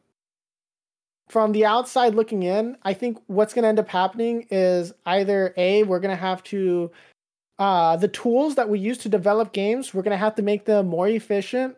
from 1.29 1.51
the 1.53 1.65
outside 1.65 2.13
looking 2.13 2.43
in 2.43 2.77
i 2.83 2.93
think 2.93 3.17
what's 3.27 3.53
going 3.53 3.63
to 3.63 3.69
end 3.69 3.79
up 3.79 3.87
happening 3.87 4.45
is 4.51 4.93
either 5.05 5.53
a 5.57 5.83
we're 5.83 5.99
going 5.99 6.15
to 6.15 6.21
have 6.21 6.43
to 6.43 6.91
uh 7.59 7.95
the 7.95 8.07
tools 8.09 8.55
that 8.55 8.67
we 8.69 8.79
use 8.79 8.97
to 8.97 9.09
develop 9.09 9.53
games 9.53 9.93
we're 9.93 10.01
going 10.03 10.11
to 10.11 10.17
have 10.17 10.35
to 10.35 10.41
make 10.41 10.65
them 10.65 10.87
more 10.87 11.07
efficient 11.07 11.75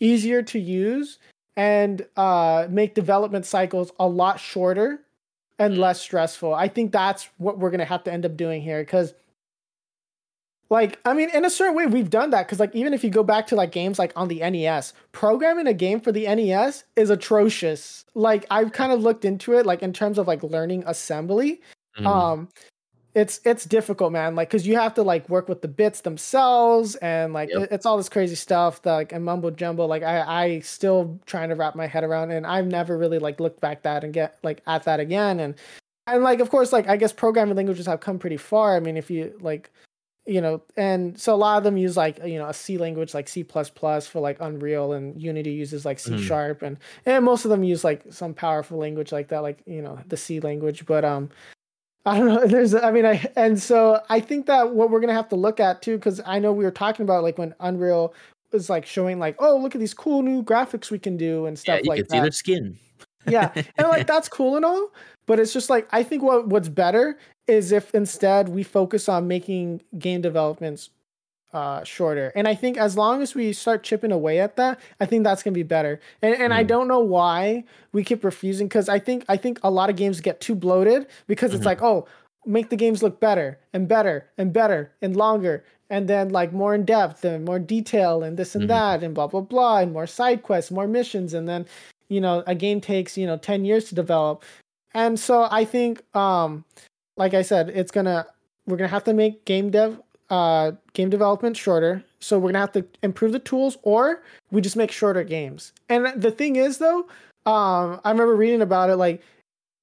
easier 0.00 0.42
to 0.42 0.58
use 0.58 1.18
and 1.60 2.06
uh, 2.16 2.66
make 2.70 2.94
development 2.94 3.44
cycles 3.44 3.92
a 4.00 4.08
lot 4.08 4.40
shorter 4.40 5.00
and 5.58 5.76
less 5.76 6.00
stressful. 6.00 6.54
I 6.54 6.68
think 6.68 6.90
that's 6.90 7.28
what 7.36 7.58
we're 7.58 7.68
gonna 7.70 7.84
have 7.84 8.02
to 8.04 8.12
end 8.12 8.24
up 8.24 8.34
doing 8.36 8.62
here 8.62 8.80
because. 8.82 9.12
Like, 10.70 11.00
I 11.04 11.14
mean, 11.14 11.30
in 11.34 11.44
a 11.44 11.50
certain 11.50 11.74
way, 11.74 11.86
we've 11.86 12.08
done 12.10 12.30
that 12.30 12.46
because, 12.46 12.60
like, 12.60 12.72
even 12.76 12.94
if 12.94 13.02
you 13.02 13.10
go 13.10 13.24
back 13.24 13.48
to 13.48 13.56
like 13.56 13.72
games 13.72 13.98
like 13.98 14.12
on 14.14 14.28
the 14.28 14.40
NES, 14.48 14.92
programming 15.10 15.66
a 15.66 15.74
game 15.74 16.00
for 16.00 16.12
the 16.12 16.28
NES 16.32 16.84
is 16.94 17.10
atrocious. 17.10 18.04
Like, 18.14 18.46
I've 18.52 18.70
kind 18.72 18.92
of 18.92 19.02
looked 19.02 19.24
into 19.24 19.54
it, 19.58 19.66
like 19.66 19.82
in 19.82 19.92
terms 19.92 20.16
of 20.16 20.28
like 20.28 20.44
learning 20.44 20.84
assembly 20.86 21.60
Mhm. 21.98 22.06
um 22.06 22.48
it's 23.14 23.40
it's 23.44 23.64
difficult 23.64 24.12
man 24.12 24.36
like 24.36 24.48
because 24.48 24.66
you 24.66 24.76
have 24.76 24.94
to 24.94 25.02
like 25.02 25.28
work 25.28 25.48
with 25.48 25.62
the 25.62 25.68
bits 25.68 26.02
themselves 26.02 26.94
and 26.96 27.32
like 27.32 27.48
Yep. 27.50 27.68
it's 27.72 27.84
all 27.84 27.96
this 27.96 28.08
crazy 28.08 28.36
stuff 28.36 28.82
that 28.82 28.92
like 28.92 29.12
and 29.12 29.24
mumbo 29.24 29.50
jumbo 29.50 29.84
like 29.86 30.02
i 30.04 30.20
i 30.44 30.60
still 30.60 31.18
trying 31.26 31.48
to 31.48 31.54
wrap 31.56 31.74
my 31.74 31.86
head 31.86 32.04
around 32.04 32.30
and 32.30 32.46
i've 32.46 32.66
never 32.66 32.96
really 32.96 33.18
like 33.18 33.40
looked 33.40 33.60
back 33.60 33.82
that 33.82 34.04
and 34.04 34.12
get 34.14 34.38
like 34.44 34.62
at 34.66 34.84
that 34.84 35.00
again 35.00 35.40
and 35.40 35.54
and 36.06 36.22
like 36.22 36.38
of 36.40 36.50
course 36.50 36.72
like 36.72 36.88
i 36.88 36.96
guess 36.96 37.12
programming 37.12 37.56
languages 37.56 37.86
have 37.86 37.98
come 38.00 38.18
pretty 38.18 38.36
far 38.36 38.76
i 38.76 38.80
mean 38.80 38.96
if 38.96 39.10
you 39.10 39.36
like 39.40 39.70
you 40.26 40.40
know 40.40 40.62
and 40.76 41.18
so 41.18 41.34
a 41.34 41.36
lot 41.36 41.58
of 41.58 41.64
them 41.64 41.76
use 41.76 41.96
like 41.96 42.22
you 42.24 42.38
know 42.38 42.46
a 42.48 42.54
c 42.54 42.78
language 42.78 43.14
like 43.14 43.26
c++ 43.28 43.42
for 43.42 44.20
like 44.20 44.36
unreal 44.40 44.92
and 44.92 45.20
unity 45.20 45.50
uses 45.50 45.84
like 45.84 45.98
c 45.98 46.12
Mhm. 46.12 46.20
sharp 46.20 46.62
and 46.62 46.76
and 47.06 47.24
most 47.24 47.44
of 47.44 47.50
them 47.50 47.64
use 47.64 47.82
like 47.82 48.02
some 48.10 48.34
powerful 48.34 48.78
language 48.78 49.10
like 49.10 49.28
that 49.28 49.40
like 49.40 49.62
you 49.66 49.82
know 49.82 49.98
the 50.08 50.16
c 50.16 50.38
language 50.38 50.86
but 50.86 51.04
um 51.04 51.28
I 52.06 52.18
don't 52.18 52.28
know. 52.28 52.46
There's, 52.46 52.74
I 52.74 52.90
mean, 52.90 53.06
I 53.06 53.24
and 53.36 53.60
so 53.60 54.02
I 54.08 54.20
think 54.20 54.46
that 54.46 54.74
what 54.74 54.90
we're 54.90 55.00
gonna 55.00 55.12
have 55.12 55.28
to 55.30 55.36
look 55.36 55.60
at 55.60 55.82
too, 55.82 55.96
because 55.96 56.20
I 56.26 56.38
know 56.38 56.52
we 56.52 56.64
were 56.64 56.70
talking 56.70 57.04
about 57.04 57.22
like 57.22 57.38
when 57.38 57.54
Unreal 57.60 58.14
was 58.52 58.70
like 58.70 58.86
showing 58.86 59.18
like, 59.18 59.36
oh, 59.38 59.56
look 59.56 59.74
at 59.74 59.80
these 59.80 59.94
cool 59.94 60.22
new 60.22 60.42
graphics 60.42 60.90
we 60.90 60.98
can 60.98 61.16
do 61.16 61.46
and 61.46 61.58
stuff 61.58 61.74
yeah, 61.74 61.76
stuff 61.76 61.84
you 61.84 61.90
like 61.90 61.98
can 61.98 62.08
see 62.08 62.16
their 62.18 62.24
that. 62.26 62.34
skin. 62.34 62.78
yeah, 63.28 63.52
and 63.54 63.88
like 63.88 64.06
that's 64.08 64.28
cool 64.28 64.56
and 64.56 64.64
all, 64.64 64.90
but 65.26 65.38
it's 65.38 65.52
just 65.52 65.70
like 65.70 65.88
I 65.92 66.02
think 66.02 66.22
what 66.22 66.48
what's 66.48 66.68
better 66.68 67.18
is 67.46 67.72
if 67.72 67.94
instead 67.94 68.48
we 68.48 68.62
focus 68.62 69.08
on 69.08 69.28
making 69.28 69.82
game 69.98 70.20
developments 70.20 70.90
uh 71.52 71.82
shorter 71.84 72.32
and 72.36 72.46
i 72.46 72.54
think 72.54 72.76
as 72.76 72.96
long 72.96 73.22
as 73.22 73.34
we 73.34 73.52
start 73.52 73.82
chipping 73.82 74.12
away 74.12 74.38
at 74.38 74.56
that 74.56 74.78
i 75.00 75.06
think 75.06 75.24
that's 75.24 75.42
going 75.42 75.52
to 75.52 75.58
be 75.58 75.62
better 75.64 75.98
and 76.22 76.34
and 76.36 76.54
i 76.54 76.62
Mhm. 76.62 76.68
don't 76.68 76.88
know 76.88 77.00
why 77.00 77.64
we 77.92 78.04
keep 78.04 78.22
refusing 78.24 78.68
because 78.68 78.88
i 78.88 78.98
think 78.98 79.24
i 79.28 79.36
think 79.36 79.58
a 79.62 79.70
lot 79.70 79.90
of 79.90 79.96
games 79.96 80.20
get 80.20 80.40
too 80.40 80.54
bloated 80.54 81.06
because 81.26 81.52
it's 81.52 81.62
Mhm. 81.62 81.66
like 81.66 81.82
oh 81.82 82.06
make 82.46 82.70
the 82.70 82.76
games 82.76 83.02
look 83.02 83.20
better 83.20 83.58
and 83.72 83.88
better 83.88 84.26
and 84.38 84.52
better 84.52 84.92
and 85.02 85.16
longer 85.16 85.64
and 85.90 86.06
then 86.08 86.30
like 86.30 86.52
more 86.52 86.74
in 86.74 86.84
depth 86.84 87.24
and 87.24 87.44
more 87.44 87.58
detail 87.58 88.22
and 88.22 88.36
this 88.36 88.54
and 88.54 88.64
Mhm. 88.64 88.68
that 88.68 89.02
and 89.02 89.14
blah 89.14 89.26
blah 89.26 89.40
blah 89.40 89.78
and 89.78 89.92
more 89.92 90.06
side 90.06 90.42
quests 90.42 90.70
more 90.70 90.86
missions 90.86 91.34
and 91.34 91.48
then 91.48 91.66
you 92.08 92.20
know 92.20 92.42
a 92.46 92.54
game 92.54 92.80
takes 92.80 93.18
you 93.18 93.26
know 93.26 93.36
10 93.36 93.64
years 93.64 93.86
to 93.88 93.94
develop 93.94 94.44
and 94.94 95.18
so 95.18 95.48
i 95.50 95.64
think 95.64 96.02
um 96.16 96.64
like 97.16 97.34
i 97.34 97.42
said 97.42 97.68
it's 97.70 97.90
gonna 97.90 98.24
we're 98.66 98.76
gonna 98.76 98.88
have 98.88 99.04
to 99.04 99.12
make 99.12 99.44
game 99.44 99.70
dev 99.70 100.00
uh 100.30 100.72
game 100.92 101.10
development 101.10 101.56
shorter. 101.56 102.02
So 102.20 102.38
we're 102.38 102.50
gonna 102.50 102.60
have 102.60 102.72
to 102.72 102.84
improve 103.02 103.32
the 103.32 103.38
tools 103.38 103.76
or 103.82 104.22
we 104.50 104.60
just 104.60 104.76
make 104.76 104.92
shorter 104.92 105.24
games. 105.24 105.72
And 105.88 106.20
the 106.20 106.30
thing 106.30 106.56
is 106.56 106.78
though 106.78 107.08
um 107.46 108.00
i 108.04 108.10
remember 108.10 108.36
reading 108.36 108.60
about 108.60 108.90
it 108.90 108.96
like 108.96 109.22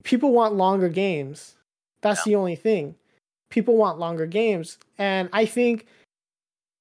people 0.04 0.32
want 0.32 0.56
longer 0.56 0.90
games. 0.90 1.56
That's 2.02 2.24
the 2.24 2.36
only 2.36 2.56
thing. 2.56 2.96
People 3.50 3.76
want 3.76 4.00
longer 4.00 4.26
games. 4.26 4.78
And 4.98 5.30
i 5.34 5.46
think 5.46 5.86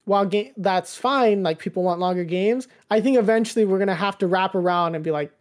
while 0.05 0.25
ga- 0.25 0.53
that's 0.55 0.95
fine 0.95 1.43
like 1.43 1.59
people 1.59 1.83
want 1.83 1.99
longer 1.99 2.23
games 2.23 2.69
i 2.89 3.01
think 3.01 3.17
eventually 3.17 3.65
we're 3.65 3.77
gonna 3.77 3.93
have 3.93 4.17
to 4.17 4.25
wrap 4.25 4.55
around 4.55 4.95
and 4.95 5.03
be 5.03 5.11
like 5.11 5.33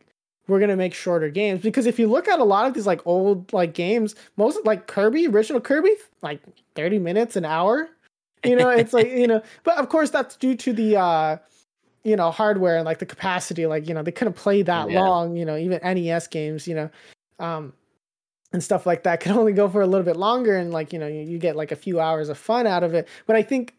we're 0.48 0.60
gonna 0.60 0.76
make 0.76 0.94
shorter 0.94 1.28
games. 1.28 1.62
Because 1.62 1.86
if 1.86 1.98
you 1.98 2.06
look 2.06 2.28
at 2.28 2.38
a 2.38 2.44
lot 2.44 2.66
of 2.66 2.74
these 2.74 2.86
like 2.86 3.04
old 3.06 3.52
like 3.52 3.74
games 3.74 4.14
most 4.36 4.64
like 4.64 4.86
kirby 4.86 5.26
original 5.26 5.60
kirby 5.60 5.90
like 6.22 6.40
30 6.74 6.98
minutes 6.98 7.36
an 7.36 7.44
hour 7.44 7.88
you 8.46 8.56
know 8.56 8.68
it's 8.70 8.92
like 8.92 9.08
you 9.08 9.26
know 9.26 9.42
but 9.64 9.76
of 9.78 9.88
course 9.88 10.10
that's 10.10 10.36
due 10.36 10.54
to 10.54 10.72
the 10.72 10.96
uh 10.96 11.36
you 12.04 12.16
know 12.16 12.30
hardware 12.30 12.76
and 12.76 12.84
like 12.84 12.98
the 12.98 13.06
capacity 13.06 13.66
like 13.66 13.88
you 13.88 13.94
know 13.94 14.02
they 14.02 14.12
couldn't 14.12 14.34
play 14.34 14.62
that 14.62 14.90
Yeah. 14.90 15.00
long 15.00 15.36
you 15.36 15.44
know 15.44 15.56
even 15.56 15.80
nes 15.82 16.26
games 16.28 16.68
you 16.68 16.74
know 16.74 16.90
um 17.38 17.72
and 18.52 18.62
stuff 18.62 18.86
like 18.86 19.02
that 19.02 19.20
can 19.20 19.32
only 19.38 19.52
go 19.52 19.68
for 19.68 19.82
a 19.82 19.86
little 19.86 20.04
bit 20.04 20.16
longer 20.16 20.56
and 20.56 20.72
like 20.72 20.92
you 20.92 20.98
know 20.98 21.06
you, 21.08 21.20
you 21.22 21.38
get 21.38 21.56
like 21.56 21.72
a 21.72 21.76
few 21.76 22.00
hours 22.00 22.28
of 22.28 22.38
fun 22.38 22.66
out 22.66 22.82
of 22.84 22.94
it 22.94 23.08
but 23.26 23.36
i 23.36 23.42
think 23.42 23.74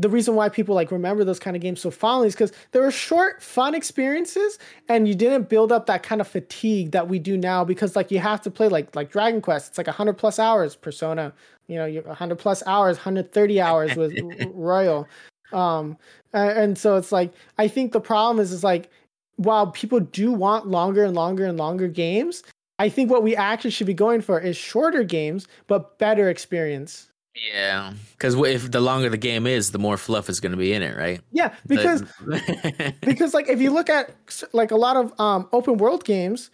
the 0.00 0.08
reason 0.08 0.36
why 0.36 0.48
people 0.48 0.76
like 0.76 0.92
remember 0.92 1.24
those 1.24 1.40
kind 1.40 1.56
of 1.56 1.62
games 1.62 1.80
so 1.80 1.90
fondly 1.90 2.28
is 2.28 2.34
because 2.34 2.52
they 2.70 2.78
were 2.78 2.90
short 2.90 3.42
fun 3.42 3.74
experiences 3.74 4.58
and 4.88 5.08
you 5.08 5.14
didn't 5.14 5.48
build 5.48 5.72
up 5.72 5.86
that 5.86 6.04
kind 6.04 6.20
of 6.20 6.28
fatigue 6.28 6.92
that 6.92 7.08
we 7.08 7.18
do 7.18 7.36
now 7.36 7.64
because 7.64 7.96
like 7.96 8.10
you 8.10 8.20
have 8.20 8.40
to 8.40 8.50
play 8.50 8.68
like 8.68 8.94
like 8.94 9.10
dragon 9.10 9.40
quest 9.40 9.68
it's 9.70 9.78
like 9.78 9.88
100 9.88 10.12
plus 10.14 10.38
hours 10.38 10.76
persona 10.76 11.32
you 11.68 11.76
know 11.76 11.84
you 11.84 12.00
100 12.02 12.36
plus 12.38 12.62
hours 12.66 12.96
130 12.96 13.60
hours 13.60 13.94
with 13.94 14.18
royal 14.54 15.06
um 15.52 15.96
and 16.32 16.76
so 16.76 16.96
it's 16.96 17.12
like 17.12 17.32
i 17.58 17.68
think 17.68 17.92
the 17.92 18.00
problem 18.00 18.42
is 18.42 18.52
is 18.52 18.64
like 18.64 18.90
while 19.36 19.68
people 19.68 20.00
do 20.00 20.32
want 20.32 20.66
longer 20.66 21.04
and 21.04 21.14
longer 21.14 21.44
and 21.46 21.56
longer 21.58 21.86
games 21.88 22.42
i 22.78 22.88
think 22.88 23.10
what 23.10 23.22
we 23.22 23.36
actually 23.36 23.70
should 23.70 23.86
be 23.86 23.94
going 23.94 24.20
for 24.20 24.40
is 24.40 24.56
shorter 24.56 25.04
games 25.04 25.46
but 25.66 25.98
better 25.98 26.28
experience 26.28 27.10
Yeah, 27.54 27.92
because 28.12 28.34
if 28.34 28.72
the 28.72 28.80
longer 28.80 29.08
the 29.08 29.16
game 29.16 29.46
is, 29.46 29.70
the 29.70 29.78
more 29.78 29.96
fluff 29.96 30.28
is 30.28 30.40
going 30.40 30.50
to 30.50 30.58
be 30.58 30.72
in 30.72 30.82
it, 30.82 30.96
right? 30.96 31.20
yeah 31.30 31.54
because 31.68 32.02
because 33.02 33.32
like 33.32 33.48
if 33.48 33.60
you 33.60 33.70
look 33.70 33.88
at 33.88 34.10
like 34.52 34.72
a 34.72 34.76
lot 34.76 34.96
of 34.96 35.12
um 35.20 35.48
open 35.52 35.76
world 35.78 36.04
games 36.04 36.50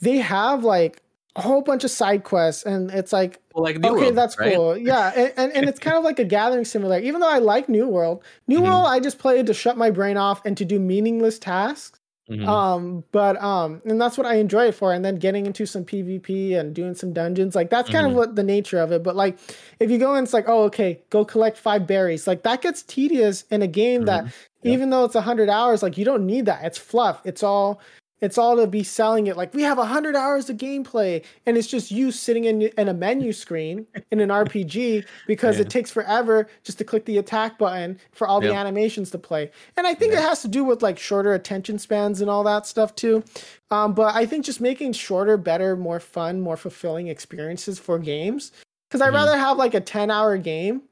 they 0.00 0.18
have 0.18 0.62
like 0.62 1.02
a 1.36 1.40
whole 1.42 1.62
bunch 1.62 1.84
of 1.84 1.90
side 1.90 2.24
quests 2.24 2.64
and 2.64 2.90
it's 2.90 3.12
like 3.12 3.40
well, 3.54 3.62
like 3.64 3.76
okay 3.76 3.90
World, 4.06 4.16
that's 4.16 4.36
right? 4.38 4.54
cool 4.56 4.76
yeah 4.76 5.12
and, 5.14 5.32
and, 5.36 5.52
and 5.52 5.68
it's 5.68 5.78
kind 5.78 5.96
of 5.96 6.02
like 6.04 6.18
a 6.18 6.24
gathering 6.24 6.64
simulator 6.64 7.06
even 7.06 7.20
though 7.20 7.30
i 7.30 7.38
like 7.38 7.68
new 7.68 7.86
world 7.88 8.22
new 8.48 8.60
Mhm. 8.60 8.64
world 8.64 8.86
i 8.88 8.98
just 9.00 9.18
played 9.18 9.46
to 9.46 9.54
shut 9.54 9.76
my 9.78 9.90
brain 9.90 10.16
off 10.16 10.44
and 10.44 10.56
to 10.56 10.64
do 10.64 10.80
meaningless 10.80 11.38
tasks 11.38 11.98
Mhm. 12.28 12.46
um 12.48 13.04
but 13.12 13.40
um 13.42 13.80
and 13.84 14.00
that's 14.00 14.16
what 14.18 14.26
i 14.26 14.34
enjoy 14.36 14.66
it 14.66 14.74
for 14.74 14.92
and 14.92 15.04
then 15.04 15.16
getting 15.16 15.46
into 15.46 15.66
some 15.66 15.84
pvp 15.84 16.56
and 16.58 16.74
doing 16.74 16.94
some 16.94 17.12
dungeons 17.12 17.54
like 17.56 17.70
that's 17.70 17.90
kind 17.90 18.06
Mhm. 18.06 18.10
of 18.10 18.16
what 18.16 18.36
the 18.36 18.42
nature 18.44 18.78
of 18.78 18.92
it 18.92 19.02
but 19.02 19.14
like 19.16 19.38
if 19.80 19.90
you 19.90 19.98
go 19.98 20.14
and 20.14 20.24
it's 20.24 20.32
like 20.34 20.48
oh 20.48 20.64
okay 20.64 21.00
go 21.10 21.24
collect 21.24 21.56
five 21.58 21.86
berries 21.88 22.26
like 22.28 22.42
that 22.44 22.60
gets 22.62 22.82
tedious 22.82 23.42
in 23.50 23.62
a 23.62 23.66
game 23.68 24.04
that 24.04 24.24
Mhm. 24.24 24.32
Yep. 24.62 24.74
even 24.74 24.90
though 24.90 25.04
it's 25.04 25.14
100 25.16 25.48
hours 25.48 25.82
like 25.82 25.96
you 25.98 26.04
don't 26.04 26.24
need 26.26 26.46
that 26.46 26.64
it's 26.64 26.78
fluff 26.78 27.20
it's 27.24 27.42
all 27.42 27.80
it's 28.20 28.36
all 28.36 28.56
to 28.56 28.66
be 28.66 28.82
selling 28.82 29.26
it 29.28 29.36
like 29.36 29.52
we 29.54 29.62
have 29.62 29.78
100 29.78 30.14
hours 30.14 30.50
of 30.50 30.56
gameplay 30.56 31.24
and 31.46 31.56
it's 31.56 31.66
just 31.66 31.90
you 31.90 32.10
sitting 32.12 32.44
in, 32.44 32.62
in 32.62 32.88
a 32.88 32.94
menu 32.94 33.32
screen 33.32 33.86
in 34.10 34.20
an 34.20 34.28
rpg 34.44 35.04
because 35.26 35.56
Yeah. 35.56 35.62
it 35.62 35.70
takes 35.70 35.90
forever 35.90 36.46
just 36.62 36.78
to 36.78 36.84
click 36.84 37.04
the 37.06 37.18
attack 37.18 37.58
button 37.58 37.98
for 38.12 38.26
all 38.26 38.40
the 38.40 38.52
animations 38.54 39.10
to 39.12 39.18
play 39.18 39.50
and 39.76 39.86
i 39.86 39.94
think 39.94 40.12
it 40.12 40.18
has 40.18 40.42
to 40.42 40.48
do 40.48 40.64
with 40.64 40.82
like 40.82 40.98
shorter 40.98 41.32
attention 41.34 41.78
spans 41.78 42.20
and 42.20 42.28
all 42.30 42.44
that 42.44 42.66
stuff 42.66 42.94
too 42.94 43.22
um, 43.70 43.94
but 43.94 44.14
i 44.14 44.26
think 44.26 44.44
just 44.44 44.60
making 44.60 44.92
shorter 44.92 45.36
better 45.36 45.76
more 45.76 46.00
fun 46.00 46.40
more 46.40 46.56
fulfilling 46.56 47.08
experiences 47.08 47.78
for 47.78 47.98
games 47.98 48.52
because 48.88 49.00
i'd 49.00 49.10
Mhm. 49.12 49.14
rather 49.16 49.36
have 49.38 49.56
like 49.56 49.74
a 49.74 49.80
10 49.80 50.10
hour 50.10 50.36
game 50.36 50.82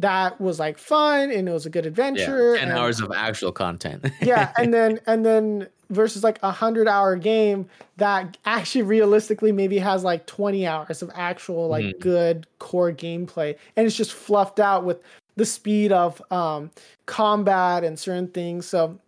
that 0.00 0.40
was 0.40 0.58
like 0.58 0.76
fun 0.76 1.30
and 1.30 1.48
it 1.48 1.52
was 1.52 1.66
a 1.66 1.70
good 1.70 1.84
Yeah, 1.84 1.88
adventure 1.90 2.56
ten 2.56 2.68
and- 2.68 2.78
hours 2.78 3.00
of 3.00 3.12
actual 3.14 3.52
content. 3.52 4.04
yeah 4.22 4.52
and 4.58 4.74
then 4.74 4.98
and 5.06 5.24
then 5.24 5.68
versus 5.94 6.22
like 6.24 6.38
a 6.42 6.50
hundred 6.50 6.88
hour 6.88 7.16
game 7.16 7.66
that 7.96 8.36
actually 8.44 8.82
realistically 8.82 9.52
maybe 9.52 9.78
has 9.78 10.04
like 10.04 10.26
20 10.26 10.66
hours 10.66 11.00
of 11.02 11.10
actual 11.14 11.68
like 11.68 11.84
Mhm. 11.84 12.00
good 12.00 12.46
core 12.58 12.92
gameplay 12.92 13.56
and 13.76 13.86
it's 13.86 13.96
just 13.96 14.12
fluffed 14.12 14.60
out 14.60 14.84
with 14.84 14.98
the 15.36 15.44
speed 15.46 15.92
of 15.92 16.20
um 16.30 16.70
combat 17.06 17.84
and 17.84 17.98
certain 17.98 18.28
things 18.28 18.66
so 18.66 18.98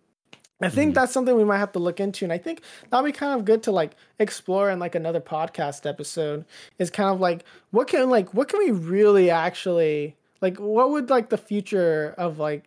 i 0.63 0.69
think 0.69 0.93
Mhm. 0.93 0.95
that's 0.95 1.13
something 1.13 1.35
we 1.37 1.45
might 1.45 1.59
have 1.59 1.73
to 1.73 1.79
look 1.79 2.01
into 2.01 2.25
and 2.25 2.33
i 2.33 2.39
think 2.39 2.63
that'll 2.91 3.05
be 3.05 3.13
kind 3.13 3.39
of 3.39 3.45
good 3.45 3.63
to 3.65 3.73
like 3.73 3.93
explore 4.19 4.71
in 4.71 4.79
like 4.79 4.95
another 4.95 5.21
podcast 5.21 5.85
episode 5.89 6.45
is 6.79 6.91
kind 6.91 7.11
of 7.11 7.21
like 7.21 7.45
what 7.73 7.89
can 7.89 8.09
like 8.11 8.33
what 8.35 8.49
can 8.49 8.59
we 8.61 8.71
really 8.71 9.29
actually 9.31 10.17
like 10.41 10.57
what 10.59 10.91
would 10.91 11.11
like 11.11 11.29
the 11.31 11.39
future 11.39 12.15
of 12.19 12.39
like 12.39 12.65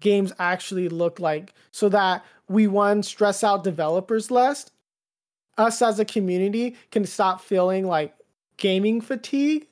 games 0.00 0.32
actually 0.38 0.88
look 0.88 1.18
like 1.20 1.54
so 1.70 1.88
that 1.88 2.22
we 2.48 2.66
one 2.66 3.02
stress 3.02 3.42
out 3.44 3.64
developers 3.64 4.30
less. 4.30 4.70
Us 5.58 5.80
as 5.82 5.98
a 5.98 6.04
community 6.04 6.76
can 6.90 7.04
stop 7.06 7.40
feeling 7.40 7.86
like 7.86 8.14
gaming 8.58 9.00
fatigue. 9.00 9.66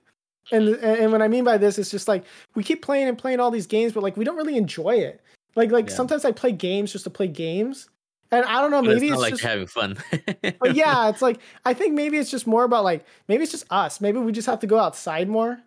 And 0.53 0.69
and 0.69 1.11
what 1.11 1.23
i 1.23 1.29
mean 1.29 1.43
by 1.45 1.57
this 1.57 1.79
is 1.79 1.91
just 1.91 2.07
like 2.07 2.25
we 2.55 2.63
keep 2.63 2.83
playing 2.83 3.09
and 3.09 3.17
playing 3.17 3.41
all 3.41 3.51
these 3.51 3.67
games 3.67 3.95
but 3.95 4.03
like 4.03 4.15
we 4.17 4.25
don't 4.27 4.37
really 4.37 4.57
enjoy 4.59 4.97
it. 4.97 5.23
Like 5.57 5.71
like 5.71 5.89
Yeah. 5.89 5.95
sometimes 5.97 6.25
i 6.27 6.33
play 6.33 6.53
games 6.53 6.93
just 6.93 7.05
to 7.05 7.11
play 7.11 7.29
games. 7.29 7.89
And 8.31 8.45
i 8.45 8.61
don't 8.61 8.71
know 8.71 8.83
maybe 8.83 9.07
it's 9.07 9.13
it's, 9.15 9.23
like 9.23 9.31
just 9.35 9.43
having 9.43 9.67
fun. 9.67 9.97
but 10.61 10.75
yeah 10.75 11.09
it's 11.11 11.23
like 11.23 11.39
i 11.65 11.73
think 11.73 11.95
maybe 11.95 12.19
it's 12.19 12.31
just 12.31 12.47
more 12.47 12.65
about 12.65 12.85
like 12.85 13.07
maybe 13.29 13.43
it's 13.43 13.53
just 13.53 13.65
us. 13.71 14.01
Maybe 14.03 14.19
we 14.19 14.33
just 14.33 14.47
have 14.47 14.61
to 14.61 14.67
go 14.67 14.79
outside 14.79 15.29
more. 15.29 15.59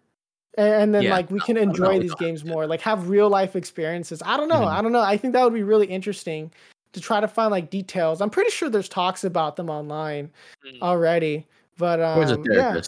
And, 0.59 0.93
then 0.93 1.03
Yeah. 1.03 1.11
like 1.11 1.29
we 1.29 1.39
can 1.39 1.55
enjoy 1.55 1.99
these 1.99 2.15
games 2.15 2.43
more 2.43 2.65
like 2.67 2.81
have 2.81 3.09
real 3.09 3.29
life 3.29 3.55
experiences. 3.55 4.21
I 4.25 4.37
don't 4.37 4.47
know. 4.47 4.61
Mhm. 4.61 4.67
i 4.77 4.81
don't 4.81 4.91
know. 4.91 5.01
I 5.01 5.17
think 5.17 5.33
that 5.33 5.43
would 5.43 5.53
be 5.53 5.63
really 5.63 5.87
interesting 5.87 6.51
to 6.93 7.01
try 7.01 7.19
to 7.19 7.27
find 7.27 7.51
like 7.51 7.69
details 7.69 8.21
i'm 8.21 8.29
pretty 8.29 8.49
sure 8.51 8.69
there's 8.69 8.89
talks 8.89 9.23
about 9.23 9.55
them 9.55 9.69
online 9.69 10.29
Mm. 10.65 10.81
already 10.81 11.45
but 11.77 11.99
Where's 11.99 12.31
a 12.31 12.35
um 12.35 12.45
yeah? 12.51 12.81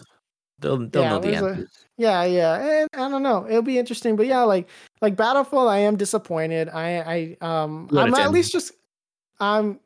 They'll 0.58 0.76
they'll 0.88 1.02
Yeah, 1.02 1.10
know 1.10 1.18
the 1.20 1.28
where's 1.30 1.42
a- 1.42 1.46
answers. 1.50 1.86
yeah 1.96 2.24
yeah 2.24 2.80
and 2.82 2.88
i 2.94 3.08
don't 3.08 3.22
know 3.22 3.46
it'll 3.48 3.62
be 3.62 3.78
interesting 3.78 4.16
but 4.16 4.26
yeah 4.26 4.42
like 4.42 4.68
like 5.00 5.16
battlefield 5.16 5.68
i 5.68 5.78
am 5.78 5.96
disappointed 5.96 6.68
i 6.68 7.36
i 7.40 7.62
um 7.64 7.88
Two 7.90 7.98
out 8.00 8.08
i'm 8.08 8.14
at 8.14 8.24
10. 8.24 8.32
least 8.32 8.52
just 8.52 8.72
i'm 9.38 9.78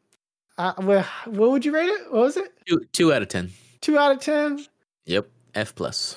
uh, 0.59 0.73
wha- 0.79 1.05
what 1.27 1.51
would 1.51 1.65
you 1.65 1.73
rate 1.75 1.89
it 1.89 2.13
what 2.13 2.23
was 2.23 2.37
it 2.37 2.53
Two 2.67 2.81
two 2.93 3.13
out 3.13 3.23
of 3.23 3.29
ten. 3.29 3.51
two 3.81 3.99
out 3.99 4.13
of 4.13 4.21
ten 4.21 4.65
Yep, 5.07 5.29
F 5.55 5.75
plus. 5.75 6.17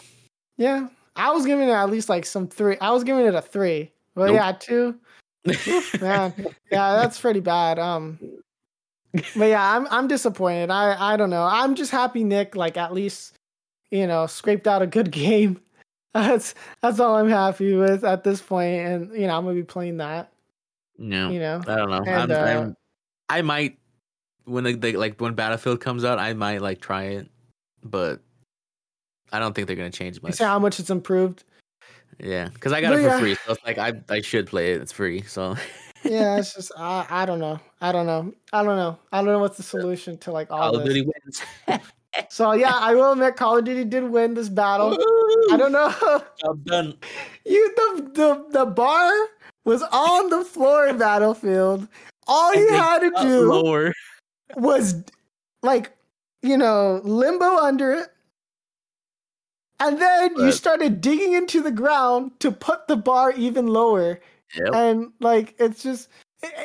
Yeah, 0.58 0.88
I 1.18 1.32
was 1.32 1.46
giving 1.46 1.68
it 1.68 1.72
at 1.74 1.90
least 1.90 2.08
like 2.08 2.26
some 2.26 2.48
three. 2.48 2.78
I 2.80 2.92
was 2.92 3.04
giving 3.04 3.26
it 3.26 3.36
a 3.36 3.42
three. 3.42 3.92
Well, 4.16 4.28
Nope. 4.28 4.36
yeah, 4.36 4.52
two. 4.54 4.96
Man, 6.02 6.34
yeah, 6.72 6.94
that's 6.94 7.20
pretty 7.20 7.40
bad. 7.40 7.80
Um, 7.80 8.20
but 9.36 9.46
yeah, 9.46 9.76
I'm 9.76 9.88
I'm 9.90 10.08
disappointed. 10.08 10.70
I 10.70 11.14
I 11.14 11.18
don't 11.18 11.30
know. 11.30 11.44
I'm 11.44 11.76
just 11.76 11.92
happy 11.92 12.24
Nick 12.24 12.56
like 12.56 12.78
at 12.78 12.94
least 12.94 13.34
you 13.92 14.08
know 14.08 14.28
scraped 14.28 14.68
out 14.68 14.82
a 14.82 14.88
good 14.88 15.12
game. 15.26 15.60
That's 16.14 16.56
that's 16.82 17.00
all 17.00 17.16
I'm 17.16 17.30
happy 17.30 17.76
with 17.76 18.04
at 18.04 18.24
this 18.24 18.42
point, 18.42 18.80
and 18.80 19.14
you 19.14 19.28
know 19.28 19.38
I'm 19.38 19.44
gonna 19.44 19.56
be 19.56 19.64
playing 19.64 19.98
that. 19.98 20.32
No, 20.98 21.30
You 21.30 21.40
know, 21.40 21.62
I 21.68 21.76
don't 21.76 21.92
know. 21.92 22.04
And, 22.08 22.32
I'm, 22.32 22.32
uh, 22.32 22.62
I'm, 22.62 22.76
I 23.30 23.42
might 23.44 23.78
when 24.46 24.64
the, 24.64 24.74
the 24.74 24.94
like 24.98 25.20
when 25.20 25.36
Battlefield 25.36 25.80
comes 25.80 26.04
out, 26.04 26.18
I 26.18 26.34
might 26.34 26.62
like 26.62 26.82
try 26.82 27.04
it, 27.04 27.30
but 27.84 28.22
I 29.32 29.40
don't 29.40 29.54
think 29.54 29.68
they're 29.68 29.76
gonna 29.76 29.92
change 29.92 30.16
you 30.16 30.22
much. 30.24 30.36
see 30.36 30.44
how 30.44 30.58
much 30.58 30.80
it's 30.80 30.90
improved. 30.90 31.44
Yeah, 32.20 32.50
because 32.50 32.74
I 32.74 32.82
got 32.82 32.90
But 32.92 33.00
it 33.00 33.04
for 33.04 33.08
yeah. 33.10 33.20
free, 33.20 33.36
so 33.46 33.54
it's 33.54 33.64
like 33.66 33.78
I 33.78 33.94
I 34.10 34.22
should 34.22 34.48
play 34.48 34.74
it. 34.74 34.82
It's 34.82 34.92
free, 34.92 35.22
so 35.24 35.56
Yeah, 36.04 36.38
it's 36.40 36.56
just 36.56 36.72
I 36.78 37.06
I 37.10 37.26
don't 37.26 37.40
know. 37.40 37.60
I 37.82 37.92
don't 37.92 38.06
know. 38.08 38.34
I 38.54 38.64
don't 38.64 38.76
know. 38.78 38.98
I 39.12 39.18
don't 39.18 39.28
know 39.28 39.40
what's 39.40 39.58
the 39.58 39.64
solution 39.64 40.18
to 40.20 40.32
like 40.32 40.50
all 40.52 40.60
Call 40.60 40.76
of 40.78 40.84
this. 40.86 40.94
Duty 40.94 41.12
wins. 41.26 41.42
So 42.30 42.54
yeah, 42.54 42.74
I 42.74 42.96
will 42.96 43.12
admit 43.12 43.36
Call 43.36 43.60
of 43.60 43.66
Duty 43.66 43.84
did 43.86 44.04
win 44.06 44.34
this 44.34 44.50
battle. 44.50 44.98
I 45.52 45.58
don't 45.58 45.72
know. 45.72 45.94
I'm 46.50 46.58
done. 46.64 46.98
You 47.46 47.72
the 47.76 48.10
the 48.14 48.46
the 48.60 48.66
bar 48.66 49.12
was 49.66 49.84
on 49.92 50.30
the 50.32 50.44
floor 50.44 50.88
in 50.88 50.98
Battlefield. 50.98 51.88
All 52.26 52.56
you 52.56 52.70
had 52.74 53.00
to 53.00 53.12
do 53.22 53.52
lower. 53.52 53.94
was 54.56 55.04
like, 55.62 55.92
you 56.42 56.58
know, 56.58 57.02
limbo 57.04 57.58
under 57.58 57.92
it. 57.94 58.08
And 59.80 60.02
then 60.02 60.36
you 60.38 60.52
started 60.52 61.02
digging 61.02 61.34
into 61.34 61.62
the 61.62 61.72
ground 61.72 62.32
to 62.40 62.52
put 62.52 62.88
the 62.88 62.96
bar 62.98 63.32
even 63.34 63.68
lower. 63.68 64.20
Yep. 64.56 64.74
And 64.74 65.12
like 65.20 65.56
it's 65.60 65.84
just 65.84 66.10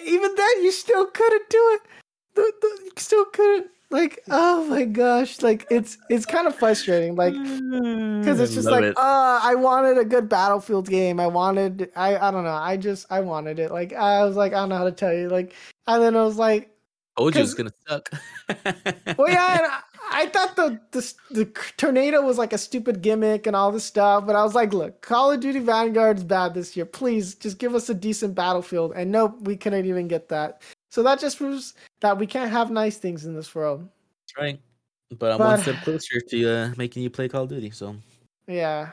even 0.05 0.35
then 0.35 0.63
you 0.63 0.73
still 0.73 1.07
couldn't 1.07 1.49
do 1.51 1.79
it. 2.37 2.55
You 2.63 2.91
still 2.97 3.25
couldn't 3.27 3.67
like 3.91 4.21
oh 4.31 4.65
my 4.67 4.85
gosh, 4.85 5.43
like 5.43 5.67
it's 5.71 5.99
it's 6.09 6.25
kind 6.25 6.47
of 6.47 6.55
frustrating. 6.55 7.15
Like 7.17 7.35
because 7.35 8.41
it's 8.41 8.55
just 8.55 8.71
like 8.71 8.85
it. 8.85 8.97
uh 8.97 9.41
i 9.43 9.55
wanted 9.57 9.99
a 9.99 10.05
good 10.05 10.29
battlefield 10.29 10.89
game 10.89 11.19
i 11.19 11.27
wanted 11.27 11.91
i 11.97 12.17
i 12.17 12.31
don't 12.31 12.45
know 12.45 12.51
i 12.51 12.77
just 12.77 13.05
i 13.11 13.19
wanted 13.21 13.59
it 13.59 13.73
like 13.73 13.93
i 13.93 14.25
was 14.25 14.37
like 14.37 14.53
i 14.53 14.57
don't 14.57 14.69
know 14.69 14.77
how 14.77 14.85
to 14.85 14.93
tell 14.93 15.13
you 15.13 15.29
like 15.29 15.55
and 15.89 16.01
then 16.01 16.15
i 16.17 16.23
was 16.23 16.37
like 16.39 16.71
told 17.19 17.35
you 17.35 17.41
it 17.41 17.43
was 17.43 17.55
'cause- 17.55 17.73
gonna 17.89 18.03
suck. 19.09 19.17
well 19.19 19.29
yeah 19.29 19.59
and 19.59 19.73
I, 20.11 20.27
thought 20.27 20.57
the, 20.57 20.81
the 20.91 21.15
the 21.31 21.45
tornado 21.77 22.23
was 22.23 22.37
like 22.39 22.53
a 22.53 22.59
stupid 22.59 23.03
gimmick 23.03 23.47
and 23.47 23.55
all 23.57 23.71
this 23.73 23.85
stuff 23.85 24.27
but 24.27 24.35
i 24.37 24.43
was 24.43 24.55
like 24.55 24.73
look 24.73 25.01
call 25.01 25.31
of 25.31 25.41
duty 25.41 25.59
vanguard's 25.61 26.25
bad 26.25 26.55
this 26.55 26.77
year 26.77 26.85
please 26.85 27.35
just 27.35 27.59
give 27.59 27.75
us 27.75 27.89
a 27.89 27.95
decent 27.95 28.35
battlefield 28.35 28.93
and 28.95 29.11
nope 29.11 29.37
we 29.43 29.57
couldn't 29.57 29.87
even 29.87 30.09
get 30.09 30.29
that 30.29 30.63
so 30.91 31.03
that 31.03 31.19
just 31.21 31.39
proves 31.39 31.75
that 32.01 32.19
we 32.19 32.27
can't 32.27 32.51
have 32.51 32.71
nice 32.71 32.99
things 32.99 33.25
in 33.25 33.35
this 33.35 33.55
world 33.55 33.89
That's 34.27 34.39
right. 34.39 34.61
But 35.19 35.33
I'm 35.33 35.39
one 35.39 35.57
But- 35.57 35.61
step 35.63 35.83
closer 35.85 36.21
to 36.21 36.51
uh, 36.51 36.73
making 36.77 37.03
you 37.03 37.11
play 37.11 37.29
Call 37.29 37.43
of 37.45 37.49
Duty. 37.51 37.71
So 37.71 37.97
yeah 38.47 38.91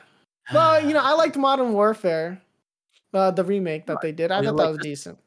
well 0.53 0.79
you 0.85 0.93
know 0.93 1.01
i 1.03 1.13
liked 1.13 1.37
modern 1.37 1.73
warfare 1.73 2.41
uh, 3.13 3.31
the 3.31 3.43
remake 3.43 3.85
that 3.87 3.97
they 4.01 4.11
did 4.11 4.31
i 4.31 4.43
thought 4.43 4.57
that 4.57 4.67
was 4.69 4.77
this? 4.77 4.83
decent 4.85 5.17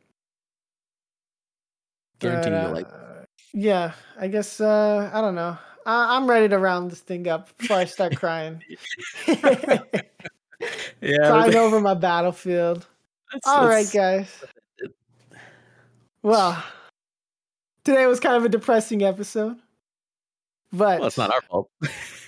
guarantee 2.21 2.51
But, 2.51 2.69
you 2.69 2.75
like. 2.75 2.87
uh, 2.89 3.25
Yeah, 3.53 3.93
I 4.19 4.29
guess 4.29 4.61
uh, 4.61 5.11
I 5.13 5.21
don't 5.21 5.35
know. 5.35 5.59
I- 5.87 6.17
I'm 6.17 6.29
ready 6.29 6.49
to 6.49 6.59
round 6.59 6.91
this 6.91 7.01
thing 7.01 7.29
up 7.29 7.57
before 7.59 7.77
I 7.77 7.85
start 7.85 8.17
crying. 8.17 8.63
Yeah. 11.01 11.17
crying 11.29 11.57
over 11.57 11.81
my 11.81 11.95
battlefield. 11.95 12.87
All 13.45 13.67
right, 13.67 13.91
guys. 13.93 14.29
Well, 16.23 16.63
today 17.85 18.07
was 18.07 18.21
kind 18.21 18.37
of 18.37 18.45
a 18.45 18.49
depressing 18.49 19.03
episode, 19.03 19.57
but 20.73 21.01
Well, 21.01 21.09
it's 21.09 21.19
not 21.19 21.35
our 21.35 21.41
fault. 21.43 21.69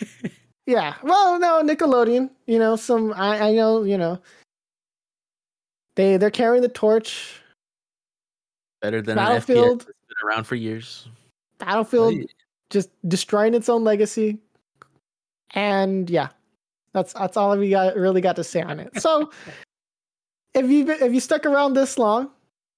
yeah. 0.66 0.96
Well, 1.04 1.38
no, 1.38 1.62
Nickelodeon. 1.62 2.30
You 2.46 2.58
know, 2.58 2.74
some 2.74 3.12
I, 3.12 3.50
I 3.50 3.52
know. 3.52 3.84
You 3.84 3.98
know, 3.98 4.18
they 5.94 6.16
they're 6.16 6.30
carrying 6.32 6.62
the 6.62 6.68
torch. 6.68 7.40
Better 8.82 9.00
than 9.00 9.16
an 9.16 9.24
FPS 9.24 9.28
Battlefield. 9.46 9.80
that's 9.82 9.86
been 9.86 10.28
around 10.28 10.44
for 10.44 10.56
years. 10.56 11.08
Battlefield 11.58 12.14
Hey, 12.14 12.26
just 12.70 12.90
destroying 13.08 13.54
its 13.54 13.68
own 13.68 13.84
legacy. 13.84 14.38
And 15.54 16.08
yeah, 16.10 16.28
that's 16.92 17.12
that's 17.12 17.36
all 17.36 17.56
we 17.56 17.70
got 17.70 17.96
really 17.96 18.20
got 18.20 18.36
to 18.36 18.44
say 18.44 18.62
on 18.62 18.80
it. 18.80 19.00
So 19.00 19.30
if 20.54 20.70
you 20.70 20.88
if 20.90 21.12
you 21.12 21.20
stuck 21.20 21.46
around 21.46 21.74
this 21.74 21.98
long, 21.98 22.30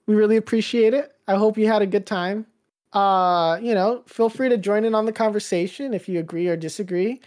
we 0.07 0.15
really 0.15 0.37
appreciate 0.37 0.95
it. 0.95 1.13
I 1.29 1.35
hope 1.35 1.59
you 1.59 1.67
had 1.67 1.83
a 1.83 1.87
good 1.87 2.07
time. 2.07 2.47
Uh, 2.93 3.59
you 3.61 3.75
know, 3.75 4.03
feel 4.07 4.29
free 4.29 4.49
to 4.49 4.57
join 4.57 4.85
in 4.85 4.95
on 4.95 5.05
the 5.05 5.13
conversation 5.13 5.93
if 5.93 6.09
you 6.09 6.19
agree 6.19 6.49
or 6.49 6.57
disagree. 6.57 7.21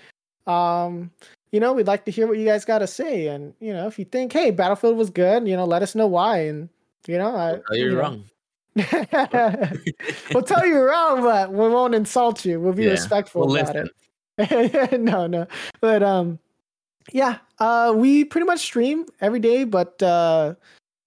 Um, 0.47 1.11
you 1.51 1.59
know, 1.59 1.73
we'd 1.73 1.87
like 1.87 2.05
to 2.05 2.11
hear 2.11 2.27
what 2.27 2.37
you 2.37 2.45
guys 2.45 2.65
got 2.65 2.79
to 2.79 2.87
say, 2.87 3.27
and 3.27 3.53
you 3.59 3.73
know, 3.73 3.87
if 3.87 3.99
you 3.99 4.05
think, 4.05 4.33
hey, 4.33 4.51
Battlefield 4.51 4.97
was 4.97 5.09
good, 5.09 5.47
you 5.47 5.55
know, 5.55 5.65
let 5.65 5.81
us 5.81 5.95
know 5.95 6.07
why, 6.07 6.39
and 6.39 6.69
you 7.07 7.17
know, 7.17 7.35
I, 7.35 7.75
you're 7.75 7.91
you 7.91 7.95
know. 7.95 8.23
we'll 10.33 10.43
tell 10.43 10.65
you 10.65 10.79
wrong, 10.79 11.21
but 11.21 11.51
we 11.51 11.67
won't 11.69 11.95
insult 11.95 12.45
you. 12.45 12.59
We'll 12.59 12.73
be 12.73 12.85
Yeah, 12.85 12.91
respectful 12.91 13.47
we'll 13.47 13.57
about 13.57 13.75
it. 14.37 14.99
no, 15.01 15.27
no. 15.27 15.47
But 15.81 16.03
um 16.03 16.39
yeah, 17.11 17.37
uh 17.59 17.93
we 17.95 18.23
pretty 18.25 18.45
much 18.45 18.59
stream 18.59 19.05
every 19.21 19.39
day, 19.39 19.63
but 19.63 20.01
uh 20.01 20.55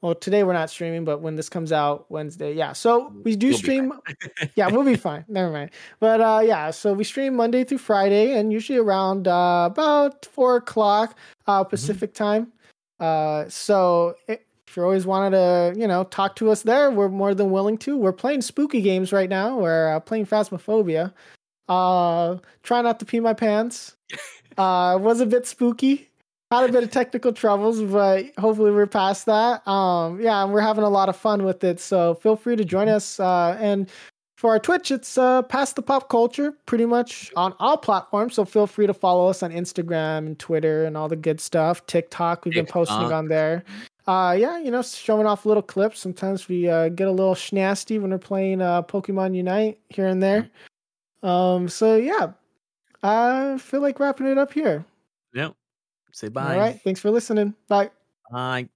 well, 0.03 0.17
today 0.17 0.43
we're 0.43 0.53
not 0.53 0.69
streaming, 0.69 1.05
but 1.05 1.21
when 1.21 1.37
this 1.37 1.49
comes 1.49 1.71
out 1.71 2.11
Wednesday, 2.11 2.53
yeah. 2.55 2.73
So 2.73 3.13
we 3.23 3.37
do 3.37 3.51
We'll 3.51 3.59
stream. 3.59 3.93
yeah, 4.57 4.67
we'll 4.67 4.85
be 4.85 4.97
fine. 4.97 5.25
Never 5.29 5.53
mind. 5.53 5.71
But 6.01 6.21
uh, 6.21 6.43
yeah, 6.45 6.73
so 6.73 6.93
we 6.93 7.05
stream 7.05 7.37
Monday 7.37 7.63
through 7.63 7.79
Friday, 7.79 8.37
and 8.37 8.53
usually 8.53 8.81
around 8.81 9.29
uh, 9.29 9.69
about 9.71 10.27
four 10.27 10.57
o'clock 10.57 11.17
uh, 11.47 11.63
Pacific 11.63 12.15
time. 12.15 12.53
Uh, 12.99 13.49
so 13.49 14.17
i- 14.29 14.41
if 14.73 14.77
you 14.79 14.83
always 14.85 15.05
wanted 15.05 15.37
to, 15.37 15.79
you 15.79 15.87
know, 15.87 16.05
talk 16.05 16.35
to 16.37 16.51
us 16.51 16.63
there, 16.63 16.91
we're 16.91 17.11
more 17.11 17.35
than 17.35 17.51
willing 17.51 17.77
to. 17.77 17.95
We're 17.95 18.11
playing 18.11 18.41
spooky 18.41 18.81
games 18.81 19.13
right 19.13 19.29
now. 19.29 19.59
We're 19.59 19.97
uh, 19.97 20.01
playing 20.01 20.25
Phasmophobia. 20.25 21.13
Uh, 21.69 22.39
try 22.63 22.81
not 22.81 22.99
to 23.01 23.05
pee 23.05 23.21
my 23.21 23.35
pants. 23.35 23.97
Uh, 24.59 24.99
was 25.01 25.19
a 25.23 25.25
bit 25.25 25.47
spooky 25.47 26.11
had 26.53 26.69
a 26.69 26.73
bit 26.73 26.85
of 26.85 26.91
technical 26.91 27.33
troubles, 27.33 27.81
but 27.81 28.27
hopefully 28.39 28.71
we're 28.71 28.87
past 28.87 29.27
that. 29.27 29.67
Um, 29.67 30.21
yeah, 30.21 30.45
and 30.45 30.53
we're 30.53 30.61
having 30.61 30.85
a 30.85 30.89
lot 30.89 31.09
of 31.09 31.17
fun 31.17 31.45
with 31.45 31.65
it. 31.65 31.81
So 31.81 32.15
feel 32.17 32.37
free 32.37 32.57
to 32.57 32.65
join 32.65 32.89
us. 32.89 33.19
Uh, 33.19 33.57
and 33.59 33.89
for 34.43 34.51
our 34.51 34.59
Twitch, 34.59 34.91
it's 34.91 35.17
uh, 35.17 35.43
past 35.43 35.77
the 35.77 35.83
pop 35.83 36.09
culture, 36.09 36.53
pretty 36.67 36.85
much 36.85 37.31
on 37.37 37.55
all 37.61 37.77
platforms. 37.77 38.35
So 38.35 38.45
feel 38.45 38.67
free 38.67 38.89
to 38.89 38.93
follow 38.93 39.29
us 39.29 39.41
on 39.41 39.53
Instagram 39.53 40.27
and 40.27 40.37
Twitter 40.37 40.85
and 40.85 40.97
all 40.97 41.09
the 41.09 41.15
good 41.15 41.41
stuff. 41.41 41.87
TikTok, 41.87 42.45
we've 42.45 42.53
been 42.53 42.67
posting 42.67 43.13
on 43.13 43.29
there. 43.29 43.63
Uh, 44.09 44.35
yeah, 44.37 44.59
you 44.59 44.73
know, 44.73 44.83
showing 44.83 45.29
off 45.29 45.47
little 45.47 45.63
clips. 45.63 46.01
Sometimes 46.01 46.49
we 46.49 46.69
uh, 46.69 46.89
get 46.89 47.07
a 47.07 47.13
little 47.13 47.37
schnasty 47.37 48.01
when 48.01 48.11
we're 48.11 48.19
playing 48.19 48.61
uh, 48.61 48.83
Pokemon 48.83 49.37
Unite 49.37 49.79
here 49.91 50.09
and 50.09 50.21
there. 50.21 50.51
Um, 51.23 51.69
so 51.69 51.95
yeah, 51.95 52.33
I 53.01 53.59
feel 53.59 53.81
like 53.81 54.01
wrapping 54.01 54.27
it 54.27 54.39
up 54.39 54.53
here. 54.53 54.85
Yep. 55.35 55.55
Say 56.11 56.31
bye. 56.31 56.55
All 56.55 56.59
right, 56.59 56.81
thanks 56.83 56.99
for 56.99 57.13
listening. 57.13 57.55
Bye. 57.69 57.91
Bye. 58.33 58.69